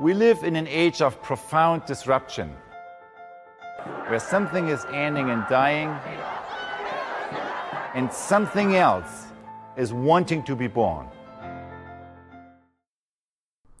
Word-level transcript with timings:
We 0.00 0.14
live 0.14 0.42
in 0.42 0.56
an 0.56 0.66
age 0.66 1.02
of 1.02 1.20
profound 1.20 1.84
disruption, 1.86 2.48
where 4.08 4.18
something 4.18 4.68
is 4.68 4.86
ending 4.86 5.28
and 5.30 5.46
dying, 5.50 5.90
and 7.94 8.10
something 8.10 8.74
else 8.74 9.26
is 9.76 9.92
wanting 9.92 10.42
to 10.44 10.56
be 10.56 10.66
born. 10.66 11.08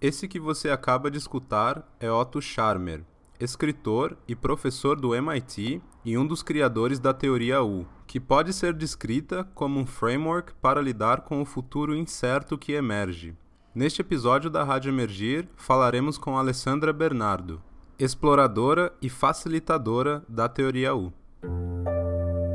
Esse 0.02 0.28
que 0.28 0.38
você 0.38 0.68
acaba 0.68 1.10
de 1.10 1.16
escutar 1.16 1.82
é 1.98 2.10
Otto 2.10 2.42
Scharmer, 2.42 3.02
escritor 3.40 4.18
e 4.28 4.36
professor 4.36 5.00
do 5.00 5.14
MIT 5.14 5.80
e 6.04 6.18
um 6.18 6.26
dos 6.26 6.42
criadores 6.42 6.98
da 6.98 7.14
teoria 7.14 7.62
U, 7.62 7.86
que 8.06 8.20
pode 8.20 8.52
ser 8.52 8.74
descrita 8.74 9.44
como 9.54 9.80
um 9.80 9.86
framework 9.86 10.52
para 10.60 10.82
lidar 10.82 11.22
com 11.22 11.40
o 11.40 11.46
futuro 11.46 11.96
incerto 11.96 12.58
que 12.58 12.72
emerge. 12.72 13.34
Neste 13.74 14.02
episódio 14.02 14.50
da 14.50 14.62
Rádio 14.62 14.90
Emergir, 14.90 15.48
falaremos 15.56 16.18
com 16.18 16.36
Alessandra 16.36 16.92
Bernardo, 16.92 17.58
exploradora 17.98 18.92
e 19.00 19.08
facilitadora 19.08 20.22
da 20.28 20.46
teoria 20.46 20.94
U. 20.94 21.10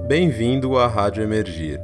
Bem-vindo 0.08 0.78
à 0.78 0.86
Rádio 0.86 1.24
Emergir, 1.24 1.80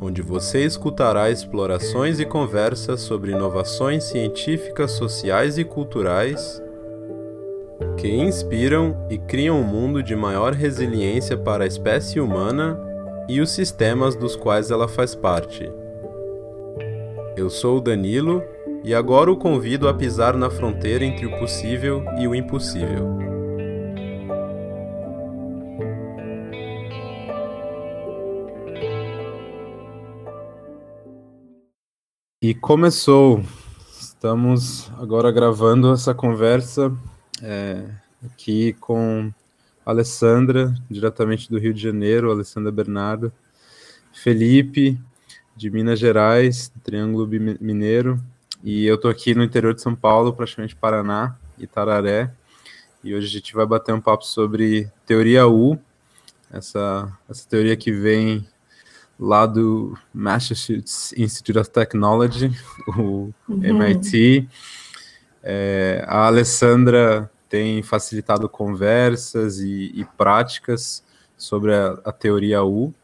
onde 0.00 0.22
você 0.22 0.64
escutará 0.64 1.30
explorações 1.30 2.18
e 2.18 2.24
conversas 2.24 3.00
sobre 3.00 3.30
inovações 3.30 4.02
científicas, 4.02 4.90
sociais 4.90 5.56
e 5.56 5.62
culturais 5.62 6.60
que 7.96 8.08
inspiram 8.08 9.06
e 9.08 9.18
criam 9.18 9.60
um 9.60 9.64
mundo 9.64 10.02
de 10.02 10.16
maior 10.16 10.52
resiliência 10.52 11.38
para 11.38 11.62
a 11.62 11.66
espécie 11.66 12.18
humana 12.18 12.76
e 13.28 13.40
os 13.40 13.52
sistemas 13.52 14.16
dos 14.16 14.34
quais 14.34 14.72
ela 14.72 14.88
faz 14.88 15.14
parte. 15.14 15.70
Eu 17.40 17.48
sou 17.48 17.78
o 17.78 17.80
Danilo 17.80 18.42
e 18.84 18.94
agora 18.94 19.32
o 19.32 19.36
convido 19.36 19.88
a 19.88 19.94
pisar 19.94 20.36
na 20.36 20.50
fronteira 20.50 21.06
entre 21.06 21.24
o 21.24 21.38
possível 21.38 22.04
e 22.18 22.28
o 22.28 22.34
impossível. 22.34 23.18
E 32.42 32.54
começou. 32.54 33.42
Estamos 33.98 34.92
agora 34.98 35.32
gravando 35.32 35.94
essa 35.94 36.12
conversa 36.12 36.94
é, 37.42 37.86
aqui 38.22 38.74
com 38.74 39.32
Alessandra, 39.86 40.74
diretamente 40.90 41.48
do 41.48 41.58
Rio 41.58 41.72
de 41.72 41.80
Janeiro, 41.80 42.30
Alessandra 42.30 42.70
Bernardo, 42.70 43.32
Felipe, 44.12 45.00
de 45.60 45.68
Minas 45.68 45.98
Gerais, 45.98 46.72
Triângulo 46.82 47.28
Mineiro, 47.60 48.18
e 48.64 48.86
eu 48.86 48.96
tô 48.96 49.08
aqui 49.08 49.34
no 49.34 49.44
interior 49.44 49.74
de 49.74 49.82
São 49.82 49.94
Paulo, 49.94 50.32
praticamente 50.32 50.74
Paraná, 50.74 51.36
Itararé, 51.58 52.30
e 53.04 53.14
hoje 53.14 53.26
a 53.26 53.30
gente 53.30 53.54
vai 53.54 53.66
bater 53.66 53.94
um 53.94 54.00
papo 54.00 54.24
sobre 54.24 54.90
teoria 55.04 55.46
U, 55.46 55.78
essa, 56.50 57.12
essa 57.28 57.46
teoria 57.46 57.76
que 57.76 57.92
vem 57.92 58.48
lá 59.18 59.44
do 59.44 59.98
Massachusetts 60.14 61.12
Institute 61.14 61.58
of 61.58 61.68
Technology, 61.68 62.50
o 62.96 63.30
uhum. 63.46 63.62
MIT. 63.62 64.48
É, 65.42 66.02
a 66.08 66.26
Alessandra 66.26 67.30
tem 67.50 67.82
facilitado 67.82 68.48
conversas 68.48 69.58
e, 69.58 69.92
e 69.94 70.06
práticas 70.16 71.04
sobre 71.36 71.74
a, 71.74 71.98
a 72.02 72.12
teoria 72.12 72.64
U, 72.64 72.94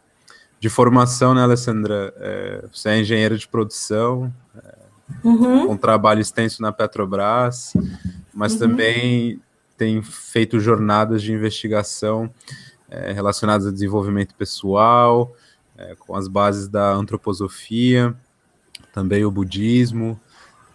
de 0.67 0.71
formação, 0.71 1.33
né, 1.33 1.43
Alessandra? 1.43 2.13
É, 2.17 2.65
você 2.73 2.89
é 2.89 2.99
engenheira 2.99 3.39
de 3.39 3.47
produção, 3.47 4.35
é, 4.57 4.75
uhum. 5.23 5.71
um 5.71 5.77
trabalho 5.77 6.21
extenso 6.21 6.61
na 6.61 6.73
Petrobras, 6.73 7.73
mas 8.35 8.55
uhum. 8.55 8.59
também 8.59 9.41
tem 9.79 10.03
feito 10.03 10.59
jornadas 10.59 11.23
de 11.23 11.33
investigação 11.33 12.29
é, 12.91 13.13
relacionadas 13.13 13.65
a 13.65 13.71
desenvolvimento 13.71 14.35
pessoal, 14.35 15.33
é, 15.79 15.95
com 15.95 16.17
as 16.17 16.27
bases 16.27 16.67
da 16.67 16.93
antroposofia, 16.93 18.13
também 18.93 19.25
o 19.25 19.31
budismo, 19.31 20.21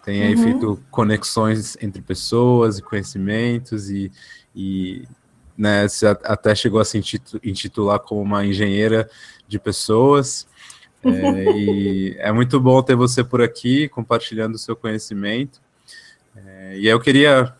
tem 0.02 0.22
aí 0.22 0.34
uhum. 0.34 0.42
feito 0.42 0.82
conexões 0.90 1.76
entre 1.82 2.00
pessoas 2.00 2.78
e 2.78 2.82
conhecimentos 2.82 3.90
e, 3.90 4.10
e 4.56 5.06
né, 5.56 5.86
você 5.86 6.06
até 6.06 6.54
chegou 6.54 6.80
a 6.80 6.84
se 6.84 6.96
intitular 7.44 8.00
como 8.00 8.22
uma 8.22 8.46
engenheira 8.46 9.10
de 9.52 9.58
pessoas. 9.58 10.46
É, 11.04 11.44
e 11.52 12.16
é 12.18 12.32
muito 12.32 12.58
bom 12.58 12.82
ter 12.82 12.96
você 12.96 13.22
por 13.22 13.42
aqui, 13.42 13.88
compartilhando 13.88 14.54
o 14.54 14.58
seu 14.58 14.74
conhecimento. 14.74 15.60
É, 16.34 16.78
e 16.78 16.86
eu 16.86 16.98
queria 16.98 17.54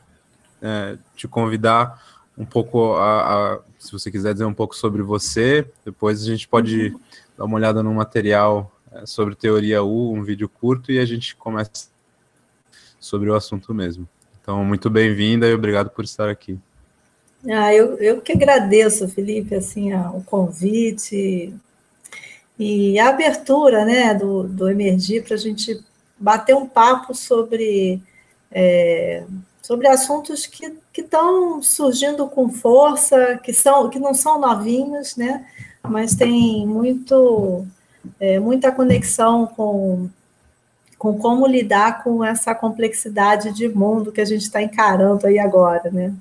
é, 0.61 0.97
te 1.15 1.29
convidar 1.29 2.03
um 2.37 2.47
pouco 2.47 2.95
a, 2.95 3.55
a, 3.55 3.61
se 3.79 3.93
você 3.93 4.11
quiser 4.11 4.33
dizer 4.33 4.47
um 4.47 4.55
pouco 4.55 4.75
sobre 4.75 5.03
você, 5.03 5.67
depois 5.85 6.23
a 6.23 6.27
gente 6.27 6.49
pode 6.49 6.89
uhum. 6.89 7.01
dar 7.37 7.45
uma 7.45 7.57
olhada 7.57 7.83
no 7.83 7.93
material 7.93 8.73
é, 8.91 9.05
sobre 9.05 9.35
teoria 9.35 9.83
U, 9.83 10.15
um 10.15 10.23
vídeo 10.23 10.49
curto, 10.49 10.91
e 10.91 10.99
a 10.99 11.05
gente 11.05 11.37
começa 11.37 11.91
sobre 12.99 13.29
o 13.29 13.35
assunto 13.35 13.75
mesmo. 13.75 14.09
Então, 14.41 14.65
muito 14.65 14.89
bem-vinda 14.89 15.47
e 15.47 15.55
obrigado 15.55 15.91
por 15.91 16.05
estar 16.05 16.29
aqui. 16.29 16.59
Ah, 17.49 17.75
eu, 17.75 17.99
eu 17.99 18.21
que 18.21 18.33
agradeço, 18.33 19.09
Felipe, 19.09 19.55
assim, 19.55 19.93
o 19.93 20.23
convite 20.23 21.53
e 22.59 22.99
a 22.99 23.09
abertura 23.09 23.85
né, 23.85 24.15
do, 24.15 24.45
do 24.45 24.69
Emergir 24.69 25.25
para 25.25 25.35
a 25.35 25.39
gente 25.39 25.83
bater 26.19 26.55
um 26.55 26.67
papo 26.67 27.15
sobre, 27.15 28.01
é, 28.51 29.25
sobre 29.61 29.89
assuntos 29.89 30.47
que 30.47 30.73
estão 30.97 31.62
surgindo 31.62 32.29
com 32.29 32.49
força, 32.49 33.39
que, 33.43 33.53
são, 33.53 33.89
que 33.89 33.99
não 33.99 34.15
são 34.15 34.39
novinhos, 34.39 35.17
né, 35.17 35.47
mas 35.83 36.15
tem 36.15 36.67
muito, 36.67 37.67
é, 38.21 38.39
muita 38.39 38.71
conexão 38.71 39.47
com, 39.47 40.09
com 40.99 41.19
como 41.19 41.47
lidar 41.47 42.05
com 42.05 42.23
essa 42.23 42.55
complexidade 42.55 43.53
de 43.53 43.69
mundo 43.69 44.12
que 44.12 44.21
a 44.21 44.25
gente 44.25 44.43
está 44.43 44.62
encarando 44.62 45.27
aí 45.27 45.39
agora, 45.39 45.91
né? 45.91 46.15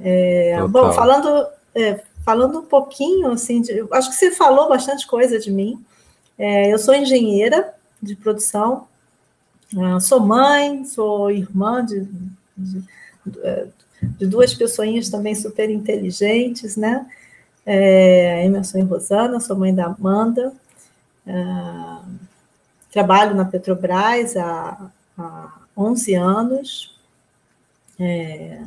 É, 0.00 0.56
bom, 0.68 0.92
falando, 0.92 1.46
é, 1.74 2.00
falando 2.28 2.58
um 2.58 2.64
pouquinho, 2.66 3.30
assim, 3.30 3.62
de, 3.62 3.86
acho 3.90 4.10
que 4.10 4.16
você 4.16 4.30
falou 4.30 4.68
bastante 4.68 5.06
coisa 5.06 5.38
de 5.38 5.50
mim. 5.50 5.82
É, 6.36 6.70
eu 6.70 6.78
sou 6.78 6.94
engenheira 6.94 7.72
de 8.02 8.14
produção, 8.14 8.86
uh, 9.74 9.98
sou 9.98 10.20
mãe, 10.20 10.84
sou 10.84 11.30
irmã 11.30 11.82
de, 11.82 12.06
de, 12.54 12.84
de, 14.18 14.26
duas 14.26 14.52
pessoinhas 14.52 15.08
também 15.08 15.34
super 15.34 15.70
inteligentes, 15.70 16.76
né? 16.76 17.10
É, 17.64 18.44
Emerson 18.44 18.80
e 18.80 18.82
Rosana, 18.82 19.40
sou 19.40 19.56
mãe 19.56 19.74
da 19.74 19.86
Amanda. 19.86 20.52
Uh, 21.26 22.10
trabalho 22.92 23.34
na 23.34 23.46
Petrobras 23.46 24.36
há, 24.36 24.90
há 25.16 25.52
11 25.74 26.14
anos. 26.14 26.94
É, 27.98 28.60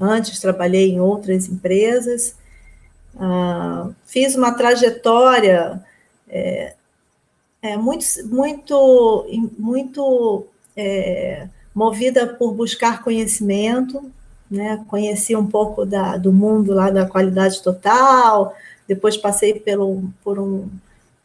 Antes 0.00 0.38
trabalhei 0.38 0.90
em 0.90 1.00
outras 1.00 1.48
empresas, 1.48 2.36
fiz 4.04 4.34
uma 4.34 4.52
trajetória 4.52 5.82
é, 6.28 6.74
é, 7.62 7.76
muito, 7.76 8.04
muito, 8.26 9.26
muito 9.58 10.46
é, 10.76 11.48
movida 11.74 12.26
por 12.26 12.52
buscar 12.54 13.02
conhecimento, 13.02 14.10
né? 14.50 14.84
Conheci 14.88 15.34
um 15.34 15.46
pouco 15.46 15.84
da, 15.84 16.16
do 16.16 16.32
mundo 16.32 16.72
lá 16.72 16.90
da 16.90 17.06
qualidade 17.06 17.62
total, 17.62 18.54
depois 18.86 19.16
passei 19.16 19.54
pelo, 19.54 20.04
por, 20.22 20.38
um, 20.38 20.68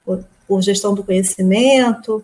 por, 0.06 0.24
por 0.48 0.62
gestão 0.62 0.94
do 0.94 1.04
conhecimento, 1.04 2.24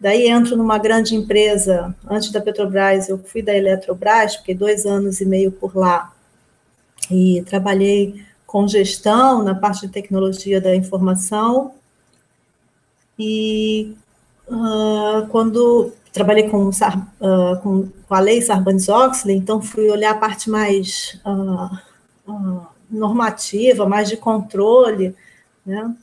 Daí 0.00 0.28
entro 0.28 0.56
numa 0.56 0.78
grande 0.78 1.14
empresa, 1.14 1.94
antes 2.08 2.32
da 2.32 2.40
Petrobras, 2.40 3.10
eu 3.10 3.18
fui 3.18 3.42
da 3.42 3.54
Eletrobras, 3.54 4.36
fiquei 4.36 4.54
dois 4.54 4.86
anos 4.86 5.20
e 5.20 5.26
meio 5.26 5.52
por 5.52 5.76
lá, 5.76 6.10
e 7.10 7.42
trabalhei 7.42 8.24
com 8.50 8.66
gestão 8.66 9.44
na 9.44 9.54
parte 9.54 9.82
de 9.82 9.92
tecnologia 9.92 10.60
da 10.60 10.74
informação, 10.74 11.72
e 13.16 13.94
uh, 14.48 15.24
quando 15.28 15.92
trabalhei 16.12 16.48
com, 16.48 16.68
uh, 16.68 17.60
com, 17.62 17.88
com, 18.08 18.14
a 18.14 18.18
lei 18.18 18.42
Sarbanes-Oxley, 18.42 19.36
então 19.36 19.62
fui 19.62 19.88
olhar 19.88 20.10
a 20.10 20.18
parte 20.18 20.50
mais 20.50 21.20
uh, 21.24 22.66
normativa, 22.90 23.88
mais 23.88 24.08
de 24.08 24.16
controle, 24.16 25.14
né? 25.64 25.94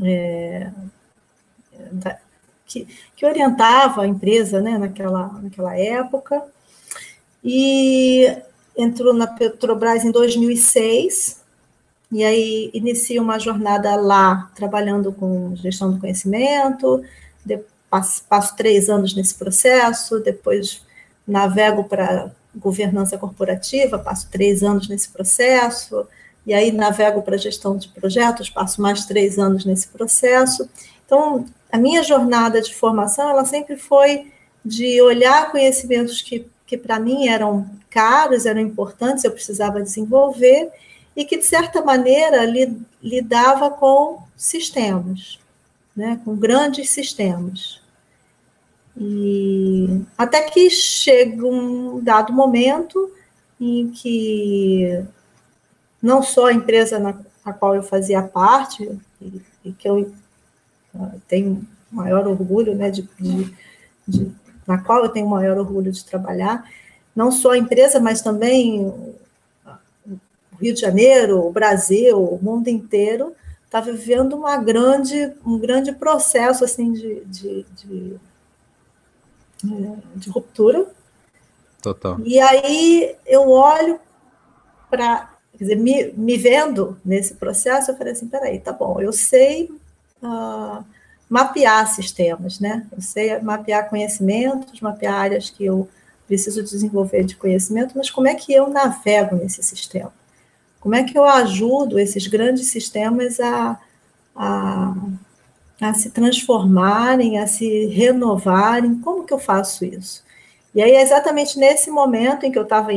É, 0.00 0.70
que, 2.64 2.86
que 3.16 3.26
orientava 3.26 4.02
a 4.02 4.06
empresa 4.06 4.60
né, 4.60 4.78
naquela, 4.78 5.32
naquela 5.42 5.76
época. 5.76 6.44
E 7.42 8.40
entrou 8.76 9.14
na 9.14 9.26
Petrobras 9.26 10.04
em 10.04 10.10
2006, 10.10 11.42
e 12.12 12.24
aí 12.24 12.70
inicia 12.72 13.20
uma 13.20 13.38
jornada 13.38 13.96
lá, 13.96 14.50
trabalhando 14.54 15.12
com 15.12 15.54
gestão 15.56 15.92
do 15.92 15.98
conhecimento, 15.98 17.02
passo, 17.90 18.24
passo 18.28 18.56
três 18.56 18.88
anos 18.88 19.14
nesse 19.14 19.34
processo, 19.34 20.20
depois 20.20 20.82
navego 21.26 21.84
para 21.84 22.30
governança 22.54 23.18
corporativa, 23.18 23.98
passo 23.98 24.28
três 24.30 24.62
anos 24.62 24.88
nesse 24.88 25.08
processo, 25.08 26.06
e 26.46 26.54
aí 26.54 26.70
navego 26.70 27.22
para 27.22 27.36
gestão 27.36 27.76
de 27.76 27.88
projetos, 27.88 28.48
passo 28.48 28.80
mais 28.80 29.04
três 29.04 29.38
anos 29.38 29.64
nesse 29.64 29.88
processo. 29.88 30.68
Então, 31.04 31.44
a 31.70 31.78
minha 31.78 32.02
jornada 32.02 32.60
de 32.60 32.74
formação, 32.74 33.28
ela 33.28 33.44
sempre 33.44 33.76
foi 33.76 34.32
de 34.64 35.00
olhar 35.02 35.50
conhecimentos 35.50 36.22
que, 36.22 36.46
que 36.66 36.76
para 36.76 36.98
mim 36.98 37.28
eram 37.28 37.68
caros, 37.88 38.46
eram 38.46 38.60
importantes, 38.60 39.24
eu 39.24 39.30
precisava 39.30 39.80
desenvolver, 39.80 40.70
e 41.14 41.24
que, 41.24 41.38
de 41.38 41.44
certa 41.44 41.82
maneira, 41.82 42.44
lidava 43.02 43.70
com 43.70 44.22
sistemas, 44.36 45.38
né, 45.94 46.20
com 46.24 46.36
grandes 46.36 46.90
sistemas. 46.90 47.80
E 48.98 50.02
até 50.16 50.42
que 50.42 50.68
chega 50.68 51.46
um 51.46 52.02
dado 52.02 52.32
momento 52.32 53.10
em 53.60 53.88
que 53.88 55.02
não 56.02 56.22
só 56.22 56.46
a 56.46 56.52
empresa 56.52 56.98
na 56.98 57.14
a 57.46 57.52
qual 57.52 57.76
eu 57.76 57.82
fazia 57.82 58.20
parte, 58.22 58.90
e, 59.22 59.40
e 59.64 59.72
que 59.72 59.88
eu 59.88 60.12
uh, 60.92 61.22
tenho 61.28 61.64
maior 61.92 62.26
orgulho, 62.26 62.74
né, 62.74 62.90
de, 62.90 63.08
de, 63.20 63.54
de, 64.06 64.32
na 64.66 64.78
qual 64.78 65.02
eu 65.04 65.08
tenho 65.08 65.28
maior 65.28 65.58
orgulho 65.58 65.92
de 65.92 66.04
trabalhar, 66.04 66.68
não 67.14 67.30
só 67.30 67.52
a 67.52 67.58
empresa, 67.58 68.00
mas 68.00 68.20
também 68.20 68.86
o 68.86 69.14
Rio 70.60 70.74
de 70.74 70.80
Janeiro, 70.80 71.46
o 71.46 71.52
Brasil, 71.52 72.18
o 72.18 72.38
mundo 72.42 72.68
inteiro, 72.68 73.34
está 73.64 73.80
vivendo 73.80 74.34
uma 74.34 74.56
grande, 74.56 75.32
um 75.44 75.58
grande 75.58 75.92
processo 75.92 76.64
assim 76.64 76.92
de, 76.92 77.24
de, 77.24 77.66
de 77.74 78.20
de 80.14 80.30
ruptura. 80.30 80.86
Total. 81.82 82.18
E 82.24 82.38
aí 82.38 83.16
eu 83.24 83.48
olho 83.48 83.98
para, 84.90 85.30
quer 85.52 85.58
dizer, 85.58 85.76
me, 85.76 86.12
me 86.12 86.36
vendo 86.36 86.98
nesse 87.04 87.34
processo, 87.34 87.90
eu 87.90 87.96
falei 87.96 88.12
assim, 88.12 88.28
peraí, 88.28 88.58
tá 88.58 88.72
bom, 88.72 89.00
eu 89.00 89.12
sei 89.12 89.70
uh, 90.22 90.84
mapear 91.28 91.86
sistemas, 91.88 92.60
né? 92.60 92.86
Eu 92.92 93.00
sei 93.00 93.38
mapear 93.40 93.88
conhecimentos, 93.88 94.80
mapear 94.80 95.14
áreas 95.14 95.50
que 95.50 95.64
eu 95.64 95.88
preciso 96.26 96.62
desenvolver 96.62 97.24
de 97.24 97.36
conhecimento, 97.36 97.94
mas 97.96 98.10
como 98.10 98.28
é 98.28 98.34
que 98.34 98.52
eu 98.52 98.68
navego 98.68 99.36
nesse 99.36 99.62
sistema? 99.62 100.12
Como 100.80 100.94
é 100.94 101.04
que 101.04 101.16
eu 101.16 101.24
ajudo 101.24 101.98
esses 101.98 102.26
grandes 102.26 102.68
sistemas 102.68 103.40
a, 103.40 103.78
a 104.34 104.94
a 105.80 105.92
se 105.92 106.10
transformarem, 106.10 107.38
a 107.38 107.46
se 107.46 107.86
renovarem. 107.86 108.98
Como 109.00 109.24
que 109.24 109.32
eu 109.32 109.38
faço 109.38 109.84
isso? 109.84 110.24
E 110.74 110.82
aí, 110.82 110.92
é 110.92 111.02
exatamente 111.02 111.58
nesse 111.58 111.90
momento 111.90 112.44
em 112.44 112.52
que 112.52 112.58
eu 112.58 112.62
estava 112.62 112.90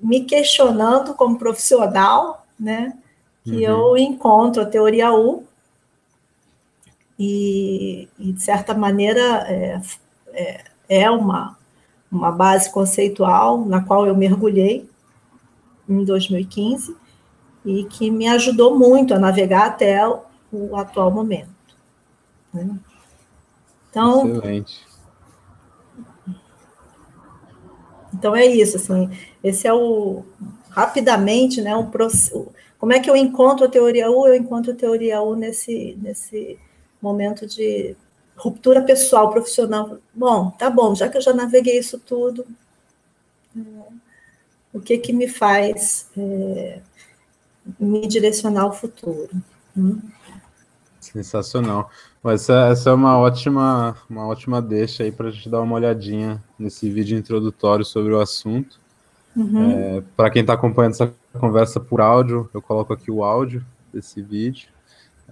me 0.00 0.20
questionando 0.24 1.14
como 1.14 1.38
profissional, 1.38 2.46
né, 2.58 2.94
que 3.44 3.66
uhum. 3.66 3.94
eu 3.94 3.96
encontro 3.96 4.62
a 4.62 4.66
teoria 4.66 5.12
U, 5.12 5.45
e, 7.18 8.08
e 8.18 8.32
de 8.32 8.42
certa 8.42 8.74
maneira 8.74 9.20
é, 9.48 9.80
é, 10.32 10.64
é, 10.88 11.10
uma, 11.10 11.58
uma 12.10 12.30
base 12.30 12.70
conceitual 12.70 13.64
na 13.64 13.82
qual 13.82 14.06
eu 14.06 14.16
mergulhei 14.16 14.88
em 15.88 16.04
2015 16.04 16.96
e 17.64 17.84
que 17.84 18.10
me 18.10 18.28
ajudou 18.28 18.78
muito 18.78 19.14
a 19.14 19.18
navegar 19.18 19.66
até 19.66 20.06
o 20.52 20.76
atual 20.76 21.10
momento. 21.10 21.48
Né? 22.52 22.78
Então, 23.90 24.26
Excelente. 24.28 24.86
Então 28.14 28.34
é 28.34 28.46
isso, 28.46 28.76
assim, 28.76 29.10
esse 29.44 29.66
é 29.66 29.74
o 29.74 30.24
rapidamente, 30.70 31.60
né, 31.60 31.76
um 31.76 31.90
processo, 31.90 32.48
como 32.78 32.92
é 32.92 33.00
que 33.00 33.10
eu 33.10 33.16
encontro 33.16 33.64
a 33.64 33.68
teoria 33.68 34.10
U? 34.10 34.26
Eu 34.26 34.34
encontro 34.34 34.72
a 34.72 34.74
teoria 34.74 35.20
U 35.22 35.34
nesse 35.34 35.98
nesse 36.00 36.58
momento 37.00 37.46
de 37.46 37.96
ruptura 38.36 38.82
pessoal, 38.82 39.30
profissional. 39.30 39.98
Bom, 40.14 40.50
tá 40.50 40.68
bom, 40.68 40.94
já 40.94 41.08
que 41.08 41.16
eu 41.16 41.22
já 41.22 41.32
naveguei 41.32 41.78
isso 41.78 41.98
tudo, 41.98 42.46
o 44.72 44.80
que 44.80 44.98
que 44.98 45.12
me 45.12 45.26
faz 45.26 46.10
é, 46.16 46.80
me 47.78 48.06
direcionar 48.06 48.62
ao 48.62 48.72
futuro? 48.72 49.30
Hum? 49.76 50.00
Sensacional. 51.00 51.90
Essa, 52.24 52.68
essa 52.68 52.90
é 52.90 52.92
uma 52.92 53.18
ótima, 53.18 53.96
uma 54.10 54.26
ótima 54.26 54.60
deixa 54.60 55.04
aí 55.04 55.12
para 55.12 55.28
a 55.28 55.30
gente 55.30 55.48
dar 55.48 55.60
uma 55.60 55.76
olhadinha 55.76 56.42
nesse 56.58 56.90
vídeo 56.90 57.16
introdutório 57.16 57.84
sobre 57.84 58.12
o 58.12 58.20
assunto. 58.20 58.80
Uhum. 59.36 59.70
É, 59.70 60.02
para 60.16 60.30
quem 60.30 60.40
está 60.40 60.54
acompanhando 60.54 60.92
essa 60.92 61.14
conversa 61.38 61.78
por 61.78 62.00
áudio, 62.00 62.50
eu 62.52 62.60
coloco 62.60 62.92
aqui 62.92 63.10
o 63.10 63.22
áudio 63.22 63.64
desse 63.92 64.20
vídeo. 64.20 64.68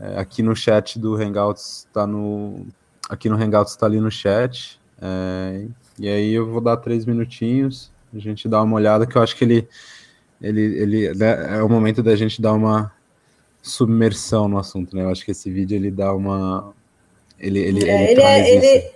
É, 0.01 0.19
aqui 0.19 0.43
no 0.43 0.55
chat 0.57 0.99
do 0.99 1.15
Hangouts 1.15 1.87
está 1.87 2.07
no. 2.07 2.67
Aqui 3.09 3.29
no 3.29 3.37
Hangouts 3.37 3.73
está 3.73 3.87
ali 3.87 4.01
no 4.01 4.11
chat. 4.11 4.81
É, 5.01 5.67
e 5.99 6.09
aí 6.09 6.33
eu 6.33 6.51
vou 6.51 6.61
dar 6.61 6.77
três 6.79 7.05
minutinhos, 7.05 7.93
a 8.13 8.19
gente 8.19 8.49
dá 8.49 8.63
uma 8.63 8.77
olhada, 8.77 9.07
que 9.07 9.17
eu 9.17 9.23
acho 9.23 9.37
que 9.37 9.45
ele, 9.45 9.69
ele, 10.41 10.61
ele 10.61 11.15
né, 11.15 11.59
é 11.59 11.63
o 11.63 11.69
momento 11.69 12.03
da 12.03 12.17
gente 12.17 12.41
dar 12.41 12.53
uma 12.53 12.93
submersão 13.63 14.49
no 14.49 14.59
assunto, 14.59 14.95
né? 14.97 15.03
Eu 15.03 15.11
acho 15.11 15.25
que 15.25 15.31
esse 15.31 15.51
vídeo 15.51 15.77
ele 15.77 15.91
dá 15.91 16.13
uma. 16.13 16.73
Ele, 17.39 17.59
ele, 17.59 17.89
é, 17.89 18.13
ele, 18.13 18.13
ele, 18.13 18.23
é, 18.23 18.57
ele, 18.57 18.91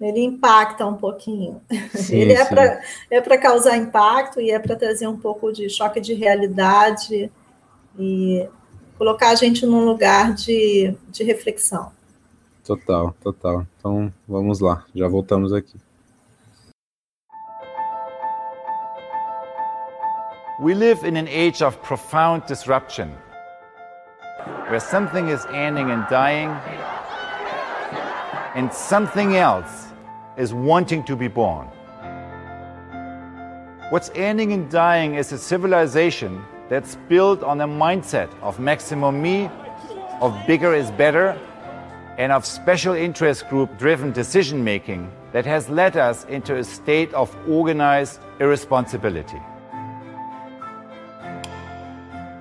ele, 0.00 0.20
impacta 0.20 0.86
um 0.86 0.94
pouquinho. 0.94 1.60
Sim, 1.94 2.16
ele 2.16 2.32
é 2.32 2.44
para 2.44 3.34
é 3.34 3.38
causar 3.38 3.76
impacto 3.76 4.40
e 4.40 4.50
é 4.50 4.58
para 4.58 4.76
trazer 4.76 5.06
um 5.06 5.16
pouco 5.16 5.52
de 5.52 5.68
choque 5.68 6.00
de 6.00 6.14
realidade 6.14 7.30
e 7.98 8.48
colocar 8.96 9.30
a 9.30 9.34
gente 9.34 9.66
num 9.66 9.84
lugar 9.84 10.34
de, 10.34 10.94
de 11.08 11.24
reflexão. 11.24 11.92
Total, 12.64 13.14
total. 13.22 13.66
Então 13.78 14.12
vamos 14.26 14.60
lá, 14.60 14.84
já 14.94 15.06
voltamos 15.08 15.52
aqui. 15.52 15.76
We 20.60 20.72
live 20.72 21.04
in 21.06 21.16
an 21.16 21.26
age 21.26 21.64
of 21.64 21.76
profound 21.78 22.46
disruption. 22.46 23.10
where 24.68 24.80
something 24.80 25.28
is 25.28 25.44
ending 25.52 25.90
and 25.90 26.06
dying, 26.08 26.48
and 28.54 28.72
something 28.72 29.36
else 29.36 29.88
is 30.36 30.54
wanting 30.54 31.04
to 31.04 31.16
be 31.16 31.28
born. 31.28 31.66
What's 33.90 34.10
ending 34.14 34.52
and 34.52 34.70
dying 34.70 35.14
is 35.14 35.32
a 35.32 35.38
civilization 35.38 36.42
that's 36.68 36.96
built 37.08 37.42
on 37.42 37.60
a 37.60 37.68
mindset 37.68 38.30
of 38.40 38.58
maximum 38.58 39.20
me, 39.20 39.50
of 40.20 40.34
bigger 40.46 40.74
is 40.74 40.90
better, 40.92 41.38
and 42.18 42.32
of 42.32 42.46
special 42.46 42.94
interest 42.94 43.48
group 43.48 43.76
driven 43.78 44.12
decision 44.12 44.62
making 44.62 45.10
that 45.32 45.44
has 45.44 45.68
led 45.68 45.96
us 45.96 46.24
into 46.26 46.56
a 46.56 46.64
state 46.64 47.12
of 47.12 47.34
organized 47.48 48.20
irresponsibility. 48.40 49.40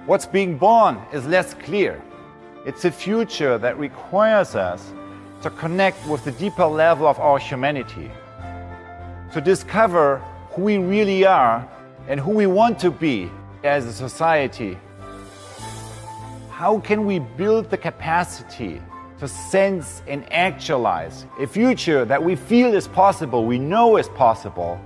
What's 0.05 0.25
being 0.25 0.57
born 0.57 1.01
is 1.11 1.25
less 1.25 1.53
clear. 1.53 2.01
It's 2.65 2.85
a 2.85 2.91
future 2.91 3.57
that 3.57 3.77
requires 3.79 4.55
us 4.55 4.93
to 5.41 5.49
connect 5.49 6.05
with 6.07 6.23
the 6.23 6.31
deeper 6.33 6.65
level 6.65 7.07
of 7.07 7.19
our 7.19 7.39
humanity, 7.39 8.11
to 9.33 9.41
discover 9.41 10.17
who 10.51 10.61
we 10.63 10.77
really 10.77 11.25
are 11.25 11.67
and 12.07 12.19
who 12.19 12.31
we 12.31 12.45
want 12.45 12.79
to 12.79 12.91
be 12.91 13.29
as 13.63 13.85
a 13.85 13.93
society. 13.93 14.77
How 16.49 16.79
can 16.79 17.05
we 17.05 17.19
build 17.19 17.69
the 17.69 17.77
capacity 17.77 18.81
to 19.19 19.27
sense 19.27 20.01
and 20.07 20.31
actualize 20.31 21.25
a 21.39 21.47
future 21.47 22.05
that 22.05 22.21
we 22.21 22.35
feel 22.35 22.73
is 22.73 22.87
possible, 22.87 23.45
we 23.45 23.59
know 23.59 23.97
is 23.97 24.09
possible, 24.09 24.79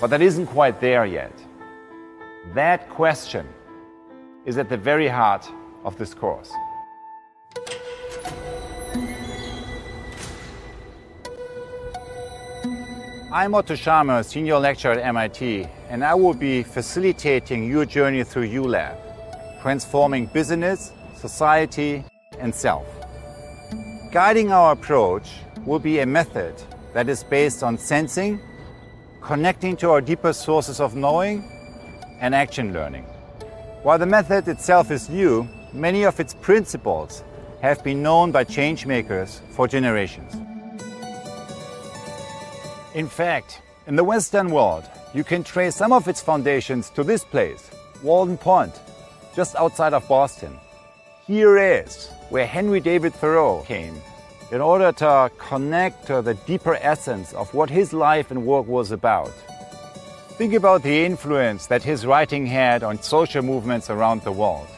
but 0.00 0.08
that 0.08 0.22
isn't 0.22 0.46
quite 0.46 0.80
there 0.80 1.06
yet? 1.06 1.32
That 2.54 2.88
question 2.90 3.46
is 4.44 4.58
at 4.58 4.68
the 4.68 4.76
very 4.76 5.08
heart 5.08 5.48
of 5.84 5.96
this 5.98 6.14
course. 6.14 6.50
I'm 13.34 13.52
Otto 13.52 13.74
Sharma, 13.74 14.24
Senior 14.24 14.60
Lecturer 14.60 14.92
at 14.92 15.04
MIT, 15.04 15.66
and 15.90 16.04
I 16.04 16.14
will 16.14 16.34
be 16.34 16.62
facilitating 16.62 17.68
your 17.68 17.84
journey 17.84 18.22
through 18.22 18.48
ULab, 18.48 18.96
transforming 19.60 20.26
business, 20.26 20.92
society, 21.16 22.04
and 22.38 22.54
self. 22.54 22.86
Guiding 24.12 24.52
our 24.52 24.70
approach 24.70 25.32
will 25.66 25.80
be 25.80 25.98
a 25.98 26.06
method 26.06 26.54
that 26.92 27.08
is 27.08 27.24
based 27.24 27.64
on 27.64 27.76
sensing, 27.76 28.38
connecting 29.20 29.76
to 29.78 29.90
our 29.90 30.00
deeper 30.00 30.32
sources 30.32 30.78
of 30.78 30.94
knowing, 30.94 31.42
and 32.20 32.36
action 32.36 32.72
learning. 32.72 33.02
While 33.82 33.98
the 33.98 34.06
method 34.06 34.46
itself 34.46 34.92
is 34.92 35.08
new, 35.08 35.48
many 35.72 36.04
of 36.04 36.20
its 36.20 36.34
principles 36.34 37.24
have 37.62 37.82
been 37.82 38.00
known 38.00 38.30
by 38.30 38.44
changemakers 38.44 39.40
for 39.50 39.66
generations. 39.66 40.43
In 42.94 43.08
fact, 43.08 43.60
In 43.86 43.96
the 43.96 44.04
Western 44.04 44.50
world, 44.50 44.84
you 45.12 45.22
can 45.22 45.44
trace 45.44 45.76
some 45.76 45.92
of 45.92 46.08
its 46.08 46.22
foundations 46.22 46.88
to 46.90 47.04
this 47.04 47.22
place, 47.22 47.70
Walden 48.02 48.38
Pond, 48.38 48.72
just 49.36 49.54
outside 49.56 49.92
of 49.92 50.08
Boston. 50.08 50.58
Here 51.26 51.58
is 51.58 52.08
where 52.30 52.46
Henry 52.46 52.80
David 52.80 53.12
Thoreau 53.12 53.62
came 53.66 54.00
in 54.50 54.62
order 54.62 54.90
to 54.92 55.30
connect 55.36 56.06
to 56.06 56.22
the 56.22 56.32
deeper 56.46 56.76
essence 56.76 57.34
of 57.34 57.52
what 57.52 57.68
his 57.68 57.92
life 57.92 58.30
and 58.30 58.46
work 58.46 58.66
was 58.66 58.90
about. 58.90 59.34
Think 60.38 60.54
about 60.54 60.82
the 60.82 61.04
influence 61.04 61.66
that 61.66 61.82
his 61.82 62.06
writing 62.06 62.46
had 62.46 62.82
on 62.82 63.02
social 63.02 63.42
movements 63.42 63.90
around 63.90 64.22
the 64.22 64.32
world. 64.32 64.68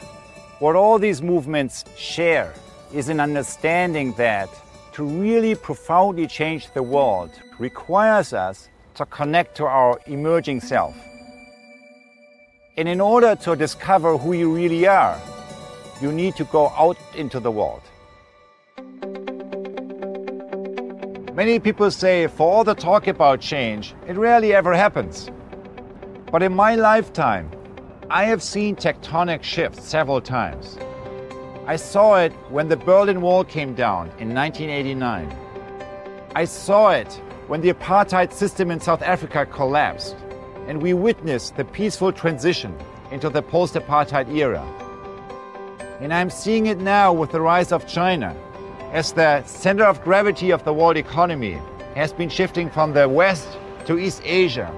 What 0.58 0.74
all 0.74 0.98
these 0.98 1.22
movements 1.22 1.84
share 1.96 2.54
is 2.92 3.08
an 3.08 3.20
understanding 3.20 4.14
that 4.14 4.48
to 4.96 5.04
really 5.04 5.54
profoundly 5.54 6.26
change 6.26 6.72
the 6.72 6.82
world 6.82 7.30
requires 7.58 8.32
us 8.32 8.70
to 8.94 9.04
connect 9.04 9.54
to 9.54 9.66
our 9.66 10.00
emerging 10.06 10.58
self. 10.58 10.96
And 12.78 12.88
in 12.88 12.98
order 12.98 13.36
to 13.36 13.54
discover 13.54 14.16
who 14.16 14.32
you 14.32 14.50
really 14.54 14.86
are, 14.86 15.20
you 16.00 16.12
need 16.12 16.34
to 16.36 16.44
go 16.44 16.70
out 16.78 16.96
into 17.14 17.40
the 17.40 17.50
world. 17.50 17.82
Many 21.34 21.58
people 21.58 21.90
say 21.90 22.26
for 22.26 22.50
all 22.50 22.64
the 22.64 22.74
talk 22.74 23.06
about 23.06 23.38
change, 23.38 23.94
it 24.08 24.16
rarely 24.16 24.54
ever 24.54 24.74
happens. 24.74 25.30
But 26.32 26.42
in 26.42 26.54
my 26.54 26.74
lifetime, 26.74 27.50
I 28.08 28.24
have 28.24 28.42
seen 28.42 28.76
tectonic 28.76 29.42
shifts 29.42 29.86
several 29.86 30.22
times. 30.22 30.78
I 31.68 31.74
saw 31.74 32.14
it 32.18 32.32
when 32.48 32.68
the 32.68 32.76
Berlin 32.76 33.20
Wall 33.20 33.42
came 33.42 33.74
down 33.74 34.06
in 34.20 34.32
1989. 34.32 35.36
I 36.36 36.44
saw 36.44 36.90
it 36.90 37.12
when 37.48 37.60
the 37.60 37.72
apartheid 37.72 38.32
system 38.32 38.70
in 38.70 38.78
South 38.78 39.02
Africa 39.02 39.44
collapsed 39.46 40.14
and 40.68 40.80
we 40.80 40.94
witnessed 40.94 41.56
the 41.56 41.64
peaceful 41.64 42.12
transition 42.12 42.72
into 43.10 43.28
the 43.28 43.42
post 43.42 43.74
apartheid 43.74 44.32
era. 44.32 44.64
And 46.00 46.14
I'm 46.14 46.30
seeing 46.30 46.66
it 46.66 46.78
now 46.78 47.12
with 47.12 47.32
the 47.32 47.40
rise 47.40 47.72
of 47.72 47.84
China 47.88 48.36
as 48.92 49.12
the 49.12 49.42
center 49.42 49.84
of 49.84 50.04
gravity 50.04 50.52
of 50.52 50.62
the 50.62 50.72
world 50.72 50.96
economy 50.96 51.58
has 51.96 52.12
been 52.12 52.28
shifting 52.28 52.70
from 52.70 52.92
the 52.92 53.08
West 53.08 53.58
to 53.86 53.98
East 53.98 54.22
Asia. 54.24 54.70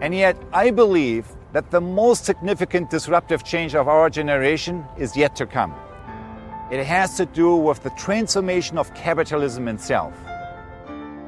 And 0.00 0.16
yet, 0.16 0.36
I 0.52 0.72
believe 0.72 1.28
that 1.52 1.70
the 1.70 1.80
most 1.80 2.24
significant 2.24 2.90
disruptive 2.90 3.44
change 3.44 3.74
of 3.74 3.88
our 3.88 4.08
generation 4.08 4.84
is 4.96 5.16
yet 5.16 5.34
to 5.36 5.46
come. 5.46 5.74
It 6.70 6.84
has 6.84 7.16
to 7.16 7.26
do 7.26 7.56
with 7.56 7.82
the 7.82 7.90
transformation 7.90 8.78
of 8.78 8.94
capitalism 8.94 9.66
itself. 9.66 10.14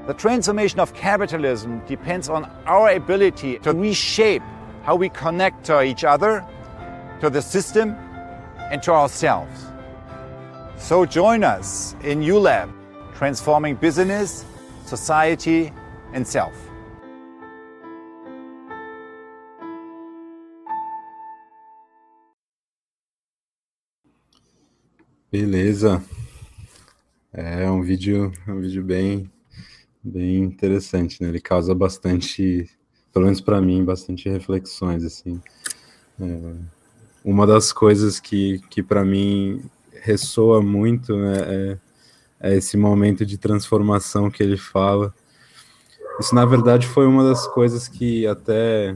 The 0.07 0.15
transformation 0.15 0.81
of 0.81 0.95
capitalism 0.95 1.81
depends 1.87 2.29
on 2.29 2.45
our 2.67 2.91
ability 2.91 3.59
to 3.61 3.73
reshape 3.73 4.43
how 4.83 4.97
we 4.97 5.09
connect 5.09 5.65
to 5.67 5.83
each 5.83 6.05
other, 6.05 6.45
to 7.21 7.31
the 7.31 7.43
system, 7.43 7.97
and 8.71 8.83
to 8.85 8.93
ourselves. 8.93 9.67
So 10.77 11.07
join 11.07 11.45
us 11.45 11.95
in 12.03 12.21
ULAB, 12.21 12.73
transforming 13.15 13.77
business, 13.77 14.45
society, 14.87 15.73
and 16.13 16.27
self. 16.27 16.55
Beleza. 25.33 26.05
É 27.33 27.71
um 27.71 27.81
vídeo, 27.81 28.31
um 28.47 28.61
vídeo 28.61 28.85
bem, 28.85 29.33
bem 30.05 30.45
interessante, 30.45 31.23
né? 31.23 31.31
Ele 31.31 31.41
causa 31.41 31.75
bastante, 31.75 32.69
pelo 33.11 33.25
menos 33.25 33.41
para 33.41 33.59
mim, 33.59 33.83
bastante 33.83 34.29
reflexões, 34.29 35.03
assim. 35.03 35.41
É, 36.21 36.55
uma 37.25 37.47
das 37.47 37.73
coisas 37.73 38.21
que, 38.21 38.61
que 38.69 38.83
para 38.83 39.07
mim 39.07 39.65
ressoa 40.03 40.61
muito 40.61 41.17
né, 41.17 41.39
é, 41.47 41.79
é, 42.51 42.57
esse 42.59 42.77
momento 42.77 43.25
de 43.25 43.39
transformação 43.39 44.31
que 44.31 44.43
ele 44.43 44.59
fala. 44.59 45.15
Isso, 46.21 46.35
na 46.35 46.45
verdade, 46.45 46.87
foi 46.87 47.07
uma 47.07 47.25
das 47.25 47.47
coisas 47.47 47.89
que 47.89 48.27
até 48.27 48.95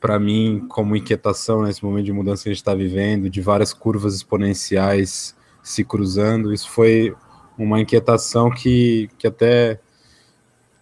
para 0.00 0.18
mim, 0.18 0.64
como 0.68 0.96
inquietação 0.96 1.62
nesse 1.62 1.84
momento 1.84 2.06
de 2.06 2.12
mudança 2.12 2.44
que 2.44 2.48
a 2.48 2.52
gente 2.52 2.62
está 2.62 2.74
vivendo, 2.74 3.28
de 3.28 3.40
várias 3.40 3.72
curvas 3.74 4.14
exponenciais 4.14 5.36
se 5.62 5.84
cruzando, 5.84 6.52
isso 6.52 6.70
foi 6.70 7.14
uma 7.58 7.80
inquietação 7.80 8.50
que, 8.50 9.10
que 9.18 9.26
até 9.26 9.78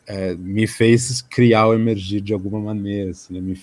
é, 0.06 0.34
me 0.36 0.66
fez 0.66 1.20
criar 1.20 1.66
o 1.66 1.74
emergir 1.74 2.20
de 2.20 2.32
alguma 2.32 2.60
maneira, 2.60 3.10
assim, 3.10 3.34
né? 3.34 3.40
me, 3.40 3.60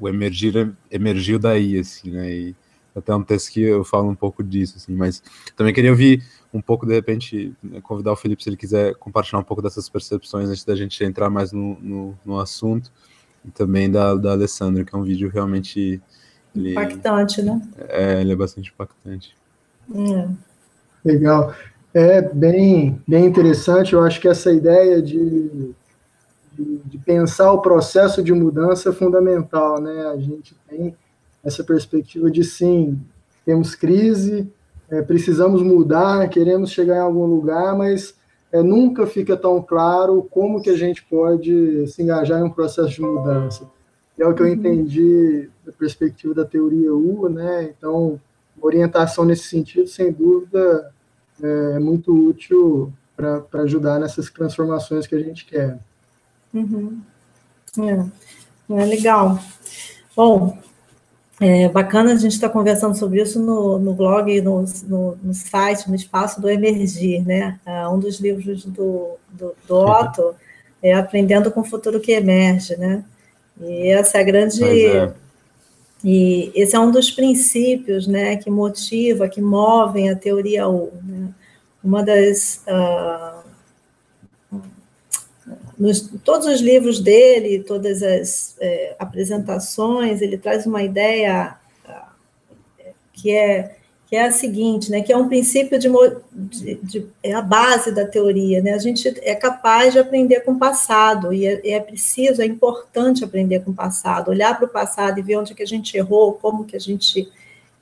o 0.00 0.08
emergir 0.08 0.72
emergiu 0.90 1.38
daí, 1.38 1.78
assim, 1.78 2.10
né, 2.12 2.32
e 2.32 2.56
até 2.94 3.14
um 3.14 3.24
texto 3.24 3.50
que 3.50 3.60
eu 3.60 3.82
falo 3.82 4.08
um 4.08 4.14
pouco 4.14 4.42
disso, 4.44 4.74
assim, 4.76 4.94
mas 4.94 5.20
também 5.56 5.74
queria 5.74 5.90
ouvir 5.90 6.22
um 6.52 6.60
pouco, 6.62 6.86
de 6.86 6.94
repente, 6.94 7.52
né, 7.60 7.80
convidar 7.80 8.12
o 8.12 8.16
Felipe 8.16 8.44
se 8.44 8.48
ele 8.48 8.56
quiser 8.56 8.94
compartilhar 8.94 9.40
um 9.40 9.44
pouco 9.44 9.60
dessas 9.60 9.88
percepções 9.88 10.48
antes 10.48 10.64
da 10.64 10.76
gente 10.76 11.02
entrar 11.02 11.28
mais 11.28 11.50
no, 11.50 11.76
no, 11.80 12.18
no 12.24 12.38
assunto, 12.38 12.92
e 13.44 13.50
também 13.50 13.90
da, 13.90 14.14
da 14.14 14.32
Alessandra, 14.32 14.84
que 14.84 14.94
é 14.94 14.98
um 14.98 15.04
vídeo 15.04 15.28
realmente... 15.28 16.00
Ele, 16.54 16.70
impactante, 16.70 17.42
né? 17.42 17.60
É, 17.88 18.20
ele 18.20 18.32
é 18.32 18.36
bastante 18.36 18.70
impactante. 18.70 19.36
É. 19.94 20.28
Legal. 21.04 21.54
É 21.92 22.22
bem, 22.22 23.00
bem 23.06 23.24
interessante, 23.24 23.92
eu 23.92 24.02
acho 24.02 24.20
que 24.20 24.26
essa 24.26 24.52
ideia 24.52 25.00
de, 25.00 25.72
de, 26.52 26.78
de 26.84 26.98
pensar 26.98 27.52
o 27.52 27.60
processo 27.60 28.22
de 28.22 28.32
mudança 28.32 28.88
é 28.88 28.92
fundamental, 28.92 29.80
né? 29.80 30.06
A 30.06 30.16
gente 30.16 30.56
tem 30.68 30.96
essa 31.44 31.62
perspectiva 31.62 32.30
de 32.30 32.42
sim, 32.42 33.00
temos 33.44 33.74
crise, 33.74 34.50
é, 34.88 35.02
precisamos 35.02 35.62
mudar, 35.62 36.28
queremos 36.28 36.70
chegar 36.70 36.96
em 36.96 37.00
algum 37.00 37.26
lugar, 37.26 37.76
mas 37.76 38.14
é, 38.54 38.62
nunca 38.62 39.04
fica 39.04 39.36
tão 39.36 39.60
claro 39.60 40.28
como 40.30 40.62
que 40.62 40.70
a 40.70 40.76
gente 40.76 41.02
pode 41.02 41.88
se 41.88 42.00
engajar 42.00 42.40
em 42.40 42.44
um 42.44 42.50
processo 42.50 42.90
de 42.90 43.00
mudança. 43.00 43.68
E 44.16 44.22
é 44.22 44.28
o 44.28 44.32
que 44.32 44.42
eu 44.42 44.46
uhum. 44.46 44.52
entendi 44.52 45.50
da 45.66 45.72
perspectiva 45.72 46.32
da 46.32 46.44
teoria 46.44 46.94
U, 46.94 47.28
né? 47.28 47.74
Então, 47.76 48.20
orientação 48.62 49.24
nesse 49.24 49.48
sentido, 49.48 49.88
sem 49.88 50.12
dúvida, 50.12 50.92
é 51.42 51.80
muito 51.80 52.14
útil 52.14 52.92
para 53.16 53.44
ajudar 53.64 53.98
nessas 53.98 54.30
transformações 54.30 55.04
que 55.04 55.16
a 55.16 55.20
gente 55.20 55.44
quer. 55.46 55.76
Uhum. 56.54 57.00
É. 57.80 58.72
é 58.72 58.84
legal. 58.84 59.36
Bom, 60.14 60.56
é 61.44 61.68
bacana 61.68 62.12
a 62.12 62.16
gente 62.16 62.32
estar 62.32 62.48
tá 62.48 62.52
conversando 62.52 62.96
sobre 62.96 63.20
isso 63.20 63.40
no, 63.40 63.78
no 63.78 63.92
blog, 63.92 64.40
no, 64.40 64.64
no, 64.86 65.18
no, 65.22 65.34
site, 65.34 65.88
no 65.88 65.94
espaço 65.94 66.40
do 66.40 66.48
Emergir, 66.48 67.24
né? 67.26 67.58
É 67.66 67.86
um 67.88 67.98
dos 67.98 68.20
livros 68.20 68.64
do, 68.64 69.16
do, 69.30 69.54
do 69.66 69.74
Otto 69.76 70.34
é 70.82 70.92
Aprendendo 70.92 71.50
com 71.50 71.60
o 71.60 71.64
Futuro 71.64 71.98
que 71.98 72.12
Emerge, 72.12 72.76
né? 72.76 73.04
E 73.60 73.88
essa 73.88 74.18
é 74.18 74.20
a 74.20 74.24
grande... 74.24 74.64
É. 74.64 75.12
E 76.06 76.52
esse 76.54 76.76
é 76.76 76.78
um 76.78 76.90
dos 76.90 77.10
princípios, 77.10 78.06
né, 78.06 78.36
que 78.36 78.50
motiva, 78.50 79.26
que 79.26 79.40
movem 79.40 80.10
a 80.10 80.14
teoria 80.14 80.68
U, 80.68 80.92
né? 81.02 81.30
Uma 81.82 82.02
das... 82.02 82.62
Uh, 82.68 83.43
nos, 85.78 86.00
todos 86.24 86.46
os 86.46 86.60
livros 86.60 87.00
dele, 87.00 87.60
todas 87.60 88.02
as 88.02 88.56
é, 88.60 88.96
apresentações, 88.98 90.22
ele 90.22 90.38
traz 90.38 90.66
uma 90.66 90.82
ideia 90.82 91.56
é, 92.78 92.92
que 93.12 93.30
é 93.30 93.76
que 94.06 94.16
é 94.16 94.26
a 94.26 94.30
seguinte, 94.30 94.90
né, 94.90 95.00
que 95.00 95.12
é 95.12 95.16
um 95.16 95.26
princípio 95.26 95.76
de, 95.76 95.88
de, 96.30 96.74
de, 96.76 97.06
é 97.22 97.32
a 97.32 97.42
base 97.42 97.90
da 97.90 98.06
teoria, 98.06 98.62
né, 98.62 98.72
a 98.72 98.78
gente 98.78 99.12
é 99.22 99.34
capaz 99.34 99.92
de 99.92 99.98
aprender 99.98 100.40
com 100.40 100.52
o 100.52 100.58
passado, 100.58 101.32
e 101.32 101.46
é, 101.46 101.72
é 101.72 101.80
preciso, 101.80 102.40
é 102.40 102.46
importante 102.46 103.24
aprender 103.24 103.64
com 103.64 103.72
o 103.72 103.74
passado, 103.74 104.30
olhar 104.30 104.56
para 104.56 104.66
o 104.66 104.68
passado 104.68 105.18
e 105.18 105.22
ver 105.22 105.38
onde 105.38 105.54
que 105.54 105.64
a 105.64 105.66
gente 105.66 105.96
errou, 105.96 106.34
como 106.34 106.64
que 106.64 106.76
a 106.76 106.78
gente 106.78 107.28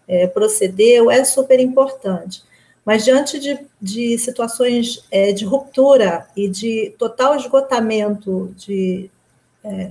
é, 0.06 0.26
procedeu, 0.26 1.10
é 1.10 1.22
super 1.24 1.58
importante. 1.60 2.42
Mas 2.84 3.04
diante 3.04 3.38
de, 3.38 3.58
de 3.80 4.18
situações 4.18 5.04
é, 5.10 5.32
de 5.32 5.44
ruptura 5.44 6.26
e 6.36 6.48
de 6.48 6.94
total 6.98 7.36
esgotamento 7.36 8.52
de, 8.56 9.08
é, 9.62 9.90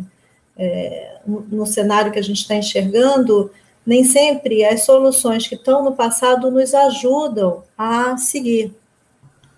é, 0.57 1.17
no 1.25 1.65
cenário 1.65 2.11
que 2.11 2.19
a 2.19 2.23
gente 2.23 2.41
está 2.41 2.55
enxergando, 2.55 3.49
nem 3.85 4.03
sempre 4.03 4.65
as 4.65 4.83
soluções 4.83 5.47
que 5.47 5.55
estão 5.55 5.83
no 5.83 5.95
passado 5.95 6.51
nos 6.51 6.73
ajudam 6.73 7.63
a 7.77 8.17
seguir. 8.17 8.75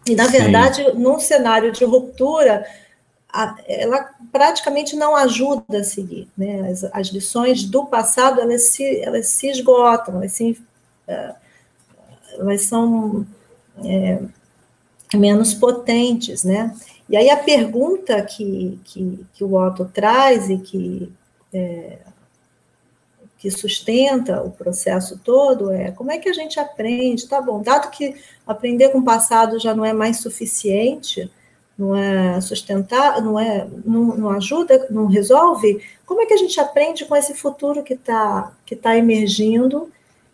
E, 0.07 0.15
na 0.15 0.25
Sim. 0.25 0.31
verdade, 0.31 0.93
num 0.93 1.19
cenário 1.19 1.71
de 1.71 1.83
ruptura, 1.85 2.65
ela 3.67 4.11
praticamente 4.31 4.95
não 4.95 5.15
ajuda 5.15 5.79
a 5.79 5.83
seguir. 5.83 6.29
Né? 6.37 6.69
As, 6.69 6.83
as 6.85 7.07
lições 7.07 7.63
do 7.63 7.85
passado 7.85 8.39
elas 8.39 8.69
se, 8.69 9.01
elas 9.01 9.27
se 9.27 9.49
esgotam, 9.49 10.17
elas 10.17 10.33
se, 10.33 10.51
uh, 11.07 11.35
elas 12.37 12.63
são 12.63 13.25
é, 13.83 14.19
menos 15.13 15.53
potentes, 15.53 16.43
né? 16.43 16.75
E 17.09 17.17
aí 17.17 17.29
a 17.29 17.37
pergunta 17.37 18.21
que, 18.21 18.79
que, 18.83 19.25
que 19.33 19.43
o 19.43 19.53
Otto 19.53 19.85
traz 19.85 20.49
e 20.49 20.57
que, 20.57 21.11
é, 21.53 21.97
que 23.37 23.51
sustenta 23.51 24.41
o 24.41 24.51
processo 24.51 25.19
todo 25.23 25.71
é 25.71 25.91
como 25.91 26.11
é 26.11 26.17
que 26.17 26.29
a 26.29 26.33
gente 26.33 26.59
aprende, 26.59 27.27
tá 27.27 27.41
bom, 27.41 27.61
dado 27.61 27.91
que 27.91 28.15
aprender 28.47 28.89
com 28.89 28.99
o 28.99 29.03
passado 29.03 29.59
já 29.59 29.75
não 29.75 29.83
é 29.85 29.93
mais 29.93 30.19
suficiente, 30.19 31.29
não 31.77 31.95
é 31.95 32.39
sustentar, 32.39 33.21
não 33.21 33.39
é, 33.39 33.67
não, 33.85 34.15
não, 34.15 34.29
ajuda, 34.29 34.87
não 34.89 35.07
resolve, 35.07 35.83
como 36.05 36.21
é 36.21 36.25
que 36.25 36.33
a 36.33 36.37
gente 36.37 36.59
aprende 36.59 37.05
com 37.05 37.15
esse 37.15 37.33
futuro 37.33 37.83
que 37.83 37.93
está 37.93 38.53
que 38.65 38.75
tá 38.75 38.97
emergindo, 38.97 39.91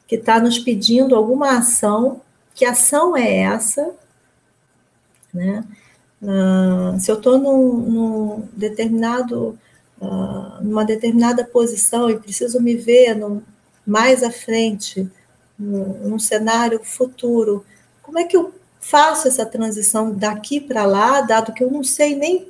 que 0.09 0.15
está 0.15 0.39
nos 0.39 0.57
pedindo 0.57 1.15
alguma 1.15 1.59
ação, 1.59 2.19
que 2.55 2.65
ação 2.65 3.15
é 3.15 3.41
essa, 3.43 3.93
né? 5.31 5.63
Uh, 6.19 6.99
se 6.99 7.11
eu 7.11 7.15
estou 7.15 7.37
num, 7.37 7.73
num, 7.77 8.49
determinado, 8.51 9.57
uh, 10.01 10.61
numa 10.63 10.83
determinada 10.83 11.45
posição 11.45 12.09
e 12.09 12.19
preciso 12.19 12.59
me 12.59 12.75
ver 12.75 13.13
no, 13.13 13.43
mais 13.85 14.23
à 14.23 14.31
frente, 14.31 15.07
num, 15.57 16.09
num 16.09 16.19
cenário 16.19 16.83
futuro, 16.83 17.63
como 18.01 18.17
é 18.17 18.23
que 18.23 18.35
eu 18.35 18.51
faço 18.79 19.27
essa 19.27 19.45
transição 19.45 20.11
daqui 20.11 20.59
para 20.59 20.87
lá, 20.87 21.21
dado 21.21 21.53
que 21.53 21.63
eu 21.63 21.69
não 21.69 21.83
sei 21.83 22.15
nem. 22.15 22.47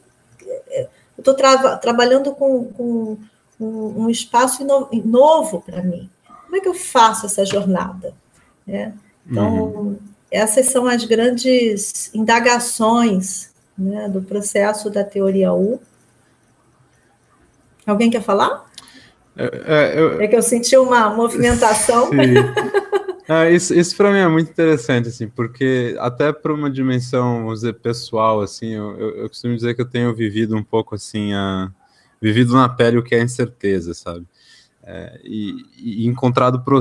Eu 0.72 0.88
estou 1.18 1.34
tra 1.34 1.76
trabalhando 1.78 2.34
com, 2.34 2.66
com 2.72 3.18
um, 3.60 4.04
um, 4.04 4.10
espaço 4.10 4.66
novo 5.04 5.62
para 5.62 5.84
mim. 5.84 6.10
Como 6.50 6.58
é 6.58 6.62
que 6.62 6.68
eu 6.68 6.74
faço 6.74 7.28
essa 7.28 7.46
jornada? 7.46 8.12
É, 8.68 8.92
então, 9.30 9.54
uhum. 9.54 10.00
essas 10.32 10.66
são 10.66 10.88
as 10.88 11.06
grandes 11.06 12.12
indagações 12.12 13.52
né, 13.78 14.10
do 14.10 14.24
processo 14.24 14.90
da 14.90 15.04
teoria 15.04 15.54
U. 15.54 15.80
Alguém 17.86 18.10
quer 18.10 18.24
falar? 18.24 18.68
É, 19.38 19.44
é, 19.44 20.00
eu... 20.00 20.20
é 20.20 20.28
que 20.28 20.36
eu 20.36 20.42
senti 20.42 20.76
uma 20.76 21.12
movimentação. 21.12 22.10
Ah, 23.32 23.48
isso 23.48 23.76
isso 23.76 23.96
para 23.96 24.12
mim 24.12 24.18
é 24.18 24.28
muito 24.28 24.50
interessante, 24.50 25.10
assim, 25.10 25.30
porque 25.30 25.96
até 26.00 26.34
para 26.34 26.52
uma 26.52 26.68
dimensão, 26.68 27.44
vamos 27.44 27.60
dizer, 27.60 27.74
pessoal, 27.74 28.42
assim, 28.42 28.74
eu, 28.74 28.98
eu, 28.98 29.10
eu, 29.18 29.30
costumo 29.30 29.56
dizer 29.56 29.76
que 29.76 29.82
eu 29.82 29.86
tenho 29.86 30.12
vivido 30.16 30.58
um 30.58 30.64
pouco, 30.64 30.96
assim, 30.96 31.32
a, 31.32 31.70
vivido 32.20 32.56
na 32.56 32.68
pele 32.68 32.98
o 32.98 33.04
que 33.04 33.14
é 33.14 33.22
incerteza, 33.22 33.94
sabe? 33.94 34.26
É, 34.92 35.22
e, 35.24 35.66
e, 35.78 36.08
encontrado 36.08 36.62
pro, 36.62 36.80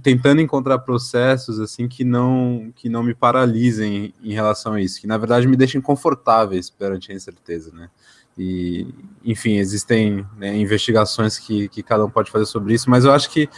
tentando 0.00 0.40
encontrar 0.40 0.78
processos 0.78 1.58
assim 1.58 1.88
que 1.88 2.04
não 2.04 2.72
que 2.76 2.88
não 2.88 3.02
me 3.02 3.12
paralisem 3.12 4.14
em 4.22 4.32
relação 4.32 4.74
a 4.74 4.80
isso, 4.80 5.00
que 5.00 5.06
na 5.08 5.18
verdade 5.18 5.48
me 5.48 5.56
deixem 5.56 5.80
confortáveis 5.80 6.70
perante 6.70 7.10
a 7.10 7.14
incerteza, 7.16 7.72
né? 7.72 7.90
E 8.38 8.86
enfim, 9.24 9.56
existem 9.56 10.24
né, 10.36 10.56
investigações 10.56 11.40
que, 11.40 11.68
que 11.70 11.82
cada 11.82 12.04
um 12.04 12.10
pode 12.10 12.30
fazer 12.30 12.46
sobre 12.46 12.72
isso, 12.72 12.88
mas 12.88 13.04
eu 13.04 13.10
acho 13.10 13.28
que 13.28 13.48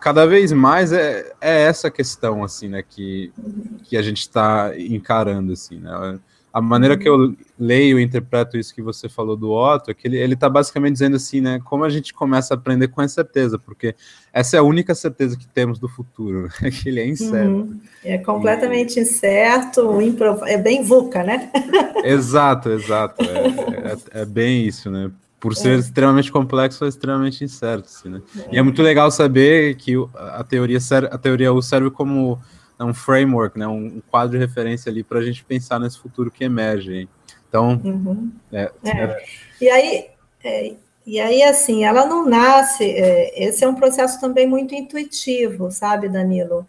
cada 0.00 0.26
vez 0.26 0.50
mais 0.50 0.90
é, 0.92 1.32
é 1.40 1.62
essa 1.62 1.88
questão 1.88 2.42
assim, 2.42 2.66
né, 2.66 2.82
que, 2.82 3.32
que 3.84 3.96
a 3.96 4.02
gente 4.02 4.22
está 4.22 4.72
encarando 4.76 5.52
assim, 5.52 5.78
né? 5.78 6.18
A 6.52 6.60
maneira 6.60 6.96
que 6.96 7.08
eu 7.08 7.34
leio 7.58 7.98
e 7.98 8.02
interpreto 8.02 8.58
isso 8.58 8.74
que 8.74 8.82
você 8.82 9.08
falou 9.08 9.36
do 9.36 9.52
Otto 9.52 9.90
é 9.90 9.94
que 9.94 10.08
ele 10.08 10.34
está 10.34 10.48
basicamente 10.48 10.94
dizendo 10.94 11.16
assim, 11.16 11.40
né? 11.40 11.60
Como 11.64 11.84
a 11.84 11.88
gente 11.88 12.12
começa 12.12 12.54
a 12.54 12.56
aprender 12.56 12.88
com 12.88 13.02
incerteza, 13.02 13.58
porque 13.58 13.94
essa 14.32 14.56
é 14.56 14.60
a 14.60 14.62
única 14.62 14.94
certeza 14.94 15.38
que 15.38 15.46
temos 15.46 15.78
do 15.78 15.88
futuro, 15.88 16.48
né, 16.60 16.70
que 16.72 16.88
ele 16.88 17.00
é 17.00 17.06
incerto. 17.06 17.50
Uhum. 17.50 17.80
É 18.04 18.18
completamente 18.18 18.98
e... 18.98 19.02
incerto, 19.02 20.00
improv... 20.02 20.42
é 20.44 20.58
bem 20.58 20.82
VUCA, 20.82 21.22
né? 21.22 21.50
exato, 22.02 22.70
exato. 22.70 23.22
É, 23.22 24.18
é, 24.18 24.22
é, 24.22 24.24
bem 24.24 24.66
isso, 24.66 24.90
né? 24.90 25.10
por 25.40 25.56
ser 25.56 25.70
é. 25.70 25.78
extremamente 25.78 26.30
complexo, 26.30 26.84
é 26.84 26.88
extremamente 26.88 27.42
incerto. 27.42 27.86
Assim, 27.86 28.10
né? 28.10 28.20
é. 28.38 28.54
E 28.54 28.58
é 28.58 28.62
muito 28.62 28.82
legal 28.82 29.10
saber 29.10 29.74
que 29.76 29.94
a 30.14 30.44
teoria, 30.44 30.78
a 31.10 31.16
teoria 31.16 31.52
U 31.52 31.62
serve 31.62 31.90
como 31.90 32.38
né, 32.80 32.90
um 32.90 32.94
framework, 32.94 33.58
né, 33.58 33.66
um 33.68 34.00
quadro 34.10 34.32
de 34.32 34.38
referência 34.38 34.90
ali 34.90 35.04
para 35.04 35.18
a 35.18 35.22
gente 35.22 35.44
pensar 35.44 35.78
nesse 35.78 35.98
futuro 35.98 36.30
que 36.30 36.42
emerge. 36.42 37.08
Então, 37.48 37.80
uhum. 37.84 38.30
é, 38.52 38.72
é. 38.82 38.90
é. 38.90 39.24
e 39.60 39.68
aí, 39.68 40.06
é, 40.42 40.74
e 41.06 41.20
aí 41.20 41.42
assim, 41.42 41.84
ela 41.84 42.06
não 42.06 42.26
nasce. 42.26 42.84
esse 42.84 43.64
é 43.64 43.68
um 43.68 43.74
processo 43.74 44.20
também 44.20 44.46
muito 44.46 44.74
intuitivo, 44.74 45.70
sabe, 45.70 46.08
Danilo? 46.08 46.66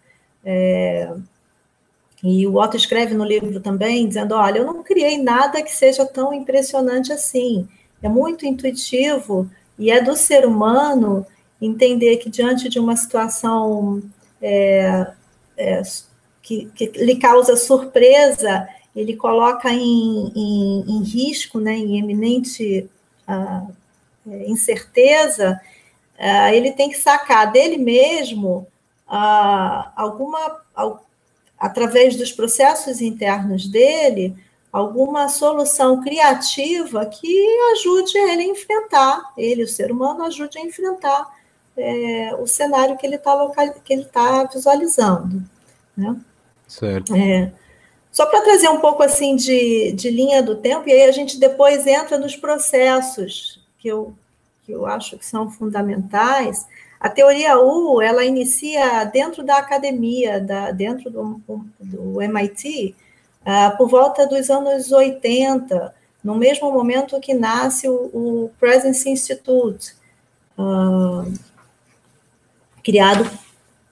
E 2.22 2.46
o 2.46 2.56
Otto 2.56 2.76
escreve 2.76 3.14
no 3.14 3.24
livro 3.24 3.60
também, 3.60 4.06
dizendo: 4.08 4.34
olha, 4.34 4.58
eu 4.58 4.66
não 4.66 4.82
criei 4.82 5.22
nada 5.22 5.62
que 5.62 5.72
seja 5.72 6.04
tão 6.04 6.32
impressionante 6.32 7.12
assim 7.12 7.68
é 8.02 8.08
muito 8.08 8.44
intuitivo 8.44 9.48
e 9.78 9.90
é 9.90 10.02
do 10.02 10.16
ser 10.16 10.44
humano 10.44 11.24
entender 11.60 12.16
que 12.16 12.28
diante 12.28 12.68
de 12.68 12.80
uma 12.80 12.96
situação 12.96 14.02
é, 14.40 15.12
é, 15.56 15.82
que, 16.42 16.66
que, 16.74 16.86
lhe 16.96 17.16
causa 17.16 17.56
surpresa, 17.56 18.68
ele 18.94 19.16
coloca 19.16 19.70
em, 19.70 20.32
em, 20.34 20.84
em 20.88 21.02
risco, 21.02 21.60
né, 21.60 21.72
em 21.72 21.98
eminente 21.98 22.88
uh, 23.28 23.74
incerteza, 24.46 25.60
uh, 26.18 26.52
ele 26.52 26.72
tem 26.72 26.90
que 26.90 26.98
sacar 26.98 27.50
dele 27.50 27.78
mesmo 27.78 28.66
uh, 29.08 29.90
alguma, 29.96 30.60
através 31.58 32.16
dos 32.16 32.32
processos 32.32 33.00
internos 33.00 33.66
dele, 33.68 34.36
alguma 34.72 35.28
solução 35.28 36.02
criativa 36.02 37.06
que 37.06 37.46
ajude 37.72 38.16
ele 38.16 38.42
a 38.42 38.46
enfrentar, 38.46 39.32
ele, 39.36 39.62
o 39.62 39.68
ser 39.68 39.92
humano, 39.92 40.24
ajude 40.24 40.58
a 40.58 40.62
enfrentar 40.62 41.41
é, 41.76 42.34
o 42.34 42.46
cenário 42.46 42.96
que 42.96 43.06
ele 43.06 43.16
está 43.16 43.34
tá 44.12 44.44
visualizando. 44.44 45.42
Né? 45.96 46.16
Certo. 46.66 47.14
É, 47.14 47.52
só 48.10 48.26
para 48.26 48.42
trazer 48.42 48.68
um 48.68 48.80
pouco 48.80 49.02
assim 49.02 49.36
de, 49.36 49.92
de 49.92 50.10
linha 50.10 50.42
do 50.42 50.56
tempo, 50.56 50.88
e 50.88 50.92
aí 50.92 51.04
a 51.04 51.12
gente 51.12 51.40
depois 51.40 51.86
entra 51.86 52.18
nos 52.18 52.36
processos 52.36 53.60
que 53.78 53.88
eu, 53.88 54.14
que 54.64 54.72
eu 54.72 54.86
acho 54.86 55.16
que 55.16 55.24
são 55.24 55.50
fundamentais. 55.50 56.66
A 57.00 57.08
teoria 57.08 57.58
U, 57.58 58.00
ela 58.00 58.24
inicia 58.24 59.04
dentro 59.04 59.42
da 59.42 59.56
academia, 59.56 60.40
da, 60.40 60.70
dentro 60.70 61.10
do, 61.10 61.40
do 61.80 62.22
MIT, 62.22 62.94
ah, 63.44 63.74
por 63.76 63.88
volta 63.88 64.26
dos 64.26 64.50
anos 64.50 64.92
80, 64.92 65.94
no 66.22 66.36
mesmo 66.36 66.70
momento 66.70 67.18
que 67.18 67.34
nasce 67.34 67.88
o, 67.88 67.94
o 68.12 68.50
Presence 68.60 69.08
Institute, 69.08 69.94
ah, 70.56 71.24
criado, 72.82 73.28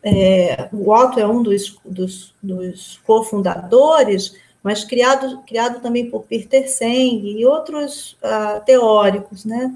é, 0.02 0.68
o 0.72 0.90
Otto 0.90 1.20
é 1.20 1.26
um 1.26 1.42
dos, 1.42 1.78
dos, 1.84 2.34
dos 2.42 2.98
cofundadores, 3.04 4.34
mas 4.62 4.84
criado, 4.84 5.42
criado 5.46 5.80
também 5.80 6.10
por 6.10 6.22
Peter 6.24 6.70
Seng 6.70 7.22
e 7.24 7.46
outros 7.46 8.16
uh, 8.22 8.64
teóricos, 8.64 9.44
né? 9.44 9.74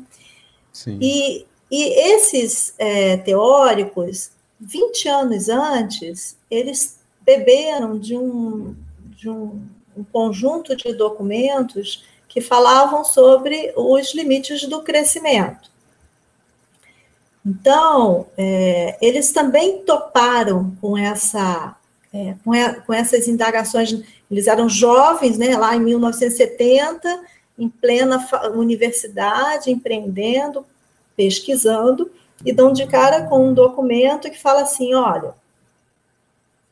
Sim. 0.72 0.98
E, 1.00 1.46
e 1.70 2.12
esses 2.14 2.74
é, 2.79 3.16
teóricos, 3.16 4.33
20 4.61 5.09
anos 5.09 5.48
antes, 5.48 6.37
eles 6.50 7.00
beberam 7.20 7.98
de 7.98 8.16
um, 8.16 8.74
de 9.16 9.31
um, 9.31 9.62
um 9.96 10.05
conjunto 10.05 10.77
de 10.77 10.92
documentos 10.92 12.05
que 12.29 12.40
falavam 12.40 13.05
sobre 13.05 13.72
os 13.77 14.14
limites 14.14 14.66
do 14.68 14.83
crescimento. 14.83 15.70
Então, 17.44 18.26
é, 18.38 18.96
eles 19.00 19.30
também 19.33 19.83
toparam 19.83 20.74
com, 20.80 20.96
essa, 20.96 21.76
é, 22.12 22.35
com, 22.42 22.52
a, 22.52 22.74
com, 22.80 22.92
essas 22.92 23.28
indagações. 23.28 24.02
Eles 24.30 24.46
eram 24.46 24.68
jovens, 24.68 25.37
né, 25.37 25.57
lá 25.57 25.76
em 25.76 25.80
1970, 25.80 27.22
em 27.59 27.68
plena 27.68 28.26
universidade, 28.54 29.70
empreendendo, 29.70 30.64
pesquisando, 31.16 32.11
e 32.44 32.52
dão 32.52 32.72
de 32.72 32.87
cara 32.87 33.24
com 33.24 33.48
um 33.48 33.54
documento 33.54 34.30
que 34.30 34.40
fala 34.40 34.62
assim: 34.62 34.94
olha, 34.94 35.35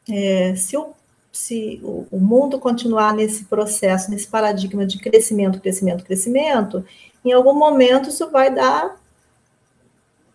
é, 0.08 0.54
se 0.56 0.76
o 0.76 0.94
se 1.32 1.80
o, 1.82 2.06
o 2.10 2.20
mundo 2.20 2.58
continuar 2.58 3.14
nesse 3.14 3.46
processo, 3.46 4.10
nesse 4.10 4.28
paradigma 4.28 4.84
de 4.84 4.98
crescimento, 4.98 5.60
crescimento, 5.60 6.04
crescimento, 6.04 6.84
em 7.24 7.32
algum 7.32 7.54
momento 7.54 8.10
isso 8.10 8.30
vai 8.30 8.54
dar, 8.54 9.00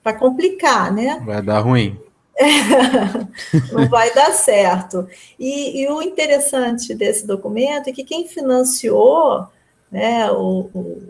vai 0.07 0.17
complicar, 0.17 0.93
né? 0.93 1.21
Vai 1.25 1.41
dar 1.41 1.59
ruim. 1.59 1.99
não 3.73 3.89
vai 3.89 4.13
dar 4.13 4.31
certo. 4.31 5.07
E, 5.37 5.81
e, 5.81 5.89
o 5.89 6.01
interessante 6.01 6.95
desse 6.95 7.27
documento 7.27 7.89
é 7.89 7.91
que 7.91 8.05
quem 8.05 8.25
financiou 8.27 9.47
né, 9.91 10.31
o, 10.31 10.69
o, 10.73 11.03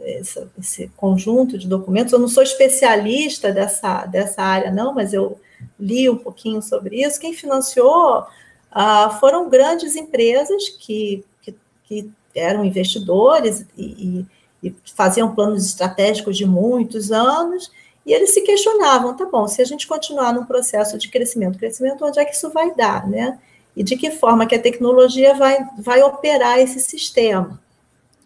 esse, 0.00 0.46
esse, 0.58 0.88
conjunto 0.96 1.56
de 1.56 1.66
documentos, 1.66 2.12
eu 2.12 2.18
não 2.18 2.28
sou 2.28 2.42
especialista 2.42 3.52
dessa, 3.52 4.04
dessa 4.06 4.42
área, 4.42 4.70
não, 4.70 4.92
mas 4.92 5.14
eu 5.14 5.40
li 5.78 6.10
um 6.10 6.16
pouquinho 6.16 6.60
sobre 6.60 7.02
isso. 7.02 7.20
Quem 7.20 7.32
financiou 7.32 8.26
ah, 8.70 9.16
foram 9.18 9.48
grandes 9.48 9.96
empresas 9.96 10.68
que, 10.68 11.24
que, 11.40 11.54
que 11.84 12.10
eram 12.34 12.64
investidores 12.64 13.64
e, 13.78 14.26
e, 14.62 14.68
e 14.68 14.74
faziam 14.94 15.34
planos 15.34 15.64
estratégicos 15.64 16.36
de 16.36 16.44
muitos 16.44 17.12
anos, 17.12 17.70
e 18.10 18.12
eles 18.12 18.34
se 18.34 18.40
questionavam, 18.40 19.16
tá 19.16 19.24
bom, 19.24 19.46
se 19.46 19.62
a 19.62 19.64
gente 19.64 19.86
continuar 19.86 20.34
num 20.34 20.44
processo 20.44 20.98
de 20.98 21.08
crescimento, 21.08 21.56
crescimento, 21.56 22.04
onde 22.04 22.18
é 22.18 22.24
que 22.24 22.34
isso 22.34 22.50
vai 22.50 22.74
dar, 22.74 23.08
né? 23.08 23.38
E 23.76 23.84
de 23.84 23.96
que 23.96 24.10
forma 24.10 24.46
que 24.46 24.54
a 24.56 24.60
tecnologia 24.60 25.32
vai, 25.34 25.64
vai 25.78 26.02
operar 26.02 26.58
esse 26.58 26.80
sistema. 26.80 27.60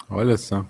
Olha 0.09 0.38
só. 0.38 0.64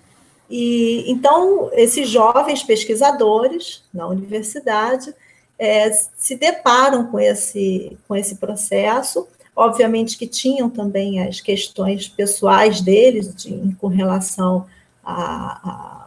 E 0.49 1.09
então, 1.09 1.69
esses 1.71 2.09
jovens 2.09 2.61
pesquisadores 2.61 3.85
na 3.93 4.05
universidade 4.05 5.15
é, 5.57 5.89
se 5.93 6.35
deparam 6.35 7.05
com 7.05 7.17
esse, 7.17 7.97
com 8.09 8.17
esse 8.17 8.35
processo, 8.35 9.29
obviamente 9.55 10.17
que 10.17 10.27
tinham 10.27 10.69
também 10.69 11.25
as 11.25 11.39
questões 11.39 12.09
pessoais 12.09 12.81
deles 12.81 13.33
de, 13.33 13.73
com 13.79 13.87
relação 13.87 14.65
à, 15.01 16.03
à, 16.03 16.04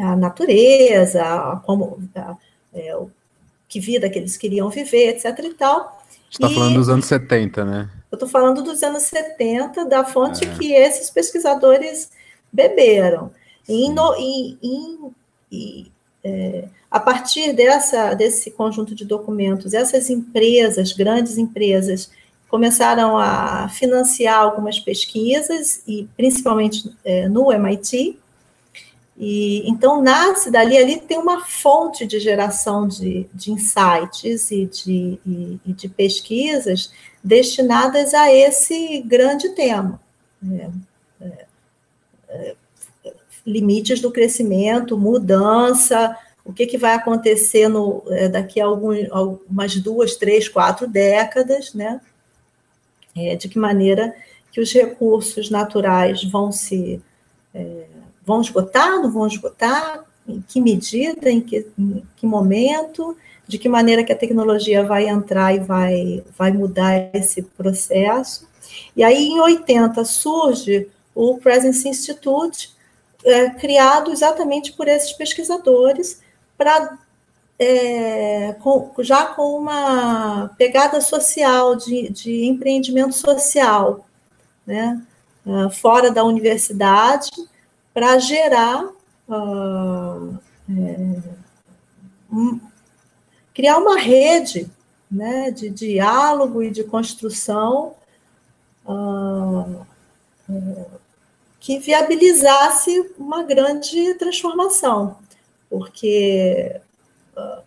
à 0.00 0.16
natureza, 0.16 1.22
a 1.22 1.56
como 1.56 1.98
a, 2.14 2.36
é, 2.74 2.98
que 3.68 3.80
vida 3.80 4.08
que 4.08 4.18
eles 4.18 4.36
queriam 4.36 4.68
viver, 4.70 5.10
etc. 5.10 5.38
e 5.44 5.54
tal. 5.54 6.02
Você 6.30 6.44
está 6.44 6.50
falando 6.50 6.74
dos 6.74 6.88
anos 6.88 7.06
70, 7.06 7.64
né? 7.64 7.90
Eu 8.10 8.16
estou 8.16 8.28
falando 8.28 8.62
dos 8.62 8.82
anos 8.82 9.04
70, 9.04 9.84
da 9.86 10.04
fonte 10.04 10.44
é. 10.44 10.54
que 10.54 10.72
esses 10.72 11.10
pesquisadores 11.10 12.10
beberam. 12.52 13.30
E, 13.68 13.88
no, 13.90 14.14
e, 14.16 14.58
e, 14.62 15.10
e 15.52 15.92
é, 16.22 16.64
a 16.90 16.98
partir 16.98 17.52
dessa, 17.52 18.14
desse 18.14 18.50
conjunto 18.50 18.94
de 18.94 19.04
documentos, 19.04 19.74
essas 19.74 20.10
empresas, 20.10 20.92
grandes 20.92 21.38
empresas, 21.38 22.10
começaram 22.48 23.16
a 23.16 23.68
financiar 23.68 24.40
algumas 24.40 24.78
pesquisas, 24.80 25.82
e 25.86 26.08
principalmente 26.16 26.92
é, 27.04 27.28
no 27.28 27.52
MIT. 27.52 28.18
E, 29.22 29.68
então, 29.68 30.00
nasce 30.00 30.50
dali, 30.50 30.78
ali 30.78 30.98
tem 30.98 31.18
uma 31.18 31.44
fonte 31.44 32.06
de 32.06 32.18
geração 32.18 32.88
de, 32.88 33.28
de 33.34 33.52
insights 33.52 34.50
e 34.50 34.64
de, 34.64 35.20
e, 35.26 35.60
e 35.66 35.72
de 35.74 35.90
pesquisas 35.90 36.90
destinadas 37.22 38.14
a 38.14 38.32
esse 38.32 39.02
grande 39.02 39.50
tema. 39.50 40.00
É, 40.50 40.70
é, 41.20 41.46
é 43.04 43.14
limites 43.44 44.00
do 44.00 44.10
crescimento, 44.10 44.96
mudança, 44.96 46.16
o 46.42 46.50
que, 46.50 46.64
que 46.64 46.78
vai 46.78 46.94
acontecer 46.94 47.68
no, 47.68 48.02
é, 48.08 48.26
daqui 48.26 48.58
a 48.58 48.64
algumas 48.64 49.76
duas, 49.76 50.16
três, 50.16 50.48
quatro 50.48 50.86
décadas, 50.86 51.74
né? 51.74 52.00
É, 53.14 53.36
de 53.36 53.50
que 53.50 53.58
maneira 53.58 54.14
que 54.50 54.62
os 54.62 54.72
recursos 54.72 55.50
naturais 55.50 56.24
vão 56.24 56.50
se 56.50 57.02
é, 57.52 57.84
vão 58.24 58.40
esgotar, 58.40 59.00
não 59.00 59.10
vão 59.10 59.26
esgotar, 59.26 60.04
em 60.26 60.42
que 60.46 60.60
medida, 60.60 61.30
em 61.30 61.40
que, 61.40 61.66
em 61.78 62.02
que 62.16 62.26
momento, 62.26 63.16
de 63.46 63.58
que 63.58 63.68
maneira 63.68 64.04
que 64.04 64.12
a 64.12 64.16
tecnologia 64.16 64.84
vai 64.84 65.08
entrar 65.08 65.54
e 65.54 65.58
vai, 65.58 66.24
vai 66.38 66.52
mudar 66.52 67.10
esse 67.12 67.42
processo. 67.42 68.48
E 68.96 69.02
aí, 69.02 69.28
em 69.28 69.40
80, 69.40 70.04
surge 70.04 70.88
o 71.14 71.38
Presence 71.38 71.88
Institute, 71.88 72.70
é, 73.24 73.50
criado 73.50 74.12
exatamente 74.12 74.72
por 74.72 74.86
esses 74.88 75.12
pesquisadores, 75.12 76.22
para 76.56 76.98
é, 77.58 78.56
já 79.00 79.26
com 79.26 79.58
uma 79.58 80.48
pegada 80.56 81.00
social, 81.02 81.76
de, 81.76 82.08
de 82.08 82.46
empreendimento 82.46 83.14
social, 83.14 84.06
né, 84.66 85.00
uh, 85.44 85.68
fora 85.68 86.10
da 86.10 86.24
universidade, 86.24 87.30
para 87.92 88.18
gerar, 88.18 88.84
uh, 89.28 90.38
é, 90.68 91.22
criar 93.52 93.78
uma 93.78 93.98
rede 93.98 94.70
né, 95.10 95.50
de 95.50 95.68
diálogo 95.70 96.62
e 96.62 96.70
de 96.70 96.84
construção 96.84 97.94
uh, 98.86 99.86
que 101.58 101.78
viabilizasse 101.78 103.12
uma 103.18 103.42
grande 103.42 104.14
transformação, 104.14 105.18
porque 105.68 106.80
uh, 107.36 107.62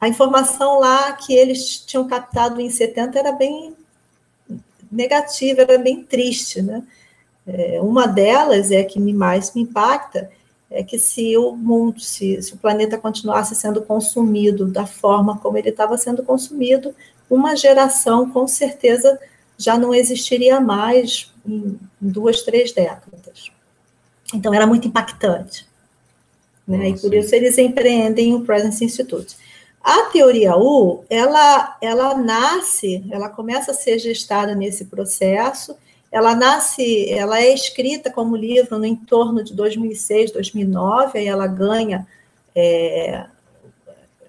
a 0.00 0.08
informação 0.08 0.78
lá 0.78 1.12
que 1.12 1.34
eles 1.34 1.78
tinham 1.78 2.06
captado 2.06 2.60
em 2.60 2.70
70 2.70 3.18
era 3.18 3.32
bem 3.32 3.74
negativa, 4.92 5.62
era 5.62 5.78
bem 5.78 6.04
triste, 6.04 6.62
né? 6.62 6.86
É, 7.46 7.80
uma 7.80 8.06
delas 8.06 8.70
é 8.70 8.82
que 8.82 8.98
me 8.98 9.14
mais 9.14 9.54
me 9.54 9.62
impacta 9.62 10.30
é 10.68 10.82
que 10.82 10.98
se 10.98 11.36
o 11.36 11.52
mundo, 11.54 12.00
se, 12.00 12.42
se 12.42 12.54
o 12.54 12.56
planeta 12.58 12.98
continuasse 12.98 13.54
sendo 13.54 13.82
consumido 13.82 14.66
da 14.66 14.84
forma 14.84 15.38
como 15.38 15.56
ele 15.56 15.68
estava 15.68 15.96
sendo 15.96 16.24
consumido, 16.24 16.94
uma 17.30 17.54
geração 17.54 18.28
com 18.30 18.48
certeza 18.48 19.18
já 19.56 19.78
não 19.78 19.94
existiria 19.94 20.60
mais 20.60 21.32
em 21.46 21.78
duas, 22.00 22.42
três 22.42 22.72
décadas. 22.72 23.50
Então, 24.34 24.52
era 24.52 24.66
muito 24.66 24.88
impactante. 24.88 25.66
Né? 26.66 26.90
E 26.90 26.98
por 26.98 27.14
isso 27.14 27.34
eles 27.34 27.56
empreendem 27.58 28.34
o 28.34 28.42
Presence 28.42 28.84
Institute. 28.84 29.36
A 29.82 30.10
teoria 30.10 30.56
U, 30.56 31.04
ela, 31.08 31.78
ela 31.80 32.18
nasce, 32.18 33.04
ela 33.08 33.28
começa 33.28 33.70
a 33.70 33.74
ser 33.74 33.98
gestada 34.00 34.52
nesse 34.54 34.86
processo, 34.86 35.76
ela 36.16 36.34
nasce, 36.34 37.10
ela 37.10 37.38
é 37.42 37.52
escrita 37.52 38.10
como 38.10 38.38
livro 38.38 38.78
no 38.78 38.86
entorno 38.86 39.44
de 39.44 39.52
2006, 39.52 40.32
2009, 40.32 41.18
aí 41.18 41.26
ela 41.26 41.46
ganha, 41.46 42.06
é, 42.54 43.26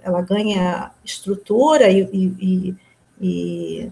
ela 0.04 0.22
ganha 0.22 0.92
estrutura 1.02 1.90
e, 1.90 2.02
e, 2.12 2.76
e, 3.22 3.92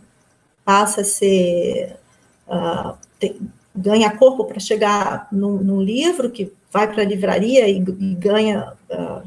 passa 0.65 1.01
a 1.01 1.05
ser 1.05 1.95
uh, 2.49 2.97
tem, 3.17 3.39
ganha 3.73 4.12
corpo 4.17 4.43
para 4.43 4.60
chegar 4.60 5.29
num, 5.31 5.81
livro 5.81 6.29
que 6.29 6.51
vai 6.69 6.91
para 6.91 7.01
a 7.01 7.05
livraria 7.05 7.69
e, 7.69 7.77
e 7.77 8.13
ganha 8.15 8.73
uh, 8.89 9.23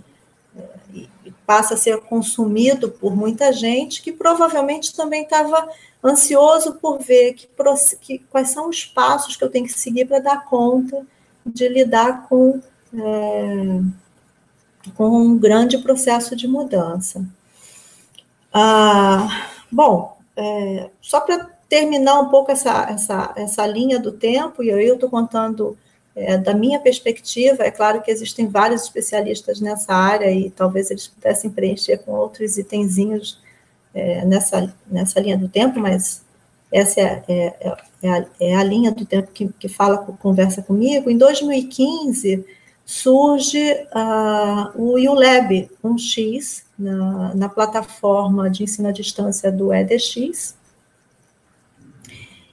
e 0.92 1.08
passa 1.46 1.72
a 1.72 1.78
ser 1.78 2.02
consumido 2.02 2.90
por 2.90 3.16
muita 3.16 3.50
gente 3.50 4.02
que 4.02 4.12
provavelmente 4.12 4.94
também 4.94 5.22
estava 5.22 5.66
ansioso 6.02 6.74
por 6.74 6.98
ver 6.98 7.34
que, 7.34 7.48
que, 8.00 8.18
quais 8.30 8.50
são 8.50 8.68
os 8.68 8.84
passos 8.84 9.36
que 9.36 9.44
eu 9.44 9.50
tenho 9.50 9.66
que 9.66 9.78
seguir 9.78 10.06
para 10.06 10.20
dar 10.20 10.44
conta 10.44 11.04
de 11.44 11.68
lidar 11.68 12.28
com 12.28 12.60
é, 12.94 13.80
com 14.94 15.08
um 15.08 15.38
grande 15.38 15.78
processo 15.78 16.34
de 16.36 16.46
mudança. 16.46 17.24
Ah, 18.52 19.48
bom, 19.70 20.16
é, 20.36 20.90
só 21.00 21.20
para 21.20 21.50
terminar 21.68 22.20
um 22.20 22.28
pouco 22.28 22.50
essa, 22.50 22.88
essa, 22.90 23.32
essa 23.36 23.66
linha 23.66 23.98
do 23.98 24.12
tempo, 24.12 24.62
e 24.62 24.70
eu 24.70 24.94
estou 24.94 25.10
contando 25.10 25.76
é, 26.16 26.38
da 26.38 26.54
minha 26.54 26.80
perspectiva, 26.80 27.64
é 27.64 27.70
claro 27.70 28.00
que 28.00 28.10
existem 28.10 28.48
vários 28.48 28.82
especialistas 28.82 29.60
nessa 29.60 29.92
área 29.92 30.30
e 30.30 30.50
talvez 30.50 30.90
eles 30.90 31.06
pudessem 31.06 31.50
preencher 31.50 31.98
com 31.98 32.12
outros 32.12 32.56
itenzinhos 32.56 33.38
é, 33.94 34.24
nessa, 34.24 34.74
nessa 34.86 35.20
linha 35.20 35.38
do 35.38 35.48
tempo, 35.48 35.78
mas 35.80 36.24
essa 36.72 37.00
é, 37.00 37.24
é, 37.28 37.76
é, 38.02 38.10
a, 38.10 38.26
é 38.40 38.54
a, 38.56 38.62
linha 38.62 38.92
do 38.92 39.04
tempo 39.06 39.30
que, 39.32 39.48
que 39.58 39.68
fala, 39.68 39.98
conversa 39.98 40.62
comigo. 40.62 41.10
Em 41.10 41.16
2015, 41.16 42.44
surge 42.84 43.72
uh, 43.94 44.80
o 44.80 44.94
ULab 44.94 45.70
1x 45.84 46.64
na, 46.78 47.34
na 47.34 47.48
plataforma 47.48 48.48
de 48.50 48.64
ensino 48.64 48.88
à 48.88 48.92
distância 48.92 49.50
do 49.50 49.72
EDX, 49.72 50.56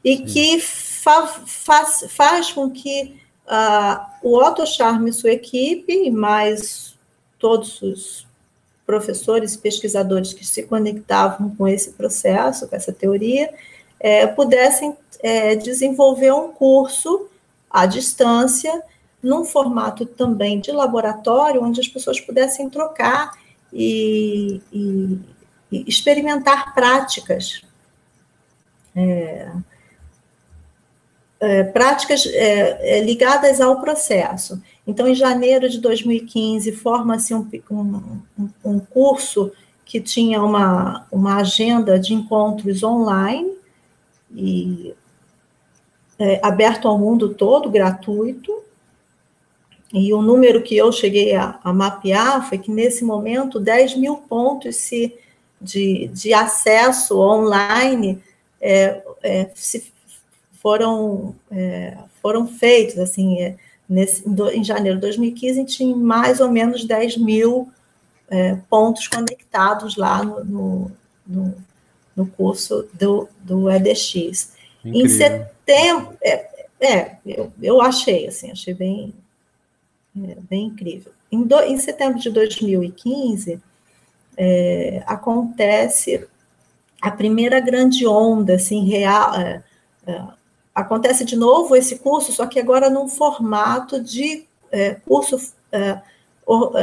e 0.04 0.18
que 0.18 0.60
fa 0.60 1.26
faz, 1.26 2.06
faz 2.10 2.52
com 2.52 2.70
que 2.70 3.20
uh, 3.48 4.06
o 4.22 4.38
Otto 4.38 4.66
Charme 4.68 5.10
e 5.10 5.14
sua 5.14 5.32
equipe, 5.32 6.12
mais 6.12 6.96
todos 7.40 7.82
os 7.82 8.28
professores 8.86 9.58
pesquisadores 9.58 10.34
que 10.34 10.46
se 10.46 10.64
conectavam 10.64 11.50
com 11.56 11.68
esse 11.68 11.92
processo, 11.92 12.68
com 12.68 12.76
essa 12.76 12.94
teoria, 12.94 13.54
é, 14.00 14.28
pudessem 14.28 14.96
é, 15.22 15.56
desenvolver 15.56 16.32
um 16.32 16.52
curso 16.52 17.28
à 17.70 17.86
distância, 17.86 18.84
num 19.22 19.44
formato 19.44 20.06
também 20.06 20.60
de 20.60 20.72
laboratório, 20.72 21.64
onde 21.64 21.82
as 21.82 21.88
pessoas 21.88 22.20
pudessem 22.20 22.70
trocar 22.70 23.32
e, 23.74 24.62
e, 24.72 25.20
e 25.72 25.86
experimentar 25.88 26.76
práticas. 26.76 27.64
É, 28.96 29.52
é, 31.40 31.64
práticas 31.64 32.26
é, 32.28 33.02
ligadas 33.02 33.60
ao 33.60 33.82
processo. 33.82 34.62
Então, 34.88 35.08
em 35.08 35.16
janeiro 35.16 35.70
de 35.70 35.80
2015, 35.80 36.72
forma-se 36.74 37.34
um, 37.34 37.48
um, 37.72 38.50
um, 38.64 38.80
curso 38.80 39.52
que 39.84 40.00
tinha 40.00 40.44
uma, 40.44 41.08
uma 41.12 41.38
agenda 41.38 42.00
de 42.00 42.14
encontros 42.14 42.84
online, 42.84 43.52
e 44.34 44.94
é, 46.20 46.40
aberto 46.44 46.88
ao 46.88 46.98
mundo 46.98 47.34
todo, 47.34 47.70
gratuito, 47.70 48.64
e 49.94 50.14
o 50.14 50.22
número 50.22 50.62
que 50.62 50.76
eu 50.76 50.92
cheguei 50.92 51.36
a, 51.36 51.60
a 51.64 51.72
mapear 51.72 52.48
foi 52.48 52.58
que, 52.58 52.70
nesse 52.70 53.04
momento, 53.04 53.60
10 53.60 53.96
mil 53.96 54.18
pontos 54.18 54.76
se, 54.76 55.16
de, 55.62 56.08
de 56.10 56.34
acesso 56.34 57.20
online 57.20 58.22
é, 58.60 59.02
é, 59.24 59.50
se 59.56 59.92
foram, 60.62 61.36
é, 61.52 61.98
foram 62.22 62.48
feitos. 62.48 62.98
Assim, 62.98 63.40
é, 63.40 63.56
nesse, 63.88 64.24
em 64.54 64.64
janeiro 64.64 64.98
de 64.98 65.02
2015, 65.02 65.66
tinha 65.66 65.96
mais 65.96 66.40
ou 66.40 66.52
menos 66.52 66.86
10 66.86 67.18
mil 67.18 67.70
é, 68.30 68.56
pontos 68.70 69.08
conectados 69.08 69.96
lá 69.96 70.24
no, 70.24 70.44
no, 70.44 70.92
no, 71.26 71.56
no 72.16 72.28
curso 72.28 72.88
do, 72.94 73.28
do 73.42 73.70
EDX. 73.70 74.54
Incrível. 74.84 75.06
Em 75.06 75.10
setembro, 75.10 76.18
é, 76.24 76.66
é, 76.80 77.18
eu, 77.26 77.52
eu 77.62 77.82
achei, 77.82 78.28
assim, 78.28 78.52
achei 78.52 78.74
bem, 78.74 79.14
é, 80.24 80.36
bem 80.50 80.68
incrível. 80.68 81.12
Em, 81.32 81.44
do, 81.44 81.60
em 81.62 81.78
setembro 81.78 82.20
de 82.20 82.30
2015, 82.30 83.62
é, 84.38 85.04
acontece 85.06 86.28
a 87.02 87.12
primeira 87.12 87.60
grande 87.60 88.06
onda, 88.06 88.56
assim, 88.56 88.86
real, 88.88 89.36
é, 89.36 89.64
é, 90.08 90.24
acontece 90.76 91.24
de 91.24 91.38
novo 91.38 91.76
esse 91.76 91.98
curso, 92.00 92.34
só 92.34 92.46
que 92.46 92.60
agora 92.60 92.90
num 92.90 93.08
formato 93.08 94.00
de 94.00 94.46
é, 94.72 94.96
curso 94.96 95.54
or, 96.46 96.74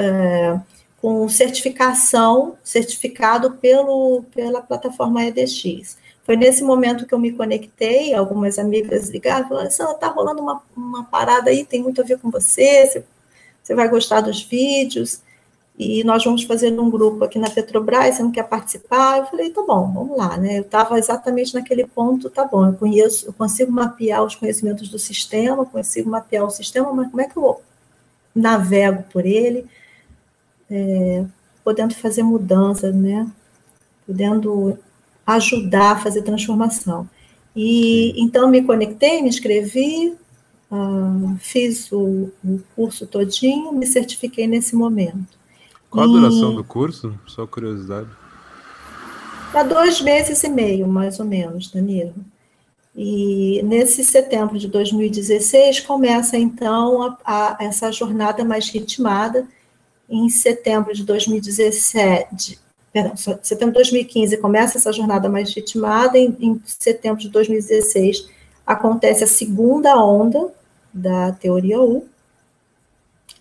com 1.02 1.28
certificação, 1.28 2.56
certificado 2.62 3.52
pelo, 3.54 4.22
pela 4.32 4.62
plataforma 4.62 5.24
EDX. 5.24 5.98
Foi 6.22 6.36
nesse 6.36 6.62
momento 6.62 7.04
que 7.04 7.12
eu 7.12 7.18
me 7.18 7.32
conectei, 7.32 8.14
algumas 8.14 8.56
amigas 8.56 9.08
ligaram, 9.08 9.48
falaram, 9.48 9.70
Sandra, 9.72 9.94
tá 9.94 10.06
rolando 10.06 10.40
uma, 10.40 10.62
uma 10.76 11.04
parada 11.04 11.50
aí, 11.50 11.64
tem 11.64 11.82
muito 11.82 12.00
a 12.00 12.04
ver 12.04 12.20
com 12.20 12.30
você, 12.30 12.86
você, 12.86 13.04
você 13.60 13.74
vai 13.74 13.88
gostar 13.88 14.20
dos 14.20 14.40
vídeos, 14.42 15.20
e 15.78 16.04
nós 16.04 16.24
vamos 16.24 16.44
fazer 16.44 16.78
um 16.78 16.90
grupo 16.90 17.24
aqui 17.24 17.38
na 17.38 17.50
Petrobras, 17.50 18.16
você 18.16 18.22
não 18.22 18.30
quer 18.30 18.44
participar? 18.44 19.18
Eu 19.18 19.26
falei, 19.26 19.50
tá 19.50 19.62
bom, 19.62 19.90
vamos 19.92 20.16
lá, 20.16 20.36
né? 20.36 20.58
Eu 20.58 20.62
estava 20.62 20.98
exatamente 20.98 21.54
naquele 21.54 21.86
ponto, 21.86 22.30
tá 22.30 22.44
bom, 22.44 22.66
eu 22.66 22.74
conheço, 22.74 23.26
eu 23.26 23.32
consigo 23.32 23.72
mapear 23.72 24.22
os 24.22 24.34
conhecimentos 24.34 24.88
do 24.88 24.98
sistema, 24.98 25.64
consigo 25.64 26.10
mapear 26.10 26.44
o 26.44 26.50
sistema, 26.50 26.92
mas 26.92 27.10
como 27.10 27.20
é 27.22 27.28
que 27.28 27.36
eu 27.36 27.60
navego 28.34 29.02
por 29.12 29.24
ele, 29.26 29.66
é, 30.70 31.24
podendo 31.64 31.94
fazer 31.94 32.22
mudança, 32.22 32.92
né? 32.92 33.26
Podendo 34.06 34.78
ajudar 35.26 35.92
a 35.92 35.98
fazer 35.98 36.22
transformação. 36.22 37.08
E 37.54 38.14
então 38.20 38.48
me 38.48 38.62
conectei, 38.62 39.22
me 39.22 39.28
inscrevi, 39.28 40.14
uh, 40.70 41.36
fiz 41.38 41.90
o, 41.92 42.30
o, 42.44 42.60
curso 42.74 43.06
todinho, 43.06 43.72
me 43.72 43.86
certifiquei 43.86 44.46
nesse 44.46 44.74
momento. 44.74 45.41
Qual 45.92 46.06
a 46.06 46.08
duração 46.08 46.54
do 46.54 46.64
curso? 46.64 47.14
Só 47.26 47.46
curiosidade. 47.46 48.08
Há 49.52 49.62
dois 49.62 50.00
meses 50.00 50.42
e 50.42 50.48
meio, 50.48 50.88
mais 50.88 51.20
ou 51.20 51.26
menos, 51.26 51.70
Danilo. 51.70 52.14
E 52.96 53.60
nesse 53.62 54.02
setembro 54.02 54.58
de 54.58 54.68
2016 54.68 55.80
começa 55.80 56.38
então 56.38 57.02
a, 57.02 57.18
a, 57.24 57.56
essa 57.60 57.92
jornada 57.92 58.42
mais 58.42 58.70
ritmada. 58.70 59.46
Em 60.08 60.30
setembro 60.30 60.94
de 60.94 61.04
2017, 61.04 62.58
perdão, 62.90 63.14
setembro 63.16 63.72
de 63.72 63.80
2015 63.80 64.38
começa 64.38 64.78
essa 64.78 64.92
jornada 64.92 65.28
mais 65.28 65.54
ritmada, 65.54 66.18
em, 66.18 66.34
em 66.40 66.62
setembro 66.64 67.20
de 67.20 67.28
2016 67.28 68.28
acontece 68.66 69.24
a 69.24 69.26
segunda 69.26 69.96
onda 70.02 70.52
da 70.92 71.32
teoria 71.32 71.80
U, 71.80 72.06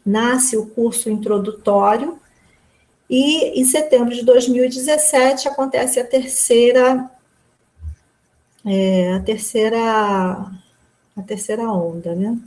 nasce 0.06 0.58
o 0.58 0.66
curso 0.66 1.10
introdutório, 1.10 2.21
e 3.12 3.60
em 3.60 3.66
setembro 3.66 4.16
de 4.16 4.24
2017 4.24 5.50
acontece 5.50 6.00
a 6.00 6.06
terceira 6.06 7.12
é, 8.66 9.14
a 9.14 9.20
terceira 9.20 9.78
a 11.18 11.22
terceira 11.28 11.64
onda, 11.64 12.16
né? 12.16 12.38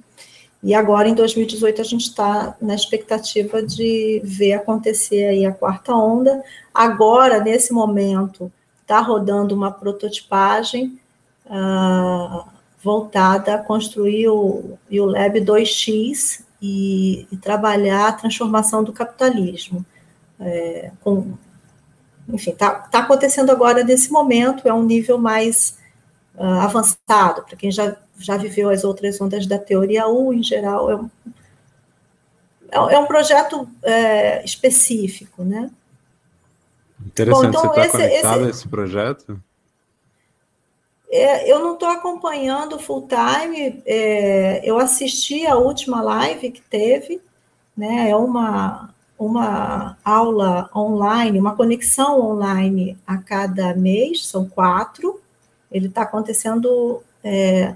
E 0.62 0.72
agora, 0.72 1.06
em 1.06 1.14
2018, 1.14 1.82
a 1.82 1.84
gente 1.84 2.08
está 2.08 2.56
na 2.58 2.74
expectativa 2.74 3.62
de 3.62 4.22
ver 4.24 4.54
acontecer 4.54 5.26
aí 5.26 5.44
a 5.44 5.52
quarta 5.52 5.94
onda. 5.94 6.42
Agora, 6.72 7.38
nesse 7.40 7.70
momento, 7.70 8.50
está 8.80 8.98
rodando 9.00 9.54
uma 9.54 9.70
prototipagem 9.70 10.98
uh, 11.44 12.48
voltada 12.82 13.56
a 13.56 13.58
construir 13.58 14.28
o, 14.28 14.78
o 14.90 15.04
Lab 15.04 15.38
2X 15.38 16.42
e, 16.62 17.26
e, 17.30 17.36
trabalhar 17.36 18.08
a 18.08 18.12
transformação 18.12 18.82
do 18.82 18.94
capitalismo. 18.94 19.84
É, 20.40 20.90
com, 21.00 21.34
enfim, 22.28 22.50
está 22.50 22.70
tá 22.70 23.00
acontecendo 23.00 23.50
agora 23.50 23.84
nesse 23.84 24.10
momento, 24.10 24.66
é 24.66 24.72
um 24.72 24.82
nível 24.82 25.18
mais 25.18 25.78
uh, 26.34 26.60
avançado, 26.60 27.42
para 27.42 27.56
quem 27.56 27.70
já 27.70 27.96
já 28.18 28.36
viveu 28.36 28.70
as 28.70 28.84
outras 28.84 29.20
ondas 29.20 29.46
da 29.46 29.58
teoria 29.58 30.06
U, 30.06 30.32
em 30.32 30.42
geral, 30.42 30.90
é 30.90 30.96
um, 30.96 31.10
é, 32.70 32.94
é 32.94 32.98
um 32.98 33.06
projeto 33.06 33.68
é, 33.82 34.44
específico, 34.44 35.42
né? 35.42 35.70
Interessante, 37.04 37.42
Bom, 37.42 37.48
então, 37.48 37.74
você 37.74 37.80
está 37.80 37.90
conectado 37.90 38.36
esse, 38.36 38.46
a 38.46 38.50
esse 38.50 38.68
projeto? 38.68 39.42
É, 41.10 41.50
eu 41.50 41.60
não 41.60 41.74
estou 41.74 41.88
acompanhando 41.88 42.78
full 42.78 43.06
time, 43.06 43.82
é, 43.86 44.60
eu 44.68 44.78
assisti 44.78 45.46
a 45.46 45.56
última 45.56 46.02
live 46.02 46.50
que 46.50 46.62
teve, 46.62 47.20
né, 47.76 48.10
é 48.10 48.16
uma, 48.16 48.93
uma 49.18 49.96
aula 50.04 50.68
online, 50.74 51.38
uma 51.38 51.54
conexão 51.54 52.20
online 52.20 52.98
a 53.06 53.16
cada 53.16 53.74
mês, 53.74 54.26
são 54.26 54.48
quatro, 54.48 55.20
ele 55.70 55.86
está 55.86 56.02
acontecendo 56.02 57.02
é, 57.22 57.74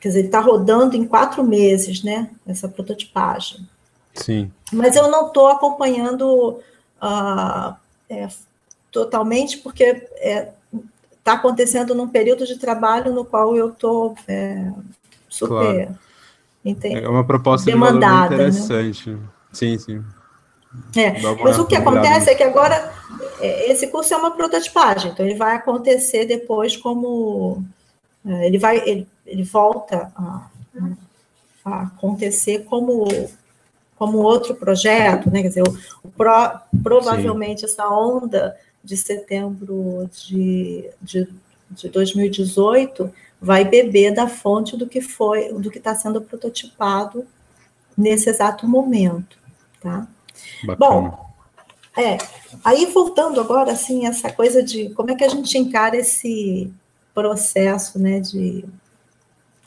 quer 0.00 0.08
dizer, 0.08 0.18
ele 0.20 0.28
está 0.28 0.40
rodando 0.40 0.96
em 0.96 1.04
quatro 1.04 1.42
meses, 1.42 2.02
né? 2.02 2.30
Essa 2.46 2.68
prototipagem. 2.68 3.68
Sim. 4.14 4.50
Mas 4.72 4.96
eu 4.96 5.10
não 5.10 5.28
estou 5.28 5.48
acompanhando 5.48 6.60
uh, 7.02 7.74
é, 8.08 8.28
totalmente, 8.90 9.58
porque 9.58 9.84
está 9.84 10.08
é, 10.20 10.52
tá 11.22 11.32
acontecendo 11.34 11.94
num 11.94 12.08
período 12.08 12.46
de 12.46 12.58
trabalho 12.58 13.12
no 13.12 13.24
qual 13.24 13.56
eu 13.56 13.70
estou 13.70 14.14
é, 14.28 14.70
super. 15.28 15.86
Claro. 15.86 15.98
É 16.64 17.08
uma 17.08 17.24
proposta 17.24 17.70
demandada, 17.70 18.36
de 18.36 18.42
né? 18.42 18.48
interessante. 18.48 19.10
Né? 19.10 19.18
Sim, 19.52 19.78
sim. 19.78 20.04
É, 20.96 21.20
mas 21.42 21.58
o 21.58 21.66
que 21.66 21.74
acontece 21.74 22.30
é 22.30 22.34
que 22.34 22.44
agora 22.44 22.92
é, 23.40 23.72
esse 23.72 23.88
curso 23.88 24.14
é 24.14 24.16
uma 24.16 24.30
prototipagem, 24.30 25.10
então 25.10 25.26
ele 25.26 25.34
vai 25.34 25.56
acontecer 25.56 26.26
depois 26.26 26.76
como 26.76 27.64
é, 28.24 28.46
ele 28.46 28.58
vai 28.58 28.78
ele, 28.88 29.08
ele 29.26 29.42
volta 29.42 30.12
a, 30.14 30.46
a, 31.64 31.82
acontecer 31.82 32.64
como 32.64 33.08
como 33.96 34.18
outro 34.18 34.54
projeto, 34.54 35.30
né? 35.30 35.42
Quer 35.42 35.48
dizer, 35.48 35.62
o, 35.68 35.78
o 36.04 36.10
pro, 36.10 36.60
provavelmente 36.82 37.60
Sim. 37.60 37.66
essa 37.66 37.88
onda 37.88 38.56
de 38.82 38.96
setembro 38.96 40.08
de, 40.10 40.88
de, 41.02 41.28
de 41.70 41.88
2018 41.88 43.12
vai 43.40 43.64
beber 43.64 44.14
da 44.14 44.28
fonte 44.28 44.76
do 44.76 44.86
que 44.86 45.00
foi, 45.00 45.52
do 45.54 45.70
que 45.70 45.78
está 45.78 45.94
sendo 45.94 46.20
prototipado 46.20 47.26
nesse 47.96 48.28
exato 48.28 48.68
momento, 48.68 49.38
tá? 49.80 50.06
Bacana. 50.64 50.76
Bom, 50.78 51.30
é, 51.96 52.18
aí 52.64 52.86
voltando 52.86 53.40
agora, 53.40 53.72
assim, 53.72 54.06
essa 54.06 54.30
coisa 54.32 54.62
de 54.62 54.90
como 54.90 55.10
é 55.10 55.14
que 55.14 55.24
a 55.24 55.28
gente 55.28 55.56
encara 55.56 55.96
esse 55.96 56.72
processo, 57.14 57.98
né, 57.98 58.20
de, 58.20 58.64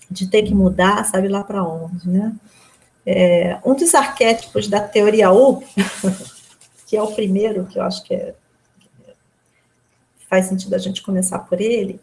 de 0.10 0.28
ter 0.28 0.44
que 0.44 0.54
mudar, 0.54 1.04
sabe 1.06 1.28
lá 1.28 1.44
para 1.44 1.64
onde, 1.64 2.10
né? 2.10 2.34
É, 3.06 3.60
um 3.66 3.76
dos 3.76 3.94
arquétipos 3.94 4.68
da 4.70 4.80
teoria 4.80 5.32
U, 5.32 5.62
que 6.88 6.96
é 6.96 7.02
o 7.02 7.12
primeiro, 7.12 7.66
que 7.66 7.78
eu 7.78 7.84
acho 7.84 8.02
que, 8.04 8.14
é, 8.14 8.34
que 10.20 10.28
faz 10.30 10.46
sentido 10.46 10.74
a 10.74 10.78
gente 10.78 11.04
começar 11.04 11.40
por 11.40 11.60
ele, 11.60 12.00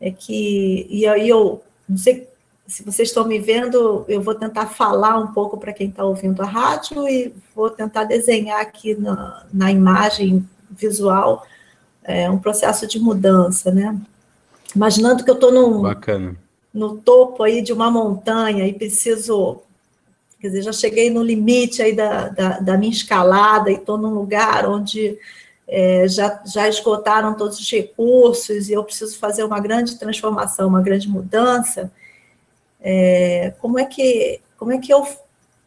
é 0.00 0.10
que, 0.10 0.86
e 0.88 1.06
aí 1.06 1.28
eu 1.28 1.62
não 1.88 1.98
sei 1.98 2.28
se 2.70 2.84
vocês 2.84 3.08
estão 3.08 3.26
me 3.26 3.38
vendo, 3.38 4.04
eu 4.08 4.22
vou 4.22 4.34
tentar 4.34 4.66
falar 4.66 5.18
um 5.18 5.32
pouco 5.32 5.58
para 5.58 5.72
quem 5.72 5.88
está 5.88 6.04
ouvindo 6.04 6.40
a 6.40 6.46
rádio 6.46 7.08
e 7.08 7.34
vou 7.54 7.68
tentar 7.68 8.04
desenhar 8.04 8.60
aqui 8.60 8.94
na, 8.94 9.44
na 9.52 9.72
imagem 9.72 10.48
visual 10.70 11.44
é, 12.04 12.30
um 12.30 12.38
processo 12.38 12.86
de 12.86 13.00
mudança, 13.00 13.72
né? 13.72 14.00
Imaginando 14.74 15.24
que 15.24 15.30
eu 15.30 15.34
estou 15.34 15.50
num 15.50 15.82
Bacana. 15.82 16.36
no 16.72 16.96
topo 16.96 17.42
aí 17.42 17.60
de 17.60 17.72
uma 17.72 17.90
montanha 17.90 18.66
e 18.68 18.72
preciso, 18.72 19.62
quer 20.40 20.48
dizer, 20.48 20.62
já 20.62 20.72
cheguei 20.72 21.10
no 21.10 21.24
limite 21.24 21.82
aí 21.82 21.94
da, 21.94 22.28
da, 22.28 22.60
da 22.60 22.78
minha 22.78 22.92
escalada 22.92 23.68
e 23.70 23.74
estou 23.74 23.98
num 23.98 24.14
lugar 24.14 24.68
onde 24.68 25.18
é, 25.72 26.08
já, 26.08 26.42
já 26.44 26.68
esgotaram 26.68 27.34
todos 27.34 27.60
os 27.60 27.70
recursos 27.70 28.68
e 28.68 28.72
eu 28.72 28.82
preciso 28.82 29.16
fazer 29.18 29.44
uma 29.44 29.60
grande 29.60 29.96
transformação, 29.96 30.66
uma 30.66 30.82
grande 30.82 31.08
mudança, 31.08 31.92
é, 32.80 33.54
como 33.60 33.78
é 33.78 33.84
que 33.84 34.40
como 34.58 34.72
é 34.72 34.78
que 34.78 34.92
eu 34.92 35.06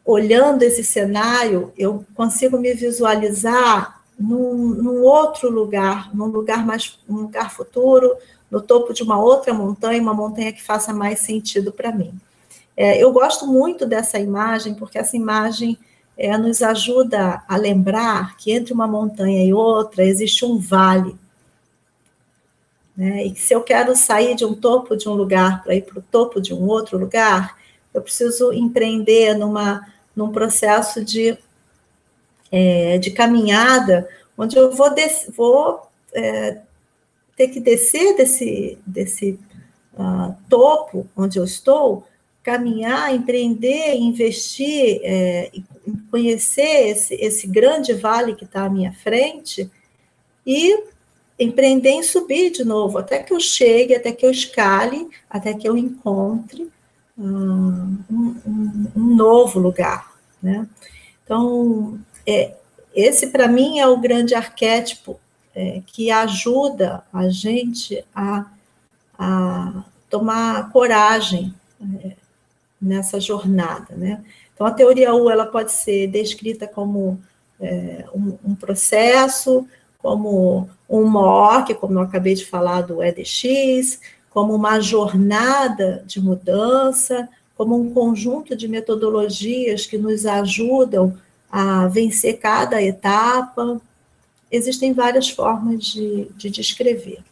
olhando 0.06 0.64
esse 0.64 0.84
cenário 0.84 1.72
eu 1.78 2.06
consigo 2.14 2.60
me 2.60 2.74
visualizar 2.74 4.02
num, 4.20 4.58
num 4.76 5.04
outro 5.04 5.50
lugar, 5.50 6.14
num 6.14 6.26
lugar 6.26 6.66
mais 6.66 7.00
um 7.08 7.22
lugar 7.22 7.50
futuro, 7.50 8.14
no 8.52 8.62
topo 8.62 8.94
de 8.94 9.04
uma 9.04 9.18
outra 9.18 9.54
montanha, 9.54 10.02
uma 10.02 10.14
montanha 10.14 10.52
que 10.52 10.62
faça 10.62 10.94
mais 10.94 11.20
sentido 11.22 11.72
para 11.72 11.94
mim. 11.94 12.14
É, 12.76 13.02
eu 13.02 13.12
gosto 13.14 13.48
muito 13.48 13.86
dessa 13.86 14.20
imagem 14.20 14.74
porque 14.74 14.98
essa 14.98 15.16
imagem 15.16 15.78
é, 16.18 16.38
nos 16.38 16.62
ajuda 16.62 17.44
a 17.48 17.58
lembrar 17.58 18.38
que 18.38 18.52
entre 18.52 18.74
uma 18.74 18.88
montanha 18.88 19.44
e 19.44 19.54
outra 19.54 20.06
existe 20.06 20.46
um 20.46 20.58
vale. 20.58 21.16
Né? 22.96 23.26
E 23.26 23.32
que 23.32 23.42
se 23.42 23.54
eu 23.54 23.62
quero 23.62 23.96
sair 23.96 24.36
de 24.36 24.46
um 24.46 24.54
topo 24.54 24.96
de 24.96 25.10
um 25.10 25.14
lugar 25.14 25.64
para 25.64 25.76
ir 25.76 25.82
para 25.82 26.00
o 26.00 26.04
topo 26.04 26.40
de 26.40 26.54
um 26.54 26.68
outro 26.68 26.98
lugar, 26.98 27.58
eu 27.94 28.02
preciso 28.02 28.54
empreender 28.54 29.36
numa, 29.36 29.88
num 30.16 30.32
processo 30.32 31.04
de, 31.04 31.38
é, 32.52 32.98
de 32.98 33.12
caminhada, 33.12 34.08
onde 34.38 34.58
eu 34.58 34.72
vou, 34.72 34.94
des, 34.94 35.30
vou 35.36 35.88
é, 36.14 36.62
ter 37.36 37.48
que 37.50 37.60
descer 37.60 38.16
desse, 38.16 38.78
desse 38.86 39.40
uh, 39.94 40.36
topo 40.50 41.08
onde 41.16 41.40
eu 41.40 41.44
estou, 41.44 42.08
caminhar, 42.44 43.16
empreender, 43.16 43.96
investir, 43.96 45.00
é, 45.04 45.52
conhecer 46.12 46.90
esse, 46.90 47.16
esse 47.16 47.48
grande 47.48 47.94
vale 47.94 48.36
que 48.36 48.44
está 48.44 48.66
à 48.66 48.70
minha 48.70 48.92
frente 48.92 49.72
e 50.46 50.84
empreender 51.40 51.90
em 51.90 52.04
subir 52.04 52.52
de 52.52 52.66
novo, 52.66 52.98
até 52.98 53.20
que 53.20 53.34
eu 53.34 53.40
chegue, 53.40 53.96
até 53.96 54.12
que 54.12 54.26
eu 54.26 54.30
escale, 54.30 55.10
até 55.30 55.54
que 55.54 55.68
eu 55.68 55.78
encontre 55.78 56.70
um, 57.18 57.98
um, 58.12 58.92
um 58.96 59.16
novo 59.16 59.60
lugar, 59.60 60.14
né? 60.42 60.68
Então, 61.24 61.98
é, 62.28 62.56
esse 62.94 63.28
para 63.28 63.48
mim 63.48 63.80
é 63.80 63.88
o 63.88 63.98
grande 63.98 64.36
arquétipo 64.36 65.20
é, 65.56 65.82
que 65.86 66.12
ajuda 66.12 67.04
a 67.12 67.30
gente 67.30 68.04
a, 68.14 68.46
a 69.18 69.84
tomar 70.10 70.72
coragem 70.72 71.54
é, 71.82 72.23
nessa 72.84 73.20
jornada, 73.20 73.96
né? 73.96 74.24
Então, 74.54 74.68
a 74.68 74.72
teoria 74.72 75.14
U 75.14 75.30
ela 75.30 75.46
pode 75.46 75.72
ser 75.72 76.08
descrita 76.08 76.68
como 76.68 77.20
é, 77.60 78.06
um, 78.14 78.38
um, 78.46 78.56
processo, 78.56 79.68
como 79.98 80.70
um 80.90 81.06
MOC, 81.06 81.74
como 81.76 81.94
eu 81.94 82.04
acabei 82.04 82.36
de 82.36 82.46
falar 82.46 82.82
do 82.82 83.02
EDX, 83.02 84.00
como 84.30 84.54
uma 84.54 84.80
jornada 84.80 86.04
de 86.06 86.22
mudança, 86.22 87.30
como 87.56 87.80
um 87.80 87.94
conjunto 87.94 88.56
de 88.56 88.68
metodologias 88.68 89.86
que 89.86 89.98
nos 89.98 90.26
ajudam 90.26 91.18
a 91.52 91.88
vencer 91.88 92.40
cada 92.40 92.82
etapa. 92.82 93.80
Existem 94.52 94.94
várias 94.94 95.30
formas 95.30 95.86
de, 95.86 96.28
de 96.36 96.50
descrever. 96.50 97.24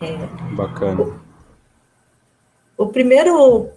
É, 0.00 0.14
Bacana. 0.54 1.02
O, 2.76 2.84
o 2.84 2.86
primeiro 2.88 3.70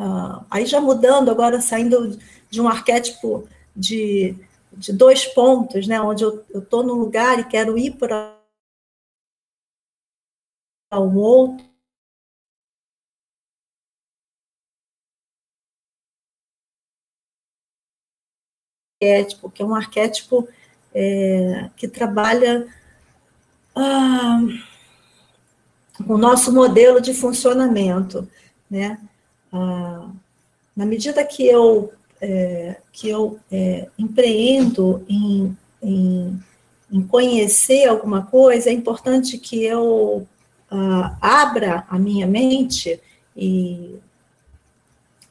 Uh, 0.00 0.46
aí 0.50 0.64
já 0.64 0.80
mudando, 0.80 1.30
agora 1.30 1.60
saindo 1.60 2.18
de 2.48 2.58
um 2.58 2.66
arquétipo 2.66 3.46
de, 3.76 4.34
de 4.72 4.94
dois 4.94 5.26
pontos, 5.26 5.86
né, 5.86 6.00
onde 6.00 6.24
eu 6.24 6.42
estou 6.54 6.82
num 6.82 6.94
lugar 6.94 7.38
e 7.38 7.44
quero 7.44 7.76
ir 7.76 7.98
para 7.98 8.34
um 10.94 11.18
outro. 11.18 11.68
Arquétipo, 19.02 19.50
que 19.50 19.62
é 19.62 19.66
um 19.66 19.74
arquétipo 19.74 20.48
é, 20.94 21.68
que 21.76 21.86
trabalha 21.86 22.66
ah, 23.76 24.40
o 26.08 26.16
nosso 26.16 26.54
modelo 26.54 27.02
de 27.02 27.12
funcionamento, 27.12 28.26
né? 28.70 28.98
Ah, 29.52 30.08
na 30.76 30.86
medida 30.86 31.24
que 31.24 31.46
eu, 31.46 31.92
é, 32.20 32.76
que 32.92 33.08
eu 33.08 33.38
é, 33.50 33.88
empreendo 33.98 35.04
em, 35.08 35.56
em, 35.82 36.42
em, 36.92 37.02
conhecer 37.02 37.88
alguma 37.88 38.22
coisa, 38.22 38.70
é 38.70 38.72
importante 38.72 39.38
que 39.38 39.64
eu 39.64 40.26
ah, 40.70 41.16
abra 41.20 41.84
a 41.88 41.98
minha 41.98 42.26
mente 42.26 43.00
e, 43.36 43.96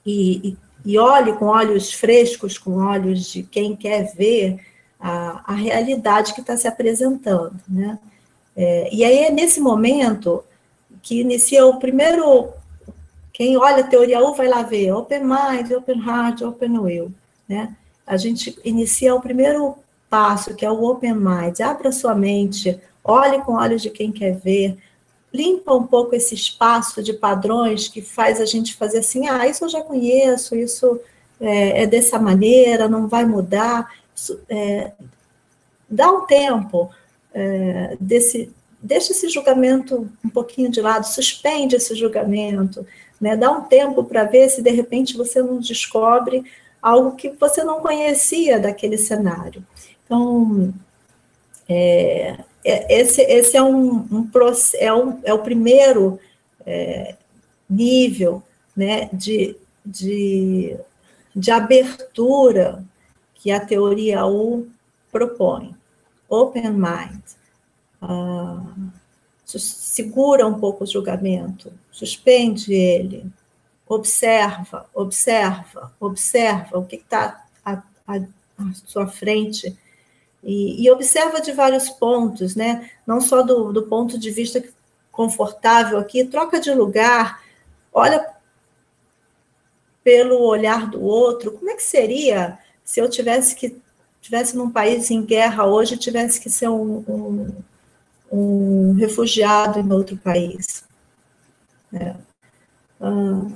e, 0.06 0.58
e 0.86 0.98
olhe 0.98 1.34
com 1.34 1.46
olhos 1.46 1.94
frescos, 1.94 2.58
com 2.58 2.78
olhos 2.78 3.32
de 3.32 3.44
quem 3.44 3.76
quer 3.76 4.14
ver 4.16 4.60
a, 5.00 5.54
a 5.54 5.56
realidade 5.56 6.34
que 6.34 6.42
está 6.42 6.58
se 6.58 6.68
apresentando, 6.68 7.56
né? 7.68 7.98
É, 8.56 8.94
e 8.94 9.06
aí 9.06 9.20
é 9.20 9.32
nesse 9.32 9.62
momento 9.62 10.44
que 11.02 11.22
inicia 11.22 11.66
o 11.66 11.80
primeiro 11.80 12.50
quem 13.40 13.56
olha 13.56 13.86
a 13.86 13.88
teoria 13.88 14.20
U 14.20 14.36
vai 14.36 14.50
lá 14.50 14.64
ver 14.64 14.92
Open 14.92 15.22
Mind, 15.22 15.72
Open 15.72 15.98
Heart, 16.06 16.42
Open 16.42 16.78
Will. 16.78 17.14
Né? 17.48 17.74
A 18.06 18.18
gente 18.18 18.60
inicia 18.66 19.16
o 19.16 19.22
primeiro 19.22 19.78
passo, 20.10 20.54
que 20.54 20.66
é 20.66 20.70
o 20.70 20.84
Open 20.84 21.14
Mind. 21.14 21.58
Abra 21.62 21.90
sua 21.94 22.14
mente, 22.14 22.78
olhe 23.02 23.40
com 23.40 23.54
olhos 23.54 23.82
de 23.82 23.90
quem 23.90 24.12
quer 24.12 24.36
ver, 24.36 24.78
limpa 25.34 25.74
um 25.74 25.88
pouco 25.88 26.14
esse 26.14 26.36
espaço 26.36 27.02
de 27.02 27.14
padrões 27.14 27.88
que 27.88 28.02
faz 28.02 28.42
a 28.42 28.46
gente 28.46 28.76
fazer 28.76 28.98
assim, 28.98 29.30
ah, 29.30 29.48
isso 29.48 29.64
eu 29.64 29.70
já 29.70 29.82
conheço, 29.82 30.54
isso 30.54 31.00
é, 31.40 31.84
é 31.84 31.88
dessa 31.88 32.20
maneira, 32.20 32.90
não 32.90 33.08
vai 33.08 33.24
mudar. 33.24 33.90
Isso, 34.14 34.38
é, 34.50 34.92
dá 35.90 36.12
um 36.12 36.26
tempo 36.26 36.90
é, 37.34 37.96
desse, 38.02 38.54
deixa 38.82 39.14
esse 39.14 39.30
julgamento 39.30 40.10
um 40.26 40.30
pouquinho 40.30 40.70
de 40.70 40.82
lado, 40.82 41.06
suspende 41.06 41.78
esse 41.78 41.96
julgamento, 41.96 42.86
né? 43.20 43.36
Dá 43.36 43.52
um 43.52 43.62
tempo 43.62 44.04
para 44.04 44.24
ver 44.24 44.50
se 44.50 44.62
de 44.62 44.70
repente 44.70 45.18
você 45.18 45.42
não 45.42 45.60
descobre 45.60 46.44
algo 46.82 47.16
que 47.16 47.30
você 47.30 47.64
não 47.64 47.82
conhecia 47.82 48.60
daquele 48.60 48.98
cenário. 48.98 49.64
Então, 50.06 50.74
é, 51.68 52.38
é, 52.64 53.00
esse, 53.00 53.22
esse 53.22 53.58
é, 53.58 53.62
um, 53.62 53.98
um, 54.12 54.30
é, 54.76 54.94
um, 54.94 55.20
é 55.24 55.34
o 55.34 55.40
primeiro 55.40 56.20
é, 56.66 57.16
nível 57.70 58.42
né, 58.76 59.10
de, 59.14 59.56
de, 59.86 60.78
de 61.36 61.52
abertura 61.52 62.84
que 63.36 63.52
a 63.52 63.60
teoria 63.60 64.26
U 64.26 64.68
propõe. 65.12 65.76
Open 66.28 66.72
mind. 66.72 67.22
Ah, 68.02 68.62
segura 69.58 70.46
um 70.46 70.60
pouco 70.60 70.84
o 70.84 70.88
julgamento, 70.88 71.72
suspende 71.92 72.74
ele, 72.74 73.26
observa, 73.88 74.88
observa, 74.94 75.92
observa 76.00 76.78
o 76.78 76.86
que 76.86 76.98
está 76.98 77.44
à, 77.66 77.82
à, 78.08 78.20
sua 78.86 79.08
frente 79.08 79.76
e, 80.44 80.84
e, 80.84 80.92
observa 80.92 81.42
de 81.42 81.52
vários 81.52 81.90
pontos, 81.90 82.56
né? 82.56 82.92
Não 83.08 83.20
só 83.20 83.42
do, 83.42 83.74
do 83.74 83.88
ponto 83.88 84.20
de 84.20 84.30
vista 84.30 84.64
confortável 85.12 85.98
aqui, 85.98 86.24
troca 86.26 86.60
de 86.60 86.72
lugar, 86.72 87.44
olha 87.92 88.26
pelo 90.04 90.42
olhar 90.42 90.90
do 90.90 91.02
outro. 91.02 91.52
Como 91.54 91.70
é 91.70 91.76
que 91.76 91.84
seria 91.84 92.60
se 92.84 93.00
eu 93.00 93.10
tivesse 93.10 93.56
que 93.56 93.76
tivesse 94.22 94.56
num 94.56 94.70
país 94.70 95.10
em 95.12 95.24
guerra 95.24 95.66
hoje, 95.66 95.98
tivesse 95.98 96.40
que 96.40 96.50
ser 96.50 96.70
um, 96.70 97.04
um 97.08 97.52
um 98.32 98.94
refugiado 98.94 99.80
em 99.80 99.92
outro 99.92 100.18
país. 100.18 100.84
É. 101.94 102.16
Ah, 103.02 103.48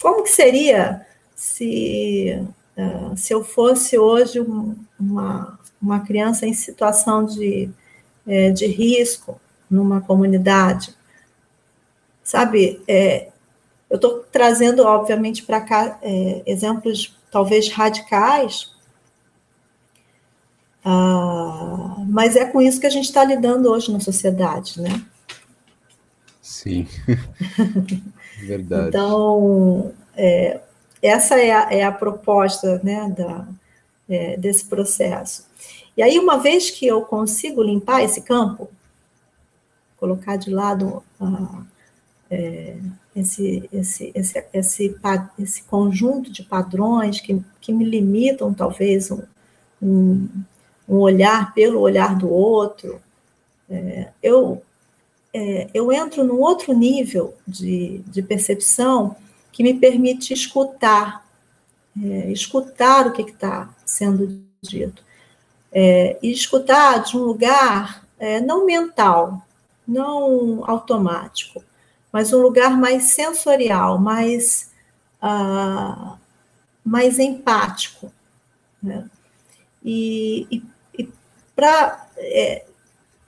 como 0.00 0.22
que 0.22 0.30
seria 0.30 1.06
se, 1.34 2.46
uh, 2.76 3.16
se 3.16 3.32
eu 3.32 3.42
fosse 3.42 3.98
hoje 3.98 4.40
um, 4.40 4.76
uma, 5.00 5.58
uma 5.80 6.00
criança 6.00 6.46
em 6.46 6.52
situação 6.52 7.24
de, 7.24 7.70
é, 8.26 8.50
de 8.50 8.66
risco 8.66 9.40
numa 9.70 10.00
comunidade? 10.00 10.94
Sabe, 12.22 12.82
é, 12.86 13.28
eu 13.88 13.96
estou 13.96 14.24
trazendo, 14.30 14.82
obviamente, 14.84 15.42
para 15.42 15.60
cá 15.60 15.98
é, 16.02 16.42
exemplos 16.46 17.16
talvez 17.30 17.70
radicais, 17.70 18.73
ah, 20.84 21.96
mas 22.08 22.36
é 22.36 22.44
com 22.44 22.60
isso 22.60 22.78
que 22.78 22.86
a 22.86 22.90
gente 22.90 23.06
está 23.06 23.24
lidando 23.24 23.70
hoje 23.70 23.90
na 23.90 24.00
sociedade, 24.00 24.80
né? 24.80 25.02
Sim, 26.42 26.86
verdade. 28.46 28.88
Então, 28.88 29.92
é, 30.14 30.60
essa 31.00 31.40
é 31.40 31.52
a, 31.52 31.72
é 31.72 31.82
a, 31.82 31.92
proposta 31.92 32.80
né, 32.84 33.12
da, 33.16 33.48
é, 34.08 34.36
desse 34.36 34.66
processo. 34.66 35.46
E 35.96 36.02
aí, 36.02 36.18
uma 36.18 36.38
vez 36.38 36.70
que 36.70 36.86
eu 36.86 37.02
consigo 37.02 37.62
limpar 37.62 38.02
esse 38.02 38.20
campo, 38.20 38.70
colocar 39.96 40.36
de 40.36 40.50
lado 40.50 41.02
uh, 41.18 41.64
é, 42.30 42.76
esse, 43.16 43.68
esse, 43.72 44.12
esse, 44.14 44.44
esse, 44.52 44.96
esse 45.38 45.62
conjunto 45.62 46.30
de 46.30 46.42
padrões 46.42 47.20
que, 47.20 47.40
que 47.60 47.72
me 47.72 47.84
limitam, 47.84 48.52
talvez, 48.52 49.10
um, 49.10 49.22
um, 49.80 50.28
um 50.88 50.98
olhar 50.98 51.54
pelo 51.54 51.80
olhar 51.80 52.16
do 52.16 52.30
outro, 52.30 53.00
é, 53.68 54.08
eu, 54.22 54.62
é, 55.32 55.68
eu 55.72 55.92
entro 55.92 56.22
num 56.24 56.40
outro 56.40 56.72
nível 56.72 57.34
de, 57.46 57.98
de 58.06 58.22
percepção 58.22 59.16
que 59.50 59.62
me 59.62 59.74
permite 59.74 60.32
escutar, 60.32 61.26
é, 62.02 62.30
escutar 62.30 63.06
o 63.06 63.12
que 63.12 63.22
está 63.22 63.72
sendo 63.84 64.42
dito. 64.60 65.02
É, 65.72 66.18
e 66.22 66.30
escutar 66.30 67.02
de 67.02 67.16
um 67.16 67.22
lugar 67.22 68.06
é, 68.18 68.40
não 68.40 68.64
mental, 68.64 69.42
não 69.86 70.62
automático, 70.68 71.64
mas 72.12 72.32
um 72.32 72.40
lugar 72.40 72.76
mais 72.76 73.04
sensorial, 73.04 73.98
mais, 73.98 74.70
uh, 75.20 76.16
mais 76.84 77.18
empático. 77.18 78.12
Né? 78.80 79.10
E, 79.84 80.46
e 80.50 80.62
para 81.54 82.08
é, 82.16 82.64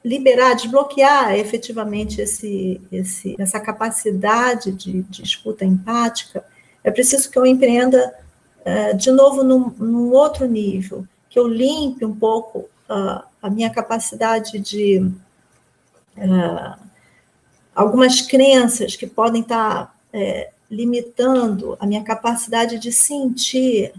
liberar, 0.04 0.54
desbloquear 0.54 1.34
efetivamente 1.34 2.20
esse, 2.20 2.80
esse, 2.92 3.34
essa 3.38 3.58
capacidade 3.58 4.70
de, 4.72 5.02
de 5.02 5.22
escuta 5.22 5.64
empática, 5.64 6.44
é 6.84 6.90
preciso 6.90 7.28
que 7.30 7.38
eu 7.38 7.44
empreenda 7.44 8.14
uh, 8.60 8.96
de 8.96 9.10
novo 9.10 9.42
num, 9.42 9.70
num, 9.70 10.12
outro 10.12 10.46
nível, 10.46 11.04
que 11.28 11.38
eu 11.38 11.48
limpe 11.48 12.04
um 12.04 12.14
pouco 12.14 12.60
uh, 12.88 13.24
a 13.42 13.50
minha 13.50 13.68
capacidade 13.68 14.60
de 14.60 14.98
uh, 16.16 16.78
algumas 17.74 18.20
crenças 18.20 18.94
que 18.94 19.06
podem 19.06 19.42
estar 19.42 19.94
é, 20.12 20.50
limitando 20.70 21.76
a 21.78 21.86
minha 21.86 22.02
capacidade 22.02 22.78
de 22.78 22.90
sentir 22.90 23.92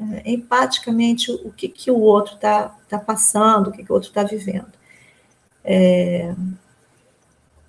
é, 0.00 0.30
empaticamente 0.30 1.30
o 1.30 1.52
que, 1.52 1.68
que 1.68 1.90
o 1.90 2.00
outro 2.00 2.34
está 2.34 2.70
tá 2.88 2.98
passando, 2.98 3.68
o 3.68 3.72
que, 3.72 3.84
que 3.84 3.92
o 3.92 3.94
outro 3.94 4.08
está 4.08 4.22
vivendo. 4.22 4.72
É, 5.62 6.34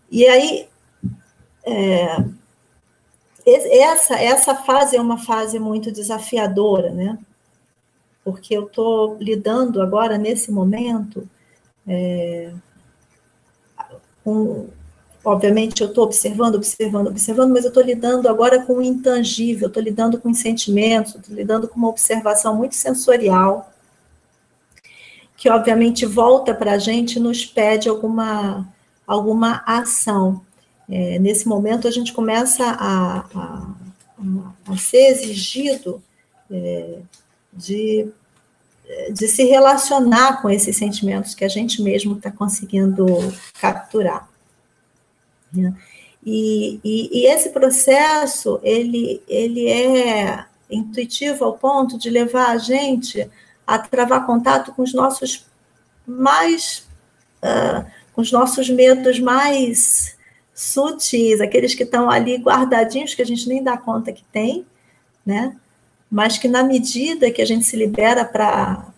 e 0.09 0.25
aí, 0.25 0.69
é, 1.65 2.25
essa, 3.45 4.15
essa 4.15 4.55
fase 4.55 4.95
é 4.95 5.01
uma 5.01 5.17
fase 5.17 5.59
muito 5.59 5.91
desafiadora, 5.91 6.91
né? 6.91 7.19
Porque 8.23 8.55
eu 8.55 8.67
estou 8.67 9.17
lidando 9.17 9.81
agora, 9.81 10.17
nesse 10.17 10.51
momento, 10.51 11.27
é, 11.85 12.53
com, 14.23 14.69
obviamente 15.23 15.81
eu 15.81 15.87
estou 15.87 16.03
observando, 16.03 16.55
observando, 16.55 17.07
observando, 17.07 17.51
mas 17.51 17.63
eu 17.63 17.69
estou 17.69 17.83
lidando 17.83 18.27
agora 18.27 18.63
com 18.63 18.73
o 18.73 18.81
intangível, 18.81 19.67
estou 19.67 19.81
lidando 19.81 20.19
com 20.19 20.31
os 20.31 20.39
sentimentos, 20.39 21.15
estou 21.15 21.35
lidando 21.35 21.67
com 21.67 21.77
uma 21.77 21.89
observação 21.89 22.55
muito 22.55 22.75
sensorial, 22.75 23.71
que 25.37 25.49
obviamente 25.49 26.05
volta 26.05 26.53
para 26.53 26.73
a 26.73 26.77
gente 26.77 27.15
e 27.15 27.19
nos 27.19 27.45
pede 27.45 27.89
alguma, 27.89 28.67
alguma 29.05 29.63
ação. 29.65 30.41
É, 30.89 31.17
nesse 31.19 31.47
momento, 31.47 31.87
a 31.87 31.91
gente 31.91 32.13
começa 32.13 32.63
a, 32.63 33.19
a, 33.33 33.67
a 34.67 34.77
ser 34.77 35.07
exigido 35.07 36.01
é, 36.49 36.99
de, 37.53 38.07
de 39.13 39.27
se 39.27 39.45
relacionar 39.45 40.41
com 40.41 40.49
esses 40.49 40.75
sentimentos 40.75 41.33
que 41.33 41.45
a 41.45 41.47
gente 41.47 41.81
mesmo 41.81 42.17
está 42.17 42.29
conseguindo 42.29 43.05
capturar. 43.59 44.30
Né? 45.53 45.73
E, 46.25 46.79
e, 46.83 47.21
e, 47.21 47.25
esse 47.27 47.49
processo, 47.49 48.59
ele, 48.63 49.21
ele 49.27 49.67
é 49.67 50.45
intuitivo 50.69 51.43
ao 51.43 51.57
ponto 51.57 51.97
de 51.97 52.09
levar 52.09 52.49
a 52.49 52.57
gente 52.57 53.29
a 53.65 53.79
travar 53.79 54.25
contato 54.25 54.71
com 54.71 54.83
os 54.83 54.93
nossos 54.93 55.45
mais. 56.05 56.87
Uh, 57.43 58.01
com 58.13 58.21
os 58.21 58.31
nossos 58.31 58.69
medos 58.69 59.19
mais 59.19 60.17
sutis, 60.53 61.41
aqueles 61.41 61.73
que 61.73 61.83
estão 61.83 62.09
ali 62.09 62.37
guardadinhos, 62.37 63.15
que 63.15 63.21
a 63.21 63.25
gente 63.25 63.47
nem 63.47 63.63
dá 63.63 63.77
conta 63.77 64.11
que 64.11 64.23
tem, 64.25 64.65
né? 65.25 65.55
Mas 66.09 66.37
que 66.37 66.47
na 66.47 66.63
medida 66.63 67.31
que 67.31 67.41
a 67.41 67.45
gente 67.45 67.65
se 67.65 67.75
libera 67.75 68.25
para 68.25 68.93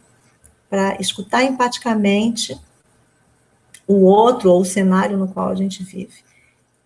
escutar 0.99 1.43
empaticamente 1.43 2.59
o 3.87 4.03
outro 4.03 4.51
ou 4.51 4.61
o 4.61 4.65
cenário 4.65 5.17
no 5.17 5.27
qual 5.27 5.49
a 5.49 5.55
gente 5.55 5.83
vive, 5.83 6.23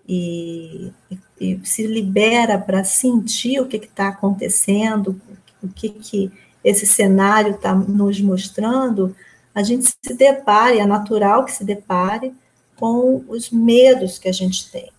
e, 0.08 0.92
e, 1.40 1.60
se 1.64 1.86
libera 1.86 2.58
para 2.58 2.84
sentir 2.84 3.60
o 3.60 3.68
que 3.68 3.78
está 3.78 4.08
acontecendo, 4.08 5.20
o 5.62 5.68
que, 5.68 5.90
que 5.90 6.32
esse 6.64 6.86
cenário 6.86 7.56
está 7.56 7.76
nos 7.76 8.22
mostrando, 8.22 9.16
a 9.54 9.64
gente 9.64 9.86
se 9.86 10.14
depare, 10.14 10.80
é 10.80 10.86
natural 10.86 11.44
que 11.44 11.52
se 11.52 11.64
depare 11.64 12.34
com 12.76 13.24
os 13.28 13.50
medos 13.50 14.20
que 14.20 14.30
a 14.30 14.32
gente 14.32 14.72
tem. 14.72 14.92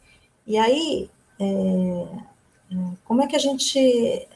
E 0.46 0.58
aí, 0.58 1.08
é, 1.38 1.44
é, 1.44 2.76
como 3.04 3.22
é 3.22 3.26
que 3.26 3.36
a 3.36 3.38
gente. 3.38 4.26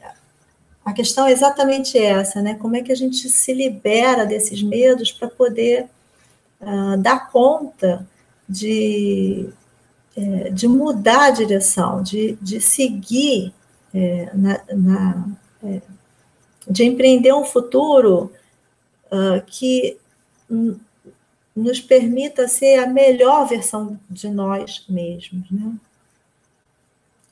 A 0.85 0.91
questão 0.91 1.27
é 1.27 1.31
exatamente 1.31 1.97
essa, 1.97 2.41
né? 2.41 2.55
Como 2.55 2.75
é 2.75 2.81
que 2.81 2.91
a 2.91 2.95
gente 2.95 3.29
se 3.29 3.53
libera 3.53 4.25
desses 4.25 4.61
medos 4.61 5.11
para 5.11 5.29
poder 5.29 5.87
uh, 6.61 6.97
dar 6.97 7.31
conta 7.31 8.05
de, 8.47 9.49
é, 10.15 10.49
de 10.49 10.67
mudar 10.67 11.25
a 11.25 11.31
direção, 11.31 12.03
de, 12.03 12.37
de 12.41 12.61
seguir 12.61 13.53
é, 13.93 14.29
na, 14.33 14.61
na 14.71 15.27
é, 15.63 15.81
de 16.69 16.83
empreender 16.83 17.33
um 17.33 17.43
futuro 17.43 18.31
uh, 19.11 19.41
que 19.45 19.97
nos 21.55 21.79
permita 21.79 22.47
ser 22.47 22.79
a 22.79 22.87
melhor 22.87 23.47
versão 23.47 23.99
de 24.09 24.29
nós 24.29 24.85
mesmos, 24.87 25.49
né? 25.51 25.75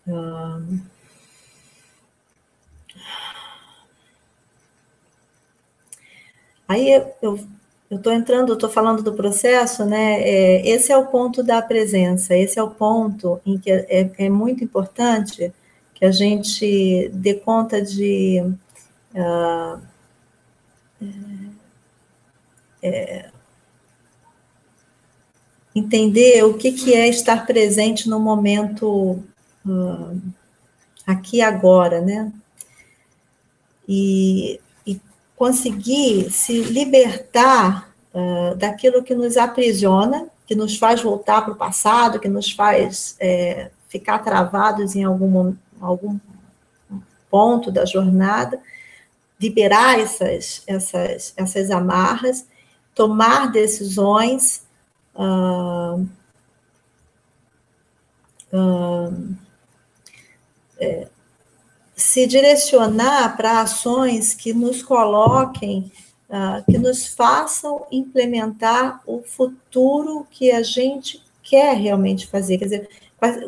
Uh, 0.08 0.82
aí 6.68 6.90
eu 7.22 7.48
estou 7.98 8.14
entrando, 8.14 8.50
eu 8.50 8.54
estou 8.54 8.70
falando 8.70 9.04
do 9.04 9.14
processo, 9.14 9.84
né? 9.86 10.22
É, 10.22 10.68
esse 10.70 10.92
é 10.94 10.98
o 10.98 11.08
ponto 11.08 11.44
da 11.44 11.62
presença, 11.62 12.36
esse 12.36 12.58
é 12.58 12.64
o 12.64 12.72
ponto 12.72 13.42
em 13.46 13.58
que 13.58 13.70
é, 13.70 13.86
é, 13.90 14.12
é 14.26 14.30
muito 14.30 14.64
importante 14.64 15.54
que 15.94 16.06
a 16.06 16.12
gente 16.12 17.10
dê 17.14 17.34
conta 17.34 17.82
de 17.82 18.42
ah, 19.14 19.78
é, 22.82 23.30
entender 25.76 26.44
o 26.46 26.54
que, 26.54 26.72
que 26.72 26.94
é 26.94 27.10
estar 27.10 27.46
presente 27.46 28.10
no 28.10 28.22
momento 28.22 29.22
uh, 29.66 30.22
aqui 31.06 31.42
agora, 31.42 32.00
né? 32.00 32.32
E 33.88 34.61
conseguir 35.42 36.30
se 36.30 36.62
libertar 36.66 37.92
uh, 38.14 38.56
daquilo 38.58 39.02
que 39.02 39.16
nos 39.16 39.38
aprisiona, 39.38 40.28
que 40.46 40.54
nos 40.54 40.78
faz 40.78 41.02
voltar 41.02 41.42
para 41.42 41.54
o 41.54 41.56
passado, 41.56 42.20
que 42.20 42.30
nos 42.30 42.52
faz 42.52 43.16
é, 43.20 43.72
ficar 43.90 44.20
travados 44.20 44.96
em 44.96 45.04
algum, 45.04 45.56
algum 45.82 46.20
ponto 47.28 47.72
da 47.72 47.86
jornada 47.86 48.62
liberar 49.40 50.00
essas, 50.00 50.62
essas, 50.68 51.34
essas 51.36 51.72
amarras, 51.72 52.46
tomar 52.94 53.52
decisões, 53.52 54.64
uh, 55.16 56.06
uh, 58.54 59.28
se 62.02 62.26
direcionar 62.26 63.36
para 63.38 63.62
ações 63.62 64.34
que 64.34 64.54
nos 64.54 64.82
coloquem, 64.82 65.92
uh, 66.30 66.64
que 66.70 66.78
nos 66.78 67.08
façam 67.08 67.86
implementar 67.92 69.02
o 69.06 69.22
futuro 69.22 70.26
que 70.30 70.52
a 70.52 70.64
gente 70.64 71.22
quer 71.44 71.76
realmente 71.76 72.28
fazer. 72.28 72.58
Quer 72.58 72.66
dizer, 72.66 72.90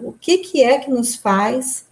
o 0.04 0.14
que, 0.14 0.38
que 0.40 0.64
é 0.64 0.78
que 0.78 0.90
nos 0.90 1.16
faz 1.16 1.86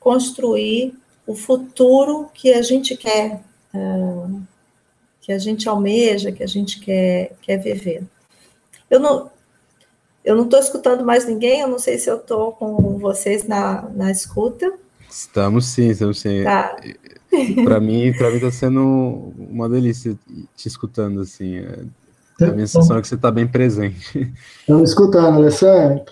construir 0.00 0.94
o 1.26 1.34
futuro 1.34 2.30
que 2.34 2.52
a 2.52 2.62
gente 2.62 2.96
quer, 2.96 3.40
uh, 3.74 4.42
que 5.20 5.32
a 5.32 5.38
gente 5.38 5.68
almeja, 5.68 6.32
que 6.32 6.42
a 6.42 6.46
gente 6.46 6.80
quer, 6.80 7.34
quer 7.40 7.56
viver. 7.58 8.04
Eu 8.90 9.00
não 9.00 9.30
eu 10.24 10.34
não 10.34 10.44
estou 10.44 10.58
escutando 10.58 11.04
mais 11.04 11.26
ninguém, 11.26 11.60
eu 11.60 11.68
não 11.68 11.78
sei 11.78 11.98
se 11.98 12.10
eu 12.10 12.16
estou 12.16 12.52
com 12.52 12.98
vocês 12.98 13.44
na, 13.44 13.82
na 13.94 14.10
escuta. 14.10 14.72
Estamos 15.08 15.66
sim, 15.66 15.90
estamos 15.90 16.20
sim. 16.20 16.42
Tá. 16.42 16.76
Para 17.64 17.80
mim, 17.80 18.12
para 18.16 18.30
mim 18.30 18.36
está 18.36 18.50
sendo 18.50 19.32
uma 19.36 19.68
delícia 19.68 20.16
te 20.56 20.68
escutando 20.68 21.20
assim. 21.20 21.58
É, 21.58 22.44
a 22.44 22.52
minha 22.52 22.66
sensação 22.66 22.96
é 22.96 23.02
que 23.02 23.08
você 23.08 23.16
está 23.16 23.30
bem 23.30 23.46
presente. 23.46 24.32
Estamos 24.60 24.90
escutando, 24.90 25.36
Alessandra. 25.36 26.04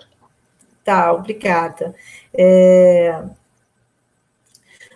Tá, 0.83 1.11
obrigada. 1.13 1.95
É... 2.33 3.23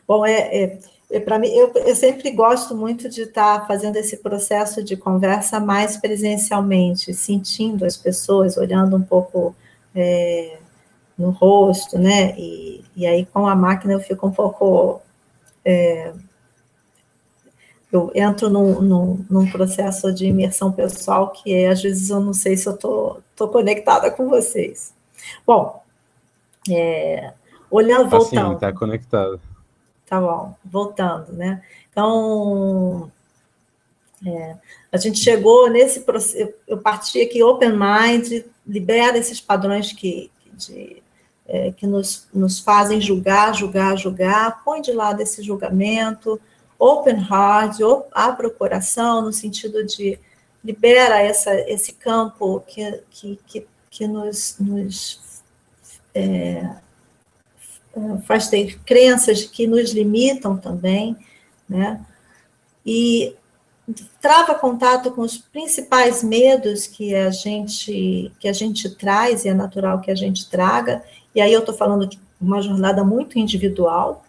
Bom, 0.08 0.26
é, 0.26 0.64
é 0.64 0.80
para 1.26 1.40
mim, 1.40 1.48
eu, 1.48 1.72
eu, 1.74 1.96
sempre 1.96 2.32
gosto 2.32 2.76
muito 2.76 3.08
de 3.08 3.22
estar 3.22 3.62
tá 3.62 3.66
fazendo 3.66 3.96
esse 3.96 4.18
processo 4.18 4.84
de 4.84 4.98
conversa 4.98 5.60
mais 5.60 5.96
presencialmente, 5.96 7.14
sentindo 7.14 7.86
as 7.86 7.96
pessoas, 7.96 8.58
olhando 8.58 8.98
um 8.98 9.02
pouco 9.02 9.56
é, 9.96 10.58
no 11.18 11.30
rosto, 11.30 11.98
né? 11.98 12.38
E, 12.38 12.84
e 12.96 13.08
aí 13.08 13.26
com 13.26 13.48
a 13.48 13.56
máquina 13.56 13.94
eu 13.94 14.02
fico 14.02 14.28
um 14.28 14.32
pouco 14.32 15.02
é, 15.64 16.12
eu 17.92 18.12
entro 18.14 18.50
num, 18.50 18.82
num, 18.82 19.26
num, 19.30 19.50
processo 19.50 20.14
de 20.14 20.26
imersão 20.26 20.74
pessoal 20.74 21.32
que 21.32 21.54
é, 21.54 21.70
às 21.70 21.82
vezes 21.82 22.10
eu 22.10 22.20
não 22.20 22.34
sei 22.34 22.58
se 22.58 22.68
eu 22.68 22.76
estou 22.76 23.22
tô, 23.36 23.48
tô 23.48 23.48
conectada 23.48 24.12
com 24.12 24.28
vocês. 24.28 24.94
Bom, 25.46 25.82
é, 26.70 27.34
olhando, 27.72 28.10
tá 28.10 28.18
voltando. 28.18 28.54
está 28.56 28.74
conectado. 28.74 29.40
Tá 30.08 30.22
bom, 30.22 30.56
voltando, 30.64 31.34
né? 31.34 31.62
Então, 31.92 33.12
é, 34.26 34.56
a 34.90 34.96
gente 34.96 35.20
chegou 35.20 35.70
nesse 35.70 36.00
processo, 36.00 36.54
eu 36.66 36.78
parti 36.78 37.20
aqui 37.20 37.44
open 37.44 37.74
mind, 37.74 38.46
libera 38.66 39.18
esses 39.18 39.42
padrões 39.42 39.92
que, 39.92 40.32
de, 40.54 41.04
é, 41.46 41.74
que 41.74 41.86
nos, 41.86 42.26
nos 42.34 42.60
fazem 42.60 43.02
julgar, 43.02 43.54
julgar, 43.54 43.98
julgar, 43.98 44.64
põe 44.64 44.82
de 44.82 44.94
lado 44.94 45.22
esse 45.22 45.44
julgamento, 45.44 46.40
open 46.80 47.18
heart, 47.18 47.80
abre 48.14 48.48
o 48.48 48.52
coração, 48.52 49.22
no 49.22 49.34
sentido 49.34 49.86
de 49.86 50.18
libera 50.64 51.22
essa, 51.22 51.54
esse 51.70 51.92
campo 51.92 52.62
que, 52.62 53.04
que, 53.10 53.40
que, 53.46 53.68
que 53.90 54.08
nos, 54.08 54.56
nos 54.58 55.44
é, 56.14 56.78
faz 58.26 58.48
ter 58.50 58.80
crenças 58.86 59.44
que 59.44 59.68
nos 59.68 59.92
limitam 59.92 60.58
também, 60.58 61.16
né? 61.68 62.04
E 62.86 63.36
trava 64.22 64.56
contato 64.56 65.12
com 65.12 65.22
os 65.22 65.38
principais 65.38 66.24
medos 66.24 66.88
que 66.88 67.16
a 67.16 67.30
gente 67.30 68.32
que 68.40 68.48
a 68.48 68.54
gente 68.54 68.90
traz 68.96 69.46
e 69.46 69.50
é 69.50 69.54
natural 69.54 70.02
que 70.02 70.12
a 70.12 70.16
gente 70.16 70.50
traga 70.50 71.02
e 71.34 71.40
aí 71.40 71.54
eu 71.54 71.60
estou 71.60 71.76
falando 71.76 72.06
de 72.06 72.20
uma 72.40 72.62
jornada 72.62 73.04
muito 73.04 73.40
individual, 73.40 74.24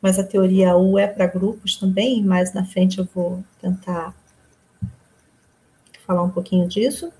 mas 0.00 0.18
a 0.18 0.24
teoria 0.24 0.76
U 0.76 0.98
é 0.98 1.06
para 1.06 1.26
grupos 1.26 1.76
também, 1.76 2.22
mais 2.24 2.52
na 2.52 2.64
frente 2.64 2.98
eu 2.98 3.08
vou 3.14 3.44
tentar 3.60 4.14
falar 6.06 6.22
um 6.22 6.30
pouquinho 6.30 6.66
disso. 6.68 7.12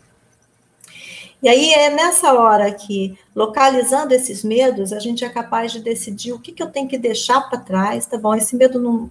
E 1.42 1.48
aí 1.48 1.72
é 1.72 1.88
nessa 1.90 2.34
hora 2.34 2.70
que, 2.72 3.18
localizando 3.34 4.12
esses 4.12 4.44
medos, 4.44 4.92
a 4.92 4.98
gente 4.98 5.24
é 5.24 5.28
capaz 5.28 5.72
de 5.72 5.80
decidir 5.80 6.32
o 6.32 6.38
que, 6.38 6.52
que 6.52 6.62
eu 6.62 6.70
tenho 6.70 6.88
que 6.88 6.98
deixar 6.98 7.40
para 7.48 7.58
trás, 7.58 8.04
tá 8.06 8.18
bom? 8.18 8.34
Esse 8.34 8.54
medo 8.56 8.78
não. 8.78 9.10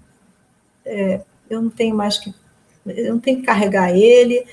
É, 0.86 1.22
eu 1.50 1.62
não 1.62 1.70
tenho 1.70 1.96
mais 1.96 2.18
que. 2.18 2.34
Eu 2.86 3.14
não 3.14 3.20
tenho 3.20 3.40
que 3.40 3.46
carregar 3.46 3.96
ele, 3.96 4.46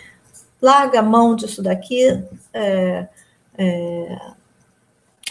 larga 0.60 1.00
a 1.00 1.02
mão 1.02 1.36
disso 1.36 1.62
daqui, 1.62 2.22
é, 2.52 3.08
é, 3.56 4.18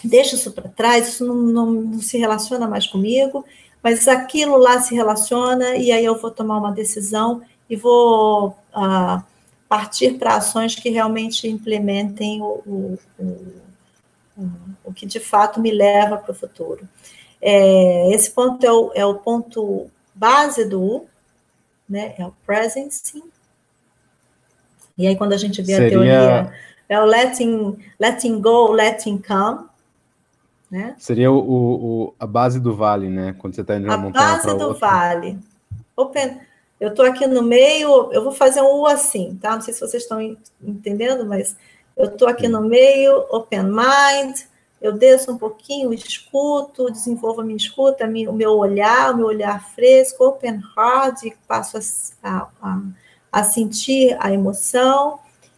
deixa 0.04 0.36
isso 0.36 0.52
para 0.52 0.70
trás, 0.70 1.10
isso 1.10 1.26
não, 1.26 1.36
não, 1.36 1.72
não, 1.72 2.00
se 2.00 2.18
relaciona 2.18 2.68
mais 2.68 2.88
comigo, 2.88 3.46
mas 3.84 4.08
aquilo 4.08 4.58
lá 4.58 4.80
se 4.80 4.96
relaciona, 4.96 5.76
e 5.76 5.92
aí 5.92 6.06
eu 6.06 6.20
vou 6.20 6.32
tomar 6.32 6.58
uma 6.58 6.72
decisão 6.72 7.42
e 7.70 7.76
vou 7.76 8.56
ah, 8.74 9.24
partir 9.76 10.14
para 10.14 10.36
ações 10.36 10.74
que 10.74 10.90
realmente 10.90 11.50
implementem 11.50 12.42
o, 12.42 12.64
o, 12.66 13.00
o, 13.20 14.50
o 14.86 14.94
que 14.94 15.06
de 15.06 15.20
fato 15.20 15.60
me 15.60 15.70
leva 15.70 16.16
para 16.16 16.32
o 16.32 16.36
futuro. 16.36 16.88
É, 17.42 18.10
esse 18.16 18.32
ponto 18.32 18.66
é 18.66 18.72
o, 18.72 18.92
é 18.96 19.06
o 19.06 19.16
ponto 19.16 19.92
base 20.14 20.64
do 20.64 20.82
U, 20.82 21.06
né? 21.90 22.16
É 22.18 22.26
o 22.26 22.34
presence. 22.46 23.22
E 24.98 25.06
aí, 25.06 25.18
quando 25.18 25.34
a 25.34 25.38
gente 25.38 25.62
vê 25.62 25.74
Seria... 25.74 25.88
a 25.88 25.90
teoria, 25.90 26.54
é 26.88 26.98
o 26.98 27.04
letting, 27.04 27.78
letting 28.00 28.40
go, 28.40 28.72
letting 28.72 29.18
come. 29.18 29.66
Né? 30.72 30.96
Seria 30.98 31.30
o, 31.30 31.38
o, 31.38 32.14
a 32.18 32.26
base 32.26 32.62
do 32.62 32.74
vale, 32.74 33.10
né? 33.10 33.36
Quando 33.38 33.56
você 33.56 33.62
está 33.62 33.76
indo 33.76 33.88
na 33.88 33.98
montanha. 33.98 34.26
A 34.26 34.38
base 34.38 34.58
do 34.58 34.68
outra. 34.68 34.88
vale. 34.88 35.38
Open, 35.98 36.40
eu 36.86 36.92
estou 36.92 37.04
aqui 37.04 37.26
no 37.26 37.42
meio, 37.42 38.14
eu 38.14 38.24
vou 38.24 38.32
fazer 38.32 38.62
um 38.62 38.82
U 38.82 38.86
assim, 38.86 39.36
tá? 39.42 39.56
Não 39.56 39.62
sei 39.62 39.74
se 39.74 39.80
vocês 39.80 40.04
estão 40.04 40.22
entendendo, 40.62 41.26
mas 41.26 41.58
eu 41.98 42.06
estou 42.06 42.28
aqui 42.28 42.48
no 42.48 42.62
meio, 42.62 43.26
open 43.32 43.64
mind, 43.64 44.38
eu 44.80 44.94
desço 44.94 45.32
um 45.32 45.38
pouquinho, 45.38 45.92
escuto, 45.92 46.92
desenvolvo 46.92 47.42
a 47.42 47.44
minha 47.44 47.58
escuta, 47.58 48.06
o 48.06 48.34
meu 48.34 48.52
olhar, 48.52 49.14
o 49.14 49.18
meu 49.18 49.26
olhar 49.26 49.68
fresco, 49.74 50.26
open 50.26 50.62
heart, 50.78 51.24
passo 51.48 51.80
a, 52.22 52.50
a, 52.62 52.82
a 53.32 53.44
sentir 53.44 54.16
a 54.20 54.32
emoção, 54.32 55.18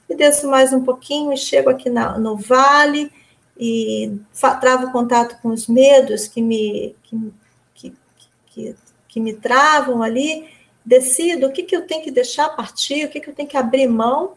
e 0.10 0.16
desço 0.16 0.48
mais 0.48 0.72
um 0.72 0.82
pouquinho 0.82 1.34
e 1.34 1.38
chego 1.38 1.70
aqui 1.70 1.90
na, 1.90 2.18
no 2.18 2.38
vale, 2.38 3.12
e 3.60 4.18
travo 4.62 4.94
contato 4.94 5.42
com 5.42 5.50
os 5.50 5.68
medos 5.68 6.26
que 6.26 6.42
me, 6.42 6.96
que, 7.04 7.34
que, 7.74 7.94
que, 8.46 8.76
que 9.10 9.20
me 9.20 9.34
travam 9.34 10.02
ali, 10.02 10.56
decido 10.88 11.48
o 11.48 11.52
que, 11.52 11.64
que 11.64 11.76
eu 11.76 11.86
tenho 11.86 12.02
que 12.02 12.10
deixar 12.10 12.48
partir, 12.56 13.04
o 13.04 13.10
que, 13.10 13.20
que 13.20 13.30
eu 13.30 13.36
tenho 13.36 13.50
que 13.50 13.58
abrir 13.58 13.88
mão, 13.88 14.36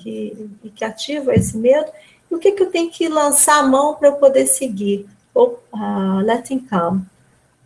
que, 0.00 0.50
que 0.74 0.84
ativa 0.84 1.32
esse 1.32 1.56
medo, 1.56 1.88
e 2.28 2.34
o 2.34 2.38
que, 2.40 2.50
que 2.50 2.64
eu 2.64 2.68
tenho 2.68 2.90
que 2.90 3.08
lançar 3.08 3.60
a 3.60 3.62
mão 3.62 3.94
para 3.94 4.08
eu 4.08 4.16
poder 4.16 4.46
seguir, 4.46 5.06
ou 5.32 5.62
uh, 5.72 6.18
letting 6.24 6.58
come, 6.58 7.02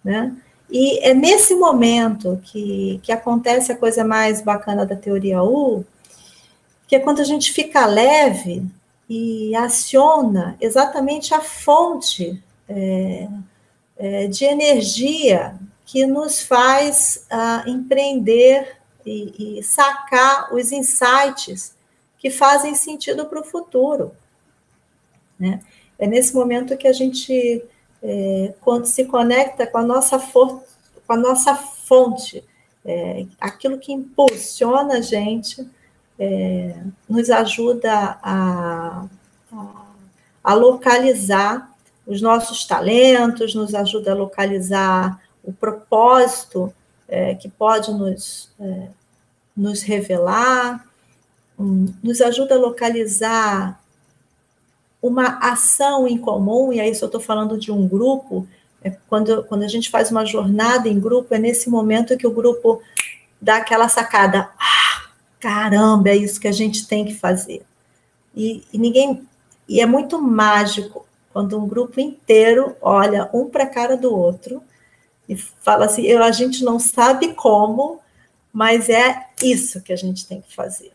né? 0.05 0.37
E 0.71 0.99
é 0.99 1.15
nesse 1.15 1.55
momento 1.55 2.39
que, 2.45 3.01
que 3.03 3.13
acontece 3.13 3.73
a 3.73 3.77
coisa 3.77 4.05
mais 4.05 4.43
bacana 4.43 4.85
da 4.85 4.95
teoria 4.95 5.43
U, 5.43 5.83
que 6.87 6.97
é 6.97 7.01
quando 7.01 7.21
a 7.21 7.25
gente 7.25 7.51
fica 7.51 7.87
leve 7.87 8.63
e 9.09 9.55
aciona 9.57 10.55
exatamente 10.61 11.33
a 11.35 11.41
fonte 11.41 12.43
é, 12.69 13.29
é, 13.97 14.27
de 14.27 14.45
energia 14.45 15.59
que 15.93 16.07
nos 16.07 16.40
faz 16.40 17.26
uh, 17.30 17.68
empreender 17.68 18.78
e, 19.05 19.59
e, 19.59 19.62
sacar 19.62 20.55
os 20.55 20.72
insights 20.72 21.76
que 22.16 22.30
fazem 22.30 22.74
sentido 22.74 23.26
para 23.26 23.43
o 23.43 23.45
futuro. 23.45 24.12
Né? 25.38 25.61
É 25.99 26.07
nesse 26.07 26.34
momento 26.34 26.78
que 26.78 26.88
a 26.88 26.95
gente, 26.95 27.62
é, 28.03 28.55
quando 28.62 28.86
se 28.86 29.05
conecta 29.05 29.66
com 29.66 29.76
a 29.76 29.82
nossa, 29.82 30.18
for, 30.18 30.62
com 31.07 31.12
a 31.12 31.16
nossa 31.18 31.55
fonte, 31.55 32.43
é, 32.82 33.26
aquilo 33.38 33.78
que 33.78 33.93
impulsiona 33.93 34.95
a 34.95 35.01
gente 35.03 35.68
é, 36.18 36.74
nos 37.07 37.28
ajuda 37.28 38.18
a, 38.22 39.05
a, 39.53 39.84
a, 40.43 40.55
localizar 40.55 41.70
os 42.07 42.22
nossos 42.22 42.64
talentos, 42.64 43.55
nos 43.55 43.74
ajuda 43.74 44.12
a 44.12 44.14
localizar 44.14 45.20
o 45.45 45.53
propósito 45.53 46.72
é, 47.09 47.34
que 47.34 47.49
pode 47.49 47.93
nos, 47.93 48.51
é, 48.61 48.88
nos 49.57 49.82
revelar, 49.82 50.86
um, 51.59 51.93
nos 52.03 52.20
ajuda 52.20 52.55
a 52.55 52.59
localizar 52.59 53.80
uma 55.03 55.38
ação 55.38 56.07
em 56.07 56.16
comum, 56.16 56.72
e 56.72 56.80
aí 56.80 56.95
se 56.95 57.03
eu 57.03 57.07
estou 57.07 57.20
falando 57.20 57.59
de 57.59 57.72
um 57.72 57.88
grupo, 57.88 58.47
é 58.84 58.90
quando, 59.09 59.43
quando 59.45 59.64
a 59.64 59.68
gente 59.68 59.90
faz 59.90 60.11
uma 60.11 60.24
jornada 60.24 60.88
em 60.88 60.99
grupo, 60.99 61.34
é 61.34 61.38
nesse 61.38 61.68
momento 61.68 62.16
que 62.16 62.26
o 62.26 62.32
grupo 62.32 62.80
dá 63.40 63.57
aquela 63.57 63.88
sacada. 63.88 64.49
Ah, 64.59 65.11
caramba, 65.40 66.11
é 66.11 66.16
isso 66.16 66.40
que 66.40 66.49
a 66.49 66.53
gente 66.53 66.86
tem 66.86 67.05
que 67.05 67.14
fazer. 67.14 67.62
E, 68.34 68.64
e 68.72 68.78
ninguém. 68.78 69.26
E 69.68 69.80
é 69.80 69.86
muito 69.86 70.20
mágico 70.20 71.07
quando 71.32 71.59
um 71.59 71.66
grupo 71.66 72.01
inteiro 72.01 72.76
olha 72.80 73.28
um 73.32 73.49
para 73.49 73.64
a 73.64 73.68
cara 73.68 73.97
do 73.97 74.14
outro 74.14 74.62
e 75.33 75.37
fala 75.37 75.87
assim: 75.87 76.03
eu, 76.03 76.22
a 76.22 76.30
gente 76.30 76.64
não 76.64 76.78
sabe 76.78 77.35
como, 77.35 78.01
mas 78.53 78.89
é 78.89 79.26
isso 79.43 79.80
que 79.80 79.93
a 79.93 79.97
gente 79.97 80.26
tem 80.26 80.41
que 80.41 80.55
fazer. 80.55 80.93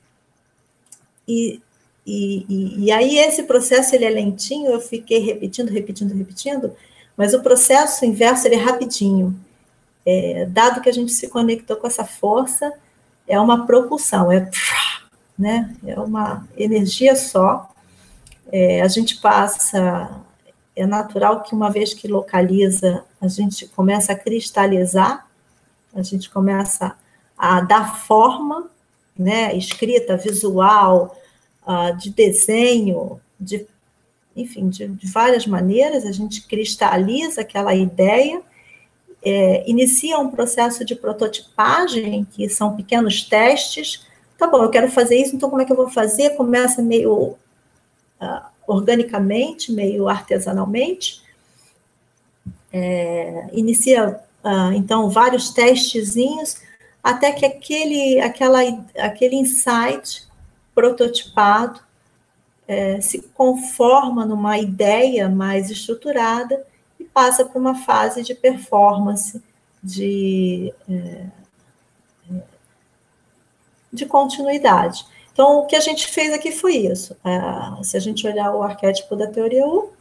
E, 1.27 1.61
e, 2.05 2.45
e, 2.47 2.85
e 2.85 2.91
aí 2.91 3.17
esse 3.17 3.43
processo 3.43 3.93
ele 3.95 4.05
é 4.05 4.09
lentinho, 4.09 4.71
eu 4.71 4.79
fiquei 4.79 5.19
repetindo, 5.19 5.69
repetindo, 5.69 6.13
repetindo, 6.13 6.75
mas 7.17 7.33
o 7.33 7.41
processo 7.41 8.05
inverso 8.05 8.47
ele 8.47 8.55
é 8.55 8.59
rapidinho. 8.59 9.37
É, 10.05 10.45
dado 10.45 10.79
que 10.79 10.89
a 10.89 10.93
gente 10.93 11.11
se 11.11 11.27
conectou 11.27 11.75
com 11.75 11.87
essa 11.87 12.05
força, 12.05 12.71
é 13.27 13.37
uma 13.37 13.65
propulsão, 13.65 14.31
é, 14.31 14.49
né, 15.37 15.75
é 15.85 15.99
uma 15.99 16.47
energia 16.55 17.13
só. 17.15 17.69
É, 18.49 18.81
a 18.81 18.87
gente 18.87 19.17
passa, 19.17 20.21
é 20.77 20.85
natural 20.85 21.43
que 21.43 21.53
uma 21.53 21.69
vez 21.69 21.93
que 21.93 22.07
localiza, 22.07 23.03
a 23.19 23.27
gente 23.27 23.67
começa 23.67 24.13
a 24.13 24.15
cristalizar 24.15 25.27
a 25.97 26.03
gente 26.03 26.29
começa 26.29 26.95
a 27.37 27.59
dar 27.61 27.97
forma, 27.97 28.69
né, 29.17 29.55
escrita, 29.55 30.15
visual, 30.15 31.17
uh, 31.65 31.95
de 31.97 32.11
desenho, 32.11 33.19
de, 33.39 33.65
enfim, 34.35 34.69
de, 34.69 34.87
de, 34.87 35.07
várias 35.07 35.47
maneiras, 35.47 36.05
a 36.05 36.11
gente 36.11 36.47
cristaliza 36.47 37.41
aquela 37.41 37.73
ideia, 37.73 38.41
é, 39.23 39.67
inicia 39.69 40.19
um 40.19 40.29
processo 40.29 40.85
de 40.85 40.95
prototipagem, 40.95 42.25
que 42.31 42.47
são 42.47 42.75
pequenos 42.75 43.23
testes. 43.23 44.05
Tá 44.37 44.45
bom, 44.45 44.63
eu 44.63 44.69
quero 44.69 44.89
fazer 44.89 45.17
isso, 45.17 45.35
então 45.35 45.49
como 45.49 45.61
é 45.61 45.65
que 45.65 45.71
eu 45.71 45.75
vou 45.75 45.89
fazer? 45.89 46.35
Começa 46.35 46.81
meio 46.81 47.35
uh, 48.21 48.45
organicamente, 48.67 49.71
meio 49.71 50.07
artesanalmente, 50.09 51.23
é, 52.71 53.49
inicia 53.53 54.19
uh, 54.43 54.73
então 54.73 55.09
vários 55.09 55.49
testezinhos 55.51 56.61
até 57.01 57.31
que 57.31 57.45
aquele, 57.45 58.19
aquela, 58.19 58.59
aquele 58.97 59.37
insight 59.37 60.27
prototipado 60.75 61.79
é, 62.67 62.99
se 62.99 63.21
conforma 63.33 64.25
numa 64.25 64.57
ideia 64.59 65.29
mais 65.29 65.71
estruturada 65.71 66.65
e 66.99 67.05
passa 67.05 67.45
para 67.45 67.57
uma 67.57 67.75
fase 67.75 68.21
de 68.23 68.35
performance, 68.35 69.41
de, 69.81 70.73
é, 70.89 71.25
de 73.93 74.05
continuidade. 74.05 75.05
Então, 75.37 75.59
o 75.59 75.65
que 75.67 75.75
a 75.75 75.79
gente 75.79 76.07
fez 76.07 76.33
aqui 76.33 76.51
foi 76.51 76.77
isso. 76.77 77.15
É, 77.23 77.83
se 77.83 77.95
a 77.95 77.99
gente 77.99 78.25
olhar 78.25 78.51
o 78.55 78.63
arquétipo 78.63 79.15
da 79.15 79.27
teoria 79.27 79.67
U, 79.67 79.93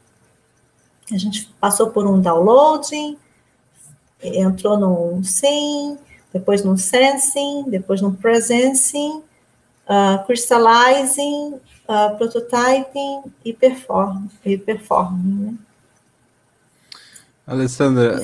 a 1.13 1.19
gente 1.19 1.53
passou 1.61 1.91
por 1.91 2.07
um 2.07 2.19
downloading, 2.19 3.19
entrou 4.23 4.79
num 4.79 5.23
sim, 5.23 5.99
depois 6.33 6.65
num 6.65 6.79
sensing, 6.79 7.65
depois 7.69 8.01
num 8.01 8.15
presencing, 8.15 9.23
uh, 9.87 10.25
crystallizing, 10.25 11.61
uh, 11.87 12.17
prototyping 12.17 13.25
e 13.45 13.53
perform, 13.53 14.29
e 14.43 14.57
performing. 14.57 15.51
Né? 15.51 15.55
Alessandra, 17.47 18.23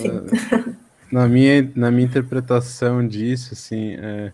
na 1.12 1.28
minha, 1.28 1.70
na 1.76 1.90
minha 1.90 2.06
interpretação 2.06 3.06
disso, 3.06 3.50
assim, 3.52 3.96
é, 4.00 4.32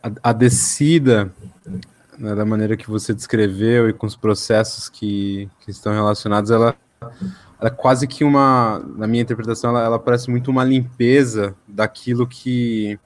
a, 0.00 0.30
a 0.30 0.32
descida 0.32 1.32
né, 2.18 2.34
da 2.34 2.44
maneira 2.44 2.76
que 2.76 2.88
você 2.88 3.14
descreveu 3.14 3.88
e 3.88 3.92
com 3.92 4.06
os 4.06 4.16
processos 4.16 4.88
que, 4.88 5.48
que 5.60 5.70
estão 5.70 5.92
relacionados, 5.92 6.50
ela 6.50 6.74
ela 7.58 7.70
é 7.70 7.74
quase 7.74 8.06
que 8.06 8.22
uma, 8.22 8.84
na 8.96 9.06
minha 9.06 9.22
interpretação, 9.22 9.70
ela, 9.70 9.82
ela, 9.82 9.98
parece 9.98 10.30
muito 10.30 10.50
uma 10.50 10.64
limpeza 10.64 11.54
daquilo 11.66 12.26
que 12.26 12.98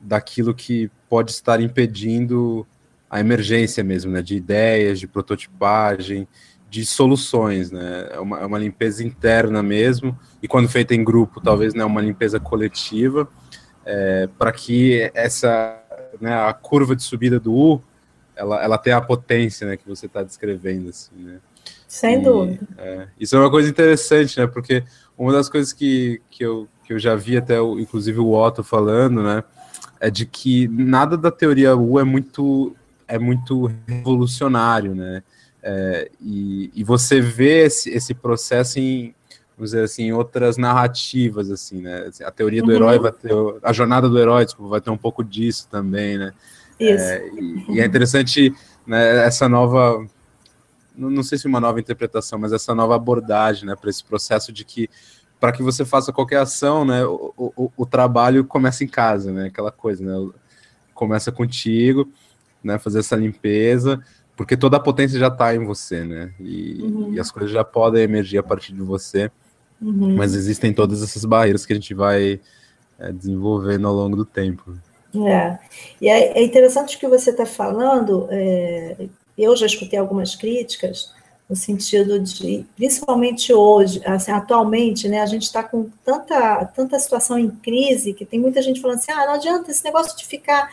daquilo 0.00 0.52
que 0.52 0.90
pode 1.08 1.30
estar 1.30 1.60
impedindo 1.60 2.66
a 3.08 3.20
emergência 3.20 3.84
mesmo, 3.84 4.10
né, 4.10 4.20
de 4.20 4.34
ideias, 4.34 4.98
de 4.98 5.06
prototipagem, 5.06 6.26
de 6.68 6.84
soluções, 6.84 7.70
né, 7.70 8.08
é 8.10 8.18
uma, 8.18 8.40
é 8.40 8.46
uma 8.46 8.58
limpeza 8.58 9.04
interna 9.04 9.62
mesmo, 9.62 10.18
e 10.42 10.48
quando 10.48 10.68
feita 10.68 10.92
em 10.92 11.04
grupo, 11.04 11.40
talvez, 11.40 11.72
né, 11.72 11.84
uma 11.84 12.00
limpeza 12.00 12.40
coletiva, 12.40 13.28
é, 13.84 14.28
para 14.36 14.50
que 14.50 15.08
essa, 15.14 15.78
né, 16.20 16.34
a 16.34 16.52
curva 16.52 16.96
de 16.96 17.02
subida 17.04 17.38
do 17.38 17.52
U, 17.52 17.82
ela, 18.36 18.62
ela 18.62 18.78
tenha 18.78 18.96
a 18.96 19.00
potência, 19.00 19.66
né, 19.66 19.76
que 19.76 19.86
você 19.86 20.06
está 20.06 20.22
descrevendo, 20.22 20.90
assim, 20.90 21.14
né. 21.16 21.40
Sem 21.92 22.20
e, 22.20 22.22
dúvida. 22.22 22.66
É, 22.78 23.06
isso 23.20 23.36
é 23.36 23.38
uma 23.38 23.50
coisa 23.50 23.68
interessante, 23.68 24.40
né? 24.40 24.46
Porque 24.46 24.82
uma 25.16 25.30
das 25.30 25.50
coisas 25.50 25.74
que, 25.74 26.22
que, 26.30 26.42
eu, 26.42 26.66
que 26.84 26.94
eu 26.94 26.98
já 26.98 27.14
vi 27.14 27.36
até, 27.36 27.60
o, 27.60 27.78
inclusive, 27.78 28.18
o 28.18 28.32
Otto 28.32 28.64
falando, 28.64 29.22
né? 29.22 29.44
É 30.00 30.08
de 30.10 30.24
que 30.24 30.66
nada 30.68 31.18
da 31.18 31.30
teoria 31.30 31.76
U 31.76 32.00
é 32.00 32.02
muito, 32.02 32.74
é 33.06 33.18
muito 33.18 33.70
revolucionário, 33.86 34.94
né? 34.94 35.22
É, 35.62 36.10
e, 36.18 36.70
e 36.74 36.82
você 36.82 37.20
vê 37.20 37.66
esse, 37.66 37.90
esse 37.90 38.14
processo 38.14 38.78
em, 38.78 39.14
vamos 39.54 39.72
dizer 39.72 39.84
assim, 39.84 40.12
outras 40.12 40.56
narrativas, 40.56 41.50
assim, 41.50 41.82
né? 41.82 42.10
A 42.24 42.30
teoria 42.30 42.62
do 42.62 42.70
uhum. 42.70 42.74
herói 42.74 42.98
vai 42.98 43.12
ter, 43.12 43.32
a 43.62 43.72
jornada 43.72 44.08
do 44.08 44.18
herói, 44.18 44.46
desculpa, 44.46 44.70
vai 44.70 44.80
ter 44.80 44.88
um 44.90 44.96
pouco 44.96 45.22
disso 45.22 45.68
também, 45.70 46.16
né? 46.16 46.32
Isso. 46.82 47.04
É, 47.04 47.28
e, 47.28 47.64
e, 47.76 47.80
é 47.80 47.84
interessante 47.84 48.52
né, 48.86 49.24
essa 49.26 49.48
nova 49.48 50.06
não 50.94 51.22
sei 51.22 51.38
se 51.38 51.46
uma 51.46 51.60
nova 51.60 51.80
interpretação, 51.80 52.38
mas 52.38 52.52
essa 52.52 52.74
nova 52.74 52.94
abordagem, 52.94 53.66
né, 53.66 53.74
para 53.74 53.90
esse 53.90 54.04
processo 54.04 54.52
de 54.52 54.64
que 54.64 54.88
para 55.40 55.50
que 55.50 55.62
você 55.62 55.84
faça 55.84 56.12
qualquer 56.12 56.38
ação, 56.38 56.84
né, 56.84 57.04
o, 57.04 57.34
o, 57.36 57.72
o, 57.76 57.84
trabalho 57.84 58.44
começa 58.44 58.84
em 58.84 58.86
casa, 58.86 59.32
né, 59.32 59.46
aquela 59.46 59.72
coisa, 59.72 60.04
né, 60.04 60.32
começa 60.94 61.32
contigo, 61.32 62.08
né, 62.62 62.78
fazer 62.78 63.00
essa 63.00 63.16
limpeza, 63.16 64.00
porque 64.36 64.56
toda 64.56 64.76
a 64.76 64.80
potência 64.80 65.18
já 65.18 65.26
está 65.26 65.52
em 65.52 65.64
você, 65.64 66.04
né, 66.04 66.32
e, 66.38 66.80
uhum. 66.82 67.14
e, 67.14 67.18
as 67.18 67.32
coisas 67.32 67.50
já 67.50 67.64
podem 67.64 68.04
emergir 68.04 68.38
a 68.38 68.42
partir 68.42 68.72
de 68.72 68.82
você, 68.82 69.32
uhum. 69.80 70.14
mas 70.14 70.32
existem 70.34 70.72
todas 70.72 71.02
essas 71.02 71.24
barreiras 71.24 71.66
que 71.66 71.72
a 71.72 71.76
gente 71.76 71.92
vai 71.92 72.40
é, 72.96 73.12
desenvolvendo 73.12 73.88
ao 73.88 73.94
longo 73.94 74.14
do 74.14 74.24
tempo. 74.24 74.72
É, 75.14 75.58
e 76.00 76.08
é, 76.08 76.38
é 76.38 76.42
interessante 76.42 76.98
que 76.98 77.06
você 77.06 77.30
está 77.30 77.44
falando, 77.44 78.26
é, 78.30 78.96
eu 79.36 79.54
já 79.56 79.66
escutei 79.66 79.98
algumas 79.98 80.34
críticas 80.34 81.12
no 81.48 81.56
sentido 81.56 82.18
de, 82.18 82.64
principalmente 82.74 83.52
hoje, 83.52 84.00
assim, 84.06 84.32
atualmente, 84.32 85.06
né, 85.08 85.20
a 85.20 85.26
gente 85.26 85.42
está 85.42 85.62
com 85.62 85.90
tanta, 86.02 86.64
tanta 86.66 86.98
situação 86.98 87.38
em 87.38 87.50
crise 87.50 88.14
que 88.14 88.24
tem 88.24 88.40
muita 88.40 88.62
gente 88.62 88.80
falando 88.80 88.98
assim, 88.98 89.12
ah, 89.12 89.26
não 89.26 89.34
adianta 89.34 89.70
esse 89.70 89.84
negócio 89.84 90.16
de 90.16 90.24
ficar 90.24 90.70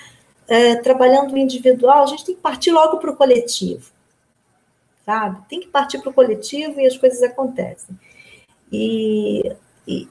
é, 0.47 0.75
trabalhando 0.77 1.37
individual, 1.37 2.03
a 2.03 2.07
gente 2.07 2.25
tem 2.25 2.35
que 2.35 2.41
partir 2.41 2.71
logo 2.71 2.97
para 2.97 3.11
o 3.11 3.15
coletivo, 3.15 3.91
sabe? 5.05 5.41
Tem 5.49 5.59
que 5.59 5.67
partir 5.67 5.99
para 5.99 6.11
o 6.11 6.13
coletivo 6.13 6.79
e 6.79 6.87
as 6.87 6.97
coisas 6.97 7.21
acontecem. 7.21 7.99
E, 8.71 9.51
e 9.85 10.07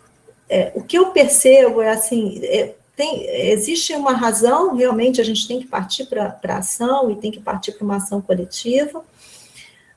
é, 0.49 0.73
o 0.75 0.83
que 0.83 0.99
eu 0.99 1.11
percebo 1.13 1.81
é 1.81 1.91
assim, 1.91 2.41
é, 2.45 2.75
tem, 2.99 3.31
existe 3.31 3.95
uma 3.95 4.11
razão, 4.11 4.75
realmente 4.75 5.21
a 5.21 5.25
gente 5.25 5.47
tem 5.47 5.61
que 5.61 5.69
partir 5.69 6.07
para 6.07 6.37
a 6.49 6.59
ação 6.59 7.09
e 7.09 7.15
tem 7.15 7.31
que 7.31 7.39
partir 7.39 7.71
para 7.71 7.85
uma 7.85 7.99
ação 7.99 8.21
coletiva, 8.21 9.05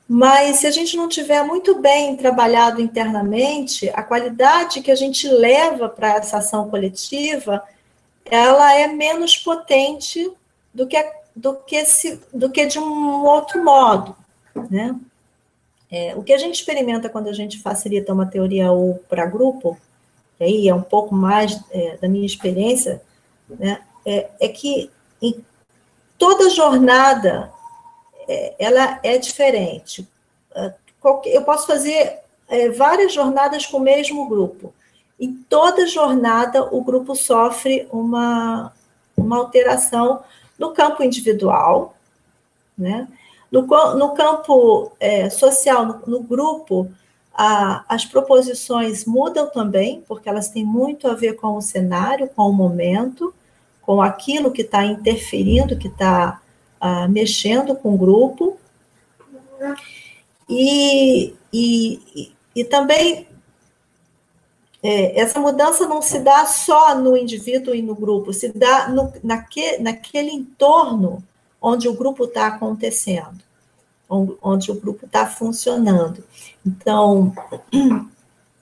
mas 0.08 0.58
se 0.58 0.68
a 0.68 0.70
gente 0.70 0.96
não 0.96 1.08
tiver 1.08 1.42
muito 1.42 1.80
bem 1.80 2.16
trabalhado 2.16 2.80
internamente, 2.80 3.90
a 3.92 4.04
qualidade 4.04 4.80
que 4.82 4.90
a 4.90 4.94
gente 4.94 5.26
leva 5.26 5.88
para 5.88 6.14
essa 6.14 6.38
ação 6.38 6.70
coletiva, 6.70 7.60
ela 8.24 8.72
é 8.72 8.86
menos 8.86 9.36
potente 9.36 10.30
do 10.72 10.86
que, 10.86 11.12
do 11.34 11.54
que, 11.54 11.84
se, 11.84 12.20
do 12.32 12.50
que 12.50 12.66
de 12.66 12.78
um 12.78 13.24
outro 13.24 13.64
modo, 13.64 14.14
né? 14.70 14.94
É, 15.90 16.14
o 16.14 16.22
que 16.22 16.32
a 16.32 16.38
gente 16.38 16.54
experimenta 16.54 17.08
quando 17.08 17.28
a 17.28 17.32
gente 17.32 17.58
facilita 17.58 18.12
uma 18.12 18.26
teoria 18.26 18.70
ou 18.70 19.02
para 19.08 19.26
grupo, 19.26 19.76
e 20.42 20.44
aí 20.44 20.68
é 20.68 20.74
um 20.74 20.82
pouco 20.82 21.14
mais 21.14 21.60
é, 21.70 21.96
da 21.98 22.08
minha 22.08 22.26
experiência, 22.26 23.00
né, 23.48 23.80
é, 24.04 24.28
é, 24.40 24.48
que 24.48 24.90
toda 26.18 26.50
jornada 26.50 27.52
é, 28.28 28.54
ela 28.58 28.98
é 29.04 29.18
diferente. 29.18 30.08
É, 30.54 30.74
eu 31.26 31.42
posso 31.42 31.66
fazer 31.66 32.18
é, 32.48 32.70
várias 32.70 33.12
jornadas 33.12 33.66
com 33.66 33.76
o 33.76 33.80
mesmo 33.80 34.28
grupo. 34.28 34.74
Em 35.18 35.32
toda 35.32 35.86
jornada, 35.86 36.64
o 36.74 36.82
grupo 36.82 37.14
sofre 37.14 37.86
uma, 37.92 38.72
uma 39.16 39.38
alteração 39.38 40.24
no 40.58 40.72
campo 40.72 41.04
individual, 41.04 41.94
né? 42.76 43.06
No, 43.50 43.62
no 43.62 44.14
campo 44.14 44.90
é, 44.98 45.30
social, 45.30 45.86
no, 45.86 46.02
no 46.06 46.20
grupo, 46.20 46.90
as 47.34 48.04
proposições 48.04 49.04
mudam 49.04 49.48
também, 49.48 50.02
porque 50.06 50.28
elas 50.28 50.48
têm 50.48 50.64
muito 50.64 51.08
a 51.08 51.14
ver 51.14 51.34
com 51.34 51.56
o 51.56 51.62
cenário, 51.62 52.28
com 52.28 52.42
o 52.42 52.52
momento, 52.52 53.34
com 53.80 54.02
aquilo 54.02 54.52
que 54.52 54.62
está 54.62 54.84
interferindo, 54.84 55.78
que 55.78 55.88
está 55.88 56.40
ah, 56.80 57.08
mexendo 57.08 57.74
com 57.74 57.94
o 57.94 57.98
grupo. 57.98 58.58
E, 60.48 61.34
e, 61.52 62.32
e 62.54 62.64
também 62.64 63.26
é, 64.82 65.18
essa 65.18 65.40
mudança 65.40 65.86
não 65.86 66.02
se 66.02 66.18
dá 66.18 66.44
só 66.44 66.94
no 66.94 67.16
indivíduo 67.16 67.74
e 67.74 67.80
no 67.80 67.94
grupo, 67.94 68.32
se 68.32 68.48
dá 68.48 68.88
no, 68.88 69.12
naque, 69.22 69.78
naquele 69.78 70.30
entorno 70.30 71.22
onde 71.60 71.88
o 71.88 71.94
grupo 71.94 72.24
está 72.24 72.48
acontecendo 72.48 73.42
onde 74.42 74.70
o 74.70 74.74
grupo 74.74 75.06
está 75.06 75.26
funcionando. 75.26 76.22
Então, 76.64 77.32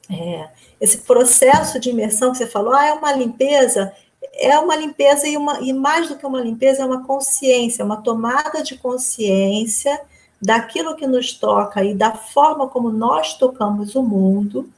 é, 0.09 0.49
esse 0.81 0.99
processo 0.99 1.81
de 1.81 1.91
imersão 1.91 2.31
que 2.31 2.39
você 2.39 2.47
falou, 2.47 2.73
ah, 2.73 2.87
é 2.87 2.93
uma 2.93 3.13
limpeza, 3.13 3.93
é 4.35 4.59
uma 4.59 4.77
limpeza 4.77 5.27
e, 5.27 5.37
uma, 5.37 5.61
e 5.61 5.73
mais 5.73 6.09
do 6.09 6.17
que 6.17 6.25
uma 6.25 6.41
limpeza, 6.41 6.83
é 6.83 6.87
uma 6.87 7.05
consciência, 7.05 7.85
uma 7.85 8.01
tomada 8.01 8.63
de 8.63 8.77
consciência 8.77 10.01
daquilo 10.41 10.97
que 10.97 11.07
nos 11.07 11.33
toca 11.33 11.85
e 11.85 11.95
da 11.95 12.13
forma 12.13 12.69
como 12.69 12.91
nós 12.91 13.35
tocamos 13.35 13.95
o 13.95 14.03
mundo, 14.03 14.71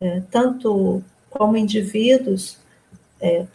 é, 0.00 0.20
tanto 0.30 1.02
como 1.30 1.56
indivíduos 1.56 2.58
é, 3.20 3.46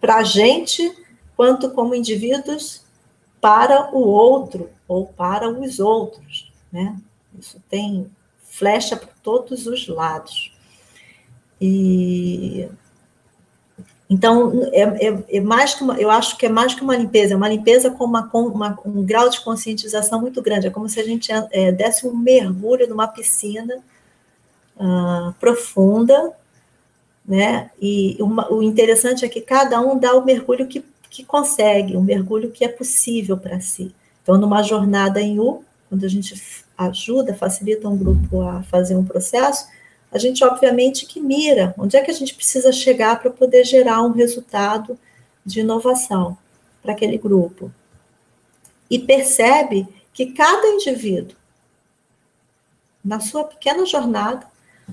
para 0.00 0.16
a 0.16 0.22
gente, 0.22 0.90
quanto 1.36 1.70
como 1.70 1.94
indivíduos 1.94 2.82
para 3.40 3.94
o 3.94 4.00
outro 4.00 4.70
ou 4.88 5.06
para 5.06 5.48
os 5.48 5.78
outros, 5.80 6.52
né? 6.72 6.96
Isso 7.38 7.60
tem 7.68 8.10
flecha 8.40 8.96
para 8.96 9.08
todos 9.22 9.66
os 9.66 9.86
lados. 9.88 10.52
E 11.60 12.68
então 14.08 14.62
é, 14.72 15.08
é, 15.08 15.24
é, 15.36 15.40
mais 15.40 15.74
que 15.74 15.82
uma, 15.82 16.00
eu 16.00 16.10
acho 16.10 16.38
que 16.38 16.46
é 16.46 16.48
mais 16.48 16.74
que 16.74 16.82
uma 16.82 16.96
limpeza, 16.96 17.34
é 17.34 17.36
uma 17.36 17.48
limpeza 17.48 17.90
com, 17.90 18.04
uma, 18.04 18.30
uma, 18.32 18.78
um 18.84 19.04
grau 19.04 19.28
de 19.28 19.40
conscientização 19.40 20.20
muito 20.20 20.40
grande. 20.40 20.68
É 20.68 20.70
como 20.70 20.88
se 20.88 21.00
a 21.00 21.04
gente 21.04 21.30
é, 21.50 21.72
desse 21.72 22.06
um 22.06 22.16
mergulho 22.16 22.88
numa 22.88 23.08
piscina 23.08 23.82
uh, 24.76 25.32
profunda, 25.40 26.32
né? 27.26 27.70
E 27.80 28.16
uma, 28.20 28.52
o 28.52 28.62
interessante 28.62 29.24
é 29.24 29.28
que 29.28 29.40
cada 29.40 29.80
um 29.80 29.98
dá 29.98 30.14
o 30.14 30.24
mergulho 30.24 30.68
que, 30.68 30.84
que 31.10 31.24
consegue, 31.24 31.96
o 31.96 32.00
mergulho 32.00 32.52
que 32.52 32.64
é 32.64 32.68
possível 32.68 33.36
para 33.36 33.60
si. 33.60 33.92
Então, 34.26 34.36
numa 34.36 34.60
jornada 34.60 35.20
em 35.20 35.38
U, 35.38 35.62
quando 35.88 36.04
a 36.04 36.08
gente 36.08 36.34
ajuda, 36.76 37.32
facilita 37.32 37.88
um 37.88 37.96
grupo 37.96 38.40
a 38.42 38.60
fazer 38.64 38.96
um 38.96 39.04
processo, 39.04 39.68
a 40.10 40.18
gente 40.18 40.42
obviamente 40.42 41.06
que 41.06 41.20
mira 41.20 41.72
onde 41.78 41.96
é 41.96 42.02
que 42.02 42.10
a 42.10 42.14
gente 42.14 42.34
precisa 42.34 42.72
chegar 42.72 43.20
para 43.20 43.30
poder 43.30 43.64
gerar 43.64 44.02
um 44.02 44.10
resultado 44.10 44.98
de 45.44 45.60
inovação 45.60 46.36
para 46.82 46.90
aquele 46.90 47.16
grupo. 47.16 47.70
E 48.90 48.98
percebe 48.98 49.86
que 50.12 50.32
cada 50.32 50.66
indivíduo, 50.70 51.36
na 53.04 53.20
sua 53.20 53.44
pequena 53.44 53.86
jornada, 53.86 54.44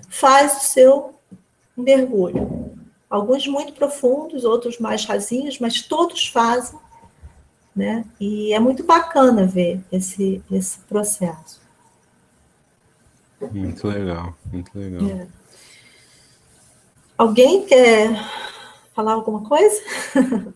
faz 0.09 0.57
o 0.57 0.65
seu 0.65 1.15
mergulho. 1.75 2.71
Alguns 3.09 3.47
muito 3.47 3.73
profundos, 3.73 4.43
outros 4.43 4.77
mais 4.77 5.05
rasinhos, 5.05 5.57
mas 5.57 5.81
todos 5.81 6.27
fazem 6.27 6.77
né? 7.75 8.05
E 8.19 8.53
é 8.53 8.59
muito 8.59 8.83
bacana 8.83 9.45
ver 9.45 9.81
esse, 9.91 10.43
esse 10.51 10.79
processo. 10.79 11.61
Muito 13.51 13.87
legal, 13.87 14.35
muito 14.51 14.71
legal. 14.77 15.09
É. 15.09 15.27
Alguém 17.17 17.65
quer 17.65 18.09
falar 18.93 19.13
alguma 19.13 19.43
coisa? 19.47 19.81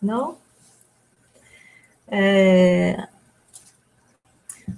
Não? 0.00 0.36
É... 2.08 3.08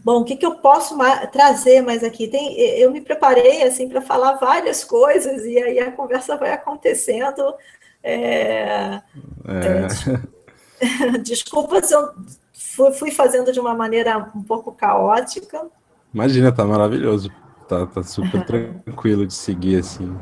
Bom, 0.05 0.21
o 0.21 0.25
que, 0.25 0.37
que 0.37 0.47
eu 0.47 0.57
posso 0.57 0.97
trazer 1.33 1.81
mais 1.83 2.05
aqui? 2.05 2.29
Tem, 2.29 2.59
eu 2.59 2.91
me 2.91 3.01
preparei 3.01 3.63
assim 3.63 3.89
para 3.89 4.01
falar 4.01 4.35
várias 4.35 4.85
coisas 4.85 5.45
e 5.45 5.59
aí 5.59 5.79
a 5.79 5.93
conversa 5.93 6.37
vai 6.37 6.53
acontecendo. 6.53 7.55
É, 8.03 9.03
é. 9.45 10.38
Desculpa 11.23 11.83
se 11.83 11.95
eu 11.95 12.93
fui 12.93 13.11
fazendo 13.11 13.53
de 13.53 13.61
uma 13.61 13.75
maneira 13.75 14.31
um 14.35 14.43
pouco 14.43 14.73
caótica. 14.73 15.67
Imagina, 16.13 16.53
tá 16.53 16.65
maravilhoso. 16.65 17.31
Tá, 17.69 17.87
tá 17.87 18.03
super 18.03 18.45
tranquilo 18.47 19.27
de 19.27 19.35
seguir 19.35 19.81
assim. 19.81 20.17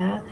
É. 0.00 0.22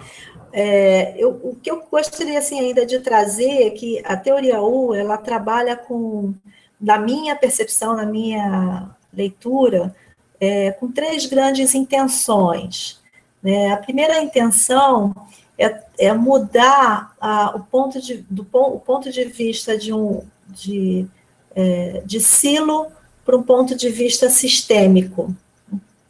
É, 0.52 1.14
eu, 1.16 1.30
o 1.42 1.54
que 1.54 1.70
eu 1.70 1.84
gostaria 1.90 2.38
assim 2.38 2.58
ainda 2.58 2.84
de 2.84 2.98
trazer 3.00 3.66
é 3.66 3.70
que 3.70 4.02
a 4.04 4.16
teoria 4.16 4.60
U 4.60 4.94
ela 4.94 5.16
trabalha 5.16 5.76
com, 5.76 6.34
na 6.80 6.98
minha 6.98 7.36
percepção, 7.36 7.94
na 7.94 8.04
minha 8.04 8.90
leitura, 9.12 9.94
é, 10.40 10.72
com 10.72 10.90
três 10.90 11.26
grandes 11.26 11.74
intenções. 11.74 13.00
Né? 13.42 13.72
A 13.72 13.76
primeira 13.76 14.20
intenção 14.20 15.14
é, 15.60 15.82
é 15.98 16.12
mudar 16.14 17.14
a, 17.20 17.54
o, 17.54 17.60
ponto 17.60 18.00
de, 18.00 18.24
do, 18.30 18.46
o 18.52 18.80
ponto 18.80 19.10
de 19.10 19.24
vista 19.24 19.76
de 19.76 19.92
um 19.92 20.22
de, 20.48 21.06
é, 21.54 22.02
de 22.04 22.18
silo 22.18 22.86
para 23.24 23.36
um 23.36 23.42
ponto 23.42 23.76
de 23.76 23.90
vista 23.90 24.30
sistêmico. 24.30 25.36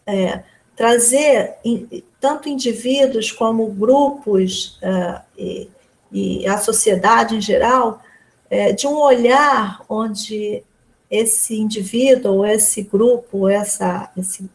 É, 0.06 0.44
trazer 0.76 1.56
in, 1.64 2.02
tanto 2.20 2.48
indivíduos 2.48 3.32
como 3.32 3.66
grupos 3.72 4.78
é, 4.80 5.20
e, 5.36 5.70
e, 6.12 6.46
a 6.46 6.56
sociedade 6.56 7.36
em 7.36 7.40
geral 7.40 8.00
é, 8.48 8.72
de 8.72 8.86
um 8.86 8.96
olhar 8.96 9.84
onde 9.88 10.62
esse 11.10 11.58
indivíduo, 11.58 12.36
ou 12.36 12.46
esse 12.46 12.82
grupo, 12.82 13.48
essa, 13.48 14.10
esse, 14.16 14.48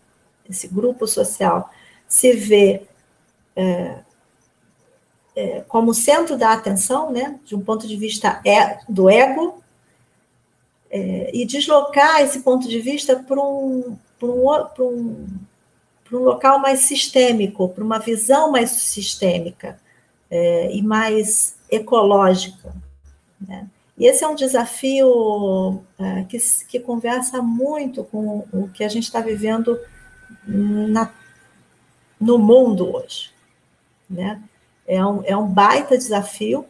esse 0.49 0.67
grupo 0.69 1.05
social 1.05 1.69
se 2.07 2.31
vê 2.31 2.83
é, 3.55 4.04
é, 5.35 5.61
como 5.67 5.93
centro 5.93 6.37
da 6.37 6.53
atenção, 6.53 7.11
né, 7.11 7.39
de 7.43 7.55
um 7.55 7.61
ponto 7.61 7.87
de 7.87 7.95
vista 7.95 8.39
é, 8.45 8.79
do 8.87 9.09
ego, 9.09 9.61
é, 10.89 11.29
e 11.33 11.45
deslocar 11.45 12.21
esse 12.21 12.39
ponto 12.39 12.69
de 12.69 12.79
vista 12.79 13.17
para 13.17 13.41
um, 13.41 13.97
um, 14.21 14.49
um, 14.79 15.27
um 16.11 16.17
local 16.17 16.59
mais 16.59 16.81
sistêmico, 16.81 17.67
para 17.67 17.83
uma 17.83 17.99
visão 17.99 18.51
mais 18.51 18.71
sistêmica 18.71 19.77
é, 20.31 20.71
e 20.73 20.81
mais 20.81 21.57
ecológica. 21.69 22.73
Né? 23.41 23.67
E 23.97 24.05
esse 24.05 24.23
é 24.23 24.27
um 24.27 24.35
desafio 24.35 25.81
é, 25.99 26.23
que, 26.23 26.37
que 26.67 26.79
conversa 26.79 27.41
muito 27.41 28.03
com 28.05 28.45
o 28.51 28.69
que 28.69 28.83
a 28.83 28.89
gente 28.89 29.03
está 29.03 29.19
vivendo 29.19 29.79
na, 30.47 31.11
no 32.19 32.37
mundo 32.37 32.95
hoje. 32.95 33.31
Né? 34.09 34.41
É 34.87 35.03
um, 35.05 35.23
é 35.23 35.35
um 35.35 35.47
baita 35.47 35.97
desafio. 35.97 36.65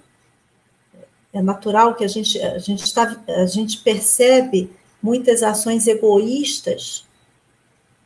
É 1.34 1.42
natural 1.42 1.96
que 1.96 2.04
a 2.04 2.08
gente, 2.08 2.42
a, 2.42 2.58
gente 2.60 2.94
tá, 2.94 3.16
a 3.28 3.46
gente 3.46 3.80
percebe 3.80 4.72
muitas 5.02 5.44
ações 5.44 5.86
egoístas, 5.86 7.06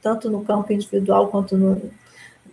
tanto 0.02 0.30
no 0.30 0.44
campo 0.44 0.74
individual 0.74 1.28
quanto 1.28 1.56
no, 1.56 1.80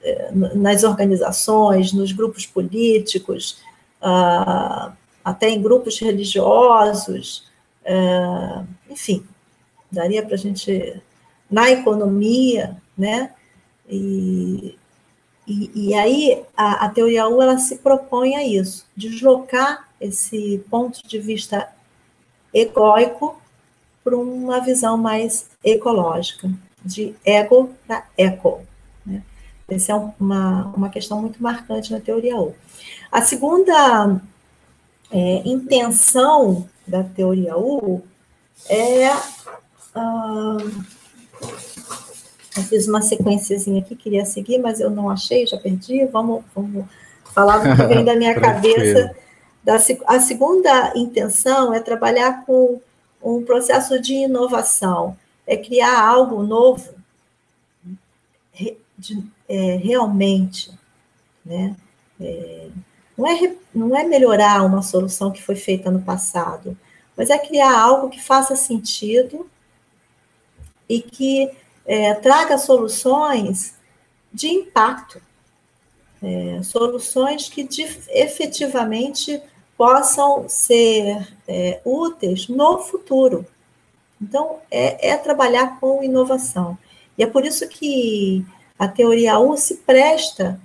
é, 0.03 0.31
nas 0.33 0.85
organizações, 0.85 1.93
nos 1.93 2.13
grupos 2.13 2.47
políticos, 2.47 3.59
ah, 4.01 4.93
até 5.25 5.49
em 5.49 5.61
grupos 5.61 5.99
religiosos, 5.99 7.51
ah, 7.85 8.65
enfim, 8.89 9.27
daria 9.91 10.23
para 10.25 10.35
a 10.35 10.39
gente, 10.39 11.03
na 11.51 11.71
economia, 11.71 12.77
né? 12.97 13.33
E, 13.89 14.77
e, 15.47 15.71
e 15.75 15.95
aí 15.95 16.43
a, 16.57 16.87
a, 16.87 16.89
teoria 16.89 17.29
U 17.29 17.41
ela 17.41 17.59
se 17.59 17.77
propõe 17.77 18.35
a 18.35 18.45
isso, 18.45 18.85
deslocar 18.97 19.89
esse 20.01 20.65
ponto 20.69 21.07
de 21.07 21.19
vista 21.19 21.69
egoico 22.53 23.41
para 24.03 24.17
uma 24.17 24.61
visão 24.61 24.97
mais 24.97 25.49
ecológica, 25.63 26.51
de 26.85 27.15
ego 27.25 27.71
para 27.87 28.07
eco. 28.17 28.63
Né? 29.05 29.23
Essa 29.69 29.93
é 29.93 29.95
uma, 30.19 30.67
uma 30.77 30.89
questão 30.89 31.21
muito 31.21 31.43
marcante 31.43 31.93
na 31.93 32.01
teoria 32.01 32.37
U. 32.37 32.55
A 33.11 33.23
segunda 33.23 34.21
é, 35.11 35.43
intenção 35.45 36.69
da 36.87 37.05
teoria 37.05 37.57
U 37.57 38.03
é. 38.69 39.11
Uh, 39.95 40.85
eu 42.57 42.63
fiz 42.65 42.89
uma 42.89 43.03
sequenciazinha 43.03 43.81
aqui, 43.81 43.95
queria 43.95 44.25
seguir, 44.25 44.59
mas 44.59 44.81
eu 44.81 44.91
não 44.91 45.11
achei, 45.11 45.47
já 45.47 45.57
perdi. 45.59 46.05
Vamos, 46.07 46.45
vamos 46.55 46.85
falar 47.35 47.59
do 47.59 47.77
que 47.77 47.87
vem 47.87 48.05
da 48.05 48.17
minha 48.17 48.35
cabeça. 48.41 49.15
Da, 49.63 49.77
a 50.07 50.21
segunda 50.21 50.93
intenção 50.97 51.75
é 51.75 51.81
trabalhar 51.81 52.45
com 52.45 52.81
um 53.23 53.43
processo 53.43 54.01
de 54.01 54.15
inovação, 54.15 55.17
é 55.47 55.57
criar 55.57 56.01
algo 56.01 56.43
novo, 56.43 56.97
de, 58.99 59.23
é, 59.49 59.77
realmente, 59.77 60.71
né? 61.45 61.77
É, 62.21 62.69
não, 63.17 63.27
é, 63.27 63.57
não 63.75 63.97
é 63.97 64.05
melhorar 64.05 64.65
uma 64.65 64.83
solução 64.83 65.31
que 65.31 65.43
foi 65.43 65.57
feita 65.57 65.91
no 65.91 66.01
passado, 66.01 66.77
mas 67.17 67.31
é 67.31 67.39
criar 67.39 67.79
algo 67.79 68.09
que 68.09 68.23
faça 68.23 68.57
sentido 68.57 69.49
e 70.89 71.01
que 71.01 71.51
é, 71.87 72.14
traga 72.14 72.59
soluções 72.59 73.74
de 74.32 74.49
impacto, 74.49 75.20
é, 76.22 76.61
soluções 76.62 77.49
que 77.49 77.62
de, 77.62 77.82
efetivamente 78.09 79.41
possam 79.76 80.49
ser 80.49 81.28
é, 81.47 81.80
úteis 81.84 82.49
no 82.49 82.78
futuro. 82.78 83.47
Então, 84.20 84.59
é, 84.70 85.11
é, 85.11 85.16
trabalhar 85.16 85.78
com 85.78 86.03
inovação. 86.03 86.76
E 87.16 87.22
é 87.22 87.26
por 87.26 87.45
isso 87.45 87.68
que 87.68 88.45
a 88.78 88.89
teoria 88.89 89.39
U 89.39 89.57
se 89.57 89.76
presta 89.78 90.61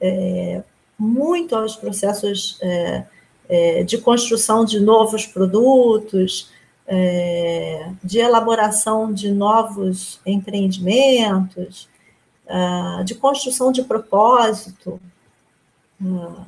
é, 0.00 0.62
muito 0.98 1.54
aos 1.54 1.76
processos 1.76 2.58
é, 2.60 3.04
é, 3.48 3.82
de 3.82 3.98
construção 3.98 4.64
de 4.64 4.80
novos 4.80 5.26
produtos, 5.26 6.50
é, 6.86 7.90
de 8.02 8.18
elaboração 8.18 9.12
de 9.12 9.30
novos 9.30 10.20
empreendimentos, 10.26 11.88
uh, 12.46 13.04
de 13.04 13.14
construção 13.14 13.72
de 13.72 13.82
propósito, 13.82 15.00
uh, 16.00 16.46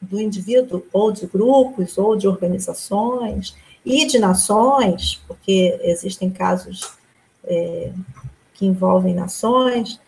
do 0.00 0.20
indivíduo, 0.20 0.84
ou 0.92 1.12
de 1.12 1.26
grupos, 1.26 1.96
ou 1.98 2.16
de 2.16 2.28
organizações, 2.28 3.56
e 3.84 4.04
de 4.04 4.18
nações, 4.18 5.22
porque 5.28 5.78
existem 5.82 6.28
casos 6.28 6.92
é, 7.44 7.92
que 8.54 8.66
envolvem 8.66 9.14
nações. 9.14 10.00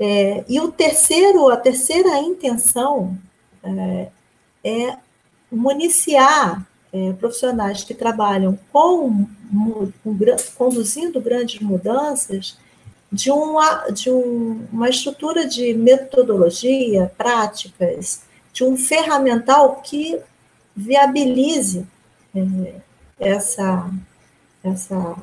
É, 0.00 0.42
e 0.48 0.58
o 0.58 0.72
terceiro, 0.72 1.50
a 1.50 1.56
terceira 1.56 2.18
intenção 2.20 3.16
é, 3.62 4.08
é 4.64 4.96
municiar 5.52 6.66
é, 6.94 7.12
profissionais 7.14 7.82
que 7.82 7.92
trabalham 7.92 8.56
com, 8.72 9.26
com, 9.52 10.16
conduzindo 10.56 11.20
grandes 11.20 11.60
mudanças 11.60 12.56
de 13.10 13.32
uma, 13.32 13.90
de 13.90 14.10
um, 14.10 14.64
uma 14.72 14.88
estrutura 14.88 15.44
de 15.44 15.74
metodologia, 15.74 17.12
práticas, 17.18 18.22
de 18.52 18.62
um 18.62 18.76
ferramental 18.76 19.82
que 19.82 20.20
viabilize 20.76 21.84
é, 22.32 22.74
essa, 23.18 23.90
essa, 24.62 25.16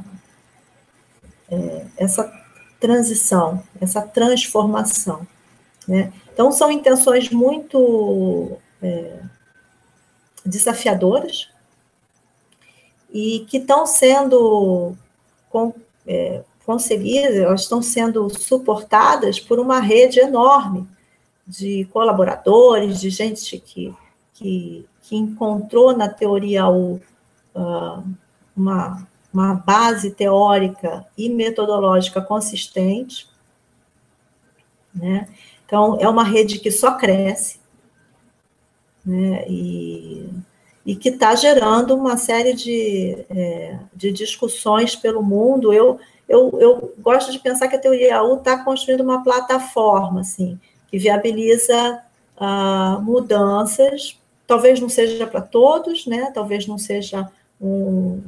é, 1.49 1.85
essa 1.95 2.43
transição, 2.81 3.63
essa 3.79 4.01
transformação. 4.01 5.25
Né? 5.87 6.11
Então, 6.33 6.51
são 6.51 6.69
intenções 6.69 7.29
muito 7.29 8.57
é, 8.81 9.19
desafiadoras 10.45 11.50
e 13.11 13.45
que 13.49 13.57
estão 13.57 13.85
sendo 13.85 14.95
com, 15.49 15.73
é, 16.07 16.43
conseguidas, 16.65 17.35
elas 17.35 17.61
estão 17.61 17.81
sendo 17.81 18.29
suportadas 18.29 19.39
por 19.39 19.59
uma 19.59 19.79
rede 19.79 20.19
enorme 20.19 20.87
de 21.45 21.85
colaboradores, 21.91 23.01
de 23.01 23.09
gente 23.09 23.57
que, 23.59 23.93
que, 24.33 24.85
que 25.01 25.15
encontrou 25.15 25.95
na 25.95 26.07
teoria 26.07 26.67
o, 26.67 26.95
uh, 27.55 28.03
uma, 28.55 29.07
uma 29.33 29.53
base 29.55 30.11
teórica 30.11 31.05
e 31.17 31.29
metodológica 31.29 32.21
consistente. 32.21 33.29
Né? 34.93 35.27
Então, 35.65 35.97
é 35.99 36.07
uma 36.07 36.23
rede 36.23 36.59
que 36.59 36.71
só 36.71 36.97
cresce, 36.97 37.59
né? 39.05 39.45
E 40.85 40.95
que 40.95 41.09
está 41.09 41.35
gerando 41.35 41.95
uma 41.95 42.17
série 42.17 42.53
de, 42.53 43.25
é, 43.29 43.77
de 43.93 44.11
discussões 44.11 44.95
pelo 44.95 45.21
mundo. 45.21 45.71
Eu, 45.71 45.99
eu, 46.27 46.57
eu 46.59 46.93
gosto 46.99 47.31
de 47.31 47.39
pensar 47.39 47.67
que 47.67 47.75
a 47.75 47.79
teoria 47.79 48.23
U 48.23 48.37
está 48.37 48.63
construindo 48.63 49.01
uma 49.01 49.23
plataforma, 49.23 50.21
assim, 50.21 50.59
que 50.89 50.97
viabiliza 50.97 52.01
uh, 52.37 53.01
mudanças, 53.01 54.19
talvez 54.47 54.79
não 54.79 54.89
seja 54.89 55.27
para 55.27 55.41
todos, 55.41 56.05
né? 56.07 56.31
talvez 56.33 56.65
não 56.67 56.77
seja 56.77 57.29
um, 57.59 58.21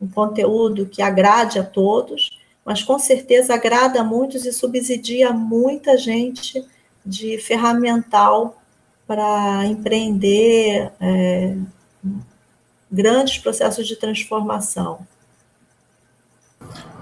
um 0.00 0.08
conteúdo 0.08 0.86
que 0.86 1.00
agrade 1.00 1.58
a 1.58 1.64
todos, 1.64 2.38
mas 2.64 2.82
com 2.82 2.98
certeza 2.98 3.54
agrada 3.54 4.00
a 4.00 4.04
muitos 4.04 4.44
e 4.44 4.52
subsidia 4.52 5.32
muita 5.32 5.96
gente 5.96 6.64
de 7.04 7.38
ferramental 7.38 8.62
para 9.06 9.66
empreender 9.66 10.90
é, 11.00 11.56
grandes 12.90 13.38
processos 13.38 13.86
de 13.86 13.96
transformação. 13.96 15.06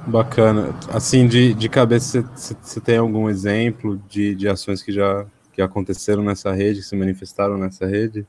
Bacana. 0.07 0.75
Assim, 0.91 1.29
de, 1.29 1.55
de 1.55 1.69
cabeça, 1.69 2.23
você 2.35 2.81
tem 2.81 2.97
algum 2.97 3.29
exemplo 3.29 4.03
de, 4.09 4.35
de 4.35 4.49
ações 4.49 4.83
que 4.83 4.93
já 4.93 5.25
que 5.53 5.61
aconteceram 5.61 6.23
nessa 6.23 6.51
rede, 6.51 6.81
que 6.81 6.87
se 6.87 6.97
manifestaram 6.97 7.59
nessa 7.59 7.87
rede? 7.87 8.27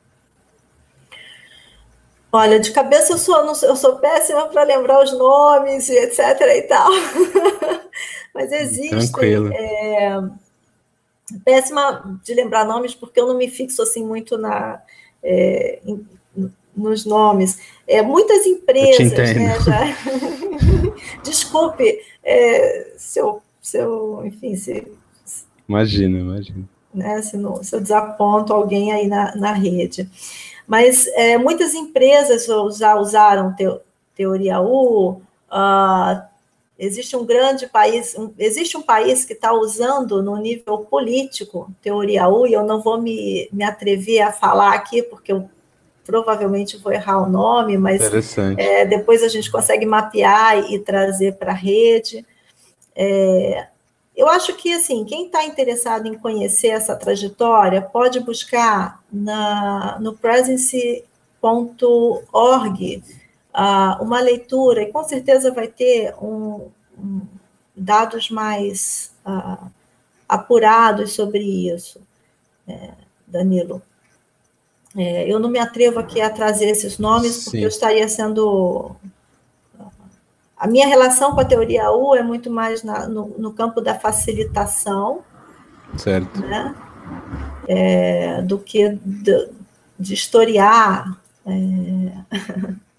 Olha, 2.31 2.59
de 2.59 2.71
cabeça 2.71 3.13
eu 3.13 3.17
sou, 3.17 3.37
eu 3.63 3.75
sou 3.75 3.95
péssima 3.97 4.47
para 4.47 4.63
lembrar 4.63 5.03
os 5.03 5.11
nomes, 5.13 5.89
etc. 5.89 6.19
e 6.41 6.61
tal. 6.63 6.89
Mas 8.33 8.51
existem. 8.51 9.53
É, 9.53 10.19
péssima 11.39 12.19
de 12.23 12.33
lembrar 12.33 12.65
nomes, 12.65 12.93
porque 12.93 13.19
eu 13.19 13.27
não 13.27 13.37
me 13.37 13.47
fixo 13.47 13.81
assim 13.81 14.05
muito 14.05 14.37
na, 14.37 14.81
é, 15.21 15.79
em, 15.85 16.05
nos 16.75 17.05
nomes. 17.05 17.59
É, 17.87 18.01
muitas 18.01 18.45
empresas, 18.45 19.11
né, 19.11 19.59
já... 19.59 19.81
Desculpe 21.23 21.99
é, 22.23 22.93
se, 22.97 23.19
eu, 23.19 23.41
se 23.61 23.77
eu, 23.77 24.21
enfim, 24.25 24.55
se... 24.55 24.87
Imagina, 25.67 26.19
imagina. 26.19 26.69
Né, 26.93 27.21
se, 27.21 27.37
não, 27.37 27.63
se 27.63 27.75
eu 27.75 27.81
desaponto 27.81 28.53
alguém 28.53 28.91
aí 28.91 29.07
na, 29.07 29.35
na 29.35 29.53
rede. 29.53 30.09
Mas 30.67 31.07
é, 31.07 31.37
muitas 31.37 31.73
empresas 31.73 32.45
já 32.77 32.95
usaram 32.95 33.53
te, 33.55 33.65
teoria 34.15 34.61
U, 34.61 35.21
uh, 35.51 36.21
existe 36.83 37.15
um 37.15 37.25
grande 37.25 37.67
país, 37.67 38.15
um, 38.17 38.31
existe 38.37 38.77
um 38.77 38.81
país 38.81 39.25
que 39.25 39.33
está 39.33 39.53
usando 39.53 40.21
no 40.21 40.37
nível 40.37 40.79
político 40.79 41.71
teoria 41.81 42.27
U, 42.27 42.45
e 42.45 42.53
eu 42.53 42.63
não 42.63 42.81
vou 42.81 43.01
me, 43.01 43.47
me 43.51 43.63
atrever 43.63 44.21
a 44.21 44.31
falar 44.31 44.73
aqui, 44.73 45.01
porque 45.01 45.31
eu 45.31 45.49
provavelmente 46.05 46.77
vou 46.77 46.91
errar 46.91 47.23
o 47.23 47.29
nome, 47.29 47.77
mas 47.77 48.01
é, 48.57 48.85
depois 48.85 49.23
a 49.23 49.29
gente 49.29 49.49
consegue 49.49 49.85
mapear 49.85 50.71
e 50.71 50.77
trazer 50.79 51.35
para 51.35 51.51
a 51.51 51.55
rede. 51.55 52.25
É, 52.95 53.67
eu 54.15 54.27
acho 54.27 54.53
que, 54.55 54.71
assim, 54.73 55.05
quem 55.05 55.25
está 55.25 55.43
interessado 55.45 56.07
em 56.07 56.13
conhecer 56.13 56.67
essa 56.67 56.95
trajetória 56.95 57.81
pode 57.81 58.19
buscar 58.19 59.01
na, 59.11 59.97
no 59.99 60.13
presence.org 60.13 61.03
uh, 63.53 64.03
uma 64.03 64.19
leitura, 64.19 64.81
e 64.81 64.91
com 64.91 65.03
certeza 65.03 65.51
vai 65.51 65.67
ter 65.67 66.13
um, 66.21 66.69
um, 66.97 67.21
dados 67.75 68.29
mais 68.29 69.13
uh, 69.25 69.67
apurados 70.27 71.13
sobre 71.13 71.39
isso, 71.39 72.01
é, 72.67 72.91
Danilo. 73.27 73.81
É, 74.95 75.31
eu 75.31 75.39
não 75.39 75.49
me 75.49 75.59
atrevo 75.59 75.99
aqui 75.99 76.21
a 76.21 76.29
trazer 76.29 76.65
esses 76.65 76.99
nomes, 76.99 77.45
porque 77.45 77.57
Sim. 77.57 77.63
eu 77.63 77.67
estaria 77.67 78.07
sendo. 78.07 78.95
A 80.55 80.67
minha 80.67 80.87
relação 80.87 81.33
com 81.33 81.41
a 81.41 81.45
teoria 81.45 81.91
U 81.91 82.15
é 82.15 82.23
muito 82.23 82.49
mais 82.49 82.83
na, 82.83 83.07
no, 83.07 83.27
no, 83.37 83.51
campo 83.51 83.81
da 83.81 83.95
facilitação. 83.95 85.21
Certo. 85.97 86.39
Né? 86.39 86.75
É, 87.67 88.41
do 88.43 88.59
que 88.59 88.89
de, 89.03 89.49
de 89.99 90.13
historiar. 90.13 91.19
É... 91.45 92.83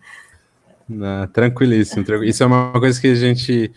Não, 0.88 1.26
tranquilíssimo, 1.28 2.04
Isso 2.24 2.42
é 2.42 2.46
uma 2.46 2.72
coisa 2.72 3.00
que 3.00 3.06
a 3.06 3.14
gente 3.14 3.72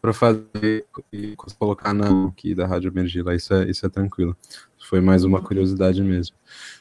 para 0.00 0.12
fazer 0.12 0.86
e 1.12 1.34
colocar 1.58 1.92
na 1.92 2.28
aqui 2.28 2.54
da 2.54 2.66
Rádio 2.66 2.88
Emergila, 2.88 3.34
isso 3.34 3.52
é, 3.52 3.68
isso 3.68 3.84
é 3.84 3.88
tranquilo. 3.88 4.36
Foi 4.78 5.00
mais 5.00 5.24
uma 5.24 5.42
curiosidade 5.42 6.02
mesmo. 6.02 6.36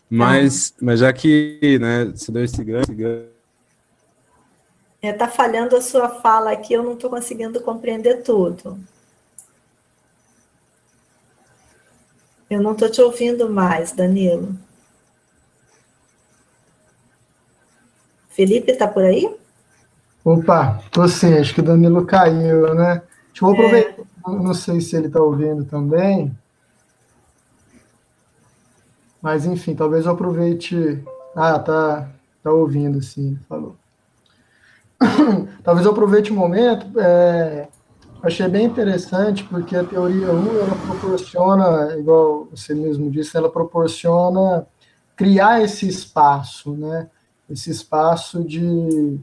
Mas, 0.09 0.73
mas 0.81 0.99
já 0.99 1.11
que 1.11 1.77
né, 1.81 2.05
você 2.05 2.31
deu 2.31 2.43
esse 2.43 2.63
grande. 2.63 2.95
É, 5.01 5.11
tá 5.11 5.27
falhando 5.27 5.75
a 5.75 5.81
sua 5.81 6.09
fala 6.09 6.51
aqui, 6.51 6.73
eu 6.73 6.83
não 6.83 6.93
estou 6.93 7.09
conseguindo 7.09 7.59
compreender 7.61 8.23
tudo. 8.23 8.79
Eu 12.49 12.61
não 12.61 12.71
estou 12.71 12.89
te 12.89 13.01
ouvindo 13.01 13.49
mais, 13.49 13.91
Danilo. 13.91 14.57
Felipe, 18.38 18.71
está 18.71 18.88
por 18.88 19.03
aí? 19.03 19.35
Opa, 20.23 20.79
tô 20.91 21.07
sim, 21.07 21.33
acho 21.33 21.55
que 21.55 21.59
o 21.59 21.63
Danilo 21.63 22.05
caiu, 22.05 22.75
né? 22.75 23.01
Deixa 23.33 23.43
eu 23.43 23.49
aproveitar, 23.49 24.01
é. 24.03 24.05
não 24.31 24.53
sei 24.53 24.79
se 24.79 24.95
ele 24.95 25.07
está 25.07 25.19
ouvindo 25.19 25.65
também. 25.65 26.31
Mas, 29.19 29.47
enfim, 29.47 29.73
talvez 29.73 30.05
eu 30.05 30.11
aproveite. 30.11 31.03
Ah, 31.35 31.57
tá, 31.57 32.11
tá 32.43 32.51
ouvindo, 32.51 33.01
sim, 33.01 33.39
falou. 33.49 33.75
talvez 35.63 35.83
eu 35.88 35.91
aproveite 35.91 36.31
o 36.31 36.35
momento. 36.35 36.99
É, 36.99 37.67
achei 38.21 38.47
bem 38.47 38.67
interessante, 38.67 39.43
porque 39.45 39.75
a 39.75 39.83
teoria 39.83 40.31
1 40.31 40.59
ela 40.59 40.75
proporciona, 40.85 41.97
igual 41.97 42.47
você 42.51 42.75
mesmo 42.75 43.09
disse, 43.09 43.35
ela 43.35 43.49
proporciona 43.49 44.67
criar 45.15 45.63
esse 45.63 45.88
espaço, 45.88 46.73
né? 46.73 47.09
Esse 47.50 47.72
espaço 47.72 48.43
de, 48.43 49.20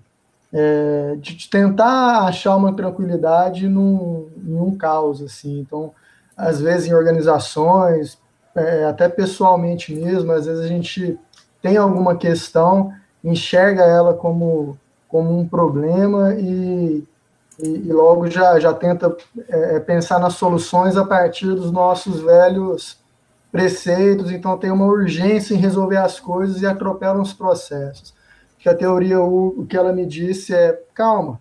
é, 0.53 1.17
de 1.19 1.49
tentar 1.49 2.27
achar 2.27 2.57
uma 2.57 2.75
tranquilidade 2.75 3.69
num, 3.69 4.29
em 4.47 4.55
um 4.55 4.77
caos, 4.77 5.23
assim. 5.23 5.61
Então, 5.61 5.93
às 6.37 6.61
vezes 6.61 6.89
em 6.89 6.95
organizações, 6.95 8.19
é, 8.55 8.85
até 8.85 9.09
pessoalmente 9.09 9.95
mesmo, 9.95 10.33
às 10.33 10.47
vezes 10.47 10.65
a 10.65 10.69
gente 10.69 11.19
tem 11.61 11.77
alguma 11.77 12.17
questão, 12.17 12.93
enxerga 13.23 13.83
ela 13.83 14.15
como, 14.15 14.79
como 15.09 15.39
um 15.39 15.47
problema 15.47 16.35
e, 16.35 17.05
e, 17.59 17.69
e 17.69 17.93
logo 17.93 18.31
já, 18.31 18.59
já 18.61 18.73
tenta 18.73 19.17
é, 19.49 19.81
pensar 19.81 20.19
nas 20.19 20.35
soluções 20.35 20.97
a 20.97 21.05
partir 21.05 21.47
dos 21.47 21.73
nossos 21.73 22.21
velhos 22.21 22.99
preceitos, 23.55 24.33
então 24.33 24.59
tem 24.59 24.73
uma 24.73 24.87
urgência 24.87 25.55
em 25.55 25.59
resolver 25.59 25.99
as 25.99 26.19
coisas 26.19 26.61
e 26.61 26.67
atropelam 26.67 27.23
os 27.23 27.33
processos. 27.33 28.13
Que 28.59 28.69
a 28.69 28.75
teoria, 28.75 29.21
o, 29.21 29.61
o 29.61 29.65
que 29.65 29.77
ela 29.77 29.93
me 29.93 30.05
disse 30.05 30.53
é, 30.53 30.83
calma, 30.93 31.41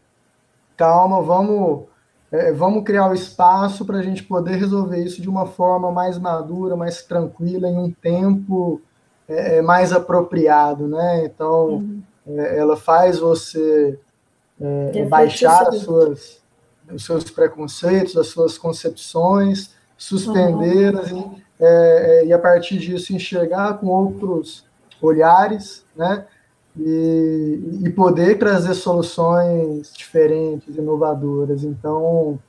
calma, 0.77 1.23
vamos, 1.23 1.85
é, 2.31 2.51
vamos 2.51 2.83
criar 2.83 3.09
o 3.09 3.15
espaço 3.15 3.83
para 3.83 3.97
a 3.97 4.03
gente 4.03 4.21
poder 4.21 4.57
resolver 4.57 5.03
isso 5.03 5.23
de 5.23 5.27
uma 5.27 5.47
forma 5.47 5.91
mais 5.91 6.19
madura, 6.19 6.75
mais 6.75 7.01
tranquila, 7.01 7.67
em 7.67 7.79
um 7.79 7.89
tempo 7.89 8.79
é, 9.27 9.57
é 9.57 9.61
mais 9.63 9.91
apropriado, 9.91 10.87
né? 10.87 11.25
Então, 11.25 11.65
uhum. 11.67 12.03
é, 12.27 12.59
ela 12.59 12.77
faz 12.77 13.17
você 13.17 13.97
é, 14.61 15.03
baixar 15.05 15.67
as 15.67 15.77
suas, 15.77 16.43
os 16.93 17.03
seus 17.03 17.23
preconceitos, 17.31 18.15
as 18.15 18.27
suas 18.27 18.55
concepções, 18.55 19.71
suspendê-las 19.97 21.11
uhum. 21.11 21.41
E, 21.63 22.21
é, 22.21 22.25
e, 22.27 22.33
a 22.33 22.39
partir 22.39 22.77
disso, 22.77 23.13
enxergar 23.13 23.75
com 23.79 23.87
outros 23.87 24.65
olhares, 25.01 25.85
né? 25.95 26.25
e, 26.79 27.81
e 27.83 27.89
poder 27.89 28.37
trazer 28.37 28.73
soluções 28.73 29.93
diferentes, 29.93 30.75
inovadoras. 30.75 31.63
Então, 31.63 32.39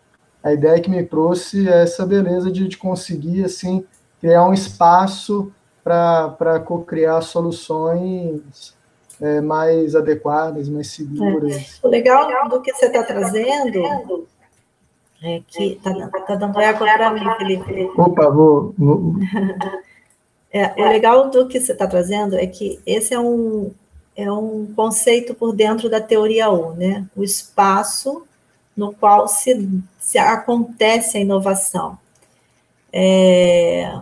a 0.43 0.53
ideia 0.53 0.81
que 0.81 0.91
me 0.91 1.03
trouxe 1.05 1.69
é 1.69 1.83
essa 1.83 2.07
beleza 2.07 2.51
de, 2.51 2.67
de 2.67 2.77
conseguir 2.77 3.45
assim 3.45 3.85
criar 4.21 4.47
um 4.47 4.55
espaço 4.55 5.53
para 5.83 6.61
co-criar 6.65 7.21
soluções 7.21 8.75
é, 9.21 9.41
mais 9.41 9.95
adequadas, 9.95 10.69
mais 10.69 10.91
seguras. 10.91 11.81
É. 11.83 11.87
O 11.87 11.91
legal 11.91 12.49
do 12.49 12.61
que 12.63 12.73
você 12.73 12.87
está 12.87 13.03
trazendo 13.03 14.24
é 15.25 15.43
que 15.47 15.73
está 15.73 15.93
tá 16.09 16.35
dando 16.37 16.59
água 16.59 16.87
para 16.87 17.11
mim, 17.13 17.35
Felipe. 17.37 17.91
Opa, 17.97 18.31
vou. 18.31 18.75
vou... 18.79 19.15
É, 20.57 20.73
o 20.81 20.89
legal 20.89 21.31
do 21.31 21.49
que 21.49 21.59
você 21.59 21.73
está 21.73 21.85
trazendo 21.85 22.37
é 22.37 22.47
que 22.47 22.79
esse 22.87 23.13
é 23.13 23.19
um, 23.19 23.73
é 24.15 24.31
um 24.31 24.73
conceito 24.77 25.35
por 25.35 25.53
dentro 25.53 25.91
da 25.91 26.01
teoria 26.01 26.49
U, 26.49 26.75
né? 26.75 27.05
O 27.17 27.25
espaço 27.25 28.25
no 28.77 28.95
qual 28.95 29.27
se, 29.27 29.69
se 29.99 30.17
acontece 30.17 31.19
a 31.19 31.21
inovação. 31.21 31.99
É, 32.93 34.01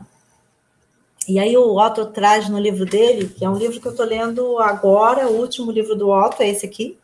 e 1.26 1.38
aí 1.38 1.56
o 1.56 1.76
Otto 1.76 2.06
traz 2.06 2.48
no 2.48 2.58
livro 2.58 2.84
dele, 2.84 3.28
que 3.28 3.44
é 3.44 3.48
um 3.48 3.56
livro 3.56 3.80
que 3.80 3.86
eu 3.86 3.92
estou 3.92 4.04
lendo 4.04 4.58
agora, 4.58 5.28
o 5.28 5.40
último 5.40 5.70
livro 5.70 5.94
do 5.96 6.10
Otto 6.10 6.42
é 6.42 6.48
esse 6.48 6.66
aqui, 6.66 6.98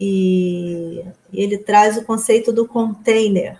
e 0.00 1.04
ele 1.32 1.58
traz 1.58 1.96
o 1.96 2.04
conceito 2.04 2.52
do 2.52 2.66
container, 2.66 3.58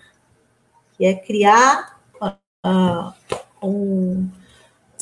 que 0.97 1.05
é 1.05 1.15
criar 1.15 2.01
uh, 2.21 3.13
um, 3.63 4.29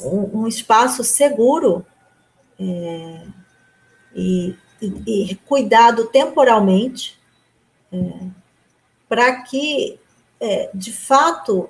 um, 0.03 0.47
espaço 0.47 1.03
seguro 1.05 1.85
é, 2.59 3.27
e, 4.15 4.57
e, 4.81 5.31
e 5.31 5.35
cuidado 5.37 6.07
temporalmente, 6.07 7.19
é, 7.93 7.99
para 9.09 9.43
que, 9.43 9.99
é, 10.41 10.71
de 10.75 10.93
fato, 10.93 11.69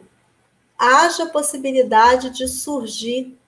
haja 0.78 1.26
possibilidade 1.26 2.30
de 2.30 2.48
surgir 2.48 3.38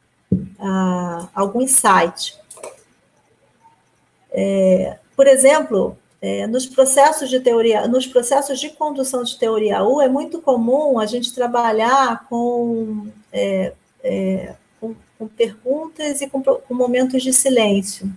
ah, 0.59 1.29
algum 1.35 1.61
insight. 1.61 2.39
É, 4.31 4.99
por 5.17 5.27
exemplo, 5.27 5.97
é, 6.25 6.47
nos 6.47 6.65
processos 6.65 7.29
de 7.29 7.39
teoria, 7.39 7.87
nos 7.87 8.07
processos 8.07 8.59
de 8.59 8.71
condução 8.71 9.23
de 9.23 9.39
teoria 9.39 9.85
U, 9.85 10.01
é 10.01 10.09
muito 10.09 10.41
comum 10.41 10.99
a 10.99 11.05
gente 11.05 11.35
trabalhar 11.35 12.27
com, 12.31 13.09
é, 13.31 13.75
é 14.03 14.55
com, 14.81 14.97
com, 15.19 15.29
perguntas 15.29 16.23
e 16.23 16.27
com, 16.27 16.43
com 16.43 16.73
momentos 16.73 17.23
de 17.23 17.31
silêncio 17.31 18.11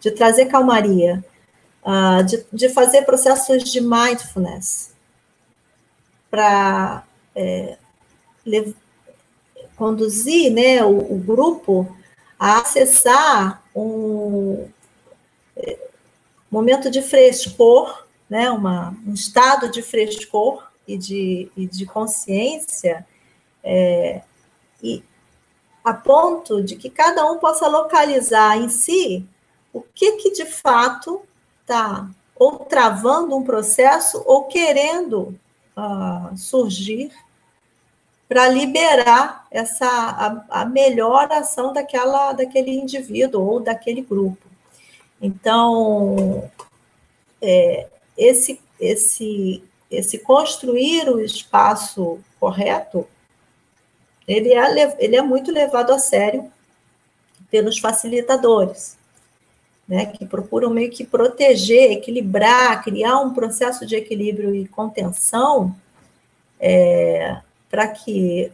de 0.00 0.10
trazer 0.12 0.46
calmaria, 0.46 1.22
uh, 1.84 2.24
de, 2.24 2.42
de, 2.50 2.70
fazer 2.70 3.02
processos 3.02 3.64
de 3.64 3.82
mindfulness 3.82 4.94
para 6.30 7.04
é, 7.36 7.76
conduzir 9.76 10.50
né, 10.50 10.82
o, 10.82 11.16
o, 11.16 11.18
grupo 11.18 11.94
a 12.38 12.60
acessar 12.60 13.62
um 13.76 14.66
é, 15.54 15.89
momento 16.50 16.90
de 16.90 17.02
frescor, 17.02 18.06
né, 18.28 18.50
uma, 18.50 18.96
um 19.06 19.14
estado 19.14 19.70
de 19.70 19.82
frescor 19.82 20.68
e 20.86 20.96
de, 20.96 21.50
e 21.56 21.66
de 21.66 21.86
consciência, 21.86 23.06
é, 23.62 24.22
e 24.82 25.02
a 25.84 25.94
ponto 25.94 26.62
de 26.62 26.76
que 26.76 26.90
cada 26.90 27.24
um 27.30 27.38
possa 27.38 27.66
localizar 27.66 28.56
em 28.58 28.68
si 28.68 29.26
o 29.72 29.80
que 29.80 30.12
que 30.12 30.30
de 30.32 30.44
fato 30.44 31.22
está 31.60 32.08
ou 32.34 32.58
travando 32.60 33.36
um 33.36 33.44
processo 33.44 34.22
ou 34.26 34.44
querendo 34.44 35.38
uh, 35.76 36.36
surgir 36.36 37.12
para 38.28 38.48
liberar 38.48 39.46
essa 39.50 39.86
a, 39.86 40.62
a, 40.62 40.64
melhor 40.64 41.30
ação 41.32 41.72
daquela 41.72 42.32
daquele 42.32 42.72
indivíduo 42.72 43.44
ou 43.44 43.60
daquele 43.60 44.02
grupo. 44.02 44.49
Então, 45.20 46.50
é, 47.40 47.88
esse 48.16 48.60
esse 48.80 49.62
esse 49.90 50.18
construir 50.18 51.08
o 51.08 51.20
espaço 51.20 52.20
correto, 52.38 53.06
ele 54.26 54.54
é, 54.54 54.96
ele 54.98 55.16
é 55.16 55.22
muito 55.22 55.50
levado 55.50 55.92
a 55.92 55.98
sério 55.98 56.50
pelos 57.50 57.78
facilitadores 57.78 58.96
né, 59.90 60.06
que 60.06 60.24
procuram 60.24 60.70
meio 60.70 60.88
que 60.88 61.04
proteger, 61.04 61.90
equilibrar, 61.90 62.80
criar 62.84 63.18
um 63.18 63.34
processo 63.34 63.84
de 63.84 63.96
equilíbrio 63.96 64.54
e 64.54 64.68
contenção 64.68 65.74
é, 66.60 67.38
para 67.68 67.88
que 67.88 68.52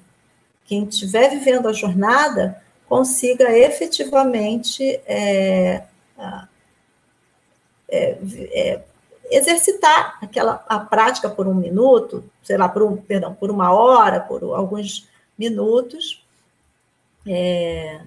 quem 0.64 0.84
estiver 0.84 1.28
vivendo 1.28 1.68
a 1.68 1.74
jornada 1.74 2.62
consiga 2.88 3.52
efetivamente 3.52 4.82
é, 5.04 5.82
é, 7.88 8.18
é, 8.52 8.82
exercitar 9.30 10.18
aquela 10.22 10.64
a 10.68 10.78
prática 10.78 11.28
por 11.28 11.46
um 11.46 11.54
minuto, 11.54 12.24
sei 12.42 12.56
lá, 12.56 12.68
por 12.68 12.82
um, 12.82 12.96
perdão, 12.96 13.34
por 13.34 13.50
uma 13.50 13.72
hora, 13.72 14.20
por 14.20 14.42
alguns 14.54 15.08
minutos, 15.38 16.24
é, 17.26 18.00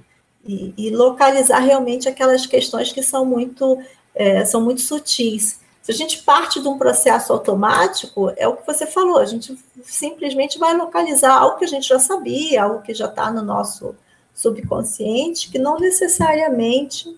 e, 0.45 0.73
e 0.77 0.89
localizar 0.89 1.59
realmente 1.59 2.07
aquelas 2.07 2.45
questões 2.45 2.91
que 2.91 3.03
são 3.03 3.25
muito, 3.25 3.77
é, 4.15 4.45
são 4.45 4.61
muito 4.61 4.81
sutis. 4.81 5.59
Se 5.81 5.91
a 5.91 5.95
gente 5.95 6.23
parte 6.23 6.61
de 6.61 6.67
um 6.67 6.77
processo 6.77 7.33
automático, 7.33 8.31
é 8.37 8.47
o 8.47 8.55
que 8.55 8.65
você 8.65 8.85
falou, 8.85 9.17
a 9.17 9.25
gente 9.25 9.57
simplesmente 9.83 10.59
vai 10.59 10.75
localizar 10.75 11.33
algo 11.33 11.57
que 11.57 11.65
a 11.65 11.67
gente 11.67 11.87
já 11.87 11.99
sabia, 11.99 12.63
algo 12.63 12.81
que 12.81 12.93
já 12.93 13.07
está 13.07 13.31
no 13.31 13.41
nosso 13.41 13.95
subconsciente, 14.33 15.49
que 15.49 15.59
não 15.59 15.77
necessariamente 15.77 17.17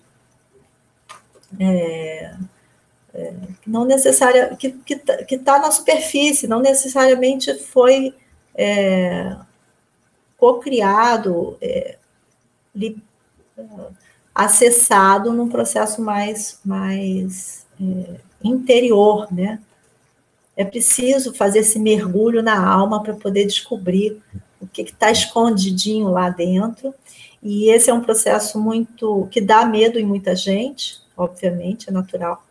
é, 1.60 2.34
é, 3.14 3.34
não 3.66 3.84
necessariamente 3.84 4.56
que 4.56 4.70
que 4.70 4.96
que 5.24 5.34
está 5.34 5.58
na 5.58 5.70
superfície, 5.70 6.46
não 6.46 6.60
necessariamente 6.60 7.54
foi 7.58 8.14
é, 8.54 9.36
co-criado, 10.36 11.56
é, 11.60 11.96
acessado 14.34 15.32
num 15.32 15.48
processo 15.48 16.02
mais, 16.02 16.58
mais 16.64 17.66
é, 17.80 18.16
interior, 18.42 19.32
né? 19.32 19.60
É 20.56 20.64
preciso 20.64 21.32
fazer 21.32 21.60
esse 21.60 21.78
mergulho 21.78 22.42
na 22.42 22.66
alma 22.66 23.02
para 23.02 23.14
poder 23.14 23.46
descobrir 23.46 24.20
o 24.60 24.66
que 24.66 24.82
está 24.82 25.10
escondidinho 25.10 26.08
lá 26.08 26.28
dentro. 26.28 26.94
E 27.42 27.70
esse 27.70 27.90
é 27.90 27.94
um 27.94 28.02
processo 28.02 28.60
muito 28.60 29.26
que 29.30 29.40
dá 29.40 29.64
medo 29.64 29.98
em 29.98 30.04
muita 30.04 30.36
gente, 30.36 31.00
obviamente, 31.16 31.88
é 31.88 31.92
natural. 31.92 32.44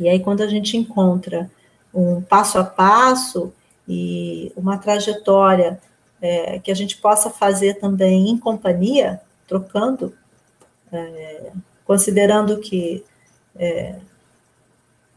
E 0.00 0.08
aí, 0.08 0.20
quando 0.20 0.42
a 0.42 0.46
gente 0.46 0.76
encontra 0.76 1.50
um 1.92 2.20
passo 2.20 2.58
a 2.58 2.64
passo 2.64 3.52
e 3.86 4.52
uma 4.56 4.78
trajetória 4.78 5.80
é, 6.20 6.58
que 6.58 6.70
a 6.70 6.74
gente 6.74 6.96
possa 6.96 7.30
fazer 7.30 7.74
também 7.74 8.28
em 8.28 8.38
companhia, 8.38 9.20
trocando, 9.46 10.14
é, 10.92 11.52
considerando 11.84 12.58
que 12.58 13.04
é, 13.56 13.96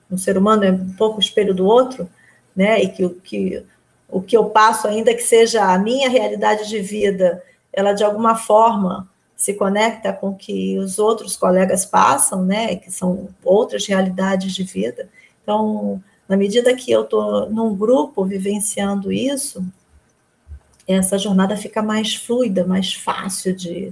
um 0.09 0.17
ser 0.17 0.37
humano 0.37 0.63
é 0.63 0.71
um 0.71 0.93
pouco 0.93 1.19
espelho 1.19 1.53
do 1.53 1.65
outro, 1.65 2.09
né, 2.55 2.81
e 2.81 2.89
que, 2.89 3.09
que 3.09 3.65
o 4.09 4.21
que 4.21 4.35
eu 4.35 4.45
passo, 4.45 4.87
ainda 4.87 5.13
que 5.13 5.23
seja 5.23 5.63
a 5.63 5.77
minha 5.77 6.09
realidade 6.09 6.67
de 6.67 6.79
vida, 6.79 7.41
ela 7.71 7.93
de 7.93 8.03
alguma 8.03 8.35
forma 8.35 9.09
se 9.41 9.55
conecta 9.55 10.13
com 10.13 10.29
o 10.29 10.35
que 10.35 10.77
os 10.77 10.99
outros 10.99 11.35
colegas 11.35 11.83
passam, 11.83 12.45
né, 12.45 12.75
que 12.75 12.91
são 12.91 13.29
outras 13.43 13.87
realidades 13.87 14.53
de 14.53 14.61
vida. 14.61 15.09
Então, 15.41 15.99
na 16.29 16.37
medida 16.37 16.75
que 16.75 16.91
eu 16.91 17.01
estou 17.01 17.49
num 17.49 17.75
grupo 17.75 18.23
vivenciando 18.23 19.11
isso, 19.11 19.65
essa 20.87 21.17
jornada 21.17 21.57
fica 21.57 21.81
mais 21.81 22.13
fluida, 22.13 22.67
mais 22.67 22.93
fácil 22.93 23.55
de, 23.55 23.91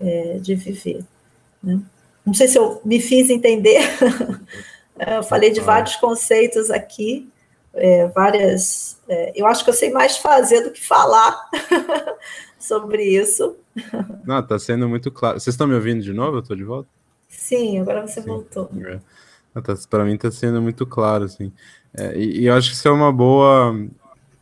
é, 0.00 0.38
de 0.40 0.54
viver. 0.54 1.04
Né? 1.62 1.78
Não 2.24 2.32
sei 2.32 2.48
se 2.48 2.56
eu 2.56 2.80
me 2.82 2.98
fiz 2.98 3.28
entender, 3.28 3.82
eu 5.06 5.22
falei 5.22 5.50
de 5.50 5.60
vários 5.60 5.96
conceitos 5.96 6.70
aqui, 6.70 7.28
é, 7.74 8.06
várias. 8.06 8.96
É, 9.06 9.32
eu 9.36 9.46
acho 9.46 9.62
que 9.64 9.68
eu 9.68 9.74
sei 9.74 9.90
mais 9.90 10.16
fazer 10.16 10.62
do 10.62 10.70
que 10.70 10.82
falar 10.82 11.46
sobre 12.58 13.04
isso. 13.04 13.56
Não, 14.24 14.40
está 14.40 14.58
sendo 14.58 14.88
muito 14.88 15.10
claro. 15.10 15.38
Vocês 15.38 15.54
estão 15.54 15.66
me 15.66 15.74
ouvindo 15.74 16.02
de 16.02 16.12
novo? 16.12 16.36
Eu 16.36 16.40
estou 16.40 16.56
de 16.56 16.64
volta? 16.64 16.88
Sim, 17.28 17.78
agora 17.80 18.06
você 18.06 18.20
Sim. 18.20 18.28
voltou. 18.28 18.70
É. 18.84 19.00
Tá, 19.60 19.74
para 19.88 20.04
mim 20.04 20.14
está 20.14 20.30
sendo 20.30 20.60
muito 20.62 20.86
claro, 20.86 21.24
assim. 21.24 21.52
É, 21.94 22.16
e, 22.16 22.40
e, 22.40 22.46
eu 22.46 22.54
acho 22.54 22.68
que 22.70 22.74
isso 22.76 22.86
é 22.86 22.90
uma 22.90 23.12
boa, 23.12 23.72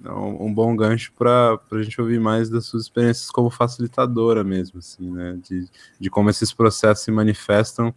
um, 0.04 0.46
um 0.46 0.54
bom 0.54 0.74
gancho 0.76 1.12
para 1.16 1.58
a 1.72 1.82
gente 1.82 2.00
ouvir 2.00 2.20
mais 2.20 2.50
das 2.50 2.66
suas 2.66 2.84
experiências 2.84 3.30
como 3.30 3.50
facilitadora 3.50 4.44
mesmo, 4.44 4.78
assim, 4.78 5.10
né? 5.10 5.38
De, 5.42 5.68
de 5.98 6.10
como 6.10 6.28
esses 6.28 6.52
processos 6.52 7.04
se 7.04 7.10
manifestam 7.10 7.94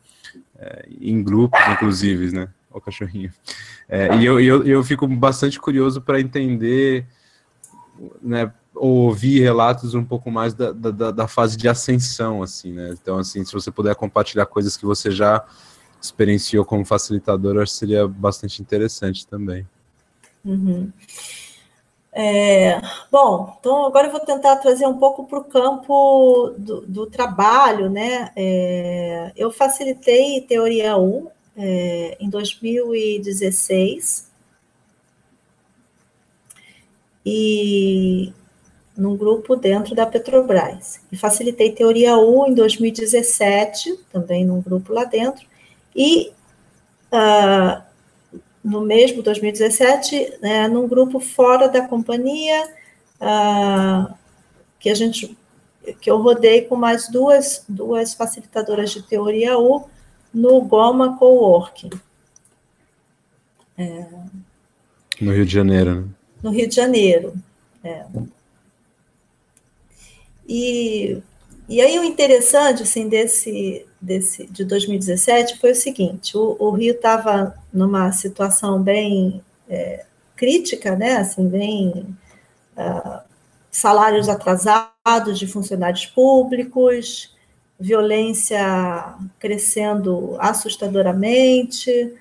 é, 0.57 0.88
em 0.99 1.22
grupos, 1.22 1.59
inclusive, 1.72 2.32
né? 2.32 2.49
O 2.72 2.80
cachorrinho. 2.80 3.34
É, 3.88 4.15
e 4.15 4.26
eu, 4.26 4.39
eu, 4.39 4.63
eu 4.63 4.84
fico 4.84 5.07
bastante 5.07 5.59
curioso 5.59 6.01
para 6.01 6.22
entender, 6.22 7.05
né? 8.22 8.53
Ouvir 8.76 9.41
relatos 9.41 9.93
um 9.93 10.03
pouco 10.03 10.32
mais 10.32 10.53
da, 10.53 10.72
da, 10.72 11.11
da, 11.11 11.28
fase 11.28 11.57
de 11.57 11.67
ascensão, 11.67 12.41
assim, 12.43 12.72
né? 12.72 12.91
Então, 12.91 13.17
assim, 13.17 13.43
se 13.43 13.53
você 13.53 13.72
puder 13.72 13.95
compartilhar 13.95 14.45
coisas 14.45 14.78
que 14.78 14.86
você 14.86 15.11
já 15.11 15.43
experienciou 16.01 16.63
como 16.63 16.86
facilitador, 16.86 17.57
acho 17.57 17.74
que 17.74 17.80
seria 17.80 18.07
bastante 18.07 18.61
interessante 18.61 19.28
também. 19.28 19.67
Uhum. 20.45 20.91
É, 22.11 22.82
bom, 23.11 23.55
então 23.59 23.86
agora 23.86 24.07
eu 24.07 24.11
vou 24.11 24.20
tentar 24.20 24.55
trazer 24.57 24.88
um 24.88 24.97
pouco 24.97 25.26
para 25.26 25.39
o 25.39 25.43
campo 25.43 26.55
do, 26.57 26.82
do, 26.82 27.05
trabalho, 27.05 27.89
né? 27.89 28.32
É, 28.36 29.32
eu 29.36 29.51
facilitei 29.51 30.41
Teoria 30.41 30.97
1 30.97 31.28
é, 31.55 32.17
em 32.20 32.30
2016 32.30 34.28
e 37.26 38.34
num 39.00 39.16
grupo 39.16 39.56
dentro 39.56 39.95
da 39.95 40.06
Petrobras. 40.06 41.00
E 41.10 41.18
facilitei 41.18 41.72
Teoria 41.72 42.18
1 42.18 42.47
em 42.50 42.54
2017, 42.54 43.97
também 44.12 44.45
num 44.45 44.62
grupo 44.62 44.93
lá 44.93 45.06
dentro, 45.06 45.45
e 45.95 46.32
uh, 47.12 47.82
no 48.64 48.82
mesmo 48.82 49.24
2017, 49.24 50.39
né, 50.41 50.68
num 50.68 50.88
grupo 50.88 51.20
fora 51.20 51.70
da 51.70 51.88
companhia, 51.88 52.68
uh, 53.22 54.14
que 54.78 54.89
a 54.89 54.93
gente 54.93 55.38
que 56.02 56.12
eu 56.12 56.22
rodei 56.22 56.64
com 56.64 56.76
mais 56.76 57.08
duas, 57.08 57.64
duas 57.68 58.14
facilitadoras 58.14 58.91
de 58.91 59.02
teoria 59.02 59.58
U 59.58 59.88
no 60.32 60.62
Goma 60.62 61.18
Coworking. 61.18 61.89
É, 63.78 64.06
no 65.22 65.32
Rio 65.32 65.45
de 65.45 65.54
Janeiro, 65.54 66.02
né? 66.02 66.08
No 66.43 66.52
Rio 66.52 66.68
de 66.68 66.76
Janeiro. 66.76 67.34
É. 67.82 68.06
E 70.50 71.22
e 71.70 71.82
aí 71.82 72.00
o 72.00 72.04
interessante 72.04 72.82
assim 72.82 73.08
desse, 73.08 73.86
desse 74.02 74.47
de 74.47 74.66
2017 74.66 75.60
foi 75.60 75.72
o 75.74 75.76
seguinte: 75.76 76.36
o, 76.36 76.58
o 76.60 76.72
Rio 76.72 76.95
estava 76.95 77.54
numa 77.72 78.12
situação 78.12 78.82
bem 78.82 79.43
é, 79.70 80.04
crítica, 80.36 80.95
né? 80.95 81.18
Assim, 81.18 81.47
bem 81.47 82.18
uh, 82.76 83.20
salários 83.70 84.28
atrasados 84.28 85.38
de 85.38 85.45
funcionários 85.45 86.08
públicos, 86.08 87.38
violência 87.80 89.16
crescendo 89.38 90.36
assustadoramente, 90.39 92.16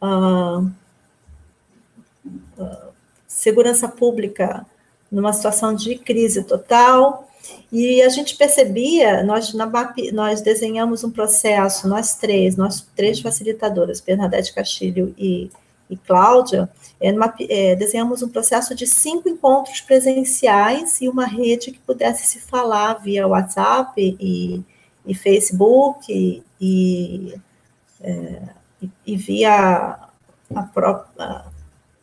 uh, 0.00 0.70
segurança 3.28 3.86
pública 3.86 4.64
numa 5.12 5.34
situação 5.34 5.74
de 5.74 5.98
crise 5.98 6.42
total. 6.42 7.28
E 7.70 8.02
a 8.02 8.08
gente 8.08 8.36
percebia, 8.36 9.22
nós 9.22 9.52
na 9.52 9.66
BAP, 9.66 10.12
nós 10.12 10.40
desenhamos 10.40 11.04
um 11.04 11.10
processo, 11.10 11.88
nós 11.88 12.14
três, 12.16 12.56
nós 12.56 12.86
três 12.94 13.20
facilitadoras, 13.20 14.00
Bernadette 14.00 14.54
Castilho 14.54 15.14
e, 15.18 15.50
e 15.90 15.96
Cláudia, 15.96 16.68
é, 17.00 17.12
é, 17.48 17.76
desenhamos 17.76 18.22
um 18.22 18.28
processo 18.28 18.74
de 18.74 18.86
cinco 18.86 19.28
encontros 19.28 19.80
presenciais 19.80 21.00
e 21.00 21.08
uma 21.08 21.26
rede 21.26 21.72
que 21.72 21.78
pudesse 21.80 22.26
se 22.26 22.40
falar 22.40 22.94
via 22.94 23.26
WhatsApp 23.26 23.92
e, 23.98 24.62
e 25.04 25.14
Facebook 25.14 26.12
e, 26.12 26.42
e, 26.60 27.34
é, 28.00 28.42
e 29.06 29.16
via 29.16 29.98
a 30.54 30.62
própria 30.62 31.44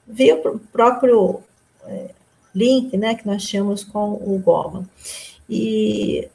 via 0.08 0.36
o 0.36 0.60
próprio 0.60 1.40
é, 1.86 2.10
link 2.54 2.98
né, 2.98 3.16
que 3.16 3.26
nós 3.26 3.44
tínhamos 3.44 3.84
com 3.84 4.14
o 4.14 4.38
Goma. 4.44 4.88
E, 5.54 6.30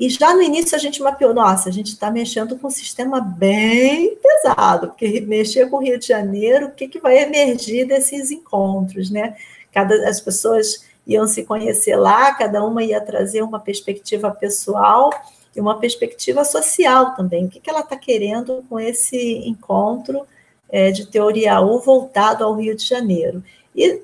e 0.00 0.10
já 0.10 0.34
no 0.34 0.42
início 0.42 0.74
a 0.74 0.78
gente 0.78 1.00
mapeou, 1.00 1.32
nossa, 1.32 1.68
a 1.68 1.72
gente 1.72 1.92
está 1.92 2.10
mexendo 2.10 2.58
com 2.58 2.66
um 2.66 2.70
sistema 2.70 3.20
bem 3.20 4.16
pesado, 4.16 4.88
porque 4.88 5.20
mexer 5.20 5.70
com 5.70 5.76
o 5.76 5.80
Rio 5.80 5.96
de 6.00 6.08
Janeiro, 6.08 6.66
o 6.66 6.70
que, 6.72 6.88
que 6.88 6.98
vai 6.98 7.18
emergir 7.18 7.86
desses 7.86 8.32
encontros, 8.32 9.08
né? 9.08 9.36
Cada, 9.72 10.08
as 10.08 10.20
pessoas 10.20 10.84
iam 11.06 11.28
se 11.28 11.44
conhecer 11.44 11.94
lá, 11.94 12.34
cada 12.34 12.64
uma 12.64 12.82
ia 12.82 13.00
trazer 13.00 13.40
uma 13.42 13.60
perspectiva 13.60 14.32
pessoal 14.32 15.10
e 15.54 15.60
uma 15.60 15.78
perspectiva 15.78 16.44
social 16.44 17.14
também. 17.14 17.44
O 17.44 17.48
que, 17.48 17.60
que 17.60 17.70
ela 17.70 17.80
está 17.80 17.96
querendo 17.96 18.64
com 18.68 18.80
esse 18.80 19.48
encontro 19.48 20.26
é, 20.68 20.90
de 20.90 21.06
teoria 21.06 21.60
U 21.60 21.78
voltado 21.78 22.42
ao 22.42 22.56
Rio 22.56 22.74
de 22.74 22.84
Janeiro? 22.84 23.44
E 23.76 24.02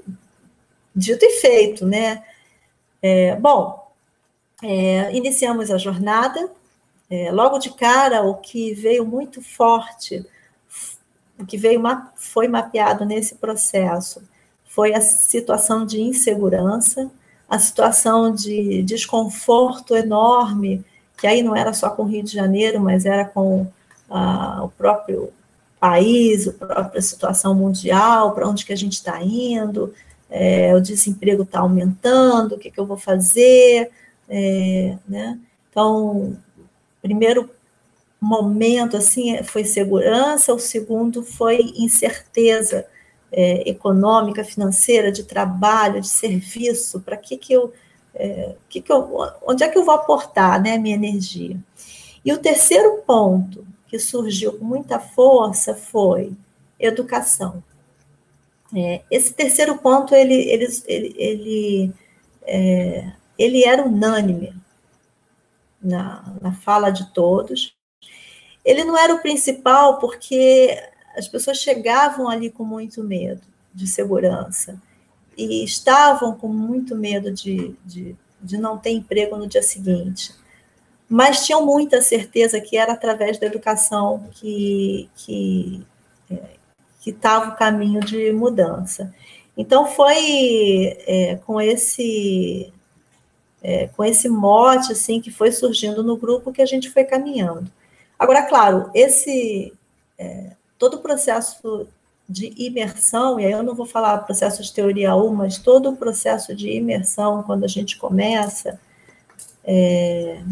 dito 0.94 1.24
e 1.24 1.30
feito, 1.40 1.84
né? 1.84 2.22
É, 3.02 3.34
bom, 3.36 3.83
é, 4.64 5.14
iniciamos 5.14 5.70
a 5.70 5.76
jornada. 5.76 6.50
É, 7.10 7.30
logo 7.30 7.58
de 7.58 7.70
cara, 7.70 8.22
o 8.22 8.36
que 8.36 8.72
veio 8.72 9.04
muito 9.04 9.42
forte, 9.42 10.24
o 11.38 11.44
que 11.44 11.58
veio 11.58 11.82
foi 12.16 12.48
mapeado 12.48 13.04
nesse 13.04 13.34
processo, 13.34 14.22
foi 14.64 14.94
a 14.94 15.00
situação 15.00 15.84
de 15.84 16.00
insegurança, 16.00 17.10
a 17.48 17.58
situação 17.58 18.34
de 18.34 18.82
desconforto 18.82 19.94
enorme, 19.94 20.82
que 21.18 21.26
aí 21.26 21.42
não 21.42 21.54
era 21.54 21.74
só 21.74 21.90
com 21.90 22.02
o 22.02 22.06
Rio 22.06 22.24
de 22.24 22.32
Janeiro, 22.32 22.80
mas 22.80 23.04
era 23.04 23.24
com 23.24 23.66
ah, 24.08 24.62
o 24.64 24.70
próprio 24.70 25.30
país, 25.78 26.48
a 26.48 26.52
própria 26.52 27.02
situação 27.02 27.54
mundial, 27.54 28.32
para 28.32 28.48
onde 28.48 28.64
que 28.64 28.72
a 28.72 28.76
gente 28.76 28.94
está 28.94 29.22
indo, 29.22 29.92
é, 30.30 30.74
o 30.74 30.80
desemprego 30.80 31.42
está 31.42 31.60
aumentando, 31.60 32.54
o 32.54 32.58
que, 32.58 32.70
que 32.70 32.80
eu 32.80 32.86
vou 32.86 32.96
fazer, 32.96 33.90
é, 34.28 34.96
né? 35.08 35.38
Então, 35.70 36.36
primeiro 37.02 37.50
momento 38.20 38.96
assim 38.96 39.42
foi 39.42 39.64
segurança, 39.64 40.54
o 40.54 40.58
segundo 40.58 41.22
foi 41.22 41.72
incerteza 41.76 42.86
é, 43.30 43.68
econômica, 43.68 44.44
financeira, 44.44 45.12
de 45.12 45.24
trabalho, 45.24 46.00
de 46.00 46.08
serviço. 46.08 47.00
Para 47.00 47.16
que 47.16 47.36
que 47.36 47.52
eu, 47.52 47.72
é, 48.14 48.54
que 48.68 48.80
que 48.80 48.90
eu, 48.90 49.18
onde 49.46 49.62
é 49.62 49.68
que 49.68 49.76
eu 49.76 49.84
vou 49.84 49.94
aportar, 49.94 50.62
né, 50.62 50.78
minha 50.78 50.94
energia? 50.94 51.58
E 52.24 52.32
o 52.32 52.38
terceiro 52.38 53.02
ponto 53.06 53.66
que 53.86 53.98
surgiu 53.98 54.54
com 54.54 54.64
muita 54.64 54.98
força 54.98 55.74
foi 55.74 56.32
educação. 56.78 57.62
É, 58.74 59.02
esse 59.10 59.32
terceiro 59.34 59.76
ponto 59.78 60.14
ele, 60.14 60.34
ele, 60.34 60.66
ele, 60.86 61.14
ele 61.18 61.92
é, 62.42 63.12
ele 63.38 63.64
era 63.64 63.84
unânime 63.84 64.54
na, 65.82 66.34
na 66.40 66.52
fala 66.52 66.90
de 66.90 67.12
todos. 67.12 67.74
Ele 68.64 68.84
não 68.84 68.96
era 68.96 69.14
o 69.14 69.20
principal 69.20 69.98
porque 69.98 70.76
as 71.16 71.28
pessoas 71.28 71.58
chegavam 71.58 72.28
ali 72.28 72.50
com 72.50 72.64
muito 72.64 73.02
medo 73.02 73.42
de 73.72 73.86
segurança 73.86 74.80
e 75.36 75.64
estavam 75.64 76.34
com 76.34 76.48
muito 76.48 76.96
medo 76.96 77.32
de, 77.32 77.74
de, 77.84 78.16
de 78.40 78.56
não 78.56 78.78
ter 78.78 78.90
emprego 78.90 79.36
no 79.36 79.46
dia 79.46 79.62
seguinte. 79.62 80.34
Mas 81.08 81.44
tinham 81.44 81.64
muita 81.64 82.00
certeza 82.00 82.60
que 82.60 82.76
era 82.76 82.92
através 82.92 83.38
da 83.38 83.46
educação 83.46 84.28
que, 84.32 85.08
que, 85.14 85.86
é, 86.30 86.54
estava 87.10 87.50
o 87.50 87.56
caminho 87.56 88.00
de 88.00 88.32
mudança. 88.32 89.14
Então, 89.56 89.86
foi 89.86 90.96
é, 91.06 91.36
com 91.44 91.60
esse 91.60 92.72
é, 93.64 93.88
com 93.88 94.04
esse 94.04 94.28
mote 94.28 94.92
assim 94.92 95.22
que 95.22 95.30
foi 95.30 95.50
surgindo 95.50 96.02
no 96.02 96.18
grupo 96.18 96.52
que 96.52 96.60
a 96.60 96.66
gente 96.66 96.90
foi 96.90 97.02
caminhando. 97.02 97.72
Agora, 98.18 98.42
claro, 98.42 98.90
esse 98.94 99.72
é, 100.18 100.50
todo 100.78 100.98
o 100.98 101.00
processo 101.00 101.88
de 102.28 102.52
imersão, 102.58 103.40
e 103.40 103.46
aí 103.46 103.52
eu 103.52 103.62
não 103.62 103.74
vou 103.74 103.86
falar 103.86 104.18
processo 104.18 104.62
de 104.62 104.72
teoria 104.72 105.16
1, 105.16 105.34
mas 105.34 105.58
todo 105.58 105.90
o 105.90 105.96
processo 105.96 106.54
de 106.54 106.70
imersão, 106.70 107.42
quando 107.42 107.64
a 107.64 107.68
gente 107.68 107.96
começa, 107.96 108.78
é, 109.64 110.42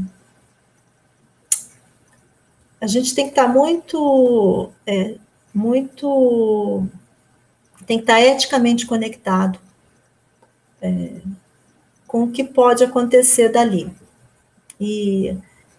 a 2.81 2.87
gente 2.87 3.15
tem 3.15 3.27
que 3.27 3.33
estar 3.33 3.47
muito, 3.47 4.71
é, 4.87 5.17
muito, 5.55 6.87
tem 7.87 7.99
que 7.99 8.05
estar 8.05 8.21
eticamente 8.21 8.87
conectado 8.87 9.59
é, 10.81 11.21
com 12.13 12.25
o 12.25 12.31
que 12.31 12.45
pode 12.45 12.85
acontecer 12.85 13.49
dali. 13.49 13.91
E, 14.79 15.35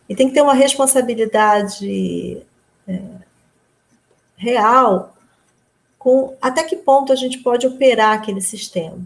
e 0.09 0.15
tem 0.15 0.27
que 0.27 0.33
ter 0.33 0.41
uma 0.41 0.55
responsabilidade 0.55 2.41
é, 2.87 3.01
real 4.35 5.15
com 5.99 6.35
até 6.41 6.63
que 6.63 6.75
ponto 6.75 7.13
a 7.13 7.15
gente 7.15 7.37
pode 7.37 7.67
operar 7.67 8.13
aquele 8.13 8.41
sistema. 8.41 8.97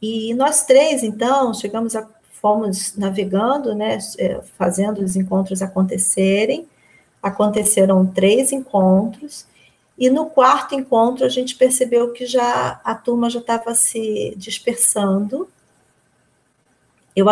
E 0.00 0.32
nós 0.34 0.64
três, 0.64 1.02
então, 1.02 1.52
chegamos 1.52 1.96
a 1.96 2.08
fomos 2.40 2.96
navegando, 2.96 3.74
né, 3.74 3.98
é, 4.18 4.40
fazendo 4.56 5.02
os 5.02 5.16
encontros 5.16 5.60
acontecerem. 5.60 6.68
Aconteceram 7.20 8.06
três 8.06 8.52
encontros 8.52 9.44
e 9.98 10.08
no 10.08 10.26
quarto 10.26 10.76
encontro 10.76 11.24
a 11.24 11.28
gente 11.28 11.56
percebeu 11.56 12.12
que 12.12 12.26
já 12.26 12.80
a 12.84 12.94
turma 12.94 13.28
já 13.28 13.40
estava 13.40 13.74
se 13.74 14.34
dispersando. 14.36 15.48
Eu, 17.16 17.26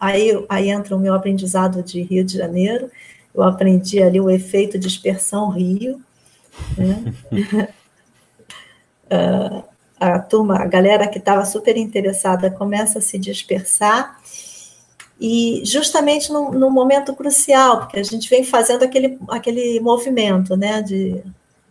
aí, 0.00 0.44
aí 0.48 0.68
entra 0.68 0.96
o 0.96 0.98
meu 0.98 1.14
aprendizado 1.14 1.82
de 1.82 2.02
Rio 2.02 2.24
de 2.24 2.36
Janeiro. 2.36 2.90
Eu 3.32 3.44
aprendi 3.44 4.02
ali 4.02 4.20
o 4.20 4.28
efeito 4.28 4.78
dispersão 4.78 5.48
Rio. 5.48 6.02
Né? 6.76 7.14
uh, 9.10 9.62
a 9.98 10.18
turma, 10.18 10.58
a 10.58 10.66
galera 10.66 11.06
que 11.08 11.18
estava 11.18 11.44
super 11.44 11.76
interessada 11.76 12.50
começa 12.50 12.98
a 12.98 13.02
se 13.02 13.18
dispersar, 13.18 14.20
e 15.20 15.62
justamente 15.64 16.32
no, 16.32 16.52
no, 16.52 16.70
momento 16.70 17.14
crucial, 17.14 17.80
porque 17.80 17.98
a 17.98 18.04
gente 18.04 18.30
vem 18.30 18.44
fazendo 18.44 18.84
aquele, 18.84 19.18
aquele 19.28 19.80
movimento 19.80 20.56
né, 20.56 20.80
de 20.80 21.22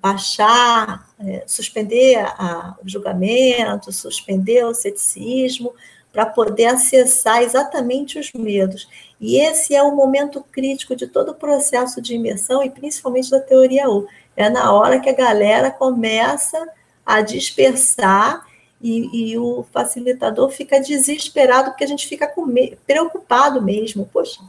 baixar, 0.02 1.08
é, 1.18 1.44
suspender 1.48 2.18
a, 2.18 2.76
o 2.84 2.90
julgamento, 2.90 3.92
suspender 3.92 4.66
o 4.66 4.74
ceticismo, 4.74 5.74
para 6.18 6.26
poder 6.26 6.66
acessar 6.66 7.44
exatamente 7.44 8.18
os 8.18 8.34
medos. 8.34 8.90
E 9.22 9.40
esse 9.40 9.76
é 9.76 9.84
o 9.84 9.96
momento 9.96 10.44
crítico 10.52 10.96
de 10.96 11.06
todo 11.06 11.30
o 11.30 11.36
processo 11.36 12.02
de 12.02 12.16
imersão 12.16 12.64
e 12.64 12.72
principalmente 12.72 13.30
da 13.30 13.40
teoria 13.40 13.88
U. 13.88 14.08
É 14.36 14.50
na 14.50 14.74
hora 14.74 15.00
que 15.00 15.12
a 15.12 15.16
galera 15.16 15.70
começa 15.70 16.58
a 17.06 17.22
dispersar 17.22 18.44
e, 18.82 19.32
e 19.32 19.38
o 19.38 19.64
facilitador 19.72 20.50
fica 20.50 20.82
desesperado 20.82 21.70
porque 21.70 21.84
a 21.84 21.88
gente 21.88 22.08
fica 22.08 22.34
me, 22.48 22.76
preocupado 22.88 23.62
mesmo. 23.62 24.10
Poxa, 24.12 24.42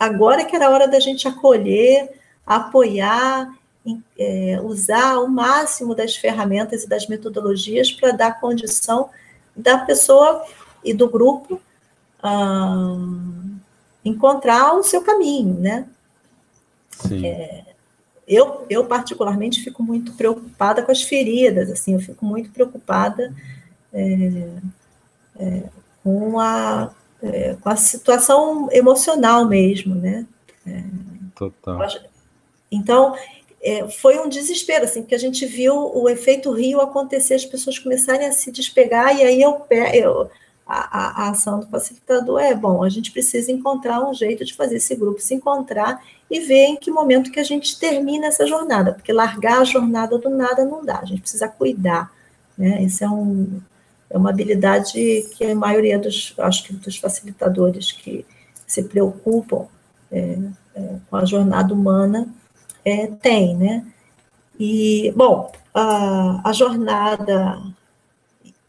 agora 0.00 0.46
que 0.46 0.56
era 0.56 0.68
a 0.68 0.70
hora 0.70 0.88
da 0.88 1.00
gente 1.00 1.28
acolher, 1.28 2.18
apoiar, 2.46 3.54
é, 4.18 4.58
usar 4.62 5.18
o 5.18 5.28
máximo 5.28 5.94
das 5.94 6.16
ferramentas 6.16 6.84
e 6.84 6.88
das 6.88 7.06
metodologias 7.06 7.92
para 7.92 8.12
dar 8.12 8.40
condição 8.40 9.10
da 9.54 9.76
pessoa 9.76 10.46
e 10.84 10.92
do 10.94 11.08
grupo 11.08 11.60
encontrar 14.04 14.74
o 14.74 14.82
seu 14.82 15.02
caminho, 15.02 15.54
né? 15.54 15.86
Sim. 16.90 17.24
É, 17.24 17.64
eu, 18.26 18.66
eu 18.68 18.84
particularmente 18.84 19.62
fico 19.62 19.82
muito 19.82 20.12
preocupada 20.12 20.82
com 20.82 20.92
as 20.92 21.02
feridas, 21.02 21.70
assim, 21.70 21.94
eu 21.94 22.00
fico 22.00 22.24
muito 22.26 22.50
preocupada 22.50 23.32
é, 23.92 24.48
é, 25.38 25.62
com, 26.02 26.38
a, 26.38 26.92
é, 27.22 27.56
com 27.60 27.68
a 27.68 27.76
situação 27.76 28.68
emocional 28.70 29.46
mesmo, 29.46 29.94
né? 29.94 30.26
É, 30.66 30.82
Total. 31.34 31.86
Então, 32.70 33.14
é, 33.62 33.88
foi 33.88 34.18
um 34.18 34.28
desespero, 34.28 34.84
assim, 34.84 35.02
porque 35.02 35.14
a 35.14 35.18
gente 35.18 35.46
viu 35.46 35.90
o 35.94 36.08
efeito 36.08 36.52
Rio 36.52 36.80
acontecer, 36.80 37.34
as 37.34 37.46
pessoas 37.46 37.78
começarem 37.78 38.26
a 38.26 38.32
se 38.32 38.50
despegar, 38.50 39.16
e 39.16 39.22
aí 39.22 39.40
eu, 39.40 39.64
eu 39.94 40.30
a, 40.68 41.24
a, 41.24 41.30
ação 41.30 41.60
do 41.60 41.66
facilitador 41.66 42.40
é, 42.40 42.54
bom, 42.54 42.84
a 42.84 42.90
gente 42.90 43.10
precisa 43.10 43.50
encontrar 43.50 44.06
um 44.06 44.12
jeito 44.12 44.44
de 44.44 44.54
fazer 44.54 44.76
esse 44.76 44.94
grupo 44.94 45.18
se 45.18 45.34
encontrar 45.34 46.04
e 46.30 46.40
ver 46.40 46.66
em 46.66 46.76
que 46.76 46.90
momento 46.90 47.30
que 47.30 47.40
a 47.40 47.44
gente 47.44 47.78
termina 47.80 48.26
essa 48.26 48.46
jornada, 48.46 48.92
porque 48.92 49.10
largar 49.10 49.62
a 49.62 49.64
jornada 49.64 50.18
do 50.18 50.28
nada 50.28 50.66
não 50.66 50.84
dá, 50.84 50.98
a 50.98 51.04
gente 51.06 51.22
precisa 51.22 51.48
cuidar, 51.48 52.12
né? 52.56 52.82
Isso 52.82 53.02
é, 53.02 53.08
um, 53.08 53.62
é 54.10 54.18
uma 54.18 54.28
habilidade 54.28 54.92
que 55.34 55.44
a 55.44 55.54
maioria 55.54 55.98
dos, 55.98 56.34
acho 56.36 56.64
que 56.64 56.74
dos 56.74 56.98
facilitadores 56.98 57.90
que 57.90 58.26
se 58.66 58.82
preocupam 58.82 59.66
é, 60.12 60.38
é, 60.74 60.96
com 61.08 61.16
a 61.16 61.24
jornada 61.24 61.72
humana 61.72 62.28
é, 62.84 63.06
tem, 63.06 63.56
né? 63.56 63.86
E, 64.60 65.14
bom, 65.16 65.50
a, 65.72 66.42
a 66.46 66.52
jornada 66.52 67.58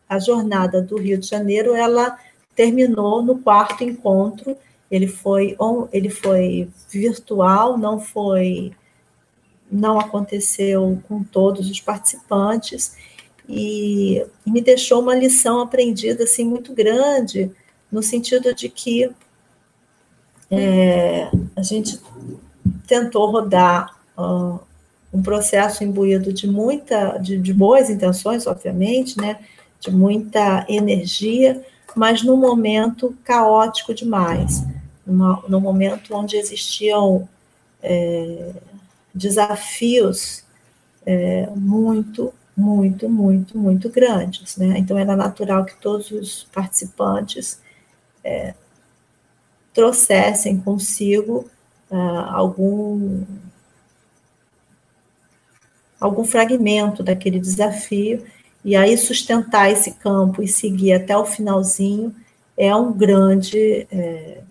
a 0.09 0.17
jornada 0.17 0.81
do 0.81 0.97
Rio 0.97 1.19
de 1.19 1.27
Janeiro, 1.27 1.75
ela 1.75 2.17
terminou 2.55 3.21
no 3.21 3.37
quarto 3.37 3.83
encontro, 3.83 4.57
ele 4.89 5.07
foi, 5.07 5.55
ele 5.93 6.09
foi 6.09 6.67
virtual, 6.89 7.77
não 7.77 7.99
foi, 7.99 8.73
não 9.71 9.99
aconteceu 9.99 10.99
com 11.07 11.23
todos 11.23 11.69
os 11.69 11.79
participantes, 11.79 12.97
e, 13.47 14.25
e 14.45 14.51
me 14.51 14.61
deixou 14.61 15.01
uma 15.01 15.15
lição 15.15 15.61
aprendida, 15.61 16.23
assim, 16.23 16.43
muito 16.43 16.73
grande, 16.73 17.51
no 17.91 18.01
sentido 18.01 18.53
de 18.53 18.67
que 18.67 19.09
é, 20.51 21.29
a 21.55 21.61
gente 21.61 21.99
tentou 22.87 23.29
rodar 23.31 23.95
uh, 24.17 24.59
um 25.13 25.21
processo 25.21 25.83
imbuído 25.83 26.33
de 26.33 26.47
muita, 26.47 27.17
de, 27.17 27.37
de 27.37 27.53
boas 27.53 27.89
intenções, 27.89 28.45
obviamente, 28.45 29.17
né, 29.17 29.39
de 29.79 29.91
muita 29.91 30.65
energia, 30.67 31.63
mas 31.95 32.23
num 32.23 32.37
momento 32.37 33.15
caótico 33.23 33.93
demais, 33.93 34.63
numa, 35.05 35.43
num 35.47 35.59
momento 35.59 36.15
onde 36.15 36.35
existiam 36.35 37.27
é, 37.81 38.53
desafios 39.13 40.43
é, 41.05 41.49
muito, 41.55 42.33
muito, 42.55 43.09
muito, 43.09 43.57
muito 43.57 43.89
grandes. 43.89 44.57
Né? 44.57 44.77
Então, 44.77 44.97
era 44.97 45.15
natural 45.15 45.65
que 45.65 45.75
todos 45.79 46.11
os 46.11 46.43
participantes 46.53 47.59
é, 48.23 48.53
trouxessem 49.73 50.59
consigo 50.59 51.49
ah, 51.89 52.31
algum 52.33 53.23
algum 55.99 56.23
fragmento 56.23 57.03
daquele 57.03 57.39
desafio 57.39 58.25
e 58.63 58.75
aí 58.75 58.97
sustentar 58.97 59.71
esse 59.71 59.91
campo 59.93 60.43
e 60.43 60.47
seguir 60.47 60.93
até 60.93 61.17
o 61.17 61.25
finalzinho 61.25 62.13
é 62.57 62.75
um 62.75 62.91
grande 62.91 63.87
é, 63.91 64.41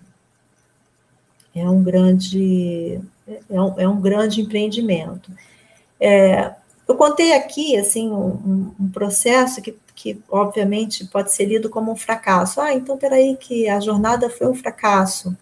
é 1.54 1.68
um 1.68 1.82
grande 1.82 3.00
é 3.50 3.60
um, 3.60 3.80
é 3.80 3.88
um 3.88 4.00
grande 4.00 4.40
empreendimento. 4.40 5.30
É, 6.00 6.54
eu 6.86 6.94
contei 6.94 7.34
aqui 7.34 7.76
assim 7.76 8.10
um, 8.10 8.72
um, 8.80 8.88
processo 8.88 9.60
que, 9.60 9.76
que 9.94 10.22
obviamente 10.30 11.04
pode 11.06 11.32
ser 11.32 11.44
lido 11.44 11.68
como 11.68 11.92
um 11.92 11.96
fracasso. 11.96 12.60
Ah, 12.60 12.74
então 12.74 12.96
peraí 12.96 13.36
que 13.36 13.68
a 13.68 13.78
jornada 13.80 14.30
foi 14.30 14.46
um 14.48 14.54
fracasso. 14.54 15.36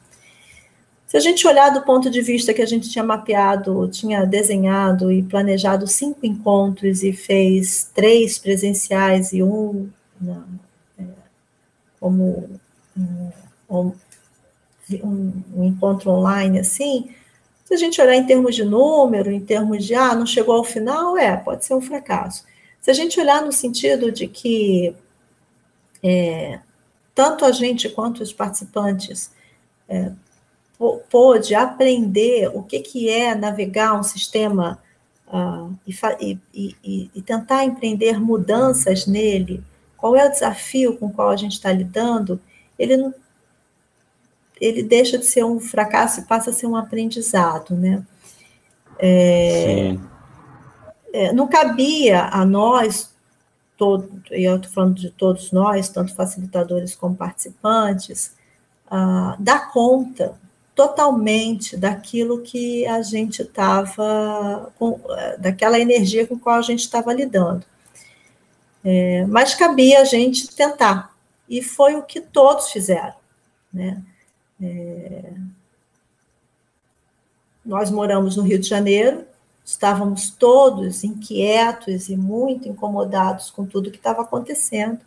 Se 1.06 1.16
a 1.16 1.20
gente 1.20 1.46
olhar 1.46 1.70
do 1.70 1.82
ponto 1.82 2.10
de 2.10 2.20
vista 2.20 2.52
que 2.52 2.60
a 2.60 2.66
gente 2.66 2.90
tinha 2.90 3.04
mapeado, 3.04 3.88
tinha 3.88 4.26
desenhado 4.26 5.12
e 5.12 5.22
planejado 5.22 5.86
cinco 5.86 6.26
encontros 6.26 7.02
e 7.02 7.12
fez 7.12 7.90
três 7.94 8.38
presenciais 8.38 9.32
e 9.32 9.42
um 9.42 9.88
na, 10.20 10.44
é, 10.98 11.04
como 12.00 12.58
um, 12.96 13.30
um, 13.70 13.92
um, 15.54 15.64
encontro 15.64 16.10
online, 16.10 16.58
assim, 16.58 17.10
se 17.64 17.74
a 17.74 17.76
gente 17.76 18.00
olhar 18.00 18.16
em 18.16 18.26
termos 18.26 18.54
de 18.54 18.64
número, 18.64 19.30
em 19.30 19.40
termos 19.40 19.84
de, 19.84 19.94
ah, 19.94 20.14
não 20.14 20.26
chegou 20.26 20.56
ao 20.56 20.64
final, 20.64 21.16
é, 21.16 21.36
pode 21.36 21.64
ser 21.64 21.74
um 21.74 21.80
fracasso. 21.80 22.44
Se 22.80 22.90
a 22.90 22.94
gente 22.94 23.18
olhar 23.20 23.42
no 23.42 23.52
sentido 23.52 24.10
de 24.10 24.26
que 24.26 24.94
é, 26.02 26.60
tanto 27.14 27.44
a 27.44 27.52
gente 27.52 27.88
quanto 27.88 28.22
os 28.22 28.32
participantes 28.32 29.30
é, 29.88 30.12
pôde 30.78 31.54
aprender 31.54 32.50
o 32.54 32.62
que, 32.62 32.80
que 32.80 33.08
é 33.08 33.34
navegar 33.34 33.98
um 33.98 34.02
sistema 34.02 34.78
uh, 35.26 35.74
e, 35.86 36.38
e, 36.54 37.10
e, 37.14 37.22
tentar 37.22 37.64
empreender 37.64 38.20
mudanças 38.20 39.06
nele, 39.06 39.64
qual 39.96 40.14
é 40.14 40.26
o 40.26 40.30
desafio 40.30 40.96
com 40.96 41.06
o 41.06 41.12
qual 41.12 41.30
a 41.30 41.36
gente 41.36 41.52
está 41.52 41.72
lidando, 41.72 42.38
ele 42.78 42.96
não, 42.96 43.14
ele 44.60 44.82
deixa 44.82 45.18
de 45.18 45.24
ser 45.24 45.44
um 45.44 45.58
fracasso 45.58 46.20
e 46.20 46.24
passa 46.24 46.50
a 46.50 46.52
ser 46.52 46.66
um 46.66 46.76
aprendizado, 46.76 47.74
né? 47.74 48.04
É, 48.98 49.96
é, 51.12 51.32
não 51.32 51.48
cabia 51.48 52.24
a 52.24 52.44
nós, 52.44 53.14
todo, 53.76 54.22
e 54.30 54.44
eu 54.44 54.56
estou 54.56 54.72
falando 54.72 54.94
de 54.94 55.10
todos 55.10 55.52
nós, 55.52 55.88
tanto 55.88 56.14
facilitadores 56.14 56.94
como 56.94 57.14
participantes, 57.14 58.34
uh, 58.86 59.36
dar 59.38 59.70
conta 59.70 60.34
totalmente 60.76 61.74
daquilo 61.74 62.42
que 62.42 62.86
a 62.86 63.00
gente 63.00 63.40
estava, 63.40 64.70
daquela 65.38 65.80
energia 65.80 66.26
com 66.26 66.38
qual 66.38 66.56
a 66.56 66.62
gente 66.62 66.80
estava 66.80 67.14
lidando. 67.14 67.64
É, 68.84 69.24
mas 69.24 69.54
cabia 69.54 70.02
a 70.02 70.04
gente 70.04 70.54
tentar, 70.54 71.16
e 71.48 71.62
foi 71.62 71.96
o 71.96 72.02
que 72.02 72.20
todos 72.20 72.70
fizeram. 72.70 73.14
Né? 73.72 74.02
É, 74.62 75.32
nós 77.64 77.90
moramos 77.90 78.36
no 78.36 78.42
Rio 78.42 78.58
de 78.58 78.68
Janeiro, 78.68 79.24
estávamos 79.64 80.28
todos 80.28 81.02
inquietos 81.02 82.10
e 82.10 82.16
muito 82.16 82.68
incomodados 82.68 83.50
com 83.50 83.64
tudo 83.64 83.90
que 83.90 83.96
estava 83.96 84.20
acontecendo. 84.20 85.00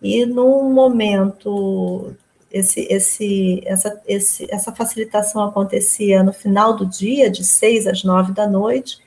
E 0.00 0.24
num 0.24 0.72
momento, 0.72 2.14
esse, 2.56 2.86
esse, 2.90 3.62
essa, 3.66 4.02
esse, 4.06 4.46
essa 4.50 4.74
facilitação 4.74 5.42
acontecia 5.42 6.22
no 6.22 6.32
final 6.32 6.74
do 6.74 6.86
dia, 6.86 7.30
de 7.30 7.44
seis 7.44 7.86
às 7.86 8.02
nove 8.02 8.32
da 8.32 8.46
noite, 8.46 8.98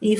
e, 0.00 0.16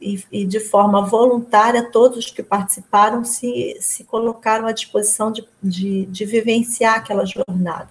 e, 0.00 0.22
e 0.30 0.44
de 0.44 0.60
forma 0.60 1.06
voluntária, 1.06 1.90
todos 1.90 2.30
que 2.30 2.42
participaram 2.42 3.24
se, 3.24 3.76
se 3.80 4.04
colocaram 4.04 4.66
à 4.66 4.72
disposição 4.72 5.32
de, 5.32 5.48
de, 5.62 6.06
de 6.06 6.24
vivenciar 6.26 6.96
aquela 6.96 7.24
jornada. 7.24 7.88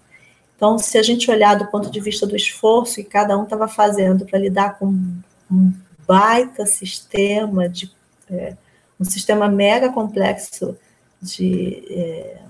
Então, 0.56 0.78
se 0.78 0.98
a 0.98 1.02
gente 1.02 1.32
olhar 1.32 1.56
do 1.56 1.66
ponto 1.68 1.90
de 1.90 2.00
vista 2.00 2.28
do 2.28 2.36
esforço 2.36 2.96
que 2.96 3.06
cada 3.06 3.38
um 3.38 3.44
estava 3.44 3.68
fazendo 3.68 4.26
para 4.26 4.38
lidar 4.38 4.78
com 4.78 4.88
um 5.50 5.74
baita 6.06 6.66
sistema, 6.66 7.68
de, 7.68 7.92
é, 8.30 8.56
um 9.00 9.06
sistema 9.06 9.48
mega 9.48 9.92
complexo 9.92 10.78
de, 11.22 11.84
é, 11.90 12.42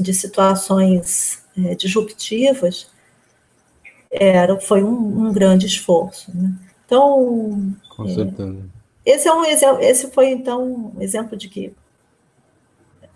de 0.00 0.14
situações 0.14 1.42
é, 1.56 1.74
disruptivas, 1.74 2.88
era, 4.10 4.58
foi 4.60 4.82
um, 4.82 5.26
um 5.26 5.32
grande 5.32 5.66
esforço. 5.66 6.30
Né? 6.34 6.52
Então, 6.84 7.74
com 7.96 8.04
é, 8.04 8.14
certeza. 8.14 8.58
Esse, 9.04 9.28
é 9.28 9.34
um, 9.34 9.44
esse 9.80 10.10
foi, 10.10 10.30
então, 10.30 10.92
um 10.96 11.02
exemplo 11.02 11.36
de 11.36 11.48
que 11.48 11.72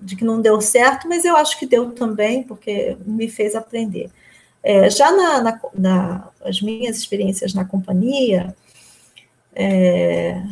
de 0.03 0.17
que 0.17 0.25
não 0.25 0.41
deu 0.41 0.61
certo, 0.61 1.09
mas 1.09 1.25
eu 1.25 1.37
acho 1.37 1.57
que 1.59 1.65
deu 1.65 1.93
também, 1.93 2.43
porque 2.43 2.97
me 3.07 3.29
fez 3.29 3.55
aprender. 3.55 4.11
É, 4.63 4.91
já 4.91 5.11
na, 5.13 5.41
na, 5.41 5.61
na, 5.75 6.29
as 6.45 6.61
minhas 6.61 6.97
experiências 6.99 7.55
na 7.55 7.65
companhia, 7.65 8.55
é, 9.55 10.43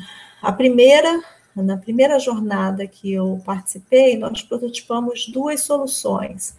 a 0.40 0.52
primeira, 0.52 1.23
na 1.62 1.77
primeira 1.77 2.19
jornada 2.19 2.87
que 2.87 3.12
eu 3.12 3.41
participei, 3.45 4.16
nós 4.19 4.43
prototipamos 4.43 5.28
duas 5.28 5.62
soluções. 5.62 6.57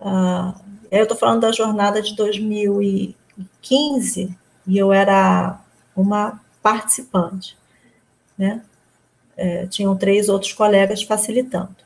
Ah, 0.00 0.54
eu 0.90 1.04
estou 1.04 1.16
falando 1.16 1.42
da 1.42 1.52
jornada 1.52 2.02
de 2.02 2.14
2015 2.14 4.36
e 4.66 4.78
eu 4.78 4.92
era 4.92 5.60
uma 5.96 6.40
participante, 6.62 7.56
né? 8.36 8.62
É, 9.36 9.66
tinham 9.66 9.96
três 9.96 10.28
outros 10.28 10.52
colegas 10.52 11.02
facilitando. 11.02 11.84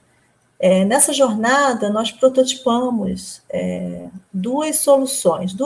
É, 0.58 0.84
nessa 0.84 1.12
jornada, 1.12 1.88
nós 1.88 2.10
prototipamos 2.10 3.42
é, 3.48 4.08
duas 4.32 4.80
soluções, 4.80 5.56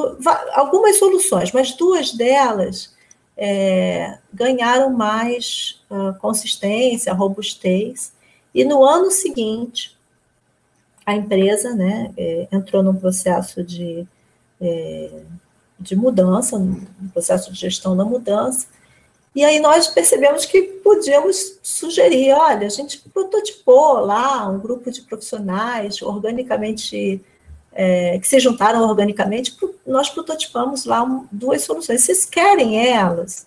algumas 0.52 0.98
soluções, 0.98 1.50
mas 1.50 1.72
duas 1.72 2.12
delas 2.12 2.94
é, 3.36 4.18
ganharam 4.32 4.90
mais 4.90 5.80
uh, 5.90 6.18
consistência, 6.18 7.12
robustez, 7.12 8.12
e 8.54 8.64
no 8.64 8.84
ano 8.84 9.10
seguinte, 9.10 9.96
a 11.04 11.14
empresa 11.14 11.74
né, 11.74 12.12
é, 12.16 12.48
entrou 12.52 12.82
num 12.82 12.94
processo 12.94 13.64
de, 13.64 14.06
é, 14.60 15.22
de 15.80 15.96
mudança, 15.96 16.58
num 16.58 16.84
processo 17.12 17.52
de 17.52 17.58
gestão 17.58 17.96
da 17.96 18.04
mudança, 18.04 18.66
e 19.34 19.42
aí 19.44 19.58
nós 19.58 19.88
percebemos 19.88 20.44
que 20.44 20.62
podíamos 20.84 21.58
sugerir, 21.62 22.32
olha, 22.34 22.66
a 22.66 22.70
gente 22.70 22.98
prototipou 22.98 24.00
lá 24.00 24.46
um 24.46 24.58
grupo 24.58 24.90
de 24.90 25.00
profissionais 25.02 26.02
organicamente 26.02 27.24
é, 27.72 28.18
que 28.18 28.28
se 28.28 28.38
juntaram 28.38 28.82
organicamente, 28.88 29.56
nós 29.86 30.10
prototipamos 30.10 30.84
lá 30.84 31.04
duas 31.30 31.62
soluções. 31.62 32.02
Vocês 32.04 32.24
querem 32.24 32.90
elas? 32.90 33.46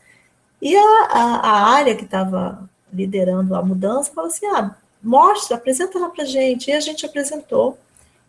E 0.62 0.76
a, 0.76 1.08
a, 1.10 1.36
a 1.50 1.70
área 1.76 1.96
que 1.96 2.06
estava 2.06 2.68
liderando 2.92 3.56
a 3.56 3.62
mudança 3.62 4.12
falou 4.14 4.30
assim: 4.30 4.46
ah, 4.48 4.76
mostra, 5.02 5.58
apresenta 5.58 6.00
lá 6.00 6.10
para 6.10 6.26
gente. 6.26 6.70
E 6.70 6.74
a 6.74 6.80
gente 6.80 7.06
apresentou. 7.06 7.78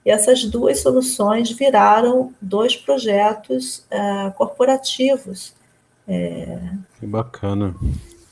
E 0.04 0.10
essas 0.10 0.44
duas 0.44 0.80
soluções 0.80 1.50
viraram 1.50 2.32
dois 2.40 2.76
projetos 2.76 3.84
uh, 3.90 4.32
corporativos 4.36 5.56
é, 6.08 6.58
que 7.00 7.06
bacana. 7.06 7.74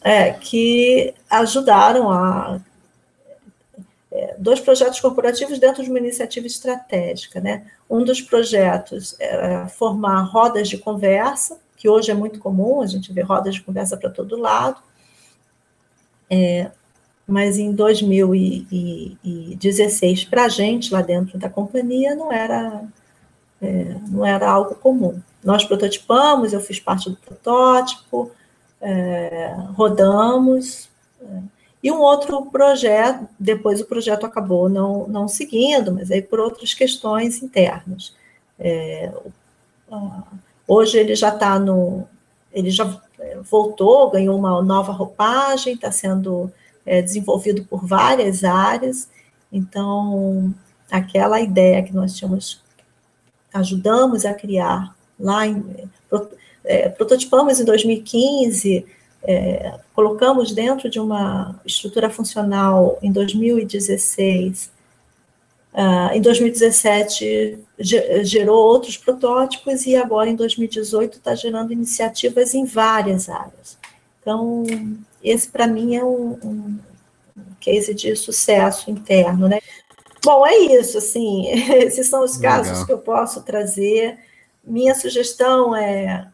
É, 0.03 0.33
que 0.33 1.15
ajudaram 1.29 2.11
a. 2.11 2.61
É, 4.25 4.35
dois 4.39 4.59
projetos 4.59 4.99
corporativos 5.01 5.59
dentro 5.59 5.83
de 5.83 5.91
uma 5.91 5.99
iniciativa 5.99 6.47
estratégica. 6.47 7.39
Né? 7.41 7.67
Um 7.91 8.03
dos 8.03 8.23
projetos 8.23 9.15
era 9.21 9.69
formar 9.69 10.23
rodas 10.23 10.67
de 10.69 10.79
conversa, 10.79 11.59
que 11.77 11.87
hoje 11.89 12.11
é 12.11 12.15
muito 12.15 12.39
comum, 12.39 12.81
a 12.81 12.87
gente 12.87 13.13
vê 13.13 13.21
rodas 13.21 13.57
de 13.57 13.61
conversa 13.61 13.99
para 13.99 14.09
todo 14.09 14.41
lado. 14.41 14.81
É, 16.31 16.71
mas 17.27 17.59
em 17.59 17.73
2016, 17.73 20.25
para 20.25 20.47
a 20.47 20.49
gente 20.49 20.91
lá 20.93 21.03
dentro 21.03 21.39
da 21.39 21.51
companhia, 21.51 22.15
não 22.15 22.33
era, 22.33 22.83
é, 23.61 23.97
não 24.09 24.25
era 24.25 24.51
algo 24.51 24.75
comum. 24.77 25.21
Nós 25.43 25.65
prototipamos, 25.65 26.55
eu 26.55 26.61
fiz 26.61 26.81
parte 26.81 27.11
do 27.11 27.17
protótipo, 27.17 28.31
é, 28.81 29.55
rodamos. 29.75 30.89
É, 31.85 31.89
e 31.89 31.93
um 31.93 32.01
outro 32.01 32.47
projeto, 32.47 33.29
depois 33.39 33.81
o 33.81 33.85
projeto 33.87 34.25
acabou 34.25 34.69
não, 34.69 35.07
não 35.07 35.29
seguindo, 35.29 35.93
mas 35.93 36.11
aí 36.11 36.23
por 36.23 36.41
outras 36.41 36.73
questões 36.73 37.43
internas. 37.43 38.17
É, 38.59 39.13
hoje 40.67 40.99
ele 40.99 41.15
já 41.15 41.29
está 41.29 41.59
no. 41.59 42.07
Ele 42.53 42.71
já 42.71 43.01
é, 43.19 43.37
voltou, 43.41 44.11
ganhou 44.11 44.39
uma 44.39 44.63
nova 44.63 44.93
roupagem, 44.93 45.75
está 45.75 45.91
sendo 45.91 46.51
é, 46.87 47.03
desenvolvido 47.03 47.65
por 47.65 47.85
várias 47.85 48.45
áreas. 48.45 49.09
Então, 49.53 50.55
aquela 50.91 51.41
ideia 51.41 51.83
que 51.83 51.95
nós 51.95 52.15
tínhamos, 52.15 52.63
ajudamos 53.53 54.25
a 54.25 54.33
criar 54.35 54.95
lá 55.19 55.47
em, 55.47 55.65
é, 56.65 56.89
prototipamos 56.89 57.61
em 57.61 57.65
2015, 57.65 58.87
é, 59.25 59.79
colocamos 59.95 60.53
dentro 60.53 60.89
de 60.91 61.01
uma 61.01 61.61
estrutura 61.65 62.11
funcional 62.11 62.99
em 63.03 63.11
2016. 63.11 64.67
Uh, 64.67 64.71
ah, 65.77 66.11
em 66.15 66.21
2017 66.21 67.59
gerou 68.23 68.57
outros 68.57 68.97
protótipos 68.97 69.87
e 69.87 69.97
agora 69.97 70.31
em 70.31 70.37
2018 70.37 71.19
está 71.19 71.35
gerando 71.35 71.73
iniciativas 71.73 72.55
em 72.55 72.65
várias 72.65 73.29
áreas. 73.29 73.77
Então, 74.21 74.63
esse 75.23 75.49
para 75.49 75.67
mim 75.67 75.97
é 75.97 76.05
um, 76.05 76.39
um 76.45 76.79
case 77.61 77.93
de 77.93 78.15
sucesso 78.15 78.89
interno, 78.91 79.49
né? 79.49 79.59
Bom, 80.25 80.47
é 80.47 80.57
isso, 80.57 80.99
assim, 80.99 81.49
esses 81.75 82.07
são 82.07 82.23
os 82.23 82.37
casos 82.37 82.73
Legal. 82.73 82.87
que 82.87 82.93
eu 82.93 82.99
posso 82.99 83.43
trazer 83.43 84.19
minha 84.63 84.95
sugestão 84.95 85.75
é, 85.75 86.29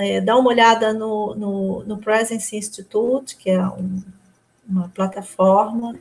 é 0.00 0.20
dar 0.20 0.36
uma 0.36 0.50
olhada 0.50 0.92
no, 0.92 1.34
no, 1.34 1.84
no 1.84 1.98
Presence 1.98 2.56
Institute, 2.56 3.36
que 3.36 3.50
é 3.50 3.60
um, 3.60 4.02
uma 4.68 4.88
plataforma. 4.88 5.98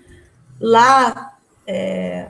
Lá, 0.60 1.38
é, 1.68 2.28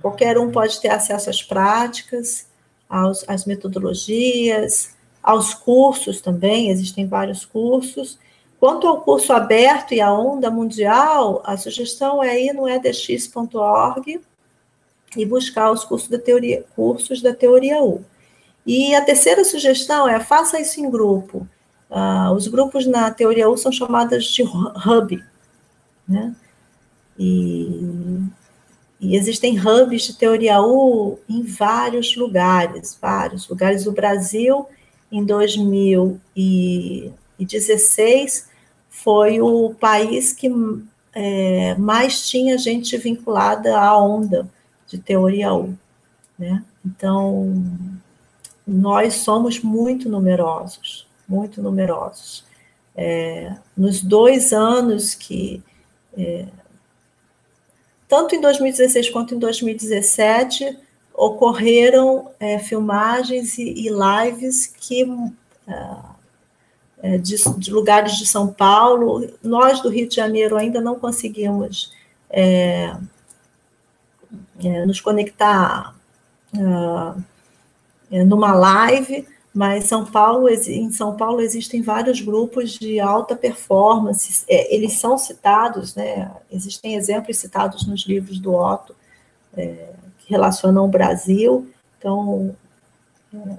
qualquer 0.00 0.38
um 0.38 0.50
pode 0.50 0.80
ter 0.80 0.88
acesso 0.88 1.30
às 1.30 1.42
práticas, 1.42 2.48
aos, 2.88 3.24
às 3.28 3.44
metodologias, 3.44 4.96
aos 5.22 5.52
cursos 5.52 6.20
também, 6.20 6.70
existem 6.70 7.06
vários 7.06 7.44
cursos. 7.44 8.18
Quanto 8.58 8.88
ao 8.88 9.02
curso 9.02 9.32
aberto 9.32 9.92
e 9.94 10.00
à 10.00 10.12
onda 10.12 10.50
mundial, 10.50 11.42
a 11.44 11.56
sugestão 11.56 12.22
é 12.22 12.40
ir 12.40 12.52
no 12.52 12.68
edx.org 12.68 14.20
e 15.16 15.24
buscar 15.24 15.70
os 15.70 15.84
cursos 15.84 16.08
da 16.08 16.18
teoria, 16.18 16.64
cursos 16.74 17.22
da 17.22 17.32
teoria 17.32 17.82
U. 17.82 18.04
E 18.68 18.94
a 18.94 19.00
terceira 19.00 19.42
sugestão 19.44 20.06
é 20.06 20.20
faça 20.20 20.60
isso 20.60 20.78
em 20.78 20.90
grupo. 20.90 21.48
Uh, 21.88 22.30
os 22.34 22.46
grupos 22.48 22.86
na 22.86 23.10
teoria 23.10 23.48
U 23.48 23.56
são 23.56 23.72
chamados 23.72 24.26
de 24.26 24.42
hub, 24.42 25.24
né? 26.06 26.36
E, 27.18 28.20
e, 29.00 29.16
existem 29.16 29.58
hubs 29.58 30.02
de 30.02 30.18
teoria 30.18 30.60
U 30.60 31.18
em 31.26 31.42
vários 31.42 32.14
lugares, 32.14 32.96
vários 33.00 33.48
lugares 33.48 33.84
do 33.84 33.92
Brasil. 33.92 34.66
Em 35.10 35.24
2000 35.24 36.20
e 36.36 37.10
2016 37.38 38.50
foi 38.90 39.40
o 39.40 39.74
país 39.80 40.34
que 40.34 40.50
é, 41.14 41.74
mais 41.76 42.28
tinha 42.28 42.58
gente 42.58 42.94
vinculada 42.98 43.78
à 43.80 43.98
onda 43.98 44.46
de 44.86 44.98
teoria 44.98 45.54
U. 45.54 45.74
Né? 46.38 46.62
Então, 46.84 47.64
nós 48.68 49.14
somos 49.14 49.60
muito 49.60 50.10
numerosos, 50.10 51.08
muito 51.26 51.62
numerosos. 51.62 52.44
É, 52.94 53.56
nos 53.74 54.02
dois 54.02 54.52
anos 54.52 55.14
que, 55.14 55.62
é, 56.16 56.44
tanto 58.06 58.34
em 58.34 58.40
2016 58.42 59.08
quanto 59.08 59.34
em 59.34 59.38
2017, 59.38 60.76
ocorreram 61.14 62.30
é, 62.38 62.58
filmagens 62.58 63.56
e, 63.56 63.62
e, 63.62 63.88
lives 63.88 64.66
que 64.66 65.02
é, 65.66 65.96
é, 67.02 67.18
de, 67.18 67.36
de, 67.56 67.72
lugares 67.72 68.18
de 68.18 68.26
São 68.26 68.48
Paulo, 68.48 69.32
nós 69.42 69.80
do 69.80 69.88
Rio 69.88 70.06
de 70.06 70.14
Janeiro 70.14 70.56
ainda 70.56 70.80
não 70.80 70.98
conseguimos 70.98 71.92
é, 72.28 72.94
nos 74.86 75.00
conectar 75.00 75.94
uh, 76.54 77.22
numa 78.10 78.54
live, 78.54 79.26
mas 79.54 79.84
São 79.84 80.04
Paulo, 80.04 80.48
em 80.48 80.90
São 80.92 81.16
Paulo 81.16 81.40
existem 81.40 81.82
vários 81.82 82.20
grupos 82.20 82.72
de 82.72 83.00
alta 83.00 83.34
performance, 83.34 84.44
é, 84.48 84.74
eles 84.74 84.94
são 84.94 85.18
citados, 85.18 85.94
né, 85.94 86.30
existem 86.50 86.94
exemplos 86.94 87.36
citados 87.38 87.86
nos 87.86 88.06
livros 88.06 88.38
do 88.38 88.54
Otto, 88.54 88.94
é, 89.56 89.90
que 90.18 90.30
relacionam 90.30 90.84
o 90.84 90.88
Brasil, 90.88 91.68
então 91.98 92.54
é, 93.34 93.56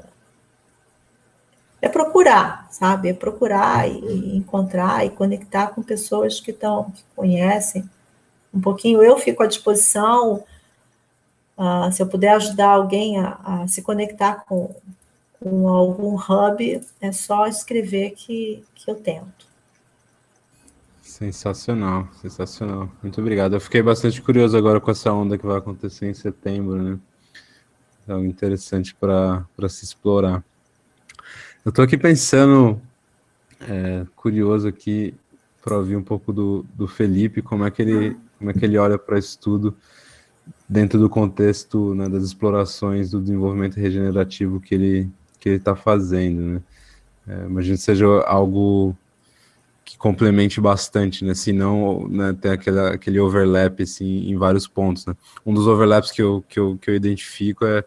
é 1.82 1.90
procurar, 1.90 2.68
sabe, 2.72 3.10
é 3.10 3.14
procurar 3.14 3.90
e, 3.90 4.00
e 4.00 4.38
encontrar 4.38 5.06
e 5.06 5.10
conectar 5.10 5.68
com 5.68 5.82
pessoas 5.82 6.40
que 6.40 6.52
estão, 6.52 6.92
que 6.92 7.04
conhecem 7.16 7.90
um 8.54 8.62
pouquinho, 8.62 9.04
eu 9.04 9.18
fico 9.18 9.44
à 9.44 9.48
disposição, 9.48 10.44
Uh, 11.60 11.92
se 11.92 12.02
eu 12.02 12.08
puder 12.08 12.36
ajudar 12.36 12.70
alguém 12.70 13.20
a, 13.20 13.38
a 13.44 13.68
se 13.68 13.82
conectar 13.82 14.46
com, 14.46 14.74
com, 15.38 15.68
algum 15.68 16.16
hub, 16.16 16.82
é 17.02 17.12
só 17.12 17.48
escrever 17.48 18.12
que, 18.12 18.64
que 18.74 18.90
eu 18.90 18.96
tento. 18.96 19.46
Sensacional, 21.02 22.08
sensacional. 22.22 22.90
Muito 23.04 23.20
obrigado. 23.20 23.58
Eu 23.58 23.60
fiquei 23.60 23.82
bastante 23.82 24.22
curioso 24.22 24.56
agora 24.56 24.80
com 24.80 24.90
essa 24.90 25.12
onda 25.12 25.38
que 25.38 25.46
vai 25.46 25.58
acontecer 25.58 26.10
em 26.10 26.14
setembro, 26.14 26.82
né? 26.82 27.00
É 28.08 28.18
interessante 28.20 28.96
para 28.96 29.46
se 29.68 29.84
explorar. 29.84 30.42
Eu 31.66 31.72
estou 31.72 31.84
aqui 31.84 31.98
pensando, 31.98 32.82
é, 33.60 34.06
curioso 34.16 34.66
aqui, 34.66 35.14
para 35.62 35.76
ouvir 35.76 35.98
um 35.98 36.04
pouco 36.04 36.32
do, 36.32 36.66
do 36.74 36.88
Felipe, 36.88 37.42
como 37.42 37.66
é 37.66 37.70
que 37.70 37.82
ele, 37.82 38.18
como 38.38 38.50
é 38.50 38.54
que 38.54 38.64
ele 38.64 38.78
olha 38.78 38.98
para 38.98 39.20
isso 39.20 39.38
tudo 39.38 39.76
dentro 40.68 41.00
do 41.00 41.10
contexto 41.10 41.96
né, 41.96 42.08
das 42.08 42.24
explorações 42.24 43.10
do 43.10 43.20
desenvolvimento 43.20 43.76
regenerativo 43.76 44.60
que 44.60 44.76
ele 44.76 45.10
que 45.40 45.48
ele 45.50 45.56
está 45.56 45.76
fazendo, 45.76 46.42
né? 46.42 46.62
É, 47.28 47.46
imagino 47.46 47.78
que 47.78 47.84
seja 47.84 48.06
algo 48.24 48.96
que 49.86 49.98
complemente 49.98 50.60
bastante, 50.60 51.24
né? 51.24 51.34
Se 51.34 51.54
não, 51.54 52.08
né, 52.08 52.36
tem 52.40 52.52
aquele, 52.52 52.80
aquele 52.80 53.20
overlap 53.20 53.82
assim, 53.82 54.30
em 54.30 54.38
vários 54.38 54.68
pontos. 54.68 55.06
Né? 55.06 55.16
Um 55.46 55.54
dos 55.54 55.66
overlaps 55.66 56.12
que 56.12 56.22
eu, 56.22 56.44
que 56.48 56.60
eu, 56.60 56.78
que 56.80 56.90
eu 56.90 56.96
identifico 56.96 57.66
é 57.66 57.84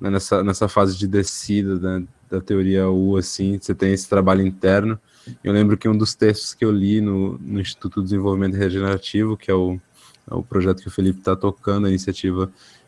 né, 0.00 0.10
nessa, 0.10 0.42
nessa 0.42 0.68
fase 0.68 0.96
de 0.96 1.06
descida 1.06 1.78
né, 1.78 2.06
da 2.30 2.40
teoria 2.40 2.88
U, 2.88 3.16
assim, 3.16 3.58
você 3.60 3.74
tem 3.74 3.92
esse 3.92 4.08
trabalho 4.08 4.46
interno. 4.46 4.98
Eu 5.42 5.52
lembro 5.52 5.76
que 5.76 5.88
um 5.88 5.96
dos 5.96 6.14
textos 6.14 6.54
que 6.54 6.64
eu 6.64 6.70
li 6.70 7.00
no, 7.00 7.38
no 7.38 7.60
Instituto 7.60 8.00
de 8.00 8.04
Desenvolvimento 8.06 8.54
Regenerativo, 8.54 9.36
que 9.36 9.50
é 9.50 9.54
o 9.54 9.78
o 10.30 10.42
projeto 10.42 10.80
que 10.80 10.88
o 10.88 10.90
Felipe 10.90 11.18
está 11.18 11.36
tocando, 11.36 11.86
a 11.86 11.90
iniciativa 11.90 12.46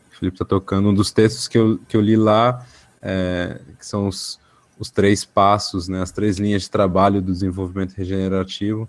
que 0.09 0.15
o 0.15 0.19
Felipe 0.19 0.35
está 0.35 0.45
tocando. 0.45 0.89
Um 0.89 0.93
dos 0.93 1.11
textos 1.11 1.47
que 1.47 1.57
eu, 1.57 1.79
que 1.87 1.95
eu 1.95 2.01
li 2.01 2.15
lá, 2.15 2.65
é, 3.01 3.59
que 3.77 3.85
são 3.85 4.07
os, 4.07 4.39
os 4.79 4.89
três 4.89 5.23
passos, 5.23 5.87
né, 5.87 6.01
as 6.01 6.11
três 6.11 6.37
linhas 6.37 6.63
de 6.63 6.71
trabalho 6.71 7.21
do 7.21 7.31
desenvolvimento 7.31 7.93
regenerativo. 7.93 8.87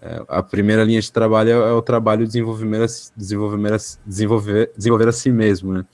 É, 0.00 0.22
a 0.28 0.42
primeira 0.42 0.84
linha 0.84 1.00
de 1.00 1.10
trabalho 1.10 1.50
é, 1.50 1.52
é 1.52 1.72
o 1.72 1.82
trabalho 1.82 2.20
de 2.20 2.26
desenvolver, 2.28 2.86
desenvolver, 3.16 3.80
desenvolver, 4.04 4.72
desenvolver 4.76 5.08
a 5.08 5.12
si 5.12 5.30
mesmo, 5.30 5.72
né? 5.72 5.86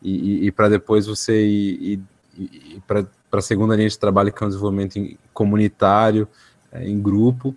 E, 0.00 0.12
e, 0.12 0.46
e 0.46 0.52
para 0.52 0.68
depois 0.68 1.06
você 1.06 1.44
ir, 1.44 2.00
ir 2.36 2.82
para 2.86 3.04
a 3.32 3.42
segunda 3.42 3.74
linha 3.74 3.88
de 3.88 3.98
trabalho, 3.98 4.32
que 4.32 4.42
é 4.42 4.46
o 4.46 4.48
desenvolvimento 4.48 4.94
comunitário, 5.34 6.28
é, 6.70 6.88
em 6.88 7.00
grupo, 7.00 7.54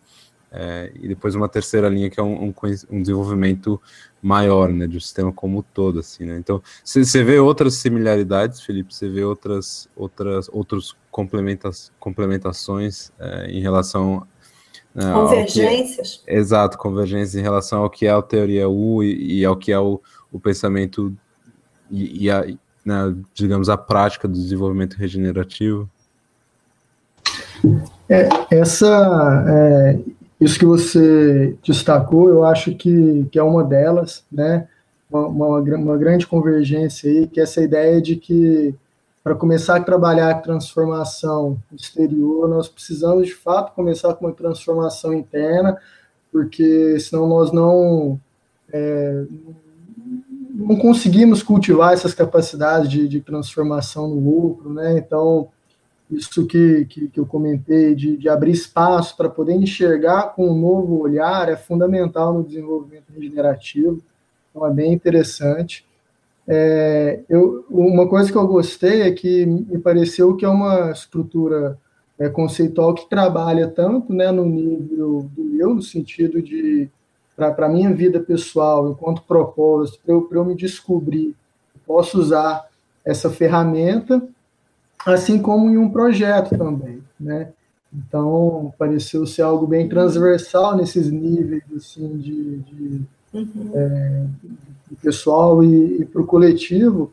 é, 0.52 0.92
e 0.96 1.08
depois 1.08 1.34
uma 1.34 1.48
terceira 1.48 1.88
linha 1.88 2.10
que 2.10 2.20
é 2.20 2.24
um, 2.24 2.48
um, 2.48 2.54
um, 2.92 3.02
desenvolvimento 3.02 3.82
maior, 4.22 4.70
né, 4.70 4.86
de 4.86 4.98
um 4.98 5.00
sistema 5.00 5.32
como 5.32 5.60
um 5.60 5.62
todo, 5.62 6.00
assim, 6.00 6.26
né? 6.26 6.38
Então, 6.38 6.62
você 6.84 7.24
vê 7.24 7.40
outras 7.40 7.76
similaridades, 7.76 8.62
Felipe? 8.62 8.94
Você 8.94 9.08
vê 9.08 9.24
outras, 9.24 9.88
outras, 9.96 10.50
outros 10.52 10.98
complementas, 11.10 11.92
complementações 12.00 13.12
é, 13.18 13.50
em 13.50 13.62
relação 13.62 14.28
né, 14.94 15.14
convergências? 15.14 16.22
É, 16.28 16.38
exato, 16.38 16.78
convergências 16.78 17.36
em 17.36 17.42
relação 17.42 17.84
ao 17.84 17.90
que 17.90 18.06
é 18.06 18.12
a 18.12 18.22
teoria 18.22 18.68
U 18.68 19.02
e, 19.02 19.40
e 19.40 19.46
ao 19.46 19.56
que 19.56 19.72
é 19.72 19.80
o, 19.80 20.02
o 20.32 20.40
pensamento 20.40 21.16
e, 21.90 22.26
e 22.26 22.30
a, 22.30 22.46
né, 22.84 23.16
digamos, 23.34 23.70
a 23.70 23.78
prática 23.78 24.28
do 24.28 24.34
desenvolvimento 24.34 24.96
regenerativo? 24.96 25.90
É, 28.10 28.28
essa 28.50 29.46
é, 29.48 30.00
isso 30.42 30.58
que 30.58 30.66
você 30.66 31.56
destacou, 31.64 32.28
eu 32.28 32.44
acho 32.44 32.74
que, 32.76 33.28
que 33.32 33.38
é 33.38 33.44
uma 33.44 33.64
delas, 33.64 34.26
né? 34.32 34.68
Uma, 35.08 35.28
uma, 35.28 35.60
uma 35.60 35.98
grande 35.98 36.26
convergência 36.26 37.10
aí, 37.10 37.28
que 37.28 37.40
é 37.40 37.44
essa 37.44 37.62
ideia 37.62 38.02
de 38.02 38.16
que 38.16 38.74
para 39.24 39.36
começar 39.36 39.76
a 39.76 39.84
trabalhar 39.84 40.32
a 40.32 40.40
transformação 40.40 41.62
exterior, 41.72 42.50
nós 42.50 42.68
precisamos 42.68 43.28
de 43.28 43.36
fato 43.36 43.76
começar 43.76 44.16
com 44.16 44.26
uma 44.26 44.34
transformação 44.34 45.14
interna, 45.14 45.78
porque 46.32 47.00
senão 47.00 47.28
nós 47.28 47.52
não 47.52 48.20
é, 48.74 49.24
não 50.56 50.76
conseguimos 50.76 51.44
cultivar 51.44 51.94
essas 51.94 52.16
capacidades 52.16 52.90
de, 52.90 53.08
de 53.08 53.22
transformação 53.22 54.08
no 54.08 54.16
lucro, 54.16 54.74
né? 54.74 54.98
Então 54.98 55.50
isso 56.12 56.46
que, 56.46 56.86
que, 56.86 57.08
que 57.08 57.20
eu 57.20 57.26
comentei, 57.26 57.96
de, 57.96 58.18
de 58.18 58.28
abrir 58.28 58.52
espaço 58.52 59.16
para 59.16 59.30
poder 59.30 59.54
enxergar 59.54 60.34
com 60.36 60.50
um 60.50 60.60
novo 60.60 61.00
olhar, 61.00 61.48
é 61.50 61.56
fundamental 61.56 62.34
no 62.34 62.44
desenvolvimento 62.44 63.06
regenerativo, 63.16 64.02
então 64.50 64.68
é 64.68 64.72
bem 64.72 64.92
interessante. 64.92 65.86
É, 66.48 67.22
eu, 67.30 67.66
uma 67.70 68.08
coisa 68.08 68.32
que 68.32 68.38
eu 68.38 68.48
gostei 68.48 69.04
é 69.04 69.12
que 69.12 69.46
me 69.46 69.78
pareceu 69.78 70.36
que 70.36 70.44
é 70.44 70.50
uma 70.50 70.92
estrutura 70.92 71.78
é, 72.20 72.28
conceitual 72.28 72.94
que 72.94 73.10
trabalha 73.10 73.68
tanto 73.68 74.14
né, 74.14 74.32
no 74.32 74.46
nível 74.46 75.30
do 75.34 75.56
eu, 75.58 75.74
no 75.74 75.82
sentido 75.82 76.42
de, 76.42 76.90
para 77.36 77.66
a 77.66 77.70
minha 77.70 77.94
vida 77.94 78.20
pessoal, 78.20 78.90
enquanto 78.90 79.22
propósito, 79.24 80.00
para 80.04 80.14
eu, 80.14 80.30
eu 80.32 80.46
me 80.46 80.56
descobrir, 80.56 81.36
posso 81.86 82.20
usar 82.20 82.68
essa 83.06 83.30
ferramenta 83.30 84.22
assim 85.06 85.42
como 85.42 85.70
em 85.70 85.78
um 85.78 85.90
projeto 85.90 86.58
também, 86.58 87.02
né? 87.20 87.50
Então, 87.94 88.74
pareceu 88.78 89.26
ser 89.28 89.42
algo 89.42 89.68
bem 89.68 89.90
transversal 89.90 90.78
nesses 90.78 91.12
níveis, 91.12 91.64
assim, 91.76 92.18
de, 92.18 92.58
de, 92.60 93.02
uhum. 93.34 93.72
é, 93.74 94.26
de 94.90 94.96
pessoal 95.02 95.62
e, 95.62 96.02
e 96.02 96.06
para 96.06 96.22
o 96.22 96.26
coletivo. 96.26 97.12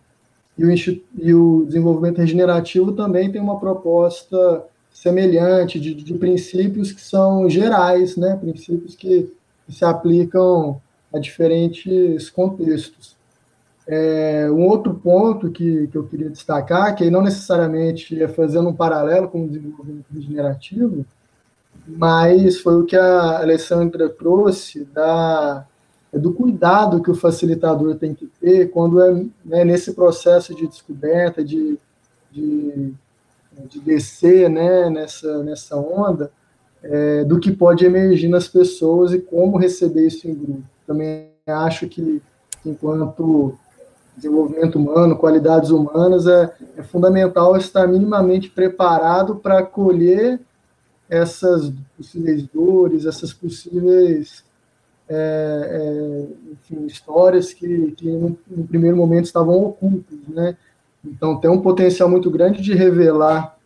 E 0.56 0.64
o, 0.64 0.72
e 1.18 1.34
o 1.34 1.64
desenvolvimento 1.66 2.18
regenerativo 2.18 2.92
também 2.92 3.30
tem 3.30 3.40
uma 3.40 3.58
proposta 3.58 4.64
semelhante 4.92 5.78
de, 5.78 5.94
de 5.94 6.14
princípios 6.14 6.92
que 6.92 7.00
são 7.00 7.48
gerais, 7.48 8.16
né? 8.16 8.36
Princípios 8.36 8.94
que, 8.94 9.30
que 9.66 9.72
se 9.72 9.84
aplicam 9.84 10.80
a 11.12 11.18
diferentes 11.18 12.30
contextos. 12.30 13.17
É, 13.90 14.50
um 14.50 14.66
outro 14.66 14.92
ponto 14.92 15.50
que, 15.50 15.86
que 15.86 15.96
eu 15.96 16.04
queria 16.04 16.28
destacar, 16.28 16.94
que 16.94 17.10
não 17.10 17.22
necessariamente 17.22 18.22
é 18.22 18.28
fazendo 18.28 18.68
um 18.68 18.74
paralelo 18.74 19.28
com 19.28 19.44
o 19.44 19.48
desenvolvimento 19.48 20.04
regenerativo, 20.14 21.06
mas 21.86 22.60
foi 22.60 22.82
o 22.82 22.84
que 22.84 22.94
a 22.94 23.38
Alessandra 23.38 24.10
trouxe 24.10 24.84
da, 24.84 25.64
do 26.12 26.34
cuidado 26.34 27.02
que 27.02 27.10
o 27.10 27.14
facilitador 27.14 27.96
tem 27.96 28.12
que 28.14 28.26
ter 28.26 28.70
quando 28.70 29.00
é 29.00 29.24
né, 29.42 29.64
nesse 29.64 29.94
processo 29.94 30.54
de 30.54 30.66
descoberta, 30.66 31.42
de, 31.42 31.78
de, 32.30 32.92
de 33.70 33.80
descer 33.80 34.50
né, 34.50 34.90
nessa, 34.90 35.42
nessa 35.42 35.76
onda, 35.76 36.30
é, 36.82 37.24
do 37.24 37.40
que 37.40 37.50
pode 37.50 37.86
emergir 37.86 38.28
nas 38.28 38.46
pessoas 38.46 39.12
e 39.12 39.18
como 39.18 39.56
receber 39.56 40.06
isso 40.06 40.28
em 40.28 40.34
grupo. 40.34 40.62
Também 40.86 41.30
acho 41.46 41.88
que, 41.88 42.20
enquanto 42.66 43.56
desenvolvimento 44.18 44.76
humano, 44.78 45.16
qualidades 45.16 45.70
humanas, 45.70 46.26
é, 46.26 46.52
é 46.76 46.82
fundamental 46.82 47.56
estar 47.56 47.86
minimamente 47.86 48.50
preparado 48.50 49.36
para 49.36 49.60
acolher 49.60 50.40
essas 51.08 51.72
possíveis 51.96 52.42
dores, 52.52 53.06
essas 53.06 53.32
possíveis 53.32 54.44
é, 55.08 55.14
é, 55.70 56.52
enfim, 56.52 56.84
histórias 56.86 57.54
que, 57.54 57.92
que 57.92 58.10
no, 58.10 58.38
no, 58.46 58.66
primeiro 58.66 58.96
momento 58.96 59.24
estavam 59.24 59.56
ocultas, 59.64 60.18
né? 60.28 60.54
Então 61.02 61.40
tem 61.40 61.50
um 61.50 61.62
potencial 61.62 62.10
muito 62.10 62.30
grande 62.30 62.60
de 62.60 62.74
revelar 62.74 63.56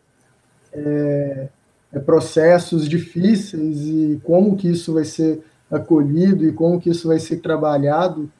é, 0.72 1.48
é, 1.92 1.98
processos 1.98 2.88
difíceis 2.88 3.80
e 3.80 4.20
como 4.22 4.56
que 4.56 4.68
isso 4.68 4.94
vai 4.94 5.04
ser 5.04 5.42
acolhido 5.70 6.44
e 6.44 6.52
como 6.52 6.80
que 6.80 6.90
isso 6.90 7.08
vai 7.08 7.18
ser 7.18 7.38
trabalhado. 7.38 8.30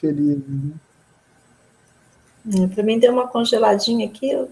Felizes, 0.00 0.44
né? 0.48 0.72
É, 2.48 2.66
para 2.66 2.82
mim 2.82 2.98
deu 2.98 3.12
uma 3.12 3.28
congeladinha 3.28 4.06
aqui. 4.06 4.30
Eu... 4.30 4.48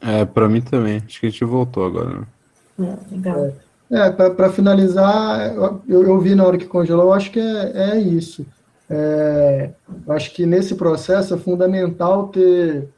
É, 0.00 0.24
para 0.24 0.48
mim 0.48 0.60
também. 0.60 1.02
Acho 1.04 1.20
que 1.20 1.26
a 1.26 1.30
gente 1.30 1.44
voltou 1.44 1.86
agora. 1.86 2.26
Né? 2.76 2.98
É, 3.10 3.14
legal. 3.14 3.52
É, 3.90 4.10
para 4.10 4.50
finalizar, 4.50 5.54
eu, 5.88 6.04
eu, 6.04 6.20
vi 6.20 6.34
na 6.34 6.44
hora 6.44 6.58
que 6.58 6.66
congelou, 6.66 7.06
eu 7.06 7.12
acho 7.12 7.30
que 7.30 7.40
é, 7.40 7.92
é 7.92 7.98
isso. 7.98 8.44
É, 8.90 9.70
acho 10.08 10.34
que 10.34 10.44
nesse 10.44 10.74
processo 10.74 11.34
é 11.34 11.38
fundamental 11.38 12.28
ter, 12.28 12.88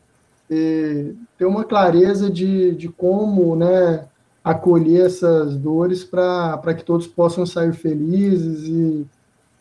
ter, 0.49 1.15
ter 1.39 1.45
uma 1.45 1.65
clareza 1.65 2.29
de, 2.29 2.75
de 2.75 2.89
como 2.89 3.55
né, 3.55 4.05
acolher 4.43 5.07
essas 5.07 5.57
dores 5.57 6.03
para 6.03 6.75
que 6.77 6.85
todos 6.85 7.07
possam 7.07 7.47
sair 7.47 7.73
felizes 7.73 8.65
e, 8.67 9.07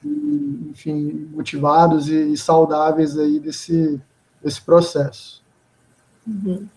enfim, 0.03 1.29
motivados 1.31 2.07
e, 2.07 2.33
e, 2.33 2.37
saudáveis 2.37 3.17
aí 3.17 3.39
desse, 3.39 3.99
desse 4.41 4.61
processo. 4.61 5.43
Uhum. 6.25 6.67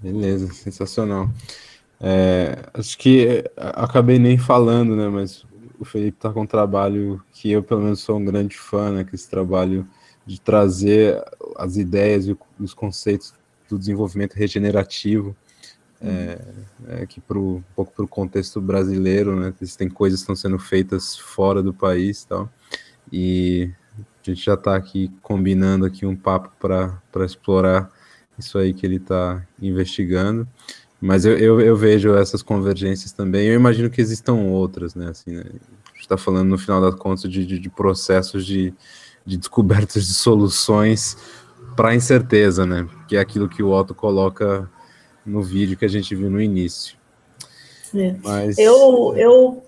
Beleza, 0.00 0.52
sensacional. 0.52 1.30
É, 2.00 2.68
acho 2.74 2.98
que 2.98 3.26
é, 3.26 3.50
acabei 3.56 4.18
nem 4.18 4.36
falando, 4.36 4.94
né, 4.94 5.08
mas 5.08 5.46
o 5.78 5.84
Felipe 5.84 6.18
está 6.18 6.30
com 6.30 6.42
um 6.42 6.46
trabalho 6.46 7.22
que 7.32 7.50
eu, 7.50 7.62
pelo 7.62 7.82
menos, 7.82 8.00
sou 8.00 8.18
um 8.18 8.24
grande 8.24 8.56
fã, 8.56 8.90
né, 8.90 9.04
que 9.04 9.14
esse 9.14 9.28
trabalho 9.28 9.88
de 10.26 10.40
trazer 10.40 11.22
as 11.56 11.76
ideias 11.76 12.26
e 12.26 12.36
os 12.58 12.74
conceitos 12.74 13.34
do 13.68 13.78
desenvolvimento 13.78 14.34
regenerativo 14.34 15.36
é, 16.04 16.38
é, 16.88 17.06
que 17.06 17.20
pro, 17.20 17.56
um 17.56 17.62
pouco 17.74 17.92
para 17.92 18.04
o 18.04 18.08
contexto 18.08 18.60
brasileiro, 18.60 19.34
né? 19.34 19.52
Tem 19.76 19.88
coisas 19.88 20.20
que 20.20 20.22
estão 20.24 20.36
sendo 20.36 20.58
feitas 20.58 21.16
fora 21.16 21.62
do 21.62 21.72
país 21.72 22.24
tal. 22.24 22.50
E 23.10 23.70
a 23.98 24.30
gente 24.30 24.44
já 24.44 24.54
está 24.54 24.76
aqui 24.76 25.10
combinando 25.22 25.86
aqui 25.86 26.04
um 26.04 26.16
papo 26.16 26.50
para 26.58 27.24
explorar 27.24 27.90
isso 28.38 28.58
aí 28.58 28.74
que 28.74 28.84
ele 28.84 28.96
está 28.96 29.46
investigando. 29.60 30.46
Mas 31.00 31.24
eu, 31.24 31.36
eu, 31.38 31.60
eu, 31.60 31.76
vejo 31.76 32.14
essas 32.14 32.42
convergências 32.42 33.12
também. 33.12 33.46
Eu 33.46 33.54
imagino 33.54 33.90
que 33.90 34.00
existam 34.00 34.34
outras, 34.34 34.94
né? 34.94 35.08
Assim, 35.08 35.32
né? 35.32 35.42
A 35.44 35.92
gente 35.92 36.00
está 36.00 36.16
falando 36.16 36.48
no 36.48 36.58
final 36.58 36.80
das 36.80 36.94
contas 36.94 37.30
de, 37.30 37.44
de, 37.44 37.58
de 37.58 37.70
processos 37.70 38.44
de, 38.44 38.72
de 39.24 39.36
descobertas 39.36 40.06
de 40.06 40.14
soluções 40.14 41.16
para 41.76 41.94
incerteza, 41.94 42.64
né? 42.64 42.88
Que 43.06 43.16
é 43.16 43.20
aquilo 43.20 43.48
que 43.48 43.62
o 43.62 43.70
Otto 43.70 43.94
coloca 43.94 44.68
no 45.24 45.42
vídeo 45.42 45.76
que 45.76 45.84
a 45.84 45.88
gente 45.88 46.14
viu 46.14 46.30
no 46.30 46.40
início. 46.40 46.96
É. 47.94 48.14
Mas... 48.22 48.58
Eu, 48.58 49.14
eu 49.16 49.62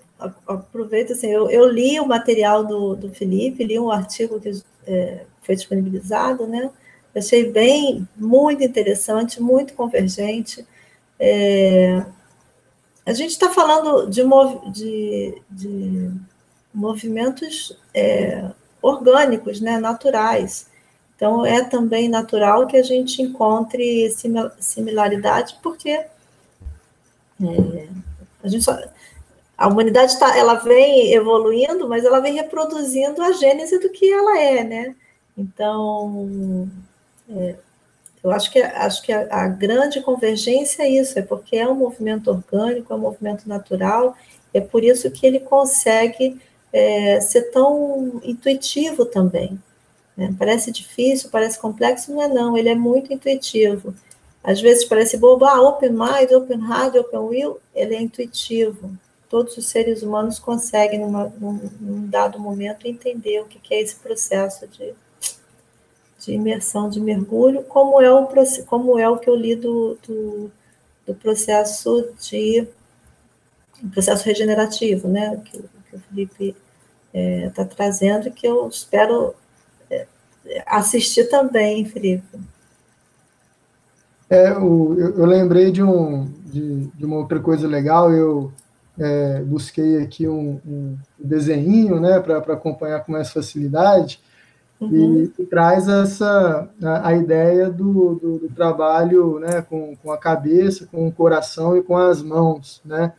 aproveito 0.47 1.13
assim, 1.13 1.27
eu, 1.27 1.49
eu, 1.49 1.67
li 1.67 1.99
o 1.99 2.07
material 2.07 2.65
do, 2.65 2.95
do 2.95 3.09
Felipe, 3.09 3.63
li 3.63 3.79
um 3.79 3.91
artigo 3.91 4.39
que 4.39 4.51
é, 4.85 5.25
foi 5.41 5.55
disponibilizado, 5.55 6.47
né? 6.47 6.69
Achei 7.15 7.51
bem, 7.51 8.07
muito 8.15 8.63
interessante, 8.63 9.41
muito 9.41 9.73
convergente. 9.73 10.65
É, 11.19 12.05
a 13.05 13.13
gente 13.13 13.31
está 13.31 13.49
falando 13.49 14.07
de, 14.07 14.23
mov, 14.23 14.69
de, 14.71 15.41
de 15.49 16.11
movimentos 16.73 17.75
é, 17.93 18.51
orgânicos, 18.81 19.59
né, 19.59 19.79
naturais. 19.79 20.66
Então, 21.17 21.43
é 21.43 21.63
também 21.63 22.07
natural 22.07 22.67
que 22.67 22.77
a 22.77 22.83
gente 22.83 23.23
encontre 23.23 24.13
similaridade, 24.59 25.57
porque 25.63 25.89
é, 25.89 26.07
a, 28.43 28.47
gente 28.47 28.63
só, 28.63 28.77
a 29.57 29.67
humanidade 29.67 30.17
tá, 30.19 30.37
ela 30.37 30.53
vem 30.53 31.11
evoluindo, 31.11 31.89
mas 31.89 32.05
ela 32.05 32.19
vem 32.19 32.35
reproduzindo 32.35 33.19
a 33.23 33.31
gênese 33.31 33.79
do 33.79 33.89
que 33.89 34.13
ela 34.13 34.39
é, 34.39 34.63
né? 34.63 34.95
Então, 35.35 36.69
é, 37.31 37.55
eu 38.23 38.29
acho 38.29 38.51
que, 38.51 38.61
acho 38.61 39.01
que 39.01 39.11
a, 39.11 39.27
a, 39.31 39.47
grande 39.47 40.01
convergência 40.01 40.83
é 40.83 40.89
isso, 40.89 41.17
é 41.17 41.23
porque 41.23 41.57
é 41.57 41.67
um 41.67 41.73
movimento 41.73 42.29
orgânico, 42.29 42.93
é 42.93 42.95
um 42.95 42.99
movimento 42.99 43.49
natural, 43.49 44.15
é 44.53 44.61
por 44.61 44.83
isso 44.83 45.09
que 45.09 45.25
ele 45.25 45.39
consegue 45.39 46.39
é, 46.71 47.19
ser 47.21 47.49
tão 47.49 48.21
intuitivo 48.23 49.03
também. 49.03 49.59
Né? 50.17 50.33
Parece 50.37 50.71
difícil, 50.71 51.29
parece 51.29 51.59
complexo, 51.59 52.11
não 52.11 52.21
é 52.21 52.27
não, 52.27 52.57
ele 52.57 52.69
é 52.69 52.75
muito 52.75 53.13
intuitivo. 53.13 53.93
Às 54.43 54.59
vezes 54.59 54.85
parece 54.85 55.17
bobo, 55.17 55.45
ah, 55.45 55.61
open 55.61 55.91
mind, 55.91 56.31
open 56.35 56.59
heart, 56.59 56.95
open 56.95 57.19
will, 57.19 57.59
ele 57.75 57.95
é 57.95 58.01
intuitivo. 58.01 58.97
Todos 59.29 59.57
os 59.57 59.67
seres 59.67 60.01
humanos 60.01 60.39
conseguem, 60.39 61.01
numa, 61.01 61.25
num, 61.39 61.59
num 61.79 62.09
dado 62.09 62.39
momento, 62.39 62.87
entender 62.87 63.41
o 63.41 63.45
que, 63.45 63.59
que 63.59 63.73
é 63.73 63.81
esse 63.81 63.95
processo 63.97 64.65
de, 64.67 64.93
de 66.19 66.31
imersão, 66.31 66.89
de 66.89 66.99
mergulho, 66.99 67.63
como 67.63 68.01
é 68.01 68.11
o, 68.11 68.27
como 68.65 68.97
é 68.97 69.07
o 69.07 69.17
que 69.17 69.29
eu 69.29 69.35
li 69.35 69.55
do, 69.55 69.97
do, 70.07 70.51
do 71.05 71.13
processo 71.13 72.09
de 72.19 72.67
processo 73.91 74.25
regenerativo, 74.25 75.07
né, 75.07 75.39
que, 75.45 75.57
que 75.59 75.95
o 75.95 75.99
Felipe 75.99 76.55
está 77.13 77.13
é, 77.13 77.49
tá 77.49 77.65
trazendo, 77.65 78.31
que 78.31 78.47
eu 78.47 78.67
espero 78.67 79.35
assistir 80.65 81.25
também, 81.25 81.85
Felipe. 81.85 82.37
É, 84.29 84.51
eu, 84.51 85.13
eu, 85.17 85.25
lembrei 85.25 85.71
de, 85.71 85.81
um, 85.81 86.25
de, 86.45 86.87
de, 86.87 87.05
uma 87.05 87.17
outra 87.17 87.39
coisa 87.39 87.65
legal, 87.65 88.11
eu 88.11 88.51
é, 88.99 89.41
busquei 89.41 90.01
aqui 90.01 90.27
um, 90.27 90.59
um 90.65 90.97
desenho 91.17 91.99
né, 91.99 92.19
para 92.19 92.37
acompanhar 92.39 93.05
com 93.05 93.13
mais 93.13 93.31
facilidade, 93.31 94.19
uhum. 94.81 95.31
e, 95.37 95.41
e, 95.41 95.45
traz 95.45 95.87
essa 95.87 96.69
a, 96.83 97.07
a 97.07 97.15
ideia 97.15 97.69
do, 97.69 98.15
do, 98.15 98.37
do, 98.39 98.49
trabalho 98.49 99.39
né, 99.39 99.61
com, 99.61 99.95
com 99.95 100.11
a 100.11 100.17
cabeça, 100.17 100.85
com 100.91 101.07
o 101.07 101.11
coração 101.11 101.77
e 101.77 101.81
com 101.81 101.95
as 101.95 102.21
mãos. 102.21 102.81
Né? 102.83 103.13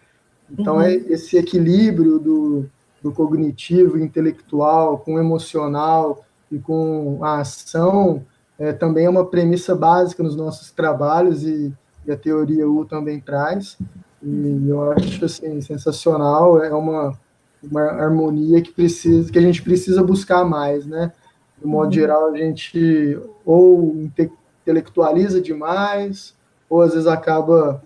Então, 0.50 0.76
uhum. 0.76 0.82
é 0.82 0.94
esse 0.94 1.38
equilíbrio 1.38 2.18
do, 2.18 2.66
do 3.02 3.12
cognitivo, 3.12 3.98
intelectual, 3.98 4.98
com 4.98 5.14
o 5.14 5.18
emocional, 5.18 6.22
e 6.50 6.58
com 6.58 7.18
a 7.22 7.40
ação 7.40 8.24
é, 8.58 8.72
também 8.72 9.06
é 9.06 9.10
uma 9.10 9.24
premissa 9.24 9.74
básica 9.74 10.22
nos 10.22 10.34
nossos 10.34 10.70
trabalhos 10.70 11.44
e, 11.44 11.72
e, 12.06 12.10
a 12.10 12.16
teoria 12.16 12.68
U 12.68 12.84
também 12.84 13.20
traz. 13.20 13.78
E 14.22 14.68
eu 14.68 14.90
acho 14.92 15.24
assim 15.24 15.60
sensacional, 15.60 16.62
é 16.62 16.74
uma, 16.74 17.16
uma 17.62 17.82
harmonia 17.82 18.60
que 18.60 18.72
precisa 18.72 19.30
que 19.30 19.38
a 19.38 19.42
gente 19.42 19.62
precisa 19.62 20.02
buscar 20.02 20.44
mais, 20.44 20.86
né? 20.86 21.12
De 21.56 21.66
modo 21.66 21.86
uhum. 21.86 21.92
geral, 21.92 22.26
a 22.26 22.36
gente 22.36 23.20
ou 23.44 23.96
intelectualiza 23.96 25.40
demais, 25.40 26.34
ou 26.68 26.82
às 26.82 26.92
vezes 26.92 27.06
acaba 27.06 27.82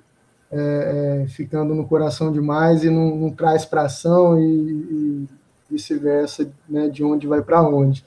é, 0.51 1.23
é, 1.25 1.29
ficando 1.29 1.75
no 1.75 1.87
coração 1.87 2.33
demais 2.33 2.85
e 2.85 2.91
não, 2.91 3.17
não 3.17 3.31
traz 3.31 3.65
para 3.65 3.83
ação 3.83 4.39
e, 4.39 4.45
e 4.45 5.29
vice-versa, 5.71 6.51
né, 6.69 6.89
de 6.89 7.03
onde 7.03 7.27
vai 7.27 7.41
para 7.41 7.63
onde. 7.63 8.05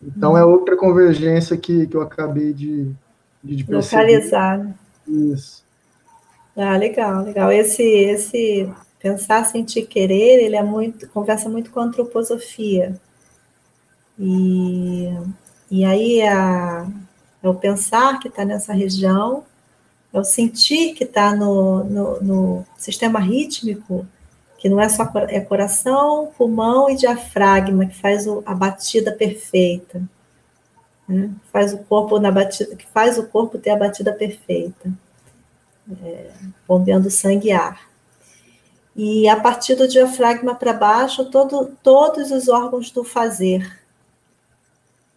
Então 0.00 0.36
é 0.36 0.44
outra 0.44 0.76
convergência 0.76 1.56
que, 1.56 1.86
que 1.86 1.96
eu 1.96 2.02
acabei 2.02 2.52
de, 2.52 2.92
de, 3.42 3.56
de 3.56 3.72
Localizar. 3.72 4.58
Né? 4.58 4.74
Isso. 5.06 5.64
Ah, 6.56 6.76
legal, 6.76 7.24
legal. 7.24 7.52
Esse, 7.52 7.82
esse 7.82 8.68
pensar, 8.98 9.44
sentir, 9.44 9.86
querer, 9.86 10.42
ele 10.44 10.56
é 10.56 10.62
muito, 10.62 11.08
conversa 11.08 11.48
muito 11.48 11.70
com 11.70 11.80
a 11.80 11.84
antroposofia. 11.84 13.00
E, 14.18 15.08
e 15.70 15.84
aí 15.84 16.22
a, 16.22 16.86
é 17.42 17.48
o 17.48 17.54
pensar 17.54 18.18
que 18.18 18.28
está 18.28 18.44
nessa 18.44 18.72
região, 18.72 19.44
é 20.12 20.18
o 20.18 20.24
sentir 20.24 20.94
que 20.94 21.04
está 21.04 21.34
no, 21.34 21.84
no, 21.84 22.20
no 22.20 22.66
sistema 22.76 23.20
rítmico, 23.20 24.06
que 24.58 24.68
não 24.68 24.80
é 24.80 24.88
só 24.88 25.10
é 25.28 25.40
coração, 25.40 26.32
pulmão 26.36 26.90
e 26.90 26.96
diafragma 26.96 27.86
que 27.86 27.94
faz 27.94 28.26
o, 28.26 28.42
a 28.44 28.52
batida 28.54 29.12
perfeita, 29.12 30.02
né? 31.08 31.30
faz 31.52 31.72
o 31.72 31.78
corpo 31.78 32.18
na 32.18 32.30
batida, 32.30 32.74
que 32.74 32.86
faz 32.88 33.16
o 33.18 33.28
corpo 33.28 33.56
ter 33.56 33.70
a 33.70 33.76
batida 33.76 34.12
perfeita, 34.12 34.92
é, 36.02 36.30
bombeando 36.66 37.08
sangue 37.08 37.48
e 37.48 37.52
ar. 37.52 37.88
E 38.96 39.28
a 39.28 39.38
partir 39.38 39.76
do 39.76 39.86
diafragma 39.86 40.56
para 40.56 40.72
baixo, 40.72 41.24
todo, 41.26 41.70
todos 41.82 42.32
os 42.32 42.48
órgãos 42.48 42.90
do 42.90 43.04
fazer. 43.04 43.80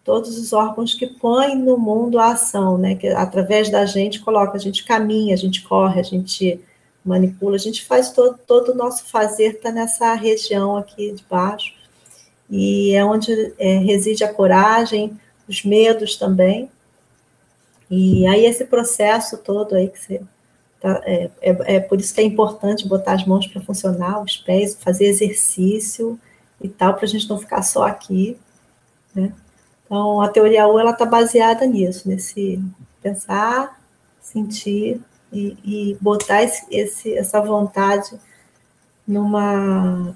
todos 0.04 0.38
os 0.38 0.52
órgãos 0.52 0.94
que 0.94 1.06
põem 1.06 1.56
no 1.56 1.76
mundo 1.76 2.18
a 2.18 2.32
ação, 2.32 2.78
né? 2.78 2.94
Que 2.94 3.08
através 3.08 3.70
da 3.70 3.84
gente 3.86 4.20
coloca, 4.20 4.56
a 4.56 4.60
gente 4.60 4.84
caminha, 4.84 5.34
a 5.34 5.36
gente 5.36 5.62
corre, 5.62 6.00
a 6.00 6.04
gente 6.04 6.60
manipula, 7.04 7.56
a 7.56 7.58
gente 7.58 7.84
faz 7.84 8.10
todo, 8.10 8.38
todo 8.46 8.72
o 8.72 8.74
nosso 8.74 9.04
fazer 9.06 9.54
está 9.54 9.70
nessa 9.70 10.14
região 10.14 10.76
aqui 10.76 11.12
de 11.12 11.24
baixo. 11.28 11.74
E 12.48 12.94
é 12.94 13.04
onde 13.04 13.54
é, 13.58 13.78
reside 13.78 14.24
a 14.24 14.32
coragem, 14.32 15.18
os 15.48 15.64
medos 15.64 16.16
também. 16.16 16.70
E 17.90 18.26
aí 18.26 18.46
esse 18.46 18.64
processo 18.64 19.38
todo 19.38 19.74
aí 19.74 19.88
que 19.88 19.98
você 19.98 20.22
tá, 20.80 21.00
é, 21.04 21.30
é, 21.40 21.76
é 21.76 21.80
por 21.80 21.98
isso 22.00 22.14
que 22.14 22.20
é 22.20 22.24
importante 22.24 22.88
botar 22.88 23.14
as 23.14 23.26
mãos 23.26 23.46
para 23.46 23.62
funcionar, 23.62 24.22
os 24.22 24.36
pés, 24.36 24.76
fazer 24.80 25.06
exercício 25.06 26.18
e 26.60 26.68
tal, 26.68 26.94
para 26.94 27.04
a 27.04 27.08
gente 27.08 27.28
não 27.28 27.38
ficar 27.38 27.62
só 27.62 27.84
aqui, 27.84 28.38
né? 29.14 29.32
Então, 29.84 30.22
a 30.22 30.28
teoria 30.28 30.66
U, 30.66 30.78
ela 30.78 30.92
está 30.92 31.04
baseada 31.04 31.66
nisso, 31.66 32.08
nesse 32.08 32.62
pensar, 33.02 33.78
sentir 34.20 35.02
e, 35.32 35.56
e 35.64 35.98
botar 36.00 36.42
esse, 36.42 36.66
esse, 36.70 37.16
essa 37.16 37.40
vontade 37.40 38.18
numa, 39.06 40.14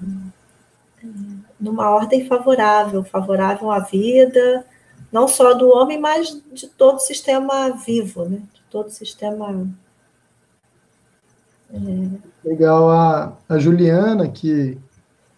numa 1.59 1.89
ordem 1.89 2.27
favorável, 2.27 3.03
favorável 3.03 3.71
à 3.71 3.79
vida, 3.79 4.65
não 5.11 5.27
só 5.27 5.53
do 5.53 5.69
homem, 5.69 5.99
mas 5.99 6.41
de 6.53 6.67
todo 6.67 6.97
o 6.97 6.99
sistema 6.99 7.71
vivo, 7.71 8.25
né? 8.25 8.37
de 8.53 8.61
todo 8.69 8.87
o 8.87 8.91
sistema. 8.91 9.67
É... 11.73 12.47
Legal. 12.47 12.89
A, 12.89 13.37
a 13.49 13.57
Juliana, 13.57 14.29
que 14.29 14.77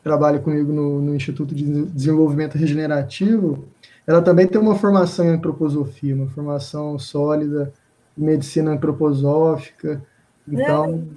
trabalha 0.03 0.39
comigo 0.39 0.71
no, 0.71 1.01
no 1.01 1.15
Instituto 1.15 1.55
de 1.55 1.85
Desenvolvimento 1.85 2.57
Regenerativo, 2.57 3.65
ela 4.05 4.21
também 4.21 4.47
tem 4.47 4.59
uma 4.59 4.75
formação 4.75 5.25
em 5.25 5.29
antroposofia, 5.29 6.15
uma 6.15 6.27
formação 6.27 6.97
sólida 6.97 7.71
medicina 8.19 8.71
antroposófica. 8.71 10.01
Então, 10.47 11.07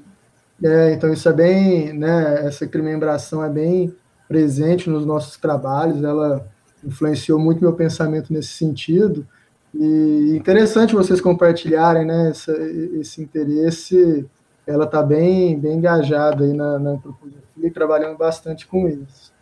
é. 0.62 0.91
é, 0.91 0.93
então 0.93 1.12
isso 1.12 1.29
é 1.29 1.33
bem, 1.33 1.93
né, 1.93 2.47
essa 2.47 2.66
remembração 2.66 3.45
é 3.45 3.49
bem 3.49 3.95
presente 4.29 4.89
nos 4.89 5.05
nossos 5.05 5.37
trabalhos, 5.37 6.03
ela 6.03 6.47
influenciou 6.85 7.39
muito 7.39 7.61
meu 7.61 7.73
pensamento 7.73 8.33
nesse 8.33 8.51
sentido. 8.51 9.27
E 9.74 10.37
interessante 10.37 10.95
vocês 10.95 11.20
compartilharem 11.20 12.05
né, 12.05 12.31
essa, 12.31 12.53
esse 12.53 13.23
interesse. 13.23 14.27
Ela 14.66 14.85
está 14.85 15.03
bem, 15.03 15.59
bem 15.59 15.79
engajada 15.79 16.45
aí 16.45 16.53
na, 16.53 16.79
na 16.79 16.91
antroposofia 16.91 17.41
e 17.57 17.70
trabalhando 17.70 18.16
bastante 18.16 18.66
com 18.66 18.89
isso. 18.89 19.33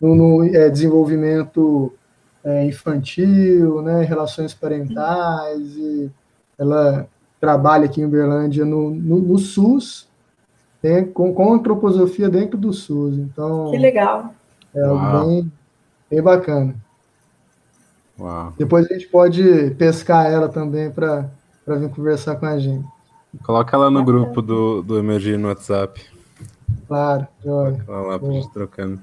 No, 0.00 0.14
no 0.14 0.44
é, 0.44 0.68
desenvolvimento 0.68 1.92
é, 2.44 2.64
infantil, 2.64 3.82
né, 3.82 4.04
relações 4.04 4.54
parentais, 4.54 5.76
e 5.76 6.10
ela 6.58 7.08
trabalha 7.40 7.84
aqui 7.84 8.00
em 8.00 8.04
Uberlândia 8.04 8.64
no, 8.64 8.90
no, 8.90 9.18
no 9.18 9.38
SUS, 9.38 10.08
né, 10.82 11.02
com, 11.02 11.32
com 11.32 11.54
antroposofia 11.54 12.28
dentro 12.28 12.58
do 12.58 12.72
SUS. 12.72 13.16
Então, 13.16 13.70
que 13.70 13.78
legal. 13.78 14.34
É 14.74 14.82
algo 14.82 15.26
bem, 15.26 15.52
bem 16.10 16.22
bacana. 16.22 16.74
Uau. 18.18 18.52
Depois 18.58 18.86
a 18.90 18.94
gente 18.94 19.06
pode 19.08 19.70
pescar 19.78 20.26
ela 20.26 20.48
também 20.48 20.90
para 20.90 21.30
vir 21.66 21.88
conversar 21.90 22.36
com 22.36 22.46
a 22.46 22.58
gente. 22.58 22.84
Coloca 23.44 23.76
ela 23.76 23.90
no 23.90 24.02
grupo 24.04 24.42
do, 24.42 24.82
do 24.82 24.98
Emergir 24.98 25.38
no 25.38 25.48
WhatsApp. 25.48 26.04
Claro, 26.88 27.26
Coloca 27.42 27.84
ela 27.86 28.00
lá 28.00 28.18
para 28.18 28.32
gente 28.32 28.50
trocando. 28.52 29.00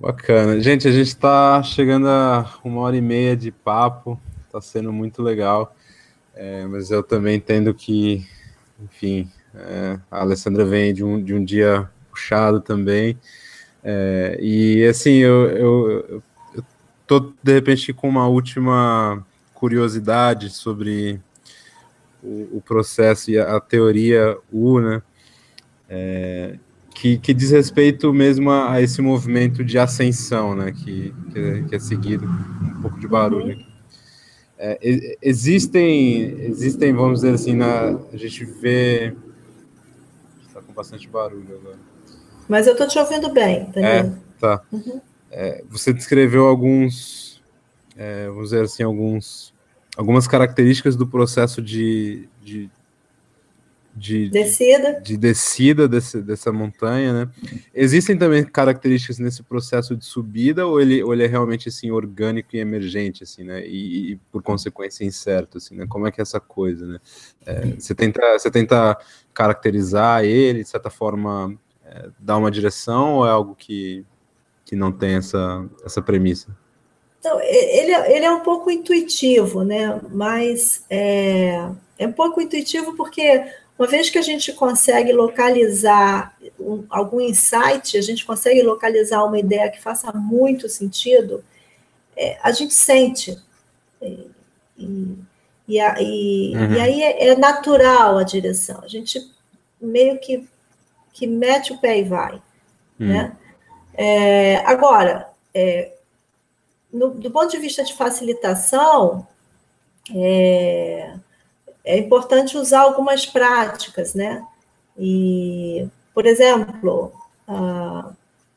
Bacana. 0.00 0.60
Gente, 0.60 0.88
a 0.88 0.90
gente 0.90 1.08
está 1.08 1.62
chegando 1.62 2.08
a 2.08 2.44
uma 2.64 2.80
hora 2.80 2.96
e 2.96 3.00
meia 3.00 3.36
de 3.36 3.52
papo, 3.52 4.18
está 4.46 4.60
sendo 4.60 4.92
muito 4.92 5.22
legal, 5.22 5.76
é, 6.34 6.66
mas 6.66 6.90
eu 6.90 7.02
também 7.02 7.36
entendo 7.36 7.72
que, 7.74 8.26
enfim, 8.82 9.30
é, 9.54 9.98
a 10.10 10.20
Alessandra 10.20 10.64
vem 10.64 10.92
de 10.94 11.04
um, 11.04 11.22
de 11.22 11.34
um 11.34 11.44
dia 11.44 11.88
puxado 12.10 12.60
também, 12.60 13.18
é, 13.82 14.38
e 14.40 14.84
assim, 14.86 15.14
eu, 15.14 15.48
eu, 15.50 16.22
eu 16.54 16.64
tô 17.06 17.32
de 17.42 17.52
repente 17.52 17.92
com 17.92 18.08
uma 18.08 18.28
última 18.28 19.24
curiosidade 19.54 20.50
sobre 20.50 21.20
o, 22.22 22.58
o 22.58 22.62
processo 22.64 23.30
e 23.30 23.38
a, 23.38 23.56
a 23.56 23.60
teoria 23.60 24.36
U, 24.52 24.80
né? 24.80 25.02
É, 25.88 26.58
que, 26.94 27.18
que 27.18 27.34
diz 27.34 27.50
respeito 27.50 28.12
mesmo 28.12 28.50
a, 28.50 28.72
a, 28.72 28.80
esse 28.80 29.02
movimento 29.02 29.64
de 29.64 29.78
ascensão, 29.78 30.54
né, 30.54 30.72
que, 30.72 31.14
que, 31.32 31.38
é, 31.38 31.62
que 31.62 31.74
é 31.74 31.78
seguido, 31.78 32.26
um 32.26 32.82
pouco 32.82 33.00
de 33.00 33.08
barulho 33.08 33.52
aqui. 33.52 33.71
É, 34.64 35.16
existem, 35.20 36.40
existem, 36.44 36.92
vamos 36.92 37.20
dizer 37.22 37.34
assim, 37.34 37.52
na, 37.52 37.98
a 38.12 38.16
gente 38.16 38.44
vê. 38.44 39.12
Está 40.46 40.62
com 40.62 40.72
bastante 40.72 41.08
barulho 41.08 41.56
agora. 41.56 41.78
Mas 42.48 42.68
eu 42.68 42.74
estou 42.74 42.86
te 42.86 42.96
ouvindo 42.96 43.32
bem, 43.32 43.68
Daniel. 43.74 43.90
É, 43.90 44.12
tá. 44.38 44.62
Uhum. 44.70 45.00
É, 45.32 45.64
você 45.68 45.92
descreveu 45.92 46.46
alguns, 46.46 47.42
é, 47.96 48.28
vamos 48.28 48.50
dizer 48.50 48.62
assim, 48.62 48.84
alguns, 48.84 49.52
algumas 49.96 50.28
características 50.28 50.94
do 50.94 51.08
processo 51.08 51.60
de, 51.60 52.28
de 52.40 52.70
de 53.94 54.30
descida, 54.30 54.94
de, 54.94 55.02
de 55.02 55.16
descida 55.16 55.86
desse, 55.86 56.22
dessa 56.22 56.50
montanha, 56.50 57.12
né? 57.12 57.30
Existem 57.74 58.16
também 58.16 58.42
características 58.44 59.18
nesse 59.18 59.42
processo 59.42 59.94
de 59.94 60.04
subida 60.04 60.66
ou 60.66 60.80
ele, 60.80 61.02
ou 61.02 61.12
ele 61.12 61.24
é 61.24 61.26
realmente 61.26 61.68
assim 61.68 61.90
orgânico 61.90 62.56
e 62.56 62.58
emergente, 62.58 63.22
assim, 63.22 63.44
né? 63.44 63.66
E, 63.66 64.12
e 64.12 64.16
por 64.30 64.42
consequência 64.42 65.04
incerto, 65.04 65.58
assim, 65.58 65.74
né? 65.76 65.86
Como 65.86 66.06
é 66.06 66.10
que 66.10 66.20
é 66.20 66.22
essa 66.22 66.40
coisa, 66.40 66.86
né? 66.86 66.98
É, 67.44 67.66
você 67.78 67.94
tenta 67.94 68.20
você 68.38 68.50
tenta 68.50 68.96
caracterizar 69.34 70.24
ele 70.24 70.62
de 70.62 70.68
certa 70.68 70.88
forma, 70.88 71.54
é, 71.84 72.08
dar 72.18 72.38
uma 72.38 72.50
direção 72.50 73.16
ou 73.16 73.26
é 73.26 73.30
algo 73.30 73.54
que 73.54 74.04
que 74.64 74.74
não 74.74 74.90
tem 74.90 75.16
essa 75.16 75.68
essa 75.84 76.00
premissa? 76.00 76.56
Então, 77.18 77.40
ele, 77.40 77.92
é, 77.92 78.16
ele 78.16 78.24
é 78.24 78.30
um 78.32 78.40
pouco 78.40 78.68
intuitivo, 78.68 79.62
né? 79.62 80.00
Mas 80.10 80.84
é, 80.90 81.70
é 81.96 82.06
um 82.06 82.12
pouco 82.12 82.40
intuitivo 82.40 82.96
porque 82.96 83.44
uma 83.82 83.88
vez 83.88 84.08
que 84.08 84.18
a 84.18 84.22
gente 84.22 84.52
consegue 84.52 85.12
localizar 85.12 86.36
um, 86.58 86.84
algum 86.88 87.20
insight, 87.20 87.98
a 87.98 88.00
gente 88.00 88.24
consegue 88.24 88.62
localizar 88.62 89.24
uma 89.24 89.40
ideia 89.40 89.68
que 89.68 89.82
faça 89.82 90.12
muito 90.12 90.68
sentido, 90.68 91.44
é, 92.16 92.38
a 92.44 92.52
gente 92.52 92.72
sente. 92.72 93.36
E, 94.00 94.30
e, 94.78 95.18
e, 95.66 96.56
uhum. 96.56 96.72
e 96.74 96.80
aí 96.80 97.02
é, 97.02 97.26
é, 97.26 97.36
natural 97.36 98.18
a 98.18 98.22
direção. 98.22 98.80
A 98.84 98.86
gente 98.86 99.20
meio 99.80 100.16
que, 100.20 100.48
que 101.12 101.26
mete 101.26 101.72
o 101.72 101.78
pé 101.78 101.98
e 101.98 102.04
vai. 102.04 102.34
Uhum. 103.00 103.08
Né? 103.08 103.36
É, 103.94 104.56
agora, 104.58 105.28
é, 105.52 105.90
no, 106.92 107.10
do 107.10 107.32
ponto 107.32 107.50
de 107.50 107.58
vista 107.58 107.82
de 107.82 107.94
facilitação, 107.94 109.26
é, 110.14 111.14
é 111.84 111.98
importante 111.98 112.56
usar 112.56 112.80
algumas 112.80 113.26
práticas, 113.26 114.14
né? 114.14 114.46
E, 114.98 115.86
por 116.14 116.26
exemplo, 116.26 117.12
a, 117.46 118.12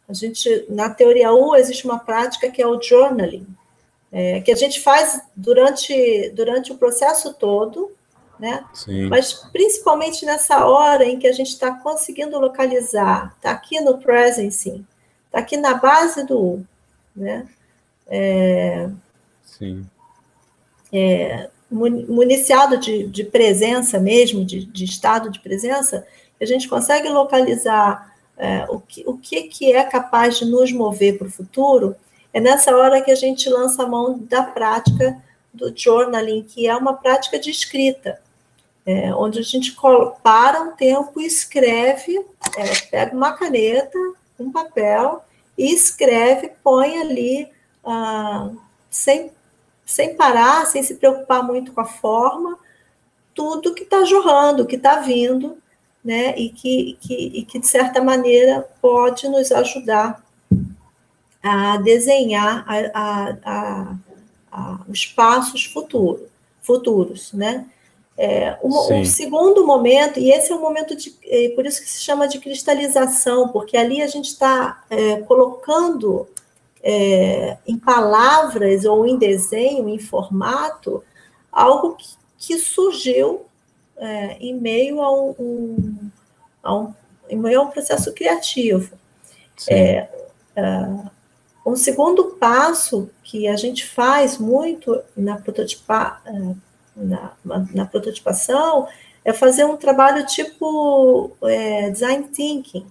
a 0.07 0.13
gente 0.13 0.65
na 0.69 0.89
teoria 0.89 1.33
U 1.33 1.55
existe 1.55 1.85
uma 1.85 1.99
prática 1.99 2.49
que 2.49 2.61
é 2.61 2.67
o 2.67 2.81
journaling, 2.81 3.47
é, 4.11 4.41
que 4.41 4.51
a 4.51 4.55
gente 4.55 4.81
faz 4.81 5.21
durante, 5.35 6.29
durante 6.29 6.71
o 6.71 6.77
processo 6.77 7.33
todo, 7.33 7.91
né? 8.39 8.63
Sim. 8.73 9.07
Mas 9.07 9.33
principalmente 9.51 10.25
nessa 10.25 10.65
hora 10.65 11.05
em 11.05 11.17
que 11.17 11.27
a 11.27 11.31
gente 11.31 11.49
está 11.49 11.71
conseguindo 11.71 12.39
localizar, 12.39 13.33
está 13.37 13.51
aqui 13.51 13.79
no 13.79 13.97
presence, 13.97 14.85
está 15.25 15.39
aqui 15.39 15.57
na 15.57 15.73
base 15.73 16.25
do 16.25 16.39
U, 16.39 16.67
né? 17.15 17.47
É, 18.07 18.89
Sim. 19.43 19.85
É, 20.91 21.49
municiado 21.69 22.77
de, 22.77 23.07
de 23.07 23.23
presença 23.23 23.99
mesmo, 23.99 24.45
de, 24.45 24.65
de, 24.65 24.85
estado 24.85 25.29
de 25.29 25.39
presença, 25.39 26.05
a 26.39 26.45
gente 26.45 26.67
consegue 26.67 27.09
localizar 27.09 28.13
é, 28.37 28.65
o, 28.69 28.79
que, 28.79 29.03
o 29.07 29.17
que, 29.17 29.43
que 29.43 29.73
é 29.73 29.83
capaz 29.83 30.37
de 30.37 30.45
nos 30.45 30.71
mover 30.71 31.17
para 31.17 31.27
o 31.27 31.31
futuro, 31.31 31.95
é 32.33 32.39
nessa 32.39 32.75
hora 32.75 33.01
que 33.01 33.11
a 33.11 33.15
gente 33.15 33.49
lança 33.49 33.83
a 33.83 33.87
mão 33.87 34.19
da 34.19 34.43
prática 34.43 35.21
do 35.53 35.73
journaling, 35.75 36.43
que 36.43 36.67
é 36.67 36.75
uma 36.75 36.93
prática 36.93 37.39
de 37.39 37.49
escrita, 37.49 38.19
é, 38.85 39.13
onde 39.15 39.39
a 39.39 39.41
gente 39.41 39.75
para 40.21 40.61
um 40.61 40.71
tempo 40.75 41.19
e 41.19 41.25
escreve, 41.25 42.23
é, 42.57 42.75
pega 42.91 43.15
uma 43.15 43.33
caneta, 43.33 43.97
um 44.39 44.51
papel, 44.51 45.23
e 45.57 45.73
escreve, 45.73 46.51
põe 46.63 46.99
ali, 46.99 47.49
ah, 47.83 48.49
sem 48.89 49.31
sem 49.85 50.15
parar, 50.15 50.65
sem 50.65 50.81
se 50.81 50.95
preocupar 50.95 51.43
muito 51.43 51.71
com 51.71 51.81
a 51.81 51.85
forma, 51.85 52.57
tudo 53.33 53.73
que 53.75 53.83
está 53.83 54.03
jorrando, 54.03 54.65
que 54.65 54.77
está 54.77 55.01
vindo, 55.01 55.57
né? 56.03 56.33
E 56.37 56.49
que, 56.49 56.97
que, 57.01 57.13
e 57.13 57.43
que, 57.43 57.59
de 57.59 57.67
certa 57.67 58.03
maneira, 58.03 58.67
pode 58.81 59.27
nos 59.27 59.51
ajudar 59.51 60.23
a 61.43 61.77
desenhar 61.77 62.65
a, 62.67 63.35
a, 63.43 63.95
a, 64.51 64.79
os 64.87 65.05
passos 65.05 65.65
futuro, 65.65 66.27
futuros, 66.61 67.33
né? 67.33 67.67
É, 68.17 68.57
um, 68.63 69.01
um, 69.01 69.05
segundo 69.05 69.67
momento, 69.67 70.19
e 70.19 70.31
esse 70.31 70.49
é 70.49 70.55
um 70.55 70.61
momento 70.61 70.95
de, 70.95 71.13
é, 71.25 71.49
por 71.49 71.65
isso 71.65 71.81
que 71.81 71.89
se 71.89 72.01
chama 72.01 72.29
de 72.29 72.39
cristalização, 72.39 73.49
porque 73.49 73.75
ali 73.75 74.01
a 74.01 74.07
gente 74.07 74.29
está 74.29 74.83
é, 74.89 75.17
colocando 75.23 76.25
é, 76.87 77.57
em 77.65 77.79
palavras 77.79 78.85
ou 78.85 79.07
em 79.07 79.17
desenho, 79.17 79.89
em 79.89 79.97
formato, 79.97 81.03
algo 81.51 81.95
que, 81.95 82.09
que 82.37 82.59
surgiu 82.59 83.47
é, 83.97 84.37
em 84.39 84.53
meio 84.53 85.01
a 85.01 85.11
um, 85.11 86.11
a 86.61 86.75
um, 86.75 86.93
em 87.27 87.35
meio 87.35 87.61
a 87.61 87.63
um 87.63 87.71
processo 87.71 88.13
criativo. 88.13 88.95
É, 89.67 90.07
um 91.65 91.75
segundo 91.75 92.35
passo 92.39 93.09
que 93.23 93.47
a 93.47 93.55
gente 93.55 93.83
faz 93.83 94.37
muito 94.37 95.01
na 95.17 95.37
prototipa, 95.37 96.21
na, 96.95 97.33
na 97.73 97.85
prototipação 97.85 98.87
é 99.23 99.33
fazer 99.33 99.65
um 99.65 99.75
trabalho 99.75 100.23
tipo 100.27 101.35
é, 101.41 101.89
design 101.89 102.25
thinking. 102.27 102.85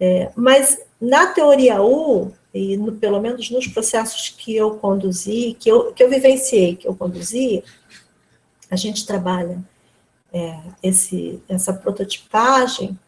É, 0.00 0.32
mas 0.34 0.80
na 1.00 1.28
teoria 1.28 1.80
U, 1.80 2.32
e 2.52 2.76
no, 2.76 2.92
pelo 2.92 3.20
menos 3.20 3.50
nos 3.50 3.66
processos 3.66 4.28
que 4.28 4.56
eu 4.56 4.76
conduzi, 4.76 5.56
que 5.58 5.70
eu, 5.70 5.92
que 5.92 6.02
eu 6.02 6.10
vivenciei, 6.10 6.76
que 6.76 6.86
eu 6.86 6.94
conduzi, 6.94 7.62
a 8.70 8.76
gente 8.76 9.06
trabalha 9.06 9.62
é, 10.32 10.60
esse, 10.82 11.42
essa 11.48 11.72
prototipagem, 11.72 12.98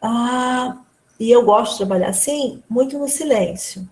ah, 0.00 0.78
e 1.18 1.30
eu 1.30 1.44
gosto 1.44 1.72
de 1.72 1.78
trabalhar 1.78 2.10
assim, 2.10 2.62
muito 2.68 2.98
no 2.98 3.08
silêncio. 3.08 3.88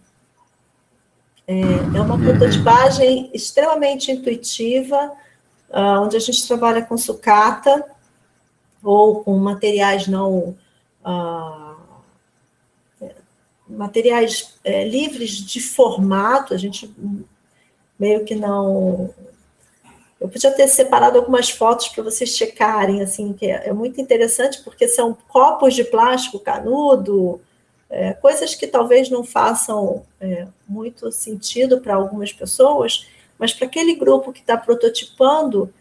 É, 1.46 1.60
é 1.60 2.00
uma 2.00 2.18
prototipagem 2.18 3.30
extremamente 3.34 4.10
intuitiva, 4.10 5.12
uh, 5.70 6.00
onde 6.02 6.16
a 6.16 6.20
gente 6.20 6.46
trabalha 6.46 6.82
com 6.82 6.96
sucata 6.96 7.84
ou 8.82 9.22
com 9.22 9.36
materiais 9.38 10.06
não. 10.06 10.56
Uh, 11.04 11.63
materiais 13.74 14.54
é, 14.64 14.84
livres 14.84 15.30
de 15.32 15.60
formato, 15.60 16.54
a 16.54 16.56
gente 16.56 16.92
meio 17.98 18.24
que 18.24 18.34
não. 18.34 19.12
Eu 20.20 20.28
podia 20.28 20.50
ter 20.50 20.68
separado 20.68 21.18
algumas 21.18 21.50
fotos 21.50 21.88
para 21.88 22.02
vocês 22.02 22.30
checarem, 22.30 23.02
assim, 23.02 23.32
que 23.32 23.46
é, 23.46 23.68
é 23.68 23.72
muito 23.72 24.00
interessante, 24.00 24.62
porque 24.62 24.88
são 24.88 25.16
copos 25.28 25.74
de 25.74 25.84
plástico 25.84 26.38
canudo, 26.38 27.40
é, 27.90 28.12
coisas 28.14 28.54
que 28.54 28.66
talvez 28.66 29.10
não 29.10 29.22
façam 29.22 30.04
é, 30.20 30.46
muito 30.66 31.12
sentido 31.12 31.80
para 31.80 31.94
algumas 31.94 32.32
pessoas, 32.32 33.06
mas 33.38 33.52
para 33.52 33.66
aquele 33.66 33.94
grupo 33.94 34.32
que 34.32 34.40
está 34.40 34.56
prototipando, 34.56 35.72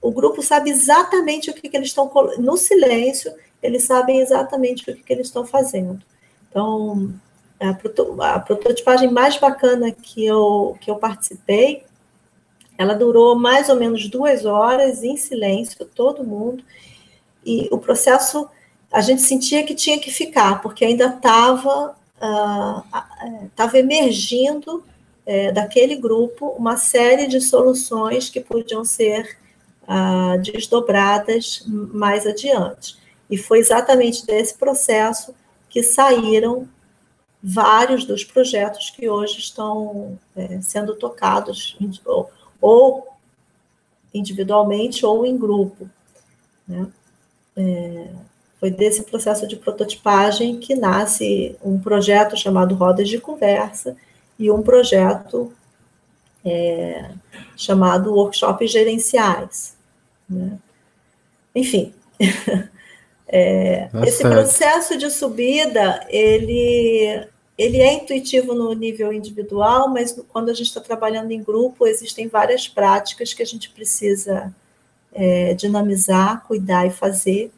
o 0.00 0.10
grupo 0.10 0.42
sabe 0.42 0.70
exatamente 0.70 1.50
o 1.50 1.54
que, 1.54 1.68
que 1.68 1.76
eles 1.76 1.88
estão 1.88 2.10
no 2.38 2.56
silêncio, 2.56 3.32
eles 3.62 3.84
sabem 3.84 4.20
exatamente 4.20 4.82
o 4.82 4.84
que, 4.86 5.02
que 5.02 5.12
eles 5.12 5.26
estão 5.26 5.44
fazendo. 5.44 6.00
Então, 6.48 7.12
a, 7.60 8.34
a, 8.34 8.40
prototipagem 8.40 9.10
mais 9.10 9.36
bacana 9.36 9.92
que 9.92 10.24
eu, 10.24 10.76
que 10.80 10.90
eu 10.90 10.96
participei, 10.96 11.84
ela 12.78 12.94
durou 12.94 13.38
mais 13.38 13.68
ou 13.68 13.76
menos 13.76 14.08
duas 14.08 14.46
horas 14.46 15.02
em 15.02 15.16
silêncio, 15.16 15.84
todo 15.84 16.24
mundo, 16.24 16.64
e 17.44 17.68
o 17.70 17.78
processo 17.78 18.48
a 18.90 19.00
gente 19.00 19.22
sentia 19.22 19.62
que 19.64 19.74
tinha 19.74 19.98
que 19.98 20.10
ficar, 20.10 20.62
porque 20.62 20.84
ainda 20.84 21.06
estava 21.06 21.94
uh, 22.20 23.50
tava 23.54 23.78
emergindo 23.78 24.82
uh, 25.26 25.54
daquele 25.54 25.96
grupo 25.96 26.48
uma 26.58 26.76
série 26.76 27.26
de 27.26 27.40
soluções 27.40 28.28
que 28.28 28.40
podiam 28.40 28.84
ser 28.84 29.38
uh, 29.84 30.40
desdobradas 30.40 31.64
mais 31.66 32.26
adiante. 32.26 32.98
E 33.30 33.36
foi 33.36 33.58
exatamente 33.58 34.26
desse 34.26 34.54
processo 34.54 35.34
que 35.68 35.82
saíram 35.82 36.68
vários 37.42 38.04
dos 38.04 38.22
projetos 38.22 38.90
que 38.90 39.08
hoje 39.08 39.38
estão 39.38 40.18
é, 40.36 40.60
sendo 40.60 40.94
tocados 40.94 41.76
ou, 42.04 42.30
ou, 42.60 43.08
individualmente 44.12 45.06
ou 45.06 45.24
em 45.24 45.36
grupo. 45.36 45.88
Né? 46.68 46.86
É, 47.56 48.08
foi 48.58 48.70
desse 48.70 49.02
processo 49.04 49.46
de 49.46 49.56
prototipagem 49.56 50.58
que 50.58 50.74
nasce 50.74 51.56
um 51.64 51.78
projeto 51.78 52.36
chamado 52.36 52.74
Rodas 52.74 53.08
de 53.08 53.18
Conversa 53.18 53.96
e 54.38 54.50
um 54.50 54.62
projeto 54.62 55.52
é, 56.44 57.10
chamado 57.56 58.12
Workshops 58.12 58.70
Gerenciais. 58.70 59.76
Né? 60.28 60.58
Enfim, 61.54 61.92
é, 63.32 63.86
tá 63.92 64.04
esse 64.04 64.22
processo 64.22 64.98
de 64.98 65.08
subida, 65.08 66.04
ele, 66.08 67.24
ele 67.56 67.80
é 67.80 67.92
intuitivo 67.92 68.54
no 68.54 68.72
nível 68.72 69.12
individual, 69.12 69.88
mas 69.88 70.20
quando 70.30 70.48
a 70.48 70.52
gente 70.52 70.66
está 70.66 70.80
trabalhando 70.80 71.30
em 71.30 71.40
grupo, 71.40 71.86
existem 71.86 72.26
várias 72.26 72.66
práticas 72.66 73.32
que 73.32 73.40
a 73.40 73.46
gente 73.46 73.70
precisa 73.70 74.52
é, 75.12 75.54
dinamizar, 75.54 76.44
cuidar 76.44 76.86
e 76.86 76.90
fazer 76.90 77.52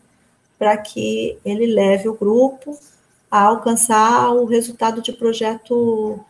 para 0.59 0.77
que 0.77 1.39
ele 1.43 1.67
leve 1.67 2.07
o 2.07 2.15
grupo 2.15 2.79
a 3.31 3.45
alcançar 3.45 4.31
o 4.31 4.45
resultado 4.45 5.01
de 5.01 5.11
projeto 5.11 6.21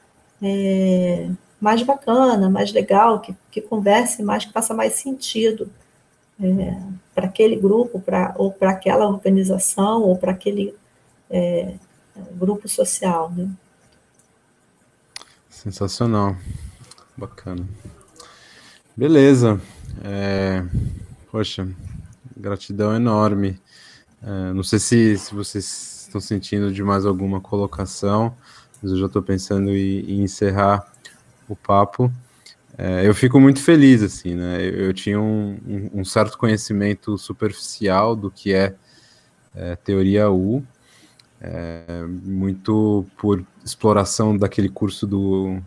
é, 0.40 1.28
mais 1.60 1.82
bacana, 1.82 2.48
mais 2.48 2.72
legal, 2.72 3.18
que, 3.18 3.34
que 3.50 3.60
converse 3.60 4.22
mais, 4.22 4.44
que 4.44 4.52
faça 4.52 4.72
mais 4.72 4.92
sentido 4.94 5.68
é, 6.42 6.82
para 7.14 7.26
aquele 7.26 7.56
grupo, 7.56 8.00
pra, 8.00 8.34
ou 8.36 8.52
para 8.52 8.70
aquela 8.70 9.06
organização, 9.06 10.02
ou 10.02 10.16
para 10.16 10.32
aquele 10.32 10.74
é, 11.30 11.74
grupo 12.32 12.68
social. 12.68 13.30
Né? 13.30 13.48
Sensacional, 15.48 16.36
bacana. 17.16 17.66
Beleza. 18.96 19.60
É, 20.04 20.64
poxa, 21.30 21.68
gratidão 22.36 22.94
enorme. 22.94 23.60
É, 24.22 24.52
não 24.52 24.62
sei 24.62 24.78
se, 24.78 25.18
se 25.18 25.34
vocês 25.34 26.04
estão 26.06 26.20
sentindo 26.20 26.72
de 26.72 26.82
mais 26.82 27.06
alguma 27.06 27.40
colocação, 27.40 28.36
mas 28.82 28.92
eu 28.92 28.98
já 28.98 29.06
estou 29.06 29.22
pensando 29.22 29.70
em, 29.70 30.00
em, 30.00 30.22
encerrar 30.22 30.92
o 31.48 31.56
papo. 31.56 32.12
É, 32.76 33.06
eu 33.06 33.14
fico 33.14 33.38
muito 33.38 33.60
feliz, 33.60 34.02
assim, 34.02 34.34
né? 34.34 34.60
Eu, 34.62 34.86
eu 34.86 34.92
tinha 34.94 35.20
um, 35.20 35.58
um, 35.66 36.00
um, 36.00 36.04
certo 36.04 36.38
conhecimento 36.38 37.18
superficial 37.18 38.16
do 38.16 38.30
que 38.30 38.54
é, 38.54 38.74
é 39.54 39.76
teoria 39.76 40.30
U, 40.30 40.64
é, 41.40 42.04
muito 42.24 43.04
por 43.18 43.44
exploração 43.64 44.36
daquele 44.36 44.68
curso 44.68 45.06
do 45.06 45.60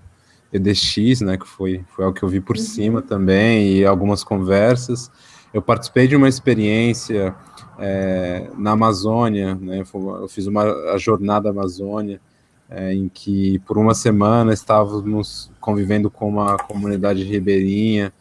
EDX, 0.51 1.21
né? 1.21 1.37
Que 1.37 1.47
foi, 1.47 1.83
foi 1.95 2.05
algo 2.05 2.17
que 2.17 2.23
eu 2.23 2.29
vi 2.29 2.41
por 2.41 2.55
uhum. 2.57 2.63
cima 2.63 3.01
também, 3.01 3.77
e 3.77 3.85
algumas 3.85 4.23
conversas. 4.23 5.11
Eu 5.53 5.61
participei 5.61 6.07
de 6.07 6.15
uma 6.15 6.27
experiência 6.27 7.35
é, 7.77 8.49
na 8.57 8.71
Amazônia, 8.71 9.55
né, 9.55 9.83
eu 9.93 10.27
fiz 10.27 10.47
uma 10.47 10.63
a 10.93 10.97
jornada 10.97 11.49
Amazônia, 11.49 12.19
é, 12.69 12.93
em 12.93 13.07
que 13.07 13.59
por 13.59 13.77
uma 13.77 13.93
semana 13.93 14.53
estávamos 14.53 15.51
convivendo 15.59 16.09
com 16.09 16.27
uma 16.27 16.57
comunidade 16.57 17.23
ribeirinha, 17.23 18.11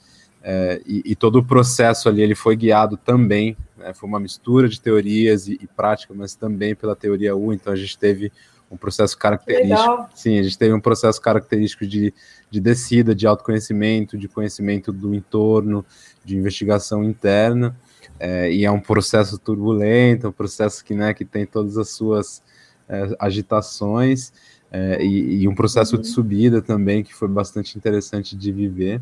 é, 0.43 0.83
e, 0.87 1.03
e, 1.07 1.17
todo 1.17 1.37
o 1.37 1.45
processo 1.45 2.07
ali 2.07 2.21
ele 2.21 2.35
foi 2.35 2.55
guiado 2.55 2.99
também, 2.99 3.57
né, 3.79 3.95
foi 3.95 4.07
uma 4.07 4.21
mistura 4.21 4.69
de 4.69 4.79
teorias 4.79 5.49
e, 5.49 5.55
e, 5.55 5.67
prática, 5.67 6.13
mas 6.15 6.35
também 6.35 6.75
pela 6.75 6.95
teoria 6.95 7.35
U, 7.35 7.51
então 7.51 7.73
a 7.73 7.77
gente 7.77 7.97
teve 7.97 8.31
um 8.71 8.77
processo 8.77 9.17
característico, 9.17 9.91
Legal. 9.91 10.11
sim, 10.15 10.39
a 10.39 10.43
gente 10.43 10.59
teve 10.59 10.75
um 10.75 10.81
processo 10.81 11.19
característico 11.19 11.87
de, 11.87 12.13
de 12.51 12.61
descida, 12.61 13.15
de 13.15 13.27
autoconhecimento, 13.27 14.19
de 14.19 14.29
conhecimento 14.29 14.93
do 14.93 15.15
entorno, 15.15 15.85
de 16.23 16.37
investigação 16.37 17.03
interna, 17.03 17.75
é, 18.21 18.53
e 18.53 18.67
é 18.67 18.71
um 18.71 18.81
processo 18.81 19.39
turbulento, 19.39 20.29
um 20.29 20.33
processo 20.33 20.85
que, 20.85 20.95
né, 20.95 21.15
que 21.15 21.25
tem 21.25 21.47
todas 21.47 21.79
as 21.79 21.89
suas 21.91 22.43
é, 22.89 23.17
agitações, 23.19 24.33
é, 24.71 25.05
e, 25.05 25.43
e, 25.43 25.49
um 25.49 25.55
processo 25.55 25.97
uhum. 25.97 26.03
de 26.03 26.09
subida 26.09 26.61
também, 26.61 27.03
que 27.03 27.15
foi 27.15 27.29
bastante 27.29 27.79
interessante 27.79 28.37
de 28.37 28.51
viver. 28.51 29.01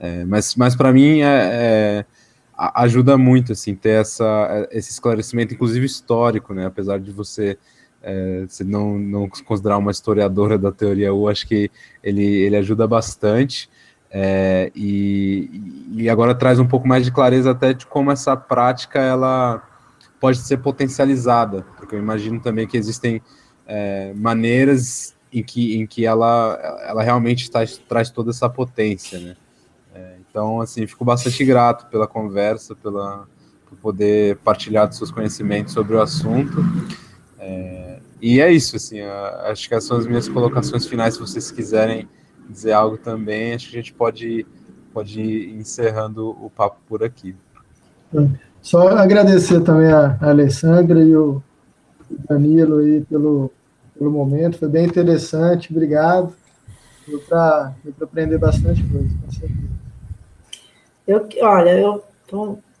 É, 0.00 0.24
mas 0.24 0.56
mas 0.56 0.74
para 0.74 0.92
mim 0.92 1.20
é, 1.20 1.24
é 1.52 2.04
ajuda 2.74 3.16
muito 3.16 3.52
assim, 3.52 3.74
ter 3.74 4.00
essa, 4.00 4.68
esse 4.70 4.90
esclarecimento, 4.90 5.54
inclusive 5.54 5.84
histórico, 5.86 6.52
né, 6.54 6.66
apesar 6.66 7.00
de 7.00 7.10
você 7.10 7.58
é, 8.02 8.44
se 8.48 8.64
não, 8.64 8.98
não 8.98 9.28
considerar 9.44 9.78
uma 9.78 9.90
historiadora 9.90 10.58
da 10.58 10.72
teoria 10.72 11.14
U, 11.14 11.28
acho 11.28 11.46
que 11.46 11.70
ele, 12.02 12.24
ele 12.24 12.56
ajuda 12.56 12.86
bastante. 12.86 13.70
É, 14.10 14.70
e, 14.74 15.94
e, 15.94 16.10
agora 16.10 16.34
traz 16.34 16.58
um 16.58 16.66
pouco 16.66 16.86
mais 16.86 17.04
de 17.04 17.10
clareza 17.10 17.52
até 17.52 17.72
de 17.72 17.86
como 17.86 18.10
essa 18.10 18.36
prática 18.36 19.00
ela 19.00 19.62
pode 20.22 20.38
ser 20.38 20.58
potencializada, 20.58 21.66
porque 21.76 21.96
eu 21.96 21.98
imagino 21.98 22.38
também 22.38 22.64
que 22.64 22.76
existem 22.76 23.20
é, 23.66 24.14
maneiras 24.14 25.16
em 25.32 25.42
que, 25.42 25.76
em 25.76 25.84
que 25.84 26.06
ela, 26.06 26.80
ela 26.86 27.02
realmente 27.02 27.50
traz, 27.50 27.76
traz 27.88 28.08
toda 28.08 28.30
essa 28.30 28.48
potência, 28.48 29.18
né? 29.18 29.36
É, 29.92 30.14
então, 30.20 30.60
assim, 30.60 30.86
fico 30.86 31.04
bastante 31.04 31.44
grato 31.44 31.90
pela 31.90 32.06
conversa, 32.06 32.76
pela, 32.76 33.26
por 33.68 33.76
poder 33.78 34.36
partilhar 34.36 34.86
dos 34.86 34.96
seus 34.96 35.10
conhecimentos 35.10 35.74
sobre 35.74 35.96
o 35.96 36.00
assunto. 36.00 36.64
É, 37.40 37.98
e 38.20 38.40
é 38.40 38.52
isso, 38.52 38.76
assim, 38.76 39.00
acho 39.00 39.68
que 39.68 39.74
essas 39.74 39.88
são 39.88 39.96
as 39.96 40.06
minhas 40.06 40.28
colocações 40.28 40.86
finais, 40.86 41.14
se 41.14 41.20
vocês 41.20 41.50
quiserem 41.50 42.08
dizer 42.48 42.74
algo 42.74 42.96
também, 42.96 43.54
acho 43.54 43.70
que 43.70 43.76
a 43.76 43.80
gente 43.80 43.92
pode, 43.92 44.46
pode 44.94 45.20
ir 45.20 45.56
encerrando 45.56 46.30
o 46.30 46.48
papo 46.48 46.78
por 46.86 47.02
aqui. 47.02 47.34
Só 48.62 48.88
agradecer 48.90 49.60
também 49.62 49.90
a 49.90 50.16
Alessandra 50.20 51.02
e 51.02 51.16
o 51.16 51.42
Danilo 52.28 52.78
aí 52.78 53.00
pelo, 53.02 53.50
pelo 53.98 54.10
momento, 54.10 54.58
foi 54.58 54.68
bem 54.68 54.86
interessante, 54.86 55.72
obrigado. 55.72 56.32
Deu 57.06 57.18
para 57.20 57.74
aprender 58.00 58.38
bastante 58.38 58.82
coisa, 58.84 59.08
com 59.24 59.32
certeza. 59.32 59.72
Eu, 61.06 61.28
olha, 61.44 61.70
eu, 61.76 62.04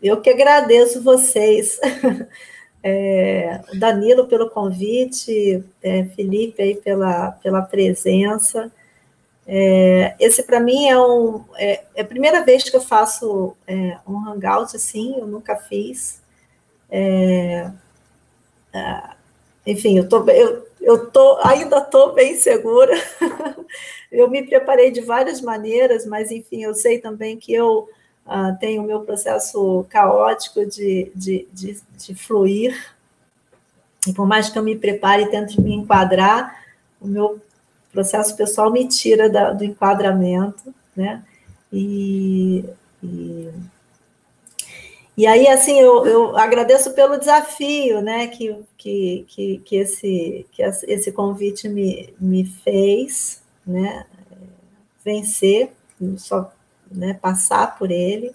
eu 0.00 0.20
que 0.20 0.30
agradeço 0.30 1.02
vocês, 1.02 1.80
é, 2.80 3.60
Danilo 3.74 4.28
pelo 4.28 4.48
convite, 4.48 5.64
é, 5.82 6.04
Felipe 6.04 6.62
aí 6.62 6.76
pela, 6.76 7.32
pela 7.32 7.62
presença. 7.62 8.70
É, 9.46 10.14
esse 10.20 10.42
para 10.44 10.60
mim 10.60 10.88
é, 10.88 10.98
um, 11.00 11.44
é, 11.56 11.84
é, 11.94 12.02
a 12.02 12.04
primeira 12.04 12.44
vez 12.44 12.62
que 12.62 12.76
eu 12.76 12.80
faço 12.80 13.56
é, 13.66 13.98
um 14.06 14.18
hangout 14.28 14.76
assim, 14.76 15.16
eu 15.18 15.26
nunca 15.26 15.56
fiz. 15.56 16.22
É, 16.90 17.70
é, 18.72 19.02
enfim, 19.66 19.98
eu, 19.98 20.08
tô, 20.08 20.24
eu, 20.30 20.66
eu 20.80 21.10
tô, 21.10 21.38
ainda 21.42 21.78
estou 21.78 22.12
bem 22.12 22.36
segura. 22.36 22.92
eu 24.10 24.30
me 24.30 24.42
preparei 24.46 24.90
de 24.90 25.00
várias 25.00 25.40
maneiras, 25.40 26.06
mas 26.06 26.30
enfim, 26.30 26.62
eu 26.62 26.74
sei 26.74 26.98
também 26.98 27.36
que 27.36 27.52
eu 27.52 27.88
uh, 28.26 28.56
tenho 28.60 28.82
o 28.82 28.86
meu 28.86 29.00
processo 29.00 29.84
caótico 29.88 30.66
de, 30.66 31.10
de, 31.14 31.48
de, 31.52 31.80
de 31.96 32.14
fluir. 32.14 32.94
E 34.06 34.12
por 34.12 34.26
mais 34.26 34.48
que 34.48 34.58
eu 34.58 34.62
me 34.62 34.76
prepare 34.76 35.22
e 35.22 35.30
tente 35.30 35.60
me 35.60 35.74
enquadrar, 35.74 36.64
o 37.00 37.06
meu 37.06 37.40
processo 37.92 38.36
pessoal 38.36 38.72
me 38.72 38.88
tira 38.88 39.28
da, 39.28 39.52
do 39.52 39.64
enquadramento, 39.64 40.74
né? 40.96 41.22
E, 41.72 42.64
e, 43.02 43.48
e 45.16 45.26
aí, 45.26 45.46
assim, 45.46 45.78
eu, 45.78 46.06
eu, 46.06 46.36
agradeço 46.36 46.92
pelo 46.92 47.18
desafio, 47.18 48.00
né, 48.00 48.26
que, 48.28 48.56
que, 48.76 49.24
que, 49.28 49.58
que, 49.58 49.76
esse, 49.76 50.46
que 50.52 50.62
esse 50.62 51.12
convite 51.12 51.68
me, 51.68 52.14
me 52.18 52.44
fez, 52.44 53.42
né, 53.66 54.06
vencer, 55.04 55.70
só 56.16 56.52
né, 56.90 57.14
passar 57.14 57.78
por 57.78 57.90
ele. 57.90 58.34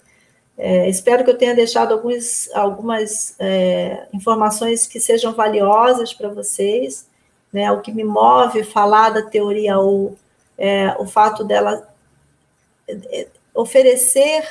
É, 0.56 0.88
espero 0.88 1.24
que 1.24 1.30
eu 1.30 1.38
tenha 1.38 1.54
deixado 1.54 1.92
alguns, 1.92 2.50
algumas 2.52 3.34
é, 3.38 4.08
informações 4.12 4.86
que 4.86 4.98
sejam 4.98 5.32
valiosas 5.32 6.12
para 6.12 6.28
vocês, 6.28 7.06
né, 7.52 7.70
o 7.72 7.80
que 7.80 7.92
me 7.92 8.04
move 8.04 8.62
falar 8.64 9.10
da 9.10 9.22
teoria 9.22 9.78
ou 9.78 10.16
é, 10.56 10.94
o 10.98 11.06
fato 11.06 11.44
dela 11.44 11.88
é, 12.86 13.28
oferecer 13.54 14.46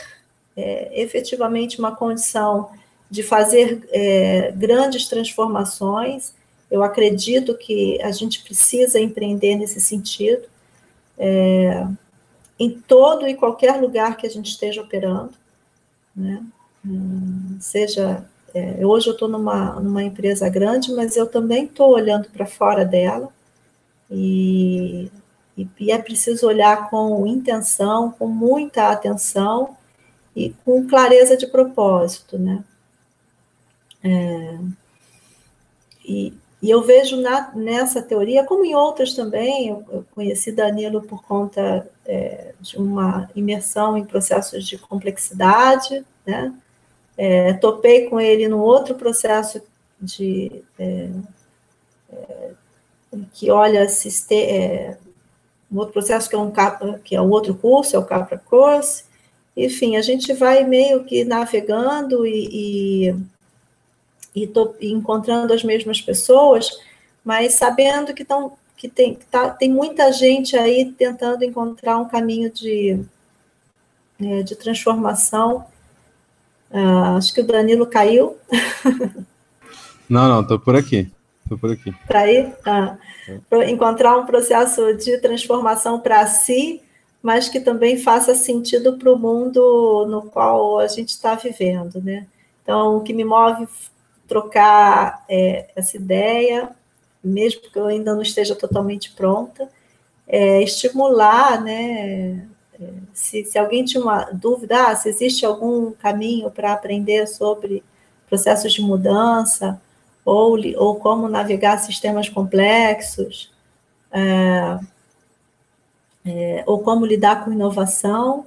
é, 0.56 1.02
efetivamente 1.02 1.80
uma 1.80 1.95
condição 1.95 2.69
de 3.10 3.24
fazer 3.24 3.88
é, 3.91 4.52
grandes 4.52 5.07
transformações. 5.07 6.34
Eu 6.69 6.84
acredito 6.84 7.56
que 7.56 8.02
a 8.02 8.11
gente 8.11 8.44
precisa 8.44 8.99
empreender 8.99 9.56
nesse 9.56 9.80
sentido, 9.80 10.44
é, 11.18 11.88
em 12.60 12.72
todo 12.72 13.28
e 13.28 13.36
qualquer 13.36 13.80
lugar 13.80 14.18
que 14.18 14.26
a 14.26 14.30
gente 14.30 14.49
esteja 14.49 14.82
operando, 14.82 15.34
né? 16.15 16.44
Hum, 16.86 17.57
seja 17.60 18.26
é, 18.53 18.86
hoje 18.86 19.07
eu 19.07 19.14
estou 19.14 19.28
numa, 19.28 19.80
numa 19.80 20.03
empresa 20.03 20.49
grande, 20.49 20.91
mas 20.94 21.15
eu 21.15 21.28
também 21.28 21.65
estou 21.65 21.91
olhando 21.94 22.30
para 22.30 22.45
fora 22.45 22.86
dela 22.86 23.30
e, 24.10 25.11
e, 25.57 25.68
e, 25.80 25.91
é 25.91 25.98
preciso 25.98 26.48
olhar 26.48 26.90
com 26.90 27.28
intenção, 27.28 28.11
com 28.11 28.28
muita 28.28 28.90
atenção 28.90 29.76
e 30.36 30.52
com 30.64 30.88
clareza 30.88 31.36
de 31.36 31.48
propósito, 31.48 32.38
né? 32.38 32.64
É, 34.03 34.60
e, 36.06 36.34
e, 36.61 36.69
eu 36.69 36.82
vejo 36.84 37.19
na, 37.22 37.52
nessa 37.53 38.02
teoria, 38.02 38.45
como 38.45 38.64
em 38.64 38.76
outras 38.76 39.14
também, 39.14 39.68
eu, 39.69 39.84
eu 39.91 40.06
conheci 40.15 40.52
Danilo 40.52 41.02
por 41.02 41.24
conta 41.24 41.90
é, 42.06 42.53
de 42.61 42.78
uma 42.78 43.30
imersão 43.36 43.98
em 43.98 44.06
processos 44.06 44.65
de 44.65 44.78
complexidade, 44.78 46.06
né? 46.26 46.53
É, 47.18 47.53
topei 47.53 48.07
com 48.07 48.19
ele 48.19 48.48
no 48.48 48.60
outro 48.60 48.94
processo 48.94 49.61
de 49.99 50.64
é, 50.77 51.10
é, 52.11 52.52
que 53.34 53.49
olha 53.49 53.88
é, 54.31 54.98
um 55.72 55.77
outro 55.77 55.94
processo 55.94 56.30
que 56.30 56.35
é 56.35 56.38
um 56.38 56.52
que 57.03 57.15
é 57.15 57.22
um 57.22 57.30
outro 57.30 57.56
curso, 57.56 57.95
é 57.95 57.99
o 57.99 58.06
Capra 58.06 58.38
Course. 58.38 59.06
Enfim, 59.56 59.95
a 59.98 60.02
gente 60.02 60.31
vai 60.34 60.64
meio 60.64 61.03
que 61.03 61.26
navegando 61.26 62.27
e, 62.27 63.10
e, 64.35 64.44
e 64.44 64.48
tô 64.48 64.76
encontrando 64.80 65.52
as 65.52 65.64
mesmas 65.64 65.99
pessoas, 65.99 66.69
mas 67.26 67.56
sabendo 67.56 68.14
que, 68.14 68.23
tão, 68.23 68.53
que 68.76 68.88
tem, 68.88 69.18
tá, 69.31 69.49
tem 69.49 69.72
muita 69.72 70.11
gente 70.11 70.56
aí 70.56 70.94
tentando 70.94 71.44
encontrar 71.44 71.98
um 71.98 72.07
caminho 72.07 72.52
de, 72.52 73.03
é, 74.22 74.44
de 74.44 74.56
transformação 74.56 75.65
Uh, 76.72 77.18
acho 77.18 77.34
que 77.34 77.41
o 77.41 77.48
Danilo 77.48 77.88
caiu. 77.88 78.38
não, 80.10 80.27
não, 80.27 80.41
estou 80.41 80.60
por 80.60 80.76
aqui. 80.76 81.11
Estou 81.44 81.57
por 81.57 81.72
aqui. 81.72 81.94
Para 82.06 82.22
aí? 82.22 82.53
Ah, 82.65 82.98
encontrar 83.68 84.18
um 84.18 84.26
processo 84.26 84.94
de 84.95 85.18
transformação 85.19 85.99
para 85.99 86.26
si, 86.27 86.81
mas 87.22 87.48
que 87.48 87.60
também 87.60 87.98
faça 87.98 88.35
sentido 88.35 88.98
para 88.98 89.11
o 89.11 89.18
mundo 89.18 90.06
no 90.10 90.23
qual 90.23 90.80
a 90.80 90.88
gente 90.88 91.10
está 91.10 91.35
vivendo, 91.35 92.02
né? 92.02 92.27
Então, 92.64 92.98
o 92.98 93.02
que 93.02 93.14
me 93.14 93.23
move 93.23 93.65
trocar 94.27 95.23
é, 95.30 95.69
essa 95.73 95.95
ideia, 95.95 96.69
mesmo 97.23 97.61
que 97.61 97.80
eu 97.80 97.85
ainda 97.85 98.14
não 98.14 98.22
esteja 98.22 98.56
totalmente 98.56 99.11
pronta, 99.11 99.69
é 100.27 100.61
estimular, 100.61 101.64
né, 101.64 102.45
se, 103.13 103.43
se 103.45 103.57
alguém 103.57 103.83
tinha 103.83 104.01
uma 104.01 104.25
dúvida, 104.25 104.87
ah, 104.89 104.95
se 104.95 105.09
existe 105.09 105.45
algum 105.45 105.91
caminho 105.91 106.51
para 106.51 106.73
aprender 106.73 107.27
sobre 107.27 107.83
processos 108.27 108.73
de 108.73 108.81
mudança, 108.81 109.81
ou, 110.23 110.57
ou 110.75 110.95
como 110.97 111.29
navegar 111.29 111.77
sistemas 111.79 112.27
complexos, 112.29 113.51
é, 114.11 114.79
é, 116.25 116.63
ou 116.67 116.79
como 116.79 117.05
lidar 117.05 117.43
com 117.43 117.53
inovação, 117.53 118.45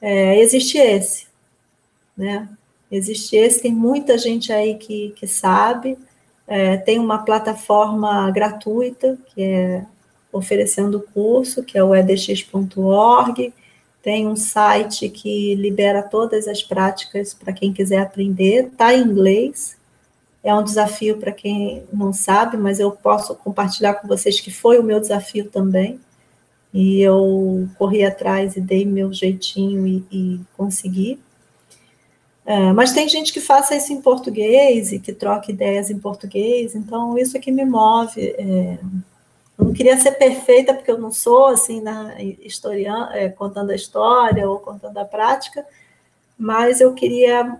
é, 0.00 0.38
existe 0.38 0.78
esse, 0.78 1.26
né? 2.16 2.48
Existe 2.90 3.36
esse, 3.36 3.60
tem 3.60 3.72
muita 3.72 4.16
gente 4.16 4.52
aí 4.52 4.76
que, 4.76 5.10
que 5.10 5.26
sabe, 5.26 5.98
é, 6.46 6.76
tem 6.78 6.98
uma 6.98 7.18
plataforma 7.18 8.30
gratuita, 8.30 9.18
que 9.34 9.42
é 9.42 9.84
oferecendo 10.32 10.98
o 10.98 11.02
curso, 11.02 11.62
que 11.62 11.78
é 11.78 11.82
o 11.82 11.94
edx.org, 11.94 13.52
tem 14.02 14.26
um 14.26 14.36
site 14.36 15.08
que 15.08 15.54
libera 15.54 16.02
todas 16.02 16.46
as 16.46 16.62
práticas 16.62 17.34
para 17.34 17.52
quem 17.52 17.72
quiser 17.72 17.98
aprender, 17.98 18.66
está 18.66 18.94
em 18.94 19.02
inglês, 19.02 19.76
é 20.42 20.54
um 20.54 20.62
desafio 20.62 21.18
para 21.18 21.32
quem 21.32 21.84
não 21.92 22.12
sabe, 22.12 22.56
mas 22.56 22.78
eu 22.78 22.90
posso 22.90 23.34
compartilhar 23.34 23.94
com 23.94 24.06
vocês 24.06 24.40
que 24.40 24.50
foi 24.50 24.78
o 24.78 24.82
meu 24.82 25.00
desafio 25.00 25.46
também, 25.46 26.00
e 26.72 27.00
eu 27.00 27.68
corri 27.76 28.04
atrás 28.04 28.56
e 28.56 28.60
dei 28.60 28.84
meu 28.84 29.12
jeitinho 29.12 29.86
e, 29.86 30.04
e 30.10 30.40
consegui. 30.56 31.18
É, 32.46 32.72
mas 32.72 32.92
tem 32.92 33.08
gente 33.08 33.32
que 33.32 33.40
faça 33.40 33.76
isso 33.76 33.92
em 33.92 34.00
português 34.00 34.92
e 34.92 34.98
que 34.98 35.12
troca 35.12 35.50
ideias 35.50 35.90
em 35.90 35.98
português, 35.98 36.74
então 36.74 37.18
isso 37.18 37.36
é 37.36 37.40
que 37.40 37.50
me 37.50 37.64
move. 37.64 38.20
É, 38.38 38.78
eu 39.58 39.64
não 39.64 39.72
queria 39.72 39.98
ser 39.98 40.12
perfeita, 40.12 40.72
porque 40.72 40.90
eu 40.90 40.98
não 40.98 41.10
sou, 41.10 41.48
assim, 41.48 41.80
na, 41.80 42.14
historiando, 42.22 43.12
é, 43.12 43.28
contando 43.28 43.70
a 43.70 43.74
história 43.74 44.48
ou 44.48 44.60
contando 44.60 44.96
a 44.98 45.04
prática, 45.04 45.66
mas 46.38 46.80
eu 46.80 46.94
queria, 46.94 47.58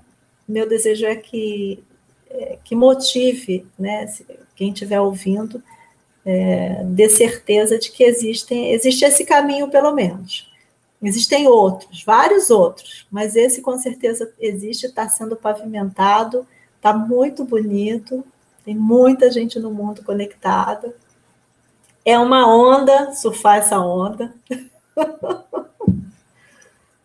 meu 0.48 0.68
desejo 0.68 1.04
é 1.04 1.16
que, 1.16 1.82
é, 2.30 2.58
que 2.62 2.76
motive, 2.76 3.66
né, 3.76 4.06
quem 4.54 4.68
estiver 4.70 5.00
ouvindo, 5.00 5.60
é, 6.24 6.84
dê 6.84 7.08
certeza 7.08 7.78
de 7.78 7.90
que 7.90 8.04
existem, 8.04 8.70
existe 8.72 9.04
esse 9.04 9.24
caminho, 9.24 9.68
pelo 9.68 9.92
menos. 9.92 10.48
Existem 11.02 11.48
outros, 11.48 12.04
vários 12.04 12.50
outros, 12.50 13.06
mas 13.10 13.34
esse 13.34 13.60
com 13.60 13.76
certeza 13.78 14.32
existe, 14.38 14.86
está 14.86 15.08
sendo 15.08 15.36
pavimentado, 15.36 16.46
está 16.76 16.92
muito 16.92 17.44
bonito, 17.44 18.24
tem 18.64 18.76
muita 18.76 19.30
gente 19.30 19.58
no 19.58 19.70
mundo 19.72 20.02
conectada, 20.04 20.94
é 22.08 22.18
uma 22.18 22.50
onda, 22.50 23.12
surfar 23.12 23.58
essa 23.58 23.78
onda. 23.78 24.32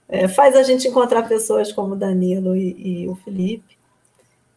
é, 0.08 0.30
faz 0.30 0.56
a 0.56 0.64
gente 0.64 0.88
encontrar 0.88 1.28
pessoas 1.28 1.74
como 1.74 1.94
Danilo 1.94 2.56
e, 2.56 3.02
e, 3.02 3.10
o 3.10 3.16
Felipe, 3.16 3.78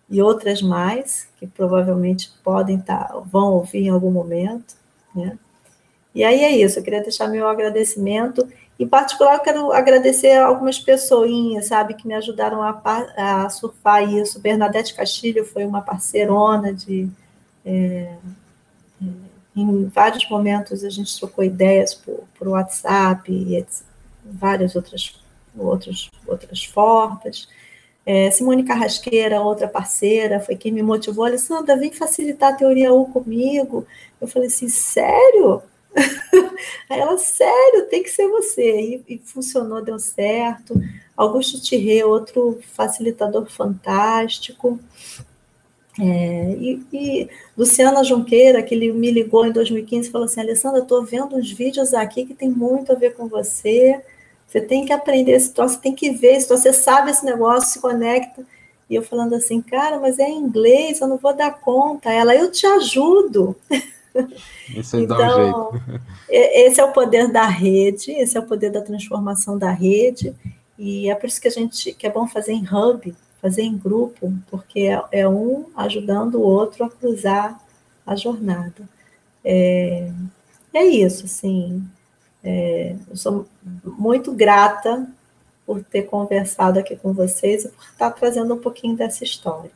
e 0.08 0.22
outras 0.22 0.62
mais, 0.62 1.28
que 1.36 1.48
provavelmente 1.48 2.32
podem 2.44 2.78
estar, 2.78 3.08
tá, 3.08 3.18
vão 3.18 3.54
ouvir 3.54 3.86
em 3.86 3.88
algum 3.88 4.12
momento. 4.12 4.76
Né? 5.12 5.36
E 6.14 6.22
aí 6.22 6.44
é 6.44 6.56
isso, 6.56 6.78
eu 6.78 6.84
queria 6.84 7.02
deixar 7.02 7.26
meu 7.26 7.48
agradecimento. 7.48 8.48
Em 8.78 8.86
particular, 8.86 9.34
eu 9.34 9.40
quero 9.40 9.72
agradecer 9.72 10.38
algumas 10.38 10.78
pessoinhas, 10.78 11.66
sabe, 11.66 11.94
que 11.94 12.06
me 12.06 12.14
ajudaram 12.14 12.62
a, 12.62 12.80
a 13.16 13.48
surfar 13.48 14.08
isso. 14.08 14.38
Bernadette 14.38 14.94
Castilho 14.94 15.44
foi 15.44 15.64
uma 15.64 15.82
parceirona 15.82 16.72
de. 16.72 17.10
É, 17.64 18.14
é 19.02 19.25
em 19.56 19.86
vários 19.86 20.28
momentos 20.28 20.84
a 20.84 20.90
gente 20.90 21.18
trocou 21.18 21.42
ideias 21.42 21.94
por, 21.94 22.24
por 22.38 22.48
WhatsApp 22.48 23.32
e 23.32 23.64
várias 24.24 24.76
outras, 24.76 25.18
outras, 25.56 26.10
outras 26.26 26.64
formas. 26.64 27.48
É, 28.04 28.30
Simone 28.30 28.62
Carrasqueira, 28.62 29.40
outra 29.40 29.66
parceira, 29.66 30.38
foi 30.38 30.54
quem 30.54 30.70
me 30.70 30.82
motivou. 30.82 31.24
Alessandra, 31.24 31.76
vem 31.76 31.92
facilitar 31.92 32.52
a 32.52 32.56
teoria 32.56 32.92
U 32.92 33.06
comigo. 33.06 33.84
Eu 34.20 34.28
falei 34.28 34.46
assim, 34.46 34.68
sério? 34.68 35.62
Aí 36.88 37.00
ela, 37.00 37.18
sério, 37.18 37.88
tem 37.88 38.02
que 38.02 38.10
ser 38.10 38.28
você. 38.28 39.02
E, 39.08 39.14
e 39.14 39.18
funcionou, 39.18 39.82
deu 39.82 39.98
certo. 39.98 40.80
Augusto 41.16 41.60
Thierry, 41.60 42.04
outro 42.04 42.60
facilitador 42.74 43.46
fantástico. 43.46 44.78
É, 45.98 46.56
e, 46.58 46.82
e, 46.92 47.28
Luciana 47.56 48.04
Junqueira, 48.04 48.62
que 48.62 48.74
ele 48.74 48.92
me 48.92 49.10
ligou 49.10 49.46
em 49.46 49.52
2015 49.52 50.10
falou 50.10 50.26
assim: 50.26 50.40
Alessandra, 50.40 50.80
estou 50.80 51.04
vendo 51.04 51.36
uns 51.36 51.50
vídeos 51.50 51.94
aqui 51.94 52.26
que 52.26 52.34
tem 52.34 52.50
muito 52.50 52.92
a 52.92 52.94
ver 52.94 53.14
com 53.14 53.28
você. 53.28 54.00
Você 54.46 54.60
tem 54.60 54.84
que 54.84 54.92
aprender 54.92 55.32
esse 55.32 55.52
troço, 55.52 55.74
você 55.74 55.80
tem 55.80 55.94
que 55.94 56.10
ver 56.10 56.36
isso, 56.36 56.48
você 56.48 56.72
sabe 56.72 57.10
esse 57.10 57.24
negócio, 57.24 57.72
se 57.72 57.80
conecta. 57.80 58.44
E 58.88 58.94
eu 58.94 59.02
falando 59.02 59.34
assim, 59.34 59.60
cara, 59.60 59.98
mas 59.98 60.18
é 60.18 60.28
em 60.28 60.38
inglês, 60.38 61.00
eu 61.00 61.08
não 61.08 61.16
vou 61.16 61.34
dar 61.34 61.58
conta. 61.60 62.12
Ela, 62.12 62.36
eu 62.36 62.50
te 62.50 62.66
ajudo. 62.66 63.56
Isso 64.74 64.96
então, 64.96 65.18
dá 65.18 65.36
um 65.36 65.48
então, 65.48 65.72
jeito. 65.72 66.02
esse 66.28 66.80
é 66.80 66.84
o 66.84 66.92
poder 66.92 67.30
da 67.30 67.46
rede, 67.46 68.12
esse 68.12 68.36
é 68.36 68.40
o 68.40 68.46
poder 68.46 68.70
da 68.70 68.80
transformação 68.80 69.58
da 69.58 69.70
rede. 69.70 70.34
E 70.78 71.10
é 71.10 71.14
por 71.14 71.26
isso 71.26 71.40
que 71.40 71.48
a 71.48 71.50
gente 71.50 71.92
que 71.92 72.06
é 72.06 72.10
bom 72.10 72.26
fazer 72.26 72.52
em 72.52 72.64
hub, 72.64 73.14
fazer 73.46 73.62
em 73.62 73.78
grupo, 73.78 74.32
porque 74.50 74.88
é, 75.12 75.28
um 75.28 75.66
ajudando 75.76 76.34
o 76.34 76.42
outro 76.42 76.84
a 76.84 76.90
cruzar 76.90 77.60
a 78.04 78.16
jornada. 78.16 78.88
É, 79.44 80.10
é 80.74 80.84
isso, 80.84 81.26
assim. 81.26 81.88
É, 82.42 82.96
eu 83.08 83.16
sou 83.16 83.46
muito 83.84 84.32
grata 84.32 85.08
por 85.64 85.82
ter 85.82 86.02
conversado 86.02 86.80
aqui 86.80 86.96
com 86.96 87.12
vocês 87.12 87.64
e 87.64 87.68
por 87.68 87.84
estar 87.84 88.10
trazendo 88.10 88.54
um 88.54 88.58
pouquinho 88.58 88.96
dessa 88.96 89.22
história. 89.22 89.70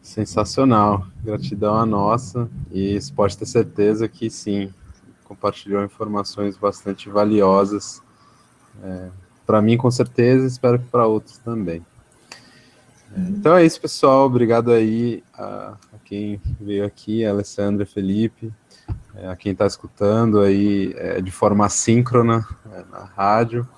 Sensacional, 0.00 1.06
gratidão 1.22 1.74
a 1.76 1.84
nossa 1.84 2.48
e 2.70 2.98
você 2.98 3.12
pode 3.12 3.36
ter 3.36 3.46
certeza 3.46 4.08
que 4.08 4.30
sim, 4.30 4.72
compartilhou 5.24 5.84
informações 5.84 6.56
bastante 6.56 7.08
valiosas 7.10 8.02
é, 8.82 9.10
para 9.46 9.60
mim, 9.60 9.76
com 9.76 9.90
certeza, 9.90 10.46
espero 10.46 10.78
que 10.78 10.86
para 10.86 11.06
outros 11.06 11.38
também. 11.38 11.84
Uhum. 13.16 13.26
Então 13.28 13.56
é 13.56 13.64
isso, 13.64 13.80
pessoal. 13.80 14.26
Obrigado 14.26 14.70
aí 14.72 15.22
a, 15.34 15.76
a 15.92 15.98
quem 16.04 16.40
veio 16.60 16.84
aqui, 16.84 17.24
a 17.24 17.30
Alessandra, 17.30 17.84
Felipe, 17.84 18.52
é, 19.14 19.28
a 19.28 19.36
quem 19.36 19.52
está 19.52 19.66
escutando 19.66 20.40
aí 20.40 20.94
é, 20.96 21.20
de 21.20 21.30
forma 21.30 21.66
assíncrona 21.66 22.46
é, 22.72 22.84
na 22.90 23.04
rádio. 23.04 23.68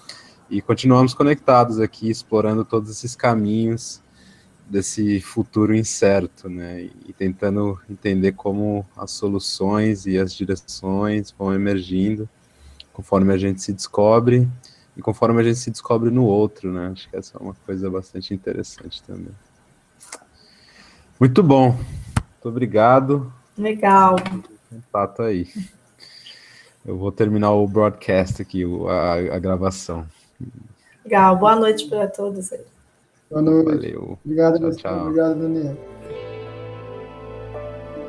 E 0.48 0.60
continuamos 0.60 1.14
conectados 1.14 1.80
aqui, 1.80 2.10
explorando 2.10 2.64
todos 2.64 2.90
esses 2.90 3.16
caminhos 3.16 4.02
desse 4.68 5.20
futuro 5.20 5.74
incerto, 5.74 6.48
né? 6.48 6.88
E 7.06 7.12
tentando 7.12 7.78
entender 7.88 8.32
como 8.32 8.86
as 8.96 9.10
soluções 9.10 10.06
e 10.06 10.18
as 10.18 10.32
direções 10.32 11.34
vão 11.36 11.52
emergindo 11.52 12.28
conforme 12.92 13.34
a 13.34 13.36
gente 13.36 13.60
se 13.60 13.72
descobre 13.72 14.48
e 14.96 15.02
conforme 15.02 15.40
a 15.40 15.44
gente 15.44 15.58
se 15.58 15.70
descobre 15.70 16.10
no 16.10 16.24
outro, 16.24 16.72
né? 16.72 16.90
Acho 16.92 17.08
que 17.08 17.16
essa 17.16 17.36
é 17.36 17.42
uma 17.42 17.54
coisa 17.66 17.90
bastante 17.90 18.32
interessante 18.32 19.02
também. 19.02 19.32
Muito 21.18 21.42
bom. 21.42 21.70
Muito 21.70 22.48
obrigado. 22.48 23.32
Legal. 23.56 24.16
Contato 24.70 25.22
aí. 25.22 25.48
Eu 26.84 26.98
vou 26.98 27.10
terminar 27.10 27.52
o 27.52 27.66
broadcast 27.66 28.42
aqui, 28.42 28.64
a, 28.88 29.36
a 29.36 29.38
gravação. 29.38 30.06
Legal. 31.04 31.36
Boa 31.36 31.56
noite 31.56 31.88
para 31.88 32.06
todos 32.06 32.52
aí. 32.52 32.60
Boa 33.30 33.42
noite. 33.42 33.64
Valeu. 33.64 34.18
Obrigado, 34.24 34.58
tchau, 34.58 34.72
tchau. 34.76 35.00
Obrigado, 35.06 35.40
Daniel. 35.40 35.76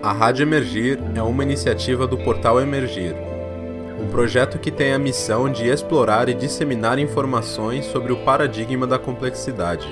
A 0.03 0.11
Rádio 0.11 0.43
Emergir 0.43 0.99
é 1.15 1.21
uma 1.21 1.41
iniciativa 1.41 2.05
do 2.05 2.17
portal 2.17 2.59
Emergir 2.61 3.15
um 4.05 4.09
projeto 4.09 4.59
que 4.59 4.69
tem 4.69 4.93
a 4.93 4.99
missão 4.99 5.51
de 5.51 5.67
explorar 5.67 6.29
e 6.29 6.33
disseminar 6.33 6.99
informações 6.99 7.85
sobre 7.87 8.13
o 8.13 8.17
paradigma 8.17 8.85
da 8.85 8.99
complexidade. 8.99 9.87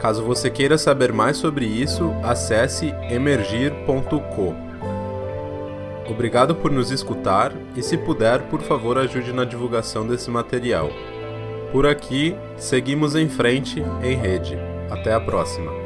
Caso 0.00 0.22
você 0.22 0.48
queira 0.48 0.78
saber 0.78 1.12
mais 1.12 1.36
sobre 1.36 1.66
isso, 1.66 2.10
acesse 2.22 2.94
emergir.co. 3.10 4.54
Obrigado 6.08 6.54
por 6.54 6.70
nos 6.70 6.90
escutar 6.90 7.52
e, 7.76 7.82
se 7.82 7.98
puder, 7.98 8.42
por 8.44 8.62
favor, 8.62 8.96
ajude 8.96 9.32
na 9.34 9.44
divulgação 9.44 10.06
desse 10.06 10.30
material. 10.30 10.90
Por 11.70 11.86
aqui, 11.86 12.34
seguimos 12.56 13.14
em 13.14 13.28
frente 13.28 13.84
em 14.02 14.16
rede. 14.16 14.58
Até 14.90 15.12
a 15.12 15.20
próxima! 15.20 15.77